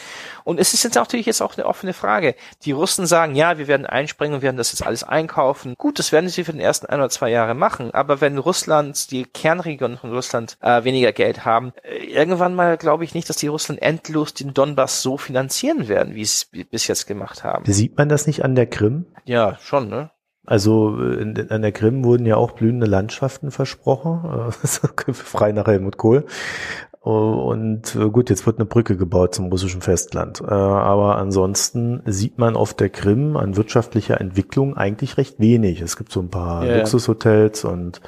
Und 0.44 0.60
es 0.60 0.74
ist 0.74 0.84
jetzt 0.84 0.96
natürlich 0.96 1.26
jetzt 1.26 1.42
auch 1.42 1.58
eine 1.58 1.66
offene 1.66 1.94
Frage. 1.94 2.36
Die 2.64 2.74
Russen 2.74 3.06
sagen, 3.06 3.36
ja, 3.36 3.58
wir 3.58 3.68
werden 3.68 3.86
einspringen 3.86 4.36
und 4.36 4.42
werden 4.42 4.58
das 4.58 4.74
jetzt 4.74 4.86
alles 4.86 5.04
einkaufen. 5.04 5.76
Gut, 5.78 5.98
das 5.98 6.12
werden 6.12 6.30
sie 6.30 6.44
für 6.44 6.52
den 6.52 6.60
ersten 6.60 6.88
ein 6.88 7.00
oder 7.00 7.10
zwei 7.10 7.30
Jahre 7.30 7.54
machen. 7.54 7.92
Aber 7.92 8.20
wenn 8.20 8.38
Russland, 8.38 9.12
die 9.12 9.24
Kernregionen 9.24 9.98
von 9.98 10.12
Russland 10.12 10.58
äh, 10.62 10.84
weniger 10.84 11.14
Geld 11.14 11.46
haben, 11.46 11.72
äh, 11.84 12.06
irgendwann 12.06 12.56
mal 12.56 12.78
glaube 12.78 13.04
ich 13.04 13.14
nicht, 13.14 13.30
dass 13.30 13.38
die 13.38 13.48
Russen 13.48 13.78
endlos 13.78 14.34
den 14.34 14.54
Donbass 14.54 15.02
so 15.02 15.18
finanzieren 15.18 15.88
werden, 15.88 16.16
wie 16.16 16.26
sie 16.26 16.46
es 16.52 16.68
bis 16.70 16.88
jetzt 16.88 17.08
gemacht 17.08 17.46
haben. 17.46 17.64
Sieht 17.72 17.98
man 17.98 18.10
das 18.10 18.28
nicht 18.28 18.44
an 18.44 18.56
der 18.56 18.68
Krim? 18.68 19.06
Ja, 19.24 19.58
schon, 19.62 19.88
ne? 19.88 20.12
Also 20.50 20.97
in, 20.97 21.36
in, 21.36 21.52
an 21.52 21.62
der 21.62 21.72
Krim 21.72 22.04
wurden 22.04 22.26
ja 22.26 22.36
auch 22.36 22.54
blühende 22.54 22.88
Landschaften 22.88 23.52
versprochen, 23.52 24.50
äh, 25.08 25.14
frei 25.14 25.52
nach 25.52 25.68
Helmut 25.68 25.97
Kohl. 25.97 26.26
Und 27.02 27.95
äh, 27.95 28.10
gut, 28.10 28.32
jetzt 28.32 28.47
wird 28.47 28.58
eine 28.58 28.66
Brücke 28.66 28.97
gebaut 28.97 29.36
zum 29.36 29.45
russischen 29.45 29.82
Festland. 29.82 30.41
Äh, 30.41 30.45
aber 30.45 31.20
ansonsten 31.20 32.02
sieht 32.08 32.39
man 32.39 32.56
auf 32.56 32.74
der 32.74 32.89
Krim 32.89 33.38
an 33.38 33.58
wirtschaftlicher 33.58 34.20
Entwicklung 34.20 34.76
eigentlich 34.76 35.18
recht 35.18 35.39
wenig. 35.39 35.82
Es 35.82 35.97
gibt 35.97 36.12
so 36.12 36.20
ein 36.20 36.30
paar 36.30 36.66
ja. 36.66 36.78
Luxushotels 36.80 37.64
und 37.64 38.02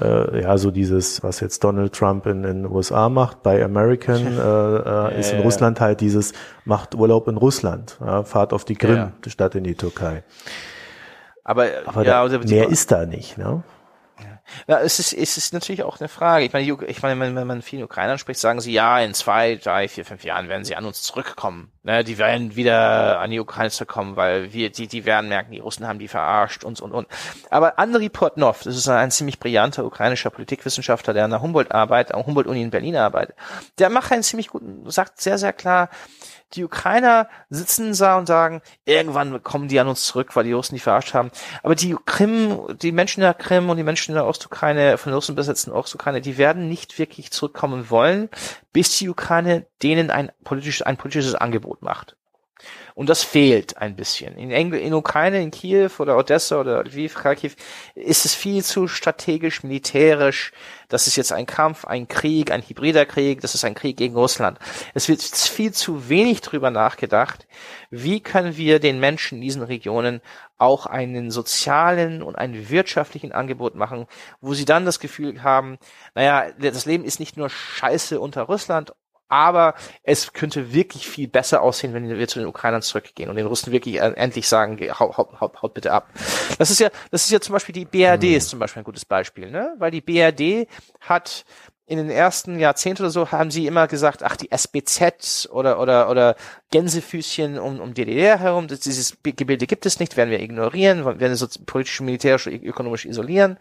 äh, 0.00 0.42
ja, 0.42 0.56
so 0.58 0.70
dieses, 0.70 1.24
was 1.24 1.40
jetzt 1.40 1.64
Donald 1.64 1.92
Trump 1.92 2.26
in 2.26 2.44
den 2.44 2.66
USA 2.66 3.08
macht, 3.08 3.42
bei 3.42 3.64
American, 3.64 4.38
äh, 4.38 5.10
äh, 5.10 5.18
ist 5.18 5.32
in 5.32 5.38
ja, 5.38 5.44
Russland 5.44 5.80
halt 5.80 6.00
dieses, 6.00 6.34
macht 6.64 6.94
Urlaub 6.94 7.26
in 7.26 7.36
Russland, 7.36 7.98
ja, 8.00 8.22
fahrt 8.22 8.52
auf 8.52 8.64
die 8.64 8.76
Krim 8.76 9.10
statt 9.26 9.56
in 9.56 9.64
die 9.64 9.74
Türkei. 9.74 10.22
Aber, 11.44 11.68
Aber 11.84 12.04
ja, 12.04 12.26
da, 12.26 12.38
mehr 12.38 12.68
ist 12.68 12.90
da 12.90 13.06
nicht, 13.06 13.38
ne? 13.38 13.62
Ja, 14.66 14.78
es 14.80 14.98
ist, 14.98 15.12
es 15.12 15.36
ist 15.36 15.52
natürlich 15.52 15.82
auch 15.82 16.00
eine 16.00 16.08
Frage. 16.08 16.44
Ich 16.44 16.52
meine, 16.52 16.66
ich 16.86 17.02
meine, 17.02 17.34
wenn, 17.34 17.46
man 17.46 17.62
vielen 17.62 17.82
Ukrainern 17.82 18.18
spricht, 18.18 18.40
sagen 18.40 18.60
sie, 18.60 18.72
ja, 18.72 19.00
in 19.00 19.14
zwei, 19.14 19.56
drei, 19.56 19.88
vier, 19.88 20.04
fünf 20.04 20.22
Jahren 20.22 20.48
werden 20.48 20.64
sie 20.64 20.76
an 20.76 20.84
uns 20.84 21.02
zurückkommen. 21.02 21.72
Ne, 21.82 22.04
die 22.04 22.18
werden 22.18 22.54
wieder 22.54 23.18
an 23.20 23.30
die 23.30 23.40
Ukraine 23.40 23.70
zurückkommen, 23.70 24.16
weil 24.16 24.52
wir, 24.52 24.70
die, 24.70 24.86
die 24.86 25.04
werden 25.04 25.28
merken, 25.28 25.52
die 25.52 25.58
Russen 25.58 25.86
haben 25.86 25.98
die 25.98 26.08
verarscht 26.08 26.64
und, 26.64 26.80
und, 26.80 26.92
und. 26.92 27.08
Aber 27.50 27.78
Andriy 27.78 28.08
Portnov, 28.08 28.62
das 28.62 28.76
ist 28.76 28.88
ein 28.88 29.10
ziemlich 29.10 29.38
brillanter 29.38 29.84
ukrainischer 29.84 30.30
Politikwissenschaftler, 30.30 31.14
der 31.14 31.24
an 31.24 31.30
der 31.30 31.42
Humboldt 31.42 31.72
arbeitet, 31.72 32.14
an 32.14 32.24
Humboldt-Uni 32.24 32.62
in 32.62 32.70
Berlin 32.70 32.96
arbeitet. 32.96 33.36
Der 33.78 33.90
macht 33.90 34.12
einen 34.12 34.22
ziemlich 34.22 34.48
guten, 34.48 34.88
sagt 34.90 35.20
sehr, 35.20 35.38
sehr 35.38 35.52
klar, 35.52 35.88
die 36.54 36.64
Ukrainer 36.64 37.28
sitzen 37.50 37.96
da 37.96 38.16
und 38.18 38.26
sagen, 38.26 38.62
irgendwann 38.84 39.42
kommen 39.42 39.68
die 39.68 39.80
an 39.80 39.88
uns 39.88 40.06
zurück, 40.06 40.36
weil 40.36 40.44
die 40.44 40.52
Russen 40.52 40.74
die 40.74 40.80
verarscht 40.80 41.14
haben. 41.14 41.30
Aber 41.62 41.74
die 41.74 41.96
Krim, 42.06 42.66
die 42.80 42.92
Menschen 42.92 43.20
in 43.20 43.26
der 43.26 43.34
Krim 43.34 43.68
und 43.70 43.76
die 43.76 43.82
Menschen 43.82 44.12
in 44.12 44.16
der 44.16 44.26
Ostukraine, 44.26 44.98
von 44.98 45.10
den 45.10 45.14
Russen 45.14 45.34
besetzten 45.34 45.72
Ostukraine, 45.72 46.20
die 46.20 46.38
werden 46.38 46.68
nicht 46.68 46.98
wirklich 46.98 47.30
zurückkommen 47.30 47.90
wollen, 47.90 48.28
bis 48.72 48.98
die 48.98 49.08
Ukraine 49.08 49.66
denen 49.82 50.10
ein 50.10 50.30
politisches, 50.44 50.82
ein 50.82 50.96
politisches 50.96 51.34
Angebot 51.34 51.82
macht. 51.82 52.16
Und 52.94 53.08
das 53.08 53.24
fehlt 53.24 53.76
ein 53.76 53.96
bisschen. 53.96 54.36
In, 54.36 54.52
Engl 54.52 54.78
in 54.78 54.94
Ukraine, 54.94 55.42
in 55.42 55.50
Kiew 55.50 55.90
oder 55.98 56.16
Odessa 56.16 56.60
oder 56.60 56.84
Lviv, 56.84 57.14
Kharkiv 57.14 57.56
ist 57.96 58.24
es 58.24 58.36
viel 58.36 58.62
zu 58.62 58.86
strategisch, 58.86 59.64
militärisch. 59.64 60.52
Das 60.88 61.08
ist 61.08 61.16
jetzt 61.16 61.32
ein 61.32 61.46
Kampf, 61.46 61.84
ein 61.86 62.06
Krieg, 62.06 62.52
ein 62.52 62.62
hybrider 62.62 63.04
Krieg, 63.04 63.40
das 63.40 63.56
ist 63.56 63.64
ein 63.64 63.74
Krieg 63.74 63.96
gegen 63.96 64.14
Russland. 64.14 64.60
Es 64.94 65.08
wird 65.08 65.22
viel 65.22 65.72
zu 65.72 66.08
wenig 66.08 66.40
drüber 66.40 66.70
nachgedacht, 66.70 67.48
wie 67.90 68.20
können 68.20 68.56
wir 68.56 68.78
den 68.78 69.00
Menschen 69.00 69.38
in 69.38 69.42
diesen 69.42 69.62
Regionen 69.62 70.20
auch 70.56 70.86
einen 70.86 71.32
sozialen 71.32 72.22
und 72.22 72.36
einen 72.36 72.70
wirtschaftlichen 72.70 73.32
Angebot 73.32 73.74
machen, 73.74 74.06
wo 74.40 74.54
sie 74.54 74.64
dann 74.64 74.84
das 74.84 75.00
Gefühl 75.00 75.42
haben, 75.42 75.78
naja, 76.14 76.52
das 76.60 76.86
Leben 76.86 77.04
ist 77.04 77.18
nicht 77.18 77.36
nur 77.36 77.50
scheiße 77.50 78.20
unter 78.20 78.42
Russland 78.42 78.94
aber 79.34 79.74
es 80.04 80.32
könnte 80.32 80.72
wirklich 80.72 81.08
viel 81.08 81.26
besser 81.26 81.60
aussehen, 81.60 81.92
wenn 81.92 82.08
wir 82.08 82.28
zu 82.28 82.38
den 82.38 82.46
Ukrainern 82.46 82.82
zurückgehen 82.82 83.28
und 83.28 83.34
den 83.34 83.46
Russen 83.46 83.72
wirklich 83.72 83.96
äh, 83.96 84.12
endlich 84.14 84.46
sagen, 84.46 84.78
haut, 84.96 85.18
haut, 85.18 85.40
haut, 85.40 85.60
haut 85.60 85.74
bitte 85.74 85.90
ab. 85.90 86.08
Das 86.58 86.70
ist 86.70 86.78
ja, 86.78 86.88
das 87.10 87.24
ist 87.24 87.32
ja 87.32 87.40
zum 87.40 87.52
Beispiel 87.52 87.72
die 87.72 87.84
BRD 87.84 88.22
mhm. 88.22 88.34
ist 88.34 88.48
zum 88.48 88.60
Beispiel 88.60 88.82
ein 88.82 88.84
gutes 88.84 89.04
Beispiel, 89.04 89.50
ne? 89.50 89.74
Weil 89.78 89.90
die 89.90 90.00
BRD 90.00 90.68
hat 91.00 91.44
in 91.86 91.98
den 91.98 92.10
ersten 92.10 92.60
Jahrzehnten 92.60 93.02
oder 93.02 93.10
so 93.10 93.32
haben 93.32 93.50
sie 93.50 93.66
immer 93.66 93.88
gesagt, 93.88 94.22
ach, 94.22 94.36
die 94.36 94.52
SBZ 94.52 95.48
oder, 95.50 95.80
oder, 95.80 96.08
oder 96.08 96.36
Gänsefüßchen 96.74 97.56
um, 97.56 97.78
um 97.78 97.94
DDR 97.94 98.40
herum. 98.40 98.66
Das, 98.66 98.80
dieses 98.80 99.16
Gebilde 99.22 99.68
gibt 99.68 99.86
es 99.86 100.00
nicht, 100.00 100.16
werden 100.16 100.30
wir 100.30 100.40
ignorieren, 100.40 101.04
werden 101.04 101.20
wir 101.20 101.36
so 101.36 101.46
politisch, 101.66 102.00
militärisch, 102.00 102.48
ökonomisch 102.48 103.04
isolieren. 103.04 103.58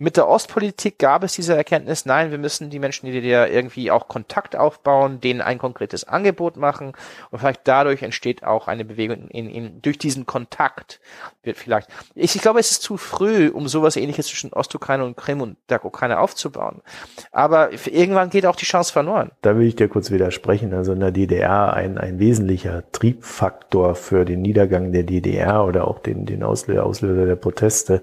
Mit 0.00 0.16
der 0.16 0.26
Ostpolitik 0.26 0.98
gab 0.98 1.22
es 1.22 1.34
diese 1.34 1.56
Erkenntnis, 1.56 2.06
nein, 2.06 2.32
wir 2.32 2.38
müssen 2.38 2.68
die 2.68 2.80
Menschen 2.80 3.06
in 3.06 3.12
der 3.12 3.22
DDR 3.22 3.52
irgendwie 3.52 3.92
auch 3.92 4.08
Kontakt 4.08 4.56
aufbauen, 4.56 5.20
denen 5.20 5.42
ein 5.42 5.58
konkretes 5.58 6.02
Angebot 6.02 6.56
machen 6.56 6.94
und 7.30 7.38
vielleicht 7.38 7.60
dadurch 7.68 8.02
entsteht 8.02 8.42
auch 8.42 8.66
eine 8.66 8.84
Bewegung 8.84 9.28
in, 9.28 9.48
in 9.48 9.80
durch 9.80 9.98
diesen 9.98 10.26
Kontakt 10.26 10.98
wird 11.44 11.56
vielleicht. 11.56 11.88
Ich, 12.16 12.34
ich 12.34 12.42
glaube, 12.42 12.58
es 12.58 12.72
ist 12.72 12.82
zu 12.82 12.96
früh, 12.96 13.48
um 13.48 13.68
sowas 13.68 13.96
ähnliches 13.96 14.26
zwischen 14.26 14.52
Ostukraine 14.52 15.04
und 15.04 15.16
Krim 15.16 15.40
und 15.40 15.56
der 15.68 15.84
Ukraine 15.84 16.18
aufzubauen. 16.18 16.82
Aber 17.30 17.70
irgendwann 17.86 18.30
geht 18.30 18.44
auch 18.44 18.56
die 18.56 18.66
Chance 18.66 18.92
verloren. 18.92 19.30
Da 19.40 19.56
will 19.56 19.66
ich 19.66 19.76
dir 19.76 19.88
kurz 19.88 20.10
widersprechen. 20.10 20.74
Also 20.74 20.92
in 20.92 21.00
der 21.00 21.12
DDR 21.12 21.72
ein, 21.72 21.96
ein 21.96 22.18
wesentlicher 22.40 22.84
Triebfaktor 22.92 23.94
für 23.94 24.24
den 24.24 24.40
Niedergang 24.40 24.92
der 24.92 25.02
DDR 25.02 25.64
oder 25.64 25.86
auch 25.86 25.98
den, 25.98 26.24
den 26.24 26.42
Auslöser, 26.42 27.26
der 27.26 27.36
Proteste. 27.36 28.02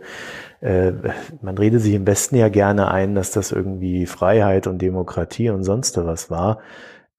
Äh, 0.62 0.92
man 1.42 1.58
redet 1.58 1.82
sich 1.82 1.94
im 1.96 2.06
Westen 2.06 2.36
ja 2.36 2.50
gerne 2.50 2.92
ein, 2.92 3.16
dass 3.16 3.32
das 3.32 3.52
irgendwie 3.52 4.06
Freiheit 4.06 4.68
und 4.68 4.80
Demokratie 4.82 5.50
und 5.50 5.64
sonst 5.64 5.98
was 5.98 6.30
war. 6.30 6.60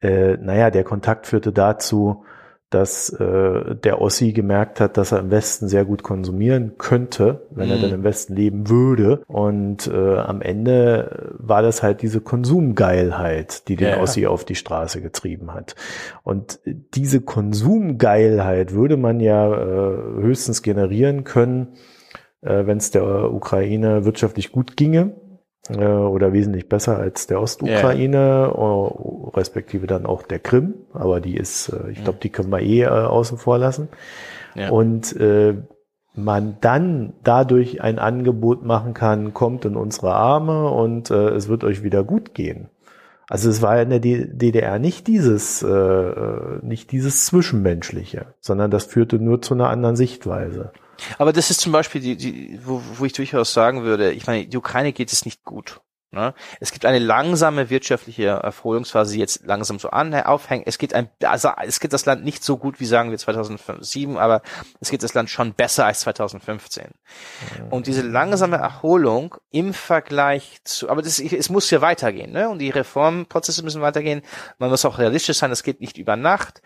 Äh, 0.01 0.37
naja, 0.37 0.71
der 0.71 0.85
Kontakt 0.85 1.27
führte 1.27 1.53
dazu, 1.53 2.25
dass 2.71 3.09
äh, 3.11 3.77
der 3.77 4.01
Ossi 4.01 4.33
gemerkt 4.33 4.81
hat, 4.81 4.99
dass 4.99 5.13
er 5.13 5.21
im 5.21 5.31
Westen 5.31 5.69
sehr 5.69 5.87
gut 5.87 6.03
konsumieren 6.03 6.73
könnte, 6.77 7.47
wenn 7.51 7.69
mm. 7.69 7.73
er 7.73 7.79
dann 7.79 7.91
mhm. 7.91 7.97
im 7.97 8.05
Westen 8.05 8.37
leben 8.37 8.69
würde. 8.69 9.23
Und 9.27 9.87
äh, 9.87 10.19
am 10.19 10.43
Ende 10.43 11.35
war 11.39 11.63
das 11.63 11.83
halt 11.83 12.03
diese 12.03 12.21
Konsumgeilheit, 12.21 13.69
die 13.69 13.77
den 13.77 13.89
ja. 13.89 14.01
Ossi 14.01 14.27
auf 14.27 14.45
die 14.45 14.55
Straße 14.55 15.01
getrieben 15.01 15.55
hat. 15.55 15.77
Und 16.25 16.61
diese 16.67 17.23
Konsumgeilheit 17.23 18.73
würde 18.73 18.99
man 18.99 19.21
ja 19.21 19.51
äh, 19.51 19.97
höchstens 20.21 20.63
generieren 20.63 21.25
können, 21.25 21.69
äh, 22.43 22.67
wenn 22.67 22.77
es 22.77 22.91
der 22.91 23.33
Ukraine 23.33 24.05
wirtschaftlich 24.05 24.53
gut 24.53 24.77
ginge 24.77 25.15
äh, 25.69 25.87
oder 25.87 26.33
wesentlich 26.33 26.69
besser 26.69 26.99
als 26.99 27.27
der 27.27 27.41
Ostukraine, 27.41 28.17
yeah. 28.17 28.91
respektive 29.35 29.87
dann 29.87 30.07
auch 30.07 30.23
der 30.23 30.39
Krim, 30.39 30.75
aber 30.93 31.21
die 31.21 31.37
ist, 31.37 31.69
äh, 31.69 31.91
ich 31.91 32.03
glaube, 32.03 32.19
die 32.23 32.31
können 32.31 32.51
wir 32.51 32.61
eh 32.61 32.83
äh, 32.83 32.89
außen 32.89 33.39
vor 33.39 33.59
lassen. 33.59 33.89
Ja. 34.55 34.71
Und 34.71 35.15
äh, 35.17 35.55
man 36.15 36.57
dann 36.61 37.15
dadurch 37.23 37.81
ein 37.81 37.99
Angebot 37.99 38.65
machen 38.65 38.95
kann, 38.95 39.35
kommt 39.35 39.65
in 39.65 39.77
unsere 39.77 40.15
Arme 40.15 40.71
und 40.71 41.11
äh, 41.11 41.29
es 41.31 41.49
wird 41.49 41.65
euch 41.65 41.83
wieder 41.83 42.03
gut 42.03 42.35
gehen. 42.35 42.69
Also 43.29 43.51
es 43.51 43.61
war 43.61 43.81
in 43.81 43.91
der 43.91 44.01
DDR 44.01 44.79
nicht 44.79 45.07
dieses, 45.07 45.63
äh, 45.63 46.13
nicht 46.63 46.93
dieses 46.93 47.27
Zwischenmenschliche, 47.27 48.35
sondern 48.41 48.71
das 48.71 48.87
führte 48.87 49.19
nur 49.19 49.43
zu 49.43 49.55
einer 49.55 49.69
anderen 49.69 49.97
Sichtweise. 49.97 50.73
Aber 51.19 51.33
das 51.33 51.51
ist 51.51 51.61
zum 51.61 51.73
Beispiel 51.73 52.01
die, 52.01 52.17
die 52.17 52.61
wo, 52.65 52.83
wo 52.95 53.05
ich 53.05 53.13
durchaus 53.13 53.53
sagen 53.53 53.83
würde, 53.83 54.13
ich 54.13 54.27
meine, 54.27 54.47
die 54.47 54.57
Ukraine 54.57 54.93
geht 54.93 55.13
es 55.13 55.25
nicht 55.25 55.45
gut. 55.45 55.81
Ne? 56.11 56.33
Es 56.59 56.73
gibt 56.73 56.87
eine 56.87 56.99
langsame 56.99 57.69
wirtschaftliche 57.69 58.25
Erholungsphase, 58.25 59.13
die 59.13 59.19
jetzt 59.19 59.45
langsam 59.45 59.79
so 59.79 59.91
an, 59.91 60.15
aufhängt. 60.15 60.67
Es 60.67 60.79
geht 60.79 60.95
ein, 60.95 61.11
also 61.23 61.51
es 61.67 61.81
geht 61.81 61.93
das 61.93 62.07
Land 62.07 62.25
nicht 62.25 62.43
so 62.43 62.57
gut 62.57 62.81
wie 62.81 62.87
sagen 62.87 63.11
wir 63.11 63.19
2007, 63.19 64.17
aber 64.17 64.41
es 64.81 64.91
geht 64.91 65.03
das 65.03 65.13
Land 65.13 65.29
schon 65.29 65.53
besser 65.53 65.85
als 65.85 66.01
2015. 66.01 66.87
Mhm. 66.87 67.69
Und 67.69 67.87
diese 67.87 68.01
langsame 68.01 68.57
Erholung 68.57 69.35
im 69.51 69.75
Vergleich 69.75 70.57
zu, 70.65 70.89
aber 70.89 71.03
das, 71.03 71.19
es 71.21 71.51
muss 71.51 71.71
ja 71.71 71.83
weitergehen, 71.83 72.33
ne? 72.33 72.49
Und 72.49 72.61
die 72.61 72.71
Reformprozesse 72.71 73.63
müssen 73.63 73.83
weitergehen. 73.83 74.23
Man 74.57 74.71
muss 74.71 74.87
auch 74.87 74.97
realistisch 74.97 75.37
sein, 75.37 75.51
das 75.51 75.63
geht 75.63 75.83
nicht 75.83 75.99
über 75.99 76.17
Nacht. 76.17 76.63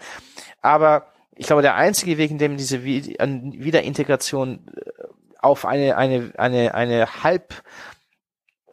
Aber 0.60 1.11
ich 1.34 1.46
glaube, 1.46 1.62
der 1.62 1.76
einzige 1.76 2.18
Weg, 2.18 2.30
in 2.30 2.38
dem 2.38 2.56
diese 2.56 2.84
Wiederintegration 2.84 4.66
äh, 4.74 4.90
auf 5.38 5.64
eine, 5.64 5.96
eine, 5.96 6.32
eine, 6.36 6.74
eine 6.74 7.24
halb 7.24 7.62
äh, 8.68 8.72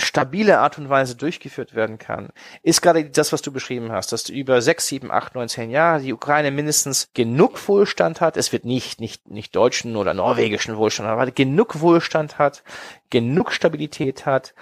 stabile 0.00 0.58
Art 0.58 0.78
und 0.78 0.90
Weise 0.90 1.16
durchgeführt 1.16 1.74
werden 1.74 1.98
kann, 1.98 2.28
ist 2.62 2.82
gerade 2.82 3.08
das, 3.08 3.32
was 3.32 3.40
du 3.40 3.50
beschrieben 3.52 3.90
hast, 3.90 4.12
dass 4.12 4.28
über 4.28 4.60
sechs, 4.60 4.86
sieben, 4.86 5.10
acht, 5.10 5.34
neun, 5.34 5.48
zehn 5.48 5.70
Jahre 5.70 6.02
die 6.02 6.12
Ukraine 6.12 6.50
mindestens 6.50 7.10
genug 7.14 7.66
Wohlstand 7.68 8.20
hat. 8.20 8.36
Es 8.36 8.52
wird 8.52 8.66
nicht, 8.66 9.00
nicht, 9.00 9.30
nicht 9.30 9.56
deutschen 9.56 9.96
oder 9.96 10.12
norwegischen 10.12 10.76
Wohlstand, 10.76 11.08
aber 11.08 11.30
genug 11.30 11.80
Wohlstand 11.80 12.38
hat, 12.38 12.62
genug 13.08 13.50
Stabilität 13.50 14.26
hat, 14.26 14.54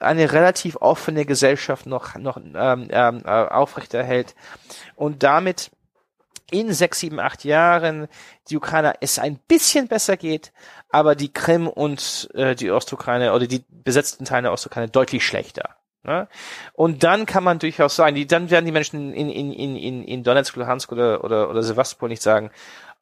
eine 0.00 0.32
relativ 0.32 0.76
offene 0.80 1.26
Gesellschaft 1.26 1.84
noch, 1.84 2.16
noch 2.16 2.38
ähm, 2.38 2.88
ähm, 2.90 3.22
äh, 3.24 3.28
aufrechterhält 3.28 4.34
und 4.96 5.22
damit 5.22 5.70
in 6.50 6.72
sechs, 6.72 7.00
sieben, 7.00 7.20
acht 7.20 7.44
Jahren 7.44 8.08
die 8.48 8.56
Ukraine 8.56 8.94
es 9.00 9.18
ein 9.18 9.38
bisschen 9.48 9.88
besser 9.88 10.16
geht, 10.16 10.52
aber 10.88 11.14
die 11.14 11.32
Krim 11.32 11.68
und 11.68 12.28
äh, 12.34 12.54
die 12.54 12.70
Ostukraine 12.70 13.32
oder 13.32 13.46
die 13.46 13.64
besetzten 13.68 14.24
Teile 14.24 14.44
der 14.44 14.52
Ostukraine 14.52 14.88
deutlich 14.88 15.24
schlechter. 15.24 15.76
Ne? 16.02 16.28
Und 16.72 17.02
dann 17.04 17.26
kann 17.26 17.44
man 17.44 17.58
durchaus 17.58 17.96
sagen, 17.96 18.14
die, 18.14 18.26
dann 18.26 18.50
werden 18.50 18.64
die 18.64 18.72
Menschen 18.72 19.12
in, 19.12 19.28
in, 19.28 19.52
in, 19.52 19.76
in, 19.76 20.02
in 20.02 20.22
Donetsk, 20.22 20.56
Luhansk 20.56 20.92
oder, 20.92 21.24
oder, 21.24 21.50
oder 21.50 21.62
Sevastopol 21.62 22.08
nicht 22.08 22.22
sagen, 22.22 22.50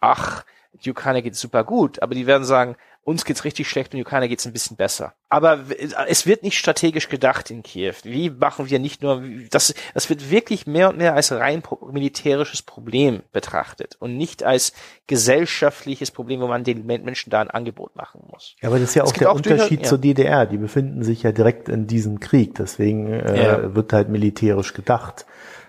ach, 0.00 0.44
die 0.72 0.90
Ukraine 0.90 1.22
geht 1.22 1.36
super 1.36 1.64
gut, 1.64 2.02
aber 2.02 2.14
die 2.14 2.26
werden 2.26 2.44
sagen, 2.44 2.76
uns 3.08 3.24
geht's 3.24 3.44
richtig 3.44 3.66
schlecht 3.68 3.94
und 3.94 4.02
Ukraine 4.02 4.28
geht's 4.28 4.46
ein 4.46 4.52
bisschen 4.52 4.76
besser. 4.76 5.14
Aber 5.30 5.60
es 6.08 6.26
wird 6.26 6.42
nicht 6.42 6.58
strategisch 6.58 7.08
gedacht 7.08 7.50
in 7.50 7.62
Kiew. 7.62 7.94
Wie 8.02 8.28
machen 8.28 8.68
wir 8.68 8.78
nicht 8.78 9.02
nur, 9.02 9.22
das, 9.50 9.74
das 9.94 10.10
wird 10.10 10.30
wirklich 10.30 10.66
mehr 10.66 10.90
und 10.90 10.98
mehr 10.98 11.14
als 11.14 11.32
rein 11.32 11.62
militärisches 11.90 12.60
Problem 12.60 13.22
betrachtet 13.32 13.96
und 13.98 14.18
nicht 14.18 14.42
als 14.42 14.74
gesellschaftliches 15.06 16.10
Problem, 16.10 16.40
wo 16.40 16.48
man 16.48 16.64
den 16.64 16.84
Menschen 16.84 17.30
da 17.30 17.40
ein 17.40 17.50
Angebot 17.50 17.96
machen 17.96 18.20
muss. 18.30 18.56
Ja, 18.60 18.68
aber 18.68 18.78
das 18.78 18.90
ist 18.90 18.94
ja 18.94 19.04
auch 19.04 19.12
der 19.12 19.30
auch 19.30 19.36
Unterschied 19.36 19.86
zur 19.86 19.96
DDR. 19.96 20.44
Die 20.44 20.58
befinden 20.58 21.02
sich 21.02 21.22
ja 21.22 21.32
direkt 21.32 21.70
in 21.70 21.86
diesem 21.86 22.20
Krieg. 22.20 22.56
Deswegen 22.56 23.10
äh, 23.10 23.42
ja. 23.42 23.74
wird 23.74 23.94
halt 23.94 24.10
militärisch 24.10 24.74
gedacht. 24.74 25.24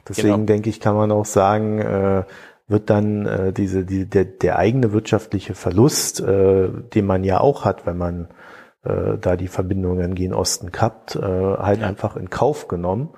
Deswegen 0.09 0.33
genau. 0.33 0.45
denke 0.45 0.69
ich, 0.69 0.81
kann 0.81 0.95
man 0.95 1.11
auch 1.11 1.25
sagen, 1.25 1.79
äh, 1.79 2.23
wird 2.69 2.89
dann 2.89 3.25
äh, 3.25 3.51
diese, 3.51 3.83
die, 3.83 4.05
der, 4.05 4.25
der 4.25 4.57
eigene 4.57 4.93
wirtschaftliche 4.93 5.55
Verlust, 5.55 6.21
äh, 6.21 6.69
den 6.69 7.05
man 7.05 7.23
ja 7.23 7.41
auch 7.41 7.65
hat, 7.65 7.85
wenn 7.85 7.97
man 7.97 8.29
äh, 8.83 9.17
da 9.19 9.35
die 9.35 9.47
Verbindungen 9.47 10.15
gen 10.15 10.33
Osten 10.33 10.71
kappt, 10.71 11.15
äh, 11.15 11.21
halt 11.21 11.81
ja. 11.81 11.87
einfach 11.87 12.15
in 12.15 12.29
Kauf 12.29 12.67
genommen, 12.67 13.09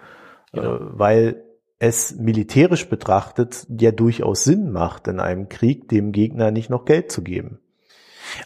genau. 0.53 0.75
äh, 0.75 0.79
weil 0.81 1.43
es 1.79 2.15
militärisch 2.15 2.89
betrachtet 2.89 3.67
ja 3.69 3.91
durchaus 3.91 4.43
Sinn 4.43 4.71
macht, 4.71 5.07
in 5.07 5.19
einem 5.19 5.49
Krieg 5.49 5.89
dem 5.89 6.11
Gegner 6.11 6.51
nicht 6.51 6.69
noch 6.69 6.85
Geld 6.85 7.11
zu 7.11 7.21
geben. 7.21 7.59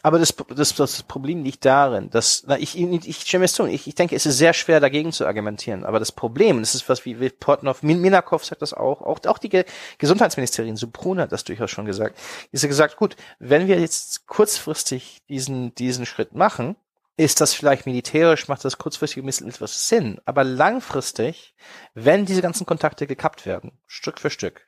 Aber 0.02 0.20
das, 0.20 0.36
das, 0.56 0.76
das 0.76 1.04
Problem 1.04 1.44
liegt 1.44 1.66
darin, 1.66 2.10
dass, 2.10 2.44
na, 2.48 2.58
ich, 2.58 2.80
ich, 2.80 3.08
ich 3.08 3.22
stimme 3.22 3.46
es 3.46 3.54
zu, 3.54 3.66
ich, 3.66 3.88
ich 3.88 3.96
denke, 3.96 4.16
es 4.16 4.26
ist 4.26 4.38
sehr 4.38 4.54
schwer 4.54 4.80
dagegen 4.80 5.12
zu 5.12 5.26
argumentieren. 5.26 5.86
Aber 5.86 6.00
das 6.00 6.12
Problem, 6.12 6.60
das 6.60 6.76
ist 6.76 6.88
was 6.90 7.06
wie, 7.06 7.20
wie 7.20 7.30
Portnow, 7.30 7.82
Minakov 7.84 8.46
sagt 8.46 8.62
das 8.62 8.74
auch, 8.74 9.02
auch, 9.02 9.20
auch 9.26 9.38
die 9.38 9.64
Gesundheitsministerin 9.98 10.76
Suprun 10.76 11.20
hat 11.20 11.32
das 11.32 11.44
durchaus 11.44 11.72
schon 11.72 11.86
gesagt. 11.86 12.18
Ist 12.52 12.64
ja 12.64 12.68
gesagt, 12.68 12.98
gut, 12.98 13.16
wenn 13.40 13.68
wir 13.68 13.80
jetzt 13.80 14.28
kurzfristig 14.28 15.22
diesen, 15.30 15.74
diesen 15.76 16.06
Schritt 16.06 16.34
machen, 16.34 16.76
ist 17.18 17.40
das 17.40 17.54
vielleicht 17.54 17.86
militärisch, 17.86 18.48
macht 18.48 18.66
das 18.66 18.78
kurzfristig 18.78 19.24
etwas 19.26 19.88
Sinn. 19.88 20.20
Aber 20.26 20.44
langfristig, 20.44 21.56
wenn 21.94 22.26
diese 22.26 22.42
ganzen 22.42 22.66
Kontakte 22.66 23.08
gekappt 23.08 23.46
werden, 23.46 23.72
Stück 23.88 24.20
für 24.20 24.30
Stück, 24.30 24.68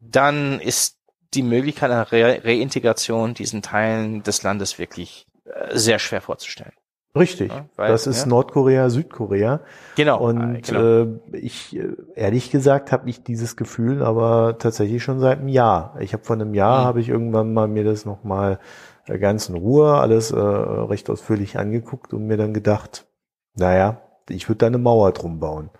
dann 0.00 0.60
ist 0.60 0.97
die 1.34 1.42
Möglichkeit 1.42 1.90
einer 1.90 2.10
Re 2.10 2.40
Reintegration 2.44 3.34
diesen 3.34 3.62
Teilen 3.62 4.22
des 4.22 4.42
Landes 4.42 4.78
wirklich 4.78 5.26
äh, 5.44 5.76
sehr 5.76 5.98
schwer 5.98 6.20
vorzustellen. 6.20 6.72
Richtig. 7.16 7.50
Ja, 7.50 7.66
weil, 7.76 7.90
das 7.90 8.06
ist 8.06 8.22
ja. 8.22 8.28
Nordkorea, 8.28 8.90
Südkorea. 8.90 9.60
Genau. 9.96 10.20
Und 10.20 10.62
genau. 10.62 11.02
Äh, 11.02 11.38
ich 11.38 11.76
äh, 11.76 11.88
ehrlich 12.14 12.50
gesagt 12.50 12.92
habe 12.92 13.08
ich 13.08 13.24
dieses 13.24 13.56
Gefühl, 13.56 14.02
aber 14.02 14.58
tatsächlich 14.58 15.02
schon 15.02 15.18
seit 15.18 15.38
einem 15.38 15.48
Jahr. 15.48 15.96
Ich 16.00 16.12
habe 16.12 16.24
vor 16.24 16.36
einem 16.36 16.54
Jahr 16.54 16.82
mhm. 16.82 16.84
habe 16.84 17.00
ich 17.00 17.08
irgendwann 17.08 17.52
mal 17.52 17.66
mir 17.66 17.84
das 17.84 18.04
noch 18.04 18.24
mal 18.24 18.58
äh, 19.06 19.18
ganz 19.18 19.48
in 19.48 19.56
Ruhe 19.56 19.94
alles 19.94 20.30
äh, 20.30 20.38
recht 20.38 21.08
ausführlich 21.10 21.58
angeguckt 21.58 22.12
und 22.12 22.26
mir 22.26 22.36
dann 22.36 22.54
gedacht, 22.54 23.06
naja, 23.54 24.02
ich 24.28 24.48
würde 24.48 24.58
da 24.58 24.66
eine 24.66 24.78
Mauer 24.78 25.12
drum 25.12 25.40
bauen. 25.40 25.70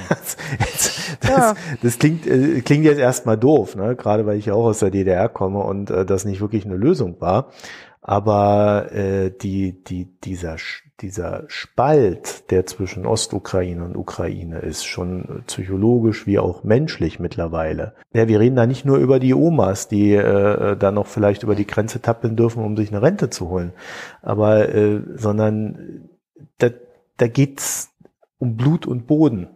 das, 0.08 1.04
ja. 1.28 1.54
das 1.82 1.98
klingt, 1.98 2.26
äh, 2.26 2.60
klingt 2.60 2.84
jetzt 2.84 2.98
erstmal 2.98 3.36
doof, 3.36 3.76
ne? 3.76 3.96
gerade 3.96 4.26
weil 4.26 4.38
ich 4.38 4.46
ja 4.46 4.54
auch 4.54 4.66
aus 4.66 4.80
der 4.80 4.90
DDR 4.90 5.28
komme 5.28 5.60
und 5.60 5.90
äh, 5.90 6.04
das 6.04 6.24
nicht 6.24 6.40
wirklich 6.40 6.64
eine 6.64 6.76
Lösung 6.76 7.20
war. 7.20 7.50
Aber 8.04 8.90
äh, 8.92 9.30
die, 9.30 9.84
die, 9.84 10.06
dieser, 10.24 10.56
dieser 11.00 11.44
Spalt, 11.46 12.50
der 12.50 12.66
zwischen 12.66 13.06
Ostukraine 13.06 13.84
und 13.84 13.96
Ukraine 13.96 14.58
ist, 14.58 14.84
schon 14.84 15.44
psychologisch 15.46 16.26
wie 16.26 16.40
auch 16.40 16.64
menschlich 16.64 17.20
mittlerweile. 17.20 17.94
Ja, 18.12 18.26
wir 18.26 18.40
reden 18.40 18.56
da 18.56 18.66
nicht 18.66 18.84
nur 18.84 18.98
über 18.98 19.20
die 19.20 19.34
Omas, 19.34 19.86
die 19.86 20.14
äh, 20.14 20.76
da 20.76 20.90
noch 20.90 21.06
vielleicht 21.06 21.44
über 21.44 21.54
die 21.54 21.66
Grenze 21.66 22.02
tappeln 22.02 22.34
dürfen, 22.34 22.64
um 22.64 22.76
sich 22.76 22.90
eine 22.90 23.02
Rente 23.02 23.30
zu 23.30 23.48
holen, 23.48 23.72
aber 24.20 24.68
äh, 24.74 25.00
sondern 25.14 26.08
da, 26.58 26.70
da 27.18 27.28
geht's 27.28 27.91
um 28.42 28.56
Blut 28.56 28.86
und 28.86 29.06
Boden. 29.06 29.48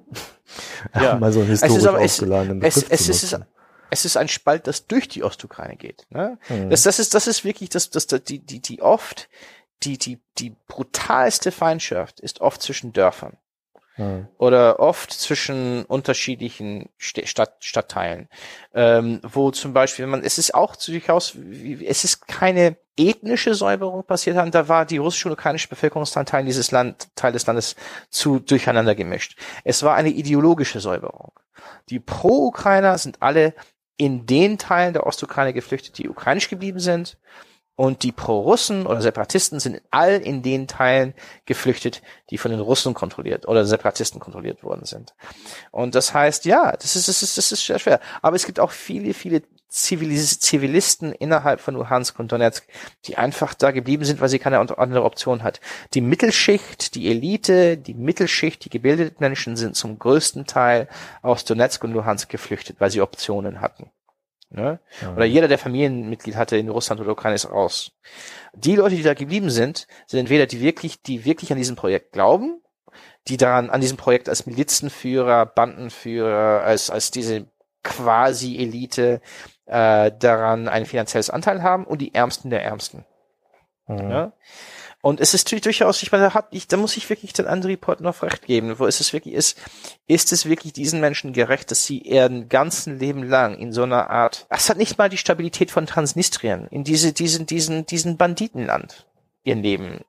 Ja. 0.94 1.16
Mal 1.18 1.32
so 1.32 1.40
einen 1.40 1.48
historisch 1.48 1.76
es 1.76 1.82
ist 1.82 1.88
aber, 1.88 1.98
aufgeladenen 1.98 2.60
Begriff 2.60 2.76
es, 2.76 3.08
es, 3.08 3.08
es 3.08 3.22
ist, 3.24 3.40
Es 3.90 4.04
ist 4.04 4.16
ein 4.16 4.28
Spalt, 4.28 4.68
das 4.68 4.86
durch 4.86 5.08
die 5.08 5.24
Ostukraine 5.24 5.76
geht. 5.76 6.06
Ne? 6.10 6.38
Mhm. 6.48 6.70
Das, 6.70 6.84
das 6.84 7.00
ist, 7.00 7.12
das 7.14 7.26
ist 7.26 7.44
wirklich 7.44 7.68
das, 7.68 7.90
das, 7.90 8.06
die, 8.06 8.38
die, 8.38 8.60
die 8.60 8.82
oft 8.82 9.28
die, 9.82 9.98
die, 9.98 10.20
die 10.38 10.56
brutalste 10.68 11.52
Feindschaft 11.52 12.20
ist 12.20 12.40
oft 12.40 12.62
zwischen 12.62 12.92
Dörfern. 12.92 13.36
Oder 14.36 14.78
oft 14.78 15.10
zwischen 15.10 15.84
unterschiedlichen 15.86 16.90
Stadt, 16.98 17.56
Stadtteilen, 17.60 18.28
ähm, 18.74 19.20
wo 19.22 19.50
zum 19.50 19.72
Beispiel, 19.72 20.04
wenn 20.04 20.10
man, 20.10 20.22
es 20.22 20.36
ist 20.36 20.54
auch 20.54 20.76
durchaus, 20.76 21.34
es 21.84 22.04
ist 22.04 22.28
keine 22.28 22.76
ethnische 22.98 23.54
Säuberung 23.54 24.04
passiert 24.04 24.36
haben, 24.36 24.50
da 24.50 24.68
war 24.68 24.84
die 24.84 24.98
russische 24.98 25.28
und 25.28 25.34
ukrainische 25.34 25.68
Bevölkerungsteil 25.68 26.44
dieses 26.44 26.70
Land, 26.70 27.08
Teil 27.14 27.32
des 27.32 27.46
Landes 27.46 27.76
zu 28.10 28.38
durcheinander 28.38 28.94
gemischt. 28.94 29.38
Es 29.64 29.82
war 29.82 29.94
eine 29.94 30.10
ideologische 30.10 30.80
Säuberung. 30.80 31.32
Die 31.88 32.00
Pro-Ukrainer 32.00 32.98
sind 32.98 33.22
alle 33.22 33.54
in 33.96 34.26
den 34.26 34.58
Teilen 34.58 34.92
der 34.92 35.06
Ostukraine 35.06 35.54
geflüchtet, 35.54 35.96
die 35.96 36.08
ukrainisch 36.08 36.50
geblieben 36.50 36.80
sind 36.80 37.16
und 37.76 38.02
die 38.02 38.12
Pro-Russen 38.12 38.86
oder 38.86 39.02
Separatisten 39.02 39.60
sind 39.60 39.82
all 39.90 40.16
in 40.16 40.42
den 40.42 40.66
Teilen 40.66 41.14
geflüchtet, 41.44 42.02
die 42.30 42.38
von 42.38 42.50
den 42.50 42.60
Russen 42.60 42.94
kontrolliert 42.94 43.46
oder 43.46 43.64
Separatisten 43.66 44.18
kontrolliert 44.18 44.64
worden 44.64 44.86
sind. 44.86 45.14
Und 45.70 45.94
das 45.94 46.14
heißt, 46.14 46.46
ja, 46.46 46.72
das 46.72 46.96
ist, 46.96 47.06
das 47.08 47.22
ist, 47.22 47.36
das 47.36 47.52
ist 47.52 47.66
sehr 47.66 47.78
schwer. 47.78 48.00
Aber 48.22 48.34
es 48.34 48.46
gibt 48.46 48.58
auch 48.58 48.70
viele, 48.70 49.12
viele 49.12 49.42
Zivilis 49.68 50.40
Zivilisten 50.40 51.12
innerhalb 51.12 51.60
von 51.60 51.74
Luhansk 51.74 52.18
und 52.18 52.32
Donetsk, 52.32 52.66
die 53.04 53.18
einfach 53.18 53.52
da 53.52 53.72
geblieben 53.72 54.04
sind, 54.04 54.20
weil 54.20 54.28
sie 54.28 54.38
keine 54.38 54.58
andere 54.58 55.04
Option 55.04 55.42
hat. 55.42 55.60
Die 55.92 56.00
Mittelschicht, 56.00 56.94
die 56.94 57.10
Elite, 57.10 57.76
die 57.76 57.94
Mittelschicht, 57.94 58.64
die 58.64 58.70
gebildeten 58.70 59.18
Menschen 59.20 59.56
sind 59.56 59.76
zum 59.76 59.98
größten 59.98 60.46
Teil 60.46 60.88
aus 61.20 61.44
Donetsk 61.44 61.84
und 61.84 61.92
Luhansk 61.92 62.30
geflüchtet, 62.30 62.80
weil 62.80 62.90
sie 62.90 63.02
Optionen 63.02 63.60
hatten. 63.60 63.90
Ne? 64.50 64.80
Ja. 65.02 65.12
Oder 65.14 65.24
jeder, 65.24 65.48
der 65.48 65.58
Familienmitglied 65.58 66.36
hatte 66.36 66.56
in 66.56 66.68
Russland 66.68 67.00
oder 67.00 67.12
Ukraine, 67.12 67.34
ist 67.34 67.50
raus. 67.50 67.92
Die 68.54 68.76
Leute, 68.76 68.94
die 68.94 69.02
da 69.02 69.14
geblieben 69.14 69.50
sind, 69.50 69.86
sind 70.06 70.20
entweder 70.20 70.46
die 70.46 70.60
wirklich, 70.60 71.02
die 71.02 71.24
wirklich 71.24 71.50
an 71.52 71.58
diesem 71.58 71.76
Projekt 71.76 72.12
glauben, 72.12 72.62
die 73.28 73.36
daran, 73.36 73.70
an 73.70 73.80
diesem 73.80 73.96
Projekt 73.96 74.28
als 74.28 74.46
Milizenführer, 74.46 75.46
Bandenführer, 75.46 76.62
als, 76.62 76.90
als 76.90 77.10
diese 77.10 77.46
quasi 77.82 78.56
Elite 78.56 79.20
äh, 79.66 80.12
daran 80.18 80.68
ein 80.68 80.86
finanzielles 80.86 81.30
Anteil 81.30 81.62
haben 81.62 81.84
und 81.84 82.00
die 82.00 82.14
Ärmsten 82.14 82.50
der 82.50 82.62
Ärmsten. 82.62 83.04
Mhm. 83.86 84.10
Ja? 84.10 84.32
Und 85.02 85.20
es 85.20 85.34
ist 85.34 85.52
durchaus, 85.52 86.02
ich 86.02 86.10
meine, 86.10 86.24
da, 86.24 86.34
hat, 86.34 86.48
ich, 86.50 86.66
da 86.66 86.76
muss 86.76 86.96
ich 86.96 87.08
wirklich 87.08 87.32
den 87.32 87.46
André 87.46 87.78
noch 88.02 88.22
recht 88.22 88.44
geben, 88.44 88.78
wo 88.78 88.86
es 88.86 89.00
es 89.00 89.12
wirklich 89.12 89.34
ist, 89.34 89.58
ist 90.06 90.32
es 90.32 90.46
wirklich 90.46 90.72
diesen 90.72 91.00
Menschen 91.00 91.32
gerecht, 91.32 91.70
dass 91.70 91.84
sie 91.84 91.98
ihren 91.98 92.48
ganzen 92.48 92.98
Leben 92.98 93.22
lang 93.22 93.56
in 93.58 93.72
so 93.72 93.84
einer 93.84 94.10
Art, 94.10 94.46
es 94.48 94.68
hat 94.68 94.78
nicht 94.78 94.98
mal 94.98 95.08
die 95.08 95.18
Stabilität 95.18 95.70
von 95.70 95.86
Transnistrien, 95.86 96.66
in 96.70 96.82
diese, 96.82 97.12
diesen, 97.12 97.46
diesen, 97.46 97.86
diesen 97.86 98.16
Banditenland 98.16 99.06
ihr 99.46 99.54
Leben 99.54 100.00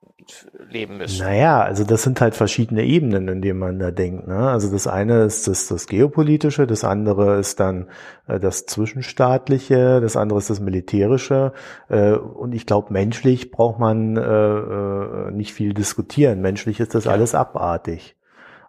leben 0.68 0.98
müssen. 0.98 1.24
Naja, 1.24 1.62
also 1.62 1.84
das 1.84 2.02
sind 2.02 2.20
halt 2.20 2.34
verschiedene 2.34 2.84
Ebenen, 2.84 3.28
in 3.28 3.40
denen 3.40 3.58
man 3.58 3.78
da 3.78 3.90
denkt. 3.90 4.28
Ne? 4.28 4.36
Also 4.36 4.70
das 4.70 4.86
eine 4.86 5.22
ist 5.22 5.48
das, 5.48 5.68
das 5.68 5.86
Geopolitische, 5.86 6.66
das 6.66 6.84
andere 6.84 7.38
ist 7.38 7.60
dann 7.60 7.86
äh, 8.26 8.38
das 8.38 8.66
Zwischenstaatliche, 8.66 10.00
das 10.00 10.16
andere 10.16 10.38
ist 10.38 10.50
das 10.50 10.60
Militärische. 10.60 11.52
Äh, 11.88 12.12
und 12.12 12.54
ich 12.54 12.66
glaube, 12.66 12.92
menschlich 12.92 13.50
braucht 13.50 13.78
man 13.78 14.16
äh, 14.16 14.20
äh, 14.20 15.30
nicht 15.30 15.54
viel 15.54 15.72
diskutieren. 15.72 16.40
Menschlich 16.40 16.80
ist 16.80 16.94
das 16.94 17.04
ja. 17.04 17.12
alles 17.12 17.34
abartig. 17.34 18.16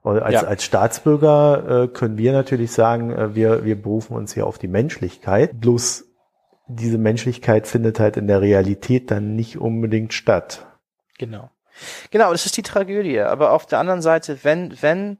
Und 0.01 0.19
als, 0.19 0.33
ja. 0.33 0.43
als 0.43 0.63
Staatsbürger 0.63 1.83
äh, 1.83 1.87
können 1.89 2.17
wir 2.17 2.31
natürlich 2.31 2.71
sagen, 2.71 3.11
äh, 3.11 3.35
wir, 3.35 3.65
wir 3.65 3.81
berufen 3.81 4.15
uns 4.15 4.33
hier 4.33 4.47
auf 4.47 4.57
die 4.57 4.69
Menschlichkeit. 4.69 5.59
Bloß 5.59 6.08
diese 6.69 6.97
Menschlichkeit 6.97 7.67
findet 7.67 7.99
halt 7.99 8.15
in 8.15 8.27
der 8.27 8.41
Realität 8.41 9.11
dann 9.11 9.35
nicht 9.35 9.57
unbedingt 9.57 10.13
statt. 10.13 10.67
Genau. 11.17 11.49
Genau, 12.11 12.31
das 12.31 12.45
ist 12.45 12.57
die 12.57 12.61
Tragödie. 12.61 13.19
Aber 13.21 13.51
auf 13.53 13.65
der 13.65 13.79
anderen 13.79 14.01
Seite, 14.01 14.39
wenn, 14.43 14.79
wenn, 14.81 15.17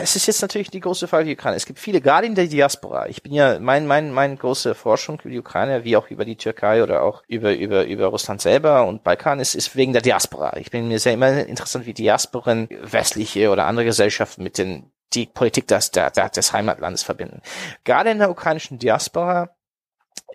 es 0.00 0.16
ist 0.16 0.26
jetzt 0.26 0.40
natürlich 0.40 0.70
die 0.70 0.80
große 0.80 1.08
Frage, 1.08 1.26
die 1.26 1.34
Ukraine. 1.34 1.56
Es 1.56 1.66
gibt 1.66 1.78
viele, 1.78 2.00
gerade 2.00 2.26
in 2.26 2.34
der 2.34 2.46
Diaspora. 2.46 3.08
Ich 3.08 3.22
bin 3.22 3.32
ja, 3.32 3.58
mein, 3.58 3.86
mein, 3.86 4.12
meine 4.12 4.36
große 4.36 4.74
Forschung 4.74 5.20
über 5.20 5.30
die 5.30 5.38
Ukraine, 5.38 5.84
wie 5.84 5.96
auch 5.96 6.08
über 6.08 6.24
die 6.24 6.36
Türkei 6.36 6.82
oder 6.82 7.02
auch 7.02 7.22
über, 7.26 7.52
über, 7.54 7.84
über 7.84 8.06
Russland 8.06 8.40
selber 8.40 8.86
und 8.86 9.04
Balkan 9.04 9.40
ist, 9.40 9.54
ist 9.54 9.76
wegen 9.76 9.92
der 9.92 10.02
Diaspora. 10.02 10.56
Ich 10.56 10.70
bin 10.70 10.88
mir 10.88 10.98
sehr 10.98 11.14
immer 11.14 11.44
interessant, 11.46 11.84
wie 11.84 11.94
Diasporen, 11.94 12.68
westliche 12.70 13.50
oder 13.50 13.66
andere 13.66 13.84
Gesellschaften 13.84 14.44
mit 14.44 14.56
den, 14.56 14.92
die 15.12 15.26
Politik 15.26 15.66
des, 15.66 15.90
des 15.90 16.52
Heimatlandes 16.52 17.02
verbinden. 17.02 17.42
Gerade 17.84 18.10
in 18.10 18.18
der 18.18 18.30
ukrainischen 18.30 18.78
Diaspora 18.78 19.50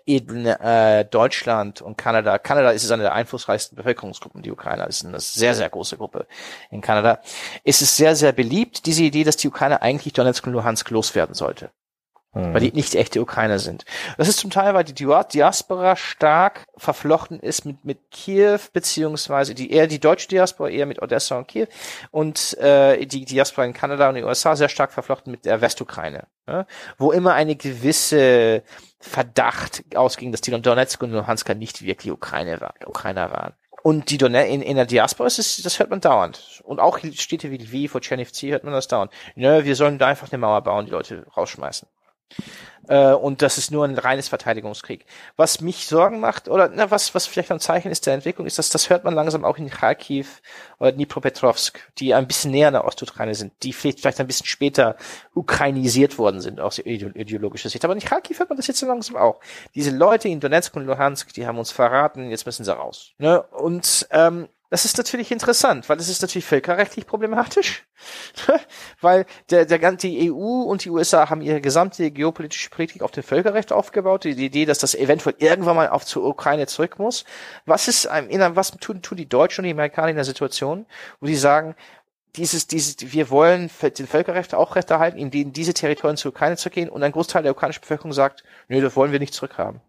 eben 0.08 0.46
äh, 0.46 1.04
Deutschland 1.04 1.82
und 1.82 1.98
Kanada. 1.98 2.38
Kanada 2.38 2.70
ist 2.70 2.82
es 2.82 2.90
eine 2.90 3.02
der 3.02 3.12
einflussreichsten 3.12 3.76
Bevölkerungsgruppen, 3.76 4.42
die 4.42 4.50
Ukrainer 4.50 4.86
ist 4.86 5.04
eine 5.04 5.20
sehr, 5.20 5.54
sehr 5.54 5.68
große 5.68 5.96
Gruppe 5.98 6.26
in 6.70 6.80
Kanada. 6.80 7.20
Es 7.62 7.82
ist 7.82 7.96
sehr, 7.96 8.16
sehr 8.16 8.32
beliebt, 8.32 8.86
diese 8.86 9.02
Idee, 9.02 9.24
dass 9.24 9.36
die 9.36 9.48
Ukraine 9.48 9.82
eigentlich 9.82 10.14
Donetsk 10.14 10.46
und 10.46 10.54
Luhansk 10.54 10.90
loswerden 10.90 11.34
sollte. 11.34 11.70
Mhm. 12.34 12.52
Weil 12.52 12.60
die 12.60 12.72
nicht 12.72 12.94
echte 12.94 13.22
Ukrainer 13.22 13.58
sind. 13.58 13.84
Das 14.18 14.28
ist 14.28 14.38
zum 14.38 14.50
Teil, 14.50 14.74
weil 14.74 14.84
die 14.84 14.92
Diaspora 14.92 15.96
stark 15.96 16.64
verflochten 16.76 17.40
ist 17.40 17.64
mit, 17.64 17.84
mit 17.84 18.10
Kiew, 18.10 18.58
beziehungsweise 18.72 19.54
die 19.54 19.72
eher 19.72 19.86
die 19.86 19.98
deutsche 19.98 20.28
Diaspora 20.28 20.68
eher 20.68 20.84
mit 20.84 21.00
Odessa 21.00 21.38
und 21.38 21.48
Kiew 21.48 21.66
und 22.10 22.56
äh, 22.58 23.06
die 23.06 23.24
Diaspora 23.24 23.64
in 23.64 23.72
Kanada 23.72 24.08
und 24.08 24.16
den 24.16 24.24
USA 24.24 24.56
sehr 24.56 24.68
stark 24.68 24.92
verflochten 24.92 25.30
mit 25.30 25.46
der 25.46 25.62
Westukraine. 25.62 26.26
Ja? 26.46 26.66
Wo 26.98 27.12
immer 27.12 27.32
eine 27.32 27.56
gewisse 27.56 28.62
Verdacht 29.00 29.84
ausging, 29.94 30.30
dass 30.30 30.42
die 30.42 30.50
Donetsk 30.50 31.02
und 31.02 31.12
Luhansk 31.12 31.48
nicht 31.56 31.82
wirklich 31.82 32.12
Ukraine 32.12 32.60
war, 32.60 32.74
Ukrainer 32.86 33.32
waren. 33.32 33.54
Und 33.82 34.10
die 34.10 34.18
Donetsk 34.18 34.50
in, 34.50 34.60
in 34.60 34.76
der 34.76 34.84
Diaspora 34.84 35.26
ist 35.28 35.38
es, 35.38 35.62
das 35.62 35.78
hört 35.78 35.88
man 35.88 36.02
dauernd. 36.02 36.62
Und 36.64 36.78
auch 36.78 36.98
Städte 37.14 37.50
wie 37.50 37.56
Lviv 37.56 37.94
oder 37.94 38.04
Chernivtsi 38.04 38.48
hört 38.48 38.64
man 38.64 38.74
das 38.74 38.86
dauernd. 38.86 39.12
Nö, 39.34 39.64
wir 39.64 39.76
sollen 39.76 39.98
da 39.98 40.08
einfach 40.08 40.30
eine 40.30 40.38
Mauer 40.38 40.60
bauen, 40.62 40.84
die 40.84 40.92
Leute 40.92 41.26
rausschmeißen. 41.34 41.88
Äh, 42.88 43.12
und 43.12 43.42
das 43.42 43.58
ist 43.58 43.70
nur 43.70 43.84
ein 43.84 43.98
reines 43.98 44.28
Verteidigungskrieg. 44.28 45.04
Was 45.36 45.60
mich 45.60 45.86
Sorgen 45.86 46.20
macht, 46.20 46.48
oder 46.48 46.70
na, 46.74 46.90
was, 46.90 47.14
was 47.14 47.26
vielleicht 47.26 47.52
ein 47.52 47.60
Zeichen 47.60 47.90
ist 47.90 48.06
der 48.06 48.14
Entwicklung, 48.14 48.46
ist, 48.46 48.58
dass 48.58 48.70
das 48.70 48.90
hört 48.90 49.04
man 49.04 49.14
langsam 49.14 49.44
auch 49.44 49.58
in 49.58 49.70
Kharkiv 49.70 50.40
oder 50.78 50.92
Dnipropetrovsk, 50.92 51.78
die 51.98 52.14
ein 52.14 52.26
bisschen 52.26 52.50
näher 52.50 52.68
an 52.68 52.74
der 52.74 52.84
Ostukraine 52.86 53.34
sind, 53.34 53.52
die 53.62 53.72
vielleicht, 53.72 54.00
vielleicht 54.00 54.20
ein 54.20 54.26
bisschen 54.26 54.46
später 54.46 54.96
ukrainisiert 55.34 56.18
worden 56.18 56.40
sind 56.40 56.60
aus 56.60 56.78
ideologischer 56.78 57.68
Sicht. 57.68 57.84
Aber 57.84 57.94
in 57.94 58.00
Kharkiv 58.00 58.38
hört 58.38 58.48
man 58.48 58.56
das 58.56 58.66
jetzt 58.66 58.80
so 58.80 58.86
langsam 58.86 59.16
auch. 59.16 59.40
Diese 59.74 59.90
Leute 59.90 60.28
in 60.28 60.40
Donetsk 60.40 60.74
und 60.76 60.86
Luhansk, 60.86 61.32
die 61.34 61.46
haben 61.46 61.58
uns 61.58 61.70
verraten, 61.70 62.30
jetzt 62.30 62.46
müssen 62.46 62.64
sie 62.64 62.74
raus. 62.74 63.12
Ne? 63.18 63.42
Und 63.42 64.08
ähm, 64.10 64.48
das 64.70 64.84
ist 64.84 64.98
natürlich 64.98 65.30
interessant, 65.30 65.88
weil 65.88 65.98
es 65.98 66.08
ist 66.08 66.20
natürlich 66.20 66.44
völkerrechtlich 66.44 67.06
problematisch, 67.06 67.86
weil 69.00 69.24
der, 69.50 69.64
der 69.64 69.92
die 69.92 70.30
EU 70.30 70.62
und 70.62 70.84
die 70.84 70.90
USA 70.90 71.30
haben 71.30 71.40
ihre 71.40 71.62
gesamte 71.62 72.10
geopolitische 72.10 72.68
Politik 72.68 73.02
auf 73.02 73.10
dem 73.10 73.22
Völkerrecht 73.22 73.72
aufgebaut, 73.72 74.24
die, 74.24 74.32
Idee, 74.32 74.66
dass 74.66 74.78
das 74.78 74.94
eventuell 74.94 75.36
irgendwann 75.38 75.76
mal 75.76 75.88
auf 75.88 76.04
zur 76.04 76.24
Ukraine 76.24 76.66
zurück 76.66 76.98
muss. 76.98 77.24
Was 77.64 77.88
ist, 77.88 78.06
was 78.06 78.72
tun, 78.72 79.00
tun 79.00 79.16
die 79.16 79.28
Deutschen 79.28 79.62
und 79.62 79.66
die 79.66 79.72
Amerikaner 79.72 80.10
in 80.10 80.16
der 80.16 80.24
Situation, 80.24 80.84
wo 81.20 81.26
die 81.26 81.36
sagen, 81.36 81.74
dieses, 82.36 82.66
dieses, 82.66 82.96
wir 83.00 83.30
wollen 83.30 83.70
den 83.82 84.06
Völkerrecht 84.06 84.54
auch 84.54 84.76
recht 84.76 84.90
erhalten, 84.90 85.18
in 85.18 85.52
diese 85.52 85.72
Territorien 85.72 86.18
zur 86.18 86.32
Ukraine 86.32 86.56
zu 86.56 86.68
gehen 86.68 86.90
und 86.90 87.02
ein 87.02 87.12
Großteil 87.12 87.42
der 87.42 87.52
ukrainischen 87.52 87.80
Bevölkerung 87.80 88.12
sagt, 88.12 88.44
nö, 88.68 88.82
das 88.82 88.96
wollen 88.96 89.12
wir 89.12 89.18
nicht 89.18 89.34
zurückhaben. 89.34 89.80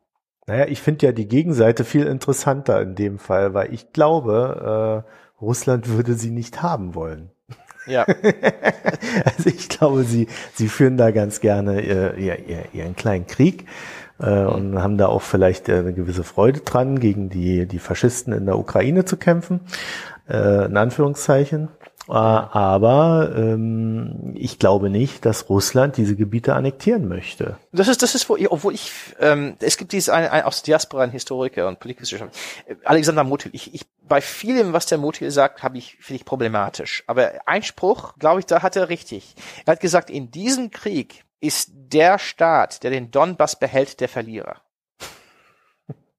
Naja, 0.47 0.65
ich 0.67 0.81
finde 0.81 1.05
ja 1.05 1.11
die 1.11 1.27
Gegenseite 1.27 1.83
viel 1.83 2.05
interessanter 2.05 2.81
in 2.81 2.95
dem 2.95 3.19
Fall, 3.19 3.53
weil 3.53 3.73
ich 3.73 3.93
glaube, 3.93 5.05
äh, 5.05 5.41
Russland 5.41 5.89
würde 5.89 6.15
sie 6.15 6.31
nicht 6.31 6.61
haben 6.61 6.95
wollen. 6.95 7.31
Ja. 7.85 8.03
also 9.25 9.49
ich 9.49 9.69
glaube, 9.69 10.03
sie, 10.03 10.27
sie 10.53 10.67
führen 10.67 10.97
da 10.97 11.11
ganz 11.11 11.39
gerne 11.39 11.81
ihr, 11.81 12.15
ihr, 12.17 12.65
ihren 12.73 12.95
kleinen 12.95 13.27
Krieg 13.27 13.65
äh, 14.19 14.45
und 14.45 14.81
haben 14.81 14.97
da 14.97 15.07
auch 15.07 15.21
vielleicht 15.21 15.69
eine 15.69 15.93
gewisse 15.93 16.23
Freude 16.23 16.61
dran, 16.61 16.99
gegen 16.99 17.29
die, 17.29 17.65
die 17.65 17.79
Faschisten 17.79 18.33
in 18.33 18.45
der 18.45 18.57
Ukraine 18.57 19.05
zu 19.05 19.17
kämpfen, 19.17 19.61
äh, 20.29 20.65
in 20.65 20.77
Anführungszeichen. 20.77 21.69
Äh, 22.09 22.13
aber 22.13 23.31
ähm, 23.35 24.33
ich 24.35 24.57
glaube 24.57 24.89
nicht, 24.89 25.25
dass 25.25 25.47
Russland 25.47 25.95
diese 25.95 26.15
Gebiete 26.15 26.55
annektieren 26.55 27.07
möchte. 27.07 27.57
Das 27.71 27.87
ist, 27.87 28.01
das 28.01 28.15
ist, 28.15 28.27
obwohl 28.29 28.73
ich, 28.73 28.91
ähm, 29.19 29.55
es 29.59 29.77
gibt 29.77 29.91
dieses 29.91 30.09
ein, 30.09 30.27
ein, 30.27 30.43
aus 30.43 30.63
Diaspora 30.63 31.03
ein 31.03 31.11
Historiker 31.11 31.67
und 31.67 31.79
Politikwissenschaftler, 31.79 32.39
Alexander 32.83 33.23
Motil. 33.23 33.51
Ich, 33.53 33.75
ich, 33.75 33.85
bei 34.07 34.21
vielem, 34.21 34.73
was 34.73 34.87
der 34.87 34.97
Motil 34.97 35.29
sagt, 35.29 35.61
habe 35.61 35.77
ich 35.77 35.97
finde 35.99 36.21
ich 36.21 36.25
problematisch. 36.25 37.03
Aber 37.05 37.31
Einspruch, 37.45 38.15
glaube 38.17 38.39
ich, 38.39 38.47
da 38.47 38.63
hat 38.63 38.75
er 38.75 38.89
richtig. 38.89 39.35
Er 39.67 39.73
hat 39.73 39.79
gesagt, 39.79 40.09
in 40.09 40.31
diesem 40.31 40.71
Krieg 40.71 41.25
ist 41.41 41.69
der 41.73 42.17
Staat, 42.17 42.81
der 42.81 42.89
den 42.89 43.11
Donbass 43.11 43.57
behält, 43.57 43.99
der 43.99 44.09
Verlierer. 44.09 44.61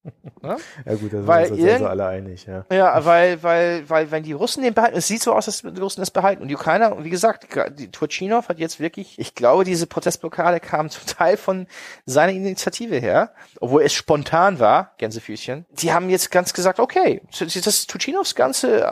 Ne? 0.42 0.56
Ja 0.86 0.94
gut, 0.94 1.12
da 1.12 1.26
Weil 1.26 1.48
sind 1.48 1.58
wir 1.58 1.74
uns 1.74 1.82
alle 1.82 2.06
einig, 2.06 2.46
ja. 2.46 2.64
Ja, 2.72 3.04
weil, 3.04 3.42
weil, 3.42 3.88
weil, 3.90 4.10
wenn 4.10 4.22
die 4.22 4.32
Russen 4.32 4.62
den 4.62 4.72
behalten, 4.72 4.96
es 4.96 5.06
sieht 5.06 5.22
so 5.22 5.34
aus, 5.34 5.46
als 5.48 5.60
die 5.60 5.80
Russen 5.80 6.00
es 6.00 6.10
behalten. 6.10 6.40
Und 6.40 6.48
die 6.48 6.54
Ukrainer, 6.54 6.96
und 6.96 7.04
wie 7.04 7.10
gesagt, 7.10 7.46
die 7.78 7.90
Turchinov 7.90 8.48
hat 8.48 8.58
jetzt 8.58 8.80
wirklich, 8.80 9.18
ich 9.18 9.34
glaube, 9.34 9.64
diese 9.64 9.86
Protestblockade 9.86 10.60
kam 10.60 10.88
zum 10.90 11.06
Teil 11.06 11.36
von 11.36 11.66
seiner 12.06 12.32
Initiative 12.32 12.96
her, 12.96 13.34
obwohl 13.60 13.82
es 13.82 13.92
spontan 13.92 14.58
war, 14.58 14.94
Gänsefüßchen. 14.96 15.66
Die 15.72 15.92
haben 15.92 16.08
jetzt 16.08 16.30
ganz 16.30 16.54
gesagt, 16.54 16.80
okay, 16.80 17.20
das 17.38 17.86
Turchinovs 17.86 18.34
ganze 18.34 18.86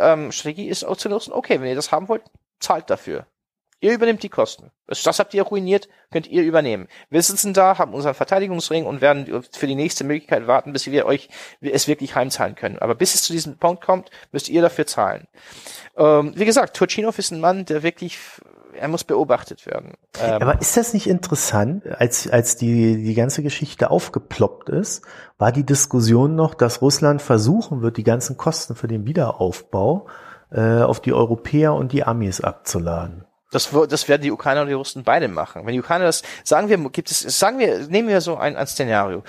ähm, 0.00 0.32
Strategie 0.32 0.68
ist 0.68 0.82
auch 0.82 0.96
zu 0.96 1.08
nutzen, 1.08 1.32
okay, 1.32 1.60
wenn 1.60 1.68
ihr 1.68 1.76
das 1.76 1.92
haben 1.92 2.08
wollt, 2.08 2.22
zahlt 2.58 2.90
dafür. 2.90 3.26
Ihr 3.80 3.92
übernimmt 3.92 4.22
die 4.24 4.28
Kosten. 4.28 4.70
Das, 4.86 5.02
das 5.02 5.20
habt 5.20 5.34
ihr 5.34 5.42
ruiniert, 5.44 5.88
könnt 6.10 6.26
ihr 6.26 6.42
übernehmen. 6.42 6.88
Wir 7.10 7.22
sitzen 7.22 7.54
da, 7.54 7.78
haben 7.78 7.94
unseren 7.94 8.14
Verteidigungsring 8.14 8.86
und 8.86 9.00
werden 9.00 9.44
für 9.52 9.66
die 9.68 9.76
nächste 9.76 10.02
Möglichkeit 10.02 10.48
warten, 10.48 10.72
bis 10.72 10.86
wir 10.86 11.06
euch 11.06 11.28
es 11.60 11.86
wirklich 11.86 12.16
heimzahlen 12.16 12.56
können. 12.56 12.78
Aber 12.78 12.96
bis 12.96 13.14
es 13.14 13.22
zu 13.22 13.32
diesem 13.32 13.56
Punkt 13.56 13.84
kommt, 13.84 14.10
müsst 14.32 14.48
ihr 14.48 14.62
dafür 14.62 14.86
zahlen. 14.86 15.28
Ähm, 15.96 16.32
wie 16.34 16.44
gesagt, 16.44 16.76
Turchinov 16.76 17.18
ist 17.20 17.30
ein 17.30 17.40
Mann, 17.40 17.66
der 17.66 17.84
wirklich, 17.84 18.18
er 18.76 18.88
muss 18.88 19.04
beobachtet 19.04 19.64
werden. 19.66 19.94
Ähm, 20.20 20.42
Aber 20.42 20.60
ist 20.60 20.76
das 20.76 20.92
nicht 20.92 21.06
interessant, 21.06 21.86
als, 21.86 22.28
als 22.28 22.56
die, 22.56 23.04
die 23.04 23.14
ganze 23.14 23.44
Geschichte 23.44 23.92
aufgeploppt 23.92 24.70
ist, 24.70 25.02
war 25.38 25.52
die 25.52 25.64
Diskussion 25.64 26.34
noch, 26.34 26.54
dass 26.54 26.82
Russland 26.82 27.22
versuchen 27.22 27.82
wird, 27.82 27.96
die 27.96 28.04
ganzen 28.04 28.36
Kosten 28.36 28.74
für 28.74 28.88
den 28.88 29.06
Wiederaufbau 29.06 30.08
äh, 30.50 30.80
auf 30.80 30.98
die 30.98 31.12
Europäer 31.12 31.74
und 31.74 31.92
die 31.92 32.02
Amis 32.02 32.40
abzuladen. 32.40 33.27
Das, 33.50 33.70
das 33.88 34.08
werden 34.08 34.22
die 34.22 34.30
Ukrainer 34.30 34.62
und 34.62 34.68
die 34.68 34.74
Russen 34.74 35.04
beide 35.04 35.28
machen. 35.28 35.64
Wenn 35.64 35.72
die 35.72 35.80
Ukrainer 35.80 36.04
das, 36.04 36.22
sagen 36.44 36.68
wir, 36.68 36.78
gibt 36.90 37.10
es, 37.10 37.20
sagen 37.20 37.58
wir, 37.58 37.86
nehmen 37.88 38.08
wir 38.08 38.20
so 38.20 38.36
ein, 38.36 38.56
ein 38.56 38.66
Szenario. 38.66 39.22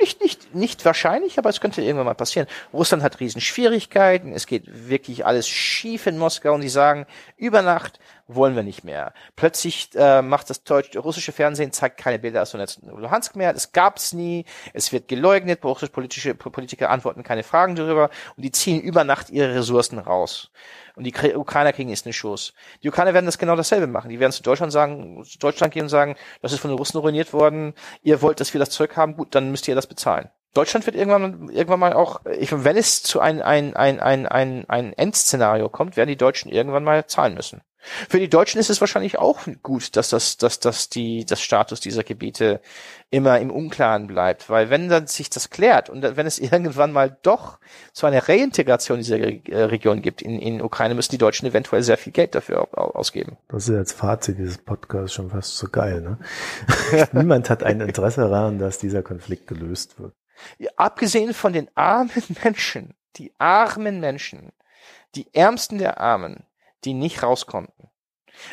Nicht, 0.00 0.22
nicht, 0.22 0.54
nicht 0.54 0.84
wahrscheinlich, 0.86 1.38
aber 1.38 1.50
es 1.50 1.60
könnte 1.60 1.82
irgendwann 1.82 2.06
mal 2.06 2.14
passieren. 2.14 2.48
Russland 2.72 3.02
hat 3.02 3.20
riesen 3.20 3.42
Schwierigkeiten, 3.42 4.32
es 4.32 4.46
geht 4.46 4.88
wirklich 4.88 5.26
alles 5.26 5.46
schief 5.46 6.06
in 6.06 6.16
Moskau 6.16 6.54
und 6.54 6.62
die 6.62 6.70
sagen, 6.70 7.04
über 7.36 7.60
Nacht 7.60 8.00
wollen 8.26 8.56
wir 8.56 8.62
nicht 8.62 8.82
mehr. 8.82 9.12
Plötzlich 9.36 9.90
äh, 9.94 10.22
macht 10.22 10.48
das 10.48 10.64
deutsche, 10.64 10.98
russische 11.00 11.32
Fernsehen, 11.32 11.72
zeigt 11.72 11.98
keine 11.98 12.18
Bilder 12.18 12.40
aus 12.40 12.52
Donetsk 12.52 12.82
und 12.82 12.98
Luhansk 12.98 13.36
mehr, 13.36 13.52
das 13.52 13.72
gab's 13.72 14.14
nie, 14.14 14.46
es 14.72 14.90
wird 14.90 15.06
geleugnet, 15.06 15.62
russische 15.64 15.92
politische 15.92 16.34
Politiker 16.34 16.88
antworten 16.88 17.22
keine 17.22 17.42
Fragen 17.42 17.76
darüber 17.76 18.08
und 18.36 18.42
die 18.42 18.52
ziehen 18.52 18.80
über 18.80 19.04
Nacht 19.04 19.28
ihre 19.28 19.54
Ressourcen 19.54 19.98
raus. 19.98 20.50
Und 21.00 21.04
die 21.04 21.34
Ukrainer 21.34 21.72
kriegen 21.72 21.88
jetzt 21.88 22.04
einen 22.04 22.12
Schuss. 22.12 22.52
Die 22.82 22.90
Ukrainer 22.90 23.14
werden 23.14 23.24
das 23.24 23.38
genau 23.38 23.56
dasselbe 23.56 23.86
machen. 23.86 24.10
Die 24.10 24.20
werden 24.20 24.32
zu 24.32 24.42
Deutschland 24.42 24.70
sagen, 24.70 25.24
zu 25.24 25.38
Deutschland 25.38 25.72
gehen 25.72 25.84
und 25.84 25.88
sagen, 25.88 26.14
das 26.42 26.52
ist 26.52 26.60
von 26.60 26.70
den 26.70 26.76
Russen 26.76 26.98
ruiniert 26.98 27.32
worden, 27.32 27.72
ihr 28.02 28.20
wollt, 28.20 28.38
dass 28.38 28.52
wir 28.52 28.58
das 28.58 28.68
Zeug 28.68 28.98
haben, 28.98 29.16
gut, 29.16 29.34
dann 29.34 29.50
müsst 29.50 29.66
ihr 29.66 29.74
das 29.74 29.86
bezahlen. 29.86 30.28
Deutschland 30.52 30.84
wird 30.84 30.96
irgendwann, 30.96 31.48
irgendwann 31.48 31.80
mal 31.80 31.94
auch, 31.94 32.20
ich, 32.38 32.52
wenn 32.52 32.76
es 32.76 33.02
zu 33.02 33.18
ein, 33.18 33.40
ein, 33.40 33.74
ein, 33.74 33.98
ein, 33.98 34.26
ein, 34.26 34.68
ein 34.68 34.92
Endszenario 34.92 35.70
kommt, 35.70 35.96
werden 35.96 36.10
die 36.10 36.18
Deutschen 36.18 36.52
irgendwann 36.52 36.84
mal 36.84 37.06
zahlen 37.06 37.32
müssen. 37.32 37.62
Für 38.08 38.18
die 38.20 38.28
Deutschen 38.28 38.60
ist 38.60 38.68
es 38.68 38.80
wahrscheinlich 38.80 39.18
auch 39.18 39.40
gut, 39.62 39.96
dass 39.96 40.10
das, 40.10 40.36
dass, 40.36 40.60
dass 40.60 40.90
die, 40.90 41.24
das 41.24 41.40
Status 41.40 41.80
dieser 41.80 42.04
Gebiete 42.04 42.60
immer 43.08 43.40
im 43.40 43.50
Unklaren 43.50 44.06
bleibt, 44.06 44.50
weil 44.50 44.68
wenn 44.70 44.88
dann 44.88 45.06
sich 45.06 45.30
das 45.30 45.50
klärt 45.50 45.88
und 45.88 46.02
wenn 46.16 46.26
es 46.26 46.38
irgendwann 46.38 46.92
mal 46.92 47.16
doch 47.22 47.58
zu 47.92 48.06
einer 48.06 48.28
Reintegration 48.28 48.98
dieser 48.98 49.18
äh, 49.18 49.62
Region 49.64 50.02
gibt 50.02 50.20
in, 50.22 50.38
in 50.38 50.60
Ukraine, 50.60 50.94
müssen 50.94 51.10
die 51.12 51.18
Deutschen 51.18 51.46
eventuell 51.46 51.82
sehr 51.82 51.96
viel 51.96 52.12
Geld 52.12 52.34
dafür 52.34 52.62
au- 52.62 52.68
au- 52.76 52.90
ausgeben. 52.94 53.38
Das 53.48 53.68
ist 53.68 53.74
jetzt 53.74 53.92
Fazit 53.92 54.38
dieses 54.38 54.58
Podcasts 54.58 55.14
schon 55.14 55.30
fast 55.30 55.56
so 55.56 55.66
geil, 55.68 56.00
ne? 56.02 56.18
Niemand 57.12 57.48
hat 57.50 57.62
ein 57.62 57.80
Interesse 57.80 58.20
daran, 58.22 58.58
dass 58.58 58.78
dieser 58.78 59.02
Konflikt 59.02 59.46
gelöst 59.46 59.98
wird. 59.98 60.12
Ja, 60.58 60.70
abgesehen 60.76 61.34
von 61.34 61.52
den 61.52 61.68
armen 61.74 62.10
Menschen, 62.42 62.94
die 63.16 63.32
armen 63.38 64.00
Menschen, 64.00 64.52
die 65.14 65.26
Ärmsten 65.34 65.78
der 65.78 65.98
Armen, 65.98 66.44
die 66.84 66.94
nicht 66.94 67.22
raus 67.22 67.46
konnten. 67.46 67.88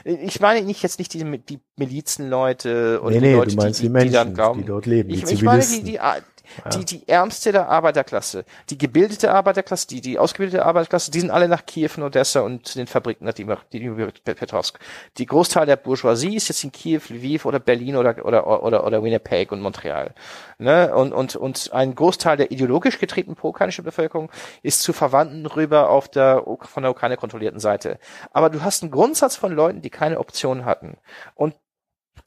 Ich 0.03 0.39
meine 0.39 0.65
nicht 0.65 0.83
jetzt 0.83 0.99
nicht 0.99 1.13
die, 1.13 1.39
die 1.39 1.59
Milizenleute 1.77 2.99
oder 3.01 3.11
nee, 3.11 3.19
die 3.19 3.25
nee, 3.27 3.33
Leute, 3.33 3.55
du 3.55 3.61
meinst 3.61 3.79
die, 3.79 3.83
die, 3.83 3.87
die, 3.87 3.93
Menschen, 3.93 4.07
die 4.09 4.13
dann 4.13 4.33
glauben. 4.33 4.59
die 4.59 4.65
dort 4.65 4.85
leben, 4.85 5.09
die 5.09 5.15
Ich, 5.15 5.23
ich 5.31 5.41
meine 5.43 5.61
die, 5.61 5.67
Zivilisten. 5.67 5.85
die, 5.85 6.36
A- 6.63 6.69
die, 6.69 6.85
die 6.85 7.07
Ärmste 7.07 7.51
der 7.51 7.69
Arbeiterklasse, 7.69 8.45
die 8.69 8.77
gebildete 8.77 9.31
Arbeiterklasse, 9.31 9.87
die, 9.87 10.01
die 10.01 10.19
ausgebildete 10.19 10.65
Arbeiterklasse, 10.65 11.11
die 11.11 11.19
sind 11.19 11.31
alle 11.31 11.47
nach 11.47 11.65
Kiew 11.65 11.89
und 11.97 12.03
Odessa 12.03 12.41
und 12.41 12.67
zu 12.67 12.77
den 12.77 12.87
Fabriken 12.87 13.25
nach 13.25 13.33
Dima- 13.33 13.57
Dnipro- 13.71 14.11
Petrovsk. 14.23 14.79
Die 15.17 15.25
Großteil 15.25 15.65
der 15.65 15.75
Bourgeoisie 15.75 16.35
ist 16.35 16.49
jetzt 16.49 16.63
in 16.63 16.71
Kiew, 16.71 17.01
Lviv 17.09 17.45
oder 17.45 17.59
Berlin 17.59 17.95
oder, 17.95 18.25
oder, 18.25 18.63
oder, 18.63 18.85
oder 18.85 19.03
Winnipeg 19.03 19.51
und 19.51 19.61
Montreal. 19.61 20.13
Ne? 20.57 20.93
Und, 20.95 21.13
und, 21.13 21.35
und 21.35 21.71
ein 21.73 21.95
Großteil 21.95 22.37
der 22.37 22.51
ideologisch 22.51 22.99
getretenen 22.99 23.35
pro-ukrainischen 23.35 23.83
Bevölkerung 23.83 24.31
ist 24.63 24.81
zu 24.81 24.93
Verwandten 24.93 25.45
rüber 25.45 25.89
auf 25.89 26.07
der, 26.07 26.43
von 26.61 26.83
der 26.83 26.91
Ukraine 26.91 27.17
kontrollierten 27.17 27.59
Seite. 27.59 27.99
Aber 28.31 28.49
du 28.49 28.63
hast 28.63 28.81
einen 28.83 28.91
Grundsatz 28.91 29.35
von 29.35 29.51
Leuten, 29.51 29.81
die 29.81 29.89
keine 29.89 30.19
Option 30.19 30.65
hatten. 30.65 30.97
Und 31.35 31.55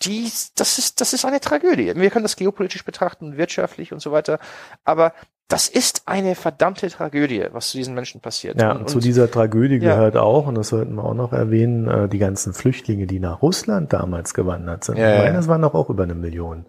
die, 0.02 0.30
das 0.56 0.78
ist, 0.78 1.00
das 1.00 1.12
ist 1.12 1.24
eine 1.24 1.40
Tragödie. 1.40 1.92
Wir 1.94 2.10
können 2.10 2.22
das 2.24 2.36
geopolitisch 2.36 2.84
betrachten, 2.84 3.36
wirtschaftlich 3.36 3.92
und 3.92 4.00
so 4.00 4.12
weiter. 4.12 4.38
Aber 4.84 5.12
das 5.48 5.68
ist 5.68 6.02
eine 6.06 6.36
verdammte 6.36 6.88
Tragödie, 6.88 7.44
was 7.52 7.70
zu 7.70 7.76
diesen 7.76 7.94
Menschen 7.94 8.20
passiert. 8.20 8.60
Ja, 8.60 8.72
und, 8.72 8.88
zu 8.88 9.00
dieser 9.00 9.30
Tragödie 9.30 9.76
Ja. 9.78 9.94
gehört 9.96 10.16
auch, 10.16 10.46
und 10.46 10.54
das 10.54 10.68
sollten 10.68 10.94
wir 10.94 11.04
auch 11.04 11.14
noch 11.14 11.32
erwähnen, 11.32 11.88
äh, 11.88 12.08
die 12.08 12.18
ganzen 12.18 12.54
Flüchtlinge, 12.54 13.06
die 13.06 13.18
nach 13.18 13.42
Russland 13.42 13.92
damals 13.92 14.32
gewandert 14.32 14.84
sind. 14.84 14.96
Ja, 14.98 15.12
ich 15.12 15.18
meine, 15.24 15.38
es 15.38 15.48
waren 15.48 15.62
doch 15.62 15.74
auch 15.74 15.90
über 15.90 16.04
eine 16.04 16.14
Million 16.14 16.66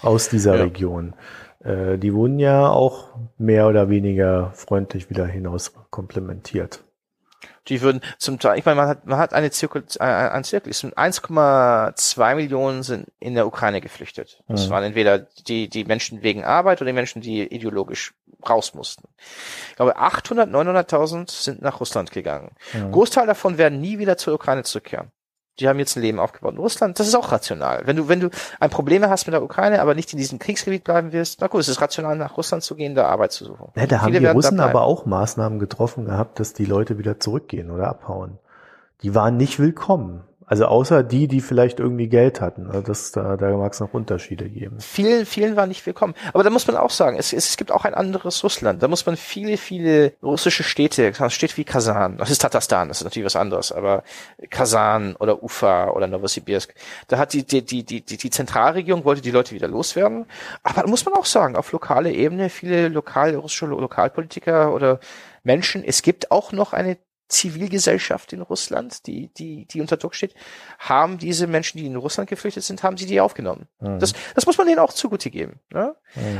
aus 0.00 0.28
dieser 0.28 0.54
Ja. 0.56 0.62
Region. 0.62 1.14
Äh, 1.64 1.98
Die 1.98 2.14
wurden 2.14 2.38
ja 2.38 2.68
auch 2.68 3.08
mehr 3.36 3.66
oder 3.66 3.90
weniger 3.90 4.52
freundlich 4.54 5.10
wieder 5.10 5.26
hinaus 5.26 5.72
komplementiert. 5.90 6.84
Die 7.68 7.82
würden 7.82 8.00
zum 8.18 8.38
Teil, 8.38 8.58
ich 8.58 8.64
meine, 8.64 8.76
man 8.80 8.88
hat, 8.88 9.06
man 9.06 9.18
hat 9.18 9.32
eine 9.34 9.50
Zirkel, 9.50 9.84
äh, 9.98 10.02
ein 10.04 10.44
Zirkel, 10.44 10.70
es 10.70 10.80
sind 10.80 10.96
1,2 10.96 12.34
Millionen 12.34 12.82
sind 12.82 13.08
in 13.20 13.34
der 13.34 13.46
Ukraine 13.46 13.80
geflüchtet. 13.80 14.42
Das 14.48 14.66
Mhm. 14.66 14.70
waren 14.70 14.84
entweder 14.84 15.18
die, 15.18 15.68
die 15.68 15.84
Menschen 15.84 16.22
wegen 16.22 16.44
Arbeit 16.44 16.80
oder 16.80 16.90
die 16.90 16.94
Menschen, 16.94 17.20
die 17.22 17.42
ideologisch 17.42 18.14
raus 18.48 18.74
mussten. 18.74 19.06
Ich 19.70 19.76
glaube, 19.76 19.96
800, 19.96 20.48
900.000 20.50 21.30
sind 21.30 21.60
nach 21.62 21.80
Russland 21.80 22.10
gegangen. 22.10 22.52
Mhm. 22.72 22.92
Großteil 22.92 23.26
davon 23.26 23.58
werden 23.58 23.80
nie 23.80 23.98
wieder 23.98 24.16
zur 24.16 24.34
Ukraine 24.34 24.62
zurückkehren. 24.64 25.12
Die 25.60 25.68
haben 25.68 25.78
jetzt 25.78 25.96
ein 25.96 26.02
Leben 26.02 26.18
aufgebaut. 26.18 26.54
In 26.54 26.58
Russland, 26.58 26.98
das 26.98 27.06
ist 27.06 27.14
auch 27.14 27.30
rational. 27.30 27.82
Wenn 27.84 27.96
du, 27.96 28.08
wenn 28.08 28.20
du 28.20 28.30
ein 28.58 28.70
Problem 28.70 29.04
hast 29.04 29.26
mit 29.26 29.34
der 29.34 29.42
Ukraine, 29.42 29.80
aber 29.80 29.94
nicht 29.94 30.12
in 30.12 30.18
diesem 30.18 30.38
Kriegsgebiet 30.38 30.84
bleiben 30.84 31.12
wirst, 31.12 31.40
na 31.40 31.46
gut, 31.48 31.60
es 31.60 31.68
ist 31.68 31.80
rational, 31.80 32.16
nach 32.16 32.36
Russland 32.36 32.62
zu 32.62 32.74
gehen, 32.74 32.94
da 32.94 33.06
Arbeit 33.06 33.32
zu 33.32 33.44
suchen. 33.44 33.68
Ja, 33.76 33.86
da 33.86 34.00
haben 34.00 34.12
die 34.12 34.24
Russen 34.24 34.60
aber 34.60 34.82
auch 34.82 35.06
Maßnahmen 35.06 35.58
getroffen 35.58 36.06
gehabt, 36.06 36.40
dass 36.40 36.54
die 36.54 36.64
Leute 36.64 36.98
wieder 36.98 37.20
zurückgehen 37.20 37.70
oder 37.70 37.88
abhauen. 37.88 38.38
Die 39.02 39.14
waren 39.14 39.36
nicht 39.36 39.58
willkommen. 39.58 40.24
Also 40.50 40.64
außer 40.66 41.04
die, 41.04 41.28
die 41.28 41.40
vielleicht 41.40 41.78
irgendwie 41.78 42.08
Geld 42.08 42.40
hatten. 42.40 42.66
Also 42.66 42.80
das, 42.80 43.12
da, 43.12 43.36
da 43.36 43.56
mag 43.56 43.72
es 43.72 43.78
noch 43.78 43.94
Unterschiede 43.94 44.48
geben. 44.48 44.80
Vielen, 44.80 45.24
vielen 45.24 45.54
war 45.54 45.68
nicht 45.68 45.86
willkommen. 45.86 46.14
Aber 46.32 46.42
da 46.42 46.50
muss 46.50 46.66
man 46.66 46.76
auch 46.76 46.90
sagen, 46.90 47.16
es, 47.16 47.32
es 47.32 47.56
gibt 47.56 47.70
auch 47.70 47.84
ein 47.84 47.94
anderes 47.94 48.42
Russland. 48.42 48.82
Da 48.82 48.88
muss 48.88 49.06
man 49.06 49.16
viele, 49.16 49.56
viele 49.56 50.12
russische 50.20 50.64
Städte, 50.64 51.12
Städte 51.30 51.56
wie 51.56 51.62
Kasan, 51.62 52.16
das 52.16 52.30
ist 52.30 52.40
Tatarstan, 52.42 52.88
das 52.88 52.98
ist 52.98 53.04
natürlich 53.04 53.26
was 53.26 53.36
anderes, 53.36 53.70
aber 53.70 54.02
Kasan 54.50 55.14
oder 55.20 55.40
Ufa 55.40 55.90
oder 55.90 56.08
Novosibirsk, 56.08 56.74
da 57.06 57.18
hat 57.18 57.32
die, 57.32 57.46
die, 57.46 57.64
die, 57.64 57.84
die, 57.84 58.02
die 58.02 58.30
Zentralregierung 58.30 59.04
wollte 59.04 59.22
die 59.22 59.30
Leute 59.30 59.54
wieder 59.54 59.68
loswerden. 59.68 60.26
Aber 60.64 60.82
da 60.82 60.88
muss 60.88 61.04
man 61.04 61.14
auch 61.14 61.26
sagen, 61.26 61.54
auf 61.54 61.70
lokaler 61.70 62.10
Ebene, 62.10 62.50
viele 62.50 62.88
lokal, 62.88 63.36
russische 63.36 63.66
Lo- 63.66 63.78
Lokalpolitiker 63.78 64.74
oder 64.74 64.98
Menschen, 65.44 65.84
es 65.84 66.02
gibt 66.02 66.32
auch 66.32 66.50
noch 66.50 66.72
eine 66.72 66.98
Zivilgesellschaft 67.30 68.32
in 68.32 68.42
Russland, 68.42 69.06
die, 69.06 69.28
die, 69.28 69.64
die 69.66 69.80
unter 69.80 69.96
Druck 69.96 70.14
steht, 70.14 70.34
haben 70.78 71.18
diese 71.18 71.46
Menschen, 71.46 71.78
die 71.78 71.86
in 71.86 71.96
Russland 71.96 72.28
geflüchtet 72.28 72.64
sind, 72.64 72.82
haben 72.82 72.96
sie 72.96 73.06
die 73.06 73.20
aufgenommen. 73.20 73.68
Das, 73.78 74.12
das 74.34 74.46
muss 74.46 74.58
man 74.58 74.66
denen 74.66 74.80
auch 74.80 74.92
zugute 74.92 75.30
geben. 75.30 75.60
Ne? 75.72 75.94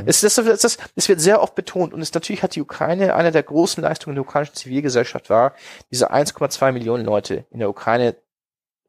Es, 0.05 0.21
das, 0.21 0.35
das, 0.35 0.61
das, 0.61 0.77
es 0.95 1.09
wird 1.09 1.19
sehr 1.19 1.41
oft 1.41 1.55
betont 1.55 1.93
und 1.93 2.01
es, 2.01 2.13
natürlich 2.13 2.43
hat 2.43 2.55
die 2.55 2.61
Ukraine, 2.61 3.15
eine 3.15 3.31
der 3.31 3.43
großen 3.43 3.81
Leistungen 3.81 4.15
der 4.15 4.23
ukrainischen 4.23 4.55
Zivilgesellschaft 4.55 5.29
war, 5.29 5.55
diese 5.91 6.11
1,2 6.11 6.71
Millionen 6.71 7.05
Leute 7.05 7.45
in 7.49 7.59
der 7.59 7.69
Ukraine 7.69 8.15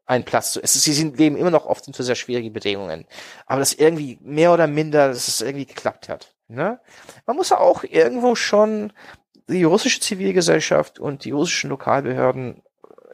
einen 0.05 0.25
Platz 0.25 0.53
zu. 0.53 0.63
Es 0.63 0.75
ist, 0.75 0.83
sie 0.83 0.93
sind, 0.93 1.19
leben 1.19 1.37
immer 1.37 1.51
noch 1.51 1.67
oft 1.67 1.87
unter 1.87 2.03
sehr 2.03 2.17
schwierigen 2.17 2.53
Bedingungen. 2.53 3.07
Aber 3.47 3.61
das 3.61 3.73
irgendwie 3.73 4.19
mehr 4.21 4.53
oder 4.53 4.67
minder, 4.67 5.09
dass 5.09 5.29
es 5.29 5.41
irgendwie 5.41 5.67
geklappt 5.67 6.09
hat. 6.09 6.35
Ne? 6.49 6.81
Man 7.27 7.37
muss 7.37 7.53
auch 7.53 7.85
irgendwo 7.85 8.35
schon 8.35 8.93
die 9.49 9.65
russische 9.65 10.01
Zivilgesellschaft 10.01 10.99
und 10.99 11.25
die 11.25 11.31
russischen 11.31 11.71
Lokalbehörden, 11.71 12.63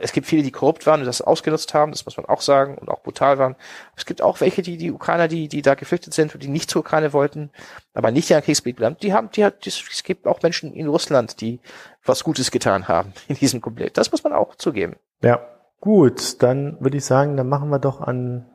es 0.00 0.12
gibt 0.12 0.26
viele, 0.26 0.42
die 0.42 0.52
korrupt 0.52 0.86
waren 0.86 1.00
und 1.00 1.06
das 1.06 1.20
ausgenutzt 1.20 1.74
haben, 1.74 1.92
das 1.92 2.04
muss 2.04 2.16
man 2.16 2.26
auch 2.26 2.40
sagen, 2.40 2.78
und 2.78 2.88
auch 2.88 3.02
brutal 3.02 3.38
waren. 3.38 3.56
Es 3.96 4.06
gibt 4.06 4.22
auch 4.22 4.40
welche, 4.40 4.62
die, 4.62 4.76
die 4.76 4.92
Ukrainer, 4.92 5.28
die, 5.28 5.48
die 5.48 5.62
da 5.62 5.74
geflüchtet 5.74 6.14
sind 6.14 6.34
und 6.34 6.42
die 6.42 6.48
nicht 6.48 6.70
zur 6.70 6.80
Ukraine 6.80 7.12
wollten, 7.12 7.50
aber 7.94 8.10
nicht 8.10 8.30
in 8.30 8.34
der 8.34 8.42
Kriegsgebiet 8.42 8.76
bleiben, 8.76 8.96
die 9.02 9.12
haben, 9.12 9.30
die 9.32 9.44
hat, 9.44 9.66
es 9.66 10.02
gibt 10.04 10.26
auch 10.26 10.42
Menschen 10.42 10.72
in 10.72 10.86
Russland, 10.86 11.40
die 11.40 11.60
was 12.04 12.24
Gutes 12.24 12.50
getan 12.50 12.88
haben 12.88 13.12
in 13.28 13.36
diesem 13.36 13.60
Konflikt. 13.60 13.98
Das 13.98 14.12
muss 14.12 14.22
man 14.22 14.32
auch 14.32 14.54
zugeben. 14.54 14.96
Ja, 15.22 15.40
gut, 15.80 16.42
dann 16.42 16.76
würde 16.80 16.98
ich 16.98 17.04
sagen, 17.04 17.36
dann 17.36 17.48
machen 17.48 17.70
wir 17.70 17.80
doch 17.80 18.00
an 18.00 18.46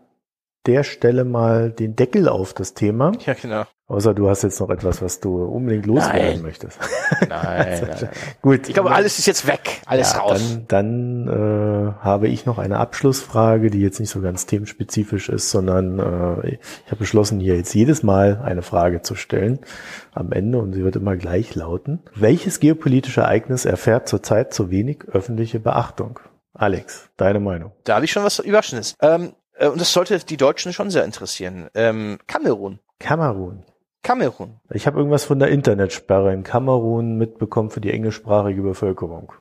der 0.65 0.83
Stelle 0.83 1.25
mal 1.25 1.71
den 1.71 1.95
Deckel 1.95 2.29
auf 2.29 2.53
das 2.53 2.73
Thema. 2.73 3.11
Ja, 3.25 3.33
genau. 3.33 3.65
Außer 3.87 4.13
du 4.13 4.29
hast 4.29 4.43
jetzt 4.43 4.61
noch 4.61 4.69
etwas, 4.69 5.01
was 5.01 5.19
du 5.19 5.43
unbedingt 5.43 5.85
loswerden 5.85 6.35
Nein. 6.35 6.41
möchtest. 6.41 6.79
Nein, 7.19 7.29
nein, 7.29 7.87
nein. 7.89 8.09
Gut. 8.41 8.67
Ich 8.69 8.73
glaube, 8.73 8.91
alles 8.91 9.19
ist 9.19 9.25
jetzt 9.25 9.45
weg. 9.45 9.81
Alles 9.85 10.13
ja, 10.13 10.19
raus. 10.19 10.57
Dann, 10.67 11.27
dann 11.27 11.27
äh, 11.27 11.93
habe 12.01 12.29
ich 12.29 12.45
noch 12.45 12.59
eine 12.59 12.77
Abschlussfrage, 12.77 13.69
die 13.69 13.81
jetzt 13.81 13.99
nicht 13.99 14.09
so 14.09 14.21
ganz 14.21 14.45
themenspezifisch 14.45 15.27
ist, 15.27 15.51
sondern 15.51 15.99
äh, 15.99 16.51
ich 16.51 16.87
habe 16.87 16.95
beschlossen, 16.99 17.41
hier 17.41 17.57
jetzt 17.57 17.73
jedes 17.75 18.03
Mal 18.03 18.41
eine 18.41 18.61
Frage 18.61 19.01
zu 19.01 19.15
stellen 19.15 19.59
am 20.13 20.31
Ende 20.31 20.59
und 20.59 20.71
sie 20.73 20.83
wird 20.83 20.95
immer 20.95 21.17
gleich 21.17 21.53
lauten. 21.53 22.03
Welches 22.15 22.61
geopolitische 22.61 23.21
Ereignis 23.21 23.65
erfährt 23.65 24.07
zurzeit 24.07 24.53
zu 24.53 24.71
wenig 24.71 25.03
öffentliche 25.11 25.59
Beachtung? 25.59 26.21
Alex, 26.53 27.09
deine 27.17 27.41
Meinung? 27.41 27.73
Da 27.83 27.95
habe 27.95 28.05
ich 28.05 28.11
schon 28.11 28.23
was 28.23 28.39
Überraschendes. 28.39 28.95
Ähm, 29.01 29.33
äh, 29.55 29.67
und 29.67 29.81
das 29.81 29.91
sollte 29.91 30.17
die 30.19 30.37
Deutschen 30.37 30.71
schon 30.71 30.89
sehr 30.89 31.03
interessieren. 31.03 31.69
Ähm, 31.75 32.19
Kamerun. 32.27 32.79
Kamerun. 32.99 33.65
Kamerun. 34.03 34.59
Ich 34.69 34.85
habe 34.85 34.97
irgendwas 34.97 35.23
von 35.23 35.39
der 35.39 35.47
Internetsperre 35.47 36.33
in 36.33 36.43
Kamerun 36.43 37.17
mitbekommen 37.17 37.69
für 37.69 37.81
die 37.81 37.91
englischsprachige 37.91 38.61
Bevölkerung. 38.61 39.31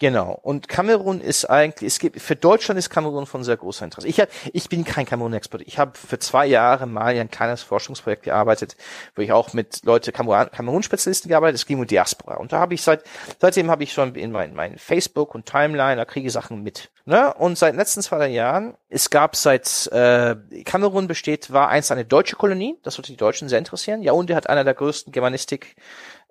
Genau. 0.00 0.38
Und 0.42 0.68
Kamerun 0.68 1.20
ist 1.20 1.44
eigentlich, 1.46 1.88
es 1.88 1.98
gibt, 1.98 2.20
für 2.20 2.36
Deutschland 2.36 2.78
ist 2.78 2.88
Kamerun 2.88 3.26
von 3.26 3.42
sehr 3.42 3.56
großer 3.56 3.84
Interesse. 3.84 4.06
Ich, 4.06 4.20
hab, 4.20 4.28
ich 4.52 4.68
bin 4.68 4.84
kein 4.84 5.06
Kamerun-Expert. 5.06 5.62
Ich 5.62 5.78
habe 5.78 5.98
für 5.98 6.20
zwei 6.20 6.46
Jahre 6.46 6.86
mal 6.86 7.16
ein 7.16 7.30
kleines 7.30 7.62
Forschungsprojekt 7.62 8.22
gearbeitet, 8.22 8.76
wo 9.16 9.22
ich 9.22 9.32
auch 9.32 9.54
mit 9.54 9.84
Leute, 9.84 10.12
Kamerun-Spezialisten 10.12 11.28
gearbeitet 11.28 11.56
Es 11.56 11.66
ging 11.66 11.80
um 11.80 11.86
Diaspora. 11.86 12.36
Und 12.36 12.52
da 12.52 12.60
habe 12.60 12.74
ich 12.74 12.82
seit, 12.82 13.02
seitdem 13.40 13.70
habe 13.72 13.82
ich 13.82 13.92
schon 13.92 14.14
in 14.14 14.30
meinen 14.30 14.54
mein 14.54 14.78
Facebook 14.78 15.34
und 15.34 15.46
Timeline, 15.46 15.96
da 15.96 16.04
kriege 16.04 16.28
ich 16.28 16.32
Sachen 16.32 16.62
mit. 16.62 16.90
Ne? 17.04 17.34
Und 17.34 17.58
seit 17.58 17.72
den 17.72 17.78
letzten 17.78 18.02
zwei 18.02 18.28
Jahren, 18.28 18.74
es 18.88 19.10
gab 19.10 19.34
seit 19.34 19.88
äh, 19.88 20.36
Kamerun 20.64 21.08
besteht, 21.08 21.52
war 21.52 21.70
einst 21.70 21.90
eine 21.90 22.04
deutsche 22.04 22.36
Kolonie, 22.36 22.78
das 22.84 22.94
sollte 22.94 23.10
die 23.10 23.16
Deutschen 23.16 23.48
sehr 23.48 23.58
interessieren. 23.58 24.02
Ja, 24.02 24.12
und 24.12 24.30
er 24.30 24.36
hat 24.36 24.48
einer 24.48 24.62
der 24.62 24.74
größten 24.74 25.12
Germanistik 25.12 25.74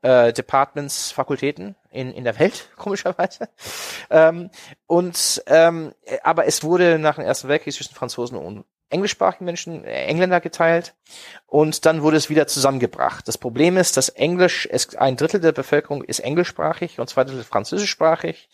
äh, 0.07 0.31
Departments, 0.31 1.11
Fakultäten 1.11 1.75
in, 1.91 2.13
in 2.13 2.23
der 2.23 2.39
Welt, 2.39 2.69
komischerweise. 2.77 3.49
Ähm, 4.09 4.49
und 4.85 5.43
ähm, 5.47 5.93
aber 6.23 6.45
es 6.45 6.63
wurde 6.63 6.97
nach 6.97 7.15
dem 7.15 7.25
Ersten 7.25 7.49
Weltkrieg 7.49 7.73
zwischen 7.73 7.93
Franzosen 7.93 8.37
und 8.37 8.63
englischsprachigen 8.89 9.45
Menschen, 9.45 9.83
äh, 9.83 10.05
Engländer 10.05 10.39
geteilt 10.39 10.95
und 11.45 11.85
dann 11.85 12.01
wurde 12.01 12.17
es 12.17 12.29
wieder 12.29 12.47
zusammengebracht. 12.47 13.27
Das 13.27 13.37
Problem 13.37 13.77
ist, 13.77 13.97
dass 13.97 14.09
Englisch, 14.09 14.67
es, 14.71 14.95
ein 14.95 15.17
Drittel 15.17 15.41
der 15.41 15.51
Bevölkerung 15.51 16.03
ist 16.03 16.19
englischsprachig 16.19 16.99
und 16.99 17.09
zwei 17.09 17.23
Drittel 17.23 17.43
französischsprachig. 17.43 18.49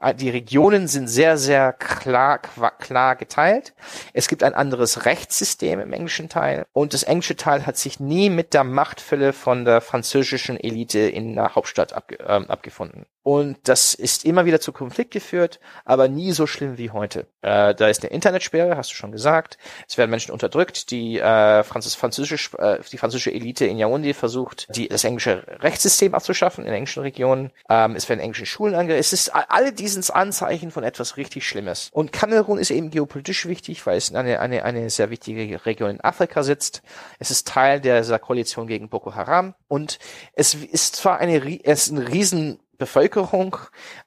Äh, 0.00 0.14
Die 0.14 0.30
Regionen 0.30 0.88
sind 0.88 1.08
sehr, 1.08 1.38
sehr 1.38 1.72
klar, 1.72 2.38
klar 2.38 3.16
geteilt. 3.16 3.74
Es 4.12 4.28
gibt 4.28 4.42
ein 4.42 4.54
anderes 4.54 5.04
Rechtssystem 5.04 5.80
im 5.80 5.92
englischen 5.92 6.28
Teil 6.28 6.66
und 6.72 6.94
das 6.94 7.02
englische 7.02 7.36
Teil 7.36 7.66
hat 7.66 7.76
sich 7.76 8.00
nie 8.00 8.30
mit 8.30 8.54
der 8.54 8.64
Machtfülle 8.64 9.32
von 9.32 9.64
der 9.64 9.80
französischen 9.80 10.58
Elite 10.58 11.00
in 11.00 11.34
der 11.34 11.54
Hauptstadt 11.54 11.92
abge, 11.92 12.18
äh, 12.20 12.46
abgefunden. 12.48 13.06
Und 13.26 13.58
das 13.64 13.94
ist 13.94 14.24
immer 14.24 14.44
wieder 14.44 14.60
zu 14.60 14.70
Konflikt 14.70 15.10
geführt, 15.10 15.58
aber 15.84 16.06
nie 16.06 16.30
so 16.30 16.46
schlimm 16.46 16.78
wie 16.78 16.92
heute. 16.92 17.26
Äh, 17.42 17.74
da 17.74 17.88
ist 17.88 18.04
eine 18.04 18.12
Internetsperre, 18.12 18.76
hast 18.76 18.92
du 18.92 18.94
schon 18.94 19.10
gesagt. 19.10 19.58
Es 19.88 19.98
werden 19.98 20.12
Menschen 20.12 20.30
unterdrückt. 20.30 20.92
Die, 20.92 21.18
äh, 21.18 21.64
Französ 21.64 21.96
französische, 21.96 22.56
äh, 22.56 22.78
die 22.92 22.98
französische 22.98 23.32
Elite 23.32 23.66
in 23.66 23.78
Yaoundé 23.78 24.14
versucht, 24.14 24.68
die, 24.76 24.86
das 24.86 25.02
englische 25.02 25.42
Rechtssystem 25.58 26.14
abzuschaffen 26.14 26.64
in 26.64 26.72
englischen 26.72 27.02
Regionen. 27.02 27.50
Ähm, 27.68 27.96
es 27.96 28.08
werden 28.08 28.20
englische 28.20 28.46
Schulen 28.46 28.76
angehört. 28.76 29.00
Es 29.00 29.12
ist 29.12 29.34
alle 29.34 29.72
diesen 29.72 30.08
Anzeichen 30.08 30.70
von 30.70 30.84
etwas 30.84 31.16
richtig 31.16 31.48
Schlimmes. 31.48 31.88
Und 31.92 32.12
Kamerun 32.12 32.60
ist 32.60 32.70
eben 32.70 32.90
geopolitisch 32.90 33.46
wichtig, 33.46 33.84
weil 33.86 33.96
es 33.96 34.14
eine, 34.14 34.38
eine, 34.38 34.62
eine 34.62 34.88
sehr 34.88 35.10
wichtige 35.10 35.66
Region 35.66 35.90
in 35.90 36.00
Afrika 36.00 36.44
sitzt. 36.44 36.80
Es 37.18 37.32
ist 37.32 37.48
Teil 37.48 37.80
dieser 37.80 38.20
Koalition 38.20 38.68
gegen 38.68 38.88
Boko 38.88 39.16
Haram. 39.16 39.56
Und 39.66 39.98
es 40.34 40.54
ist 40.54 40.94
zwar 40.94 41.18
eine, 41.18 41.42
es 41.64 41.88
ist 41.88 41.90
ein 41.90 41.98
riesen 41.98 42.60
Bevölkerung, 42.78 43.56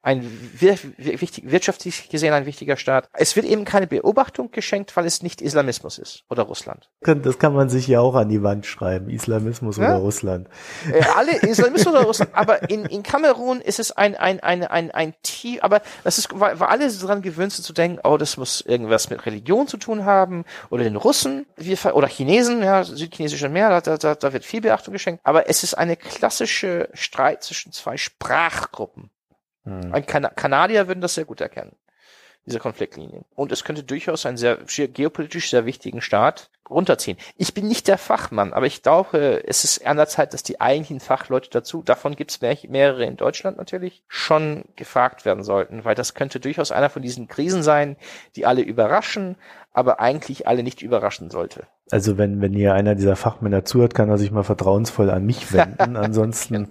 ein 0.01 0.29
wichtig, 0.53 1.49
wirtschaftlich 1.51 2.09
gesehen 2.09 2.33
ein 2.33 2.45
wichtiger 2.45 2.77
Staat. 2.77 3.09
Es 3.13 3.35
wird 3.35 3.45
eben 3.45 3.65
keine 3.65 3.87
Beobachtung 3.87 4.51
geschenkt, 4.51 4.95
weil 4.95 5.05
es 5.05 5.23
nicht 5.23 5.41
Islamismus 5.41 5.97
ist 5.97 6.23
oder 6.29 6.43
Russland. 6.43 6.89
Das 7.01 7.39
kann 7.39 7.53
man 7.53 7.69
sich 7.69 7.87
ja 7.87 7.99
auch 7.99 8.15
an 8.15 8.29
die 8.29 8.43
Wand 8.43 8.65
schreiben, 8.65 9.09
Islamismus 9.09 9.77
ja? 9.77 9.95
oder 9.95 9.95
Russland. 9.97 10.47
Äh, 10.91 11.03
alle 11.15 11.35
Islamismus 11.41 11.93
oder 11.93 12.05
Russland, 12.05 12.31
aber 12.33 12.69
in, 12.69 12.85
in 12.85 13.03
Kamerun 13.03 13.61
ist 13.61 13.79
es 13.79 13.91
ein 13.91 14.15
ein 14.15 14.39
ein 14.41 14.63
ein 14.63 14.91
ein 14.91 15.13
Tief, 15.23 15.59
aber 15.61 15.81
das 16.03 16.17
ist 16.17 16.29
weil, 16.39 16.59
weil 16.59 16.67
alle 16.67 16.91
daran 16.91 17.21
gewöhnt 17.21 17.53
sind 17.53 17.63
zu 17.63 17.73
denken, 17.73 17.99
oh, 18.03 18.17
das 18.17 18.37
muss 18.37 18.61
irgendwas 18.61 19.09
mit 19.09 19.25
Religion 19.25 19.67
zu 19.67 19.77
tun 19.77 20.05
haben 20.05 20.45
oder 20.69 20.83
den 20.83 20.95
Russen 20.95 21.45
wir, 21.55 21.77
oder 21.95 22.07
Chinesen, 22.07 22.61
ja, 22.63 22.83
südchinesische 22.83 23.49
Meer, 23.49 23.81
da, 23.81 23.97
da, 23.97 24.15
da 24.15 24.33
wird 24.33 24.45
viel 24.45 24.61
Beachtung 24.61 24.93
geschenkt, 24.93 25.21
aber 25.23 25.49
es 25.49 25.63
ist 25.63 25.73
eine 25.73 25.95
klassische 25.95 26.89
Streit 26.93 27.43
zwischen 27.43 27.71
zwei 27.71 27.97
Sprachgruppen. 28.59 29.09
Hm. 29.63 29.93
Ein 29.93 30.05
kan 30.05 30.27
Kanadier 30.35 30.87
würden 30.87 31.01
das 31.01 31.15
sehr 31.15 31.25
gut 31.25 31.41
erkennen, 31.41 31.75
diese 32.45 32.59
Konfliktlinien. 32.59 33.25
Und 33.35 33.51
es 33.51 33.63
könnte 33.63 33.83
durchaus 33.83 34.25
einen 34.25 34.37
sehr 34.37 34.57
geopolitisch 34.57 35.49
sehr 35.49 35.65
wichtigen 35.65 36.01
Staat 36.01 36.49
runterziehen. 36.69 37.17
Ich 37.35 37.53
bin 37.53 37.67
nicht 37.67 37.87
der 37.87 37.97
Fachmann, 37.97 38.53
aber 38.53 38.67
ich 38.67 38.83
glaube, 38.83 39.43
es 39.45 39.63
ist 39.63 39.85
an 39.85 39.97
der 39.97 40.07
Zeit, 40.07 40.33
dass 40.33 40.43
die 40.43 40.61
eigentlichen 40.61 40.99
Fachleute 40.99 41.49
dazu, 41.49 41.81
davon 41.81 42.15
gibt 42.15 42.31
es 42.31 42.41
mehr, 42.41 42.57
mehrere 42.67 43.05
in 43.05 43.17
Deutschland 43.17 43.57
natürlich, 43.57 44.03
schon 44.07 44.65
gefragt 44.75 45.25
werden 45.25 45.43
sollten, 45.43 45.83
weil 45.83 45.95
das 45.95 46.13
könnte 46.13 46.39
durchaus 46.39 46.71
einer 46.71 46.89
von 46.89 47.01
diesen 47.01 47.27
Krisen 47.27 47.63
sein, 47.63 47.97
die 48.35 48.45
alle 48.45 48.61
überraschen, 48.61 49.35
aber 49.71 49.99
eigentlich 49.99 50.47
alle 50.47 50.63
nicht 50.63 50.81
überraschen 50.81 51.31
sollte. 51.31 51.67
Also 51.91 52.17
wenn, 52.17 52.41
wenn 52.41 52.53
hier 52.53 52.73
einer 52.73 52.93
dieser 52.93 53.15
Fachmänner 53.15 53.65
zuhört, 53.65 53.95
kann 53.95 54.09
er 54.09 54.17
sich 54.17 54.31
mal 54.31 54.43
vertrauensvoll 54.43 55.09
an 55.09 55.25
mich 55.25 55.51
wenden. 55.51 55.95
Ansonsten, 55.95 56.53
genau. 56.53 56.69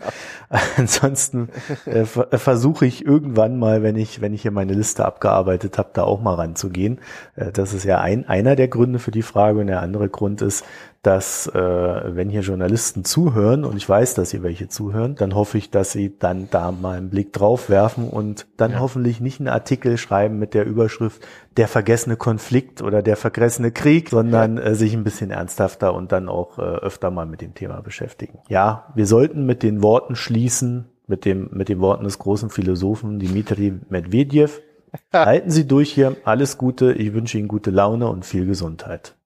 ansonsten 0.77 1.51
äh, 1.85 2.05
versuche 2.05 2.87
ich 2.87 3.05
irgendwann 3.05 3.59
mal, 3.59 3.83
wenn 3.83 3.97
ich, 3.97 4.21
wenn 4.21 4.33
ich 4.33 4.43
hier 4.43 4.51
meine 4.51 4.73
Liste 4.73 5.05
abgearbeitet 5.05 5.77
habe, 5.77 5.91
da 5.93 6.05
auch 6.05 6.23
mal 6.23 6.35
ranzugehen. 6.35 7.01
Äh, 7.37 7.53
das 7.53 7.75
ist 7.75 7.85
ja 7.85 8.01
ein, 8.01 8.29
einer 8.29 8.57
der 8.57 8.69
Gründe 8.69 8.99
für 8.99 9.11
die 9.11 9.23
Frage 9.23 9.61
und 9.61 9.67
der 9.67 9.83
andere 9.83 10.09
Grund 10.09 10.41
ist, 10.41 10.65
dass 11.03 11.47
äh, 11.47 11.59
wenn 11.59 12.29
hier 12.29 12.41
Journalisten 12.41 13.05
zuhören 13.05 13.65
und 13.65 13.77
ich 13.77 13.89
weiß, 13.89 14.15
dass 14.15 14.31
sie 14.31 14.43
welche 14.43 14.69
zuhören, 14.69 15.15
dann 15.15 15.35
hoffe 15.35 15.57
ich, 15.57 15.71
dass 15.71 15.93
sie 15.93 16.19
dann 16.19 16.49
da 16.51 16.73
mal 16.73 16.97
einen 16.97 17.09
Blick 17.09 17.33
drauf 17.33 17.71
werfen 17.71 18.09
und 18.09 18.47
dann 18.57 18.73
ja. 18.73 18.81
hoffentlich 18.81 19.21
nicht 19.21 19.39
einen 19.39 19.49
Artikel 19.49 19.97
schreiben 19.97 20.39
mit 20.39 20.55
der 20.55 20.67
Überschrift 20.67 21.25
der 21.57 21.69
vergessene 21.69 22.17
Konflikt 22.17 22.83
oder 22.83 23.03
der 23.03 23.17
vergessene 23.17 23.71
Krieg, 23.71 24.11
sondern 24.11 24.57
ja. 24.57 24.65
äh, 24.65 24.75
sich 24.75 24.93
ein 24.93 25.05
bisschen 25.09 25.31
ernsthafter 25.31 25.95
und 25.95 26.13
dann 26.13 26.29
auch 26.29 26.59
äh, 26.59 26.63
öfter 26.63 27.11
mal 27.11 27.27
mit 27.27 27.41
dem 27.41 27.55
Thema 27.55 27.81
beschäftigen. 27.81 28.41
Ja, 28.49 28.93
wir 28.95 29.07
sollten 29.07 29.47
mit 29.47 29.63
den 29.63 29.83
Worten 29.83 30.17
schließen, 30.17 30.87
mit 31.07 31.25
dem 31.25 31.49
mit 31.53 31.69
den 31.69 31.81
Worten 31.81 32.05
des 32.05 32.19
großen 32.19 32.51
Philosophen 32.51 33.19
Dimitri 33.19 33.81
Medvedev. 33.89 34.61
Halten 35.13 35.51
Sie 35.51 35.67
durch 35.67 35.93
hier. 35.93 36.17
Alles 36.25 36.59
Gute. 36.59 36.93
Ich 36.93 37.15
wünsche 37.15 37.39
Ihnen 37.39 37.49
gute 37.49 37.71
Laune 37.71 38.09
und 38.09 38.25
viel 38.25 38.47
Gesundheit. 38.47 39.17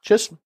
Tschüss. 0.00 0.36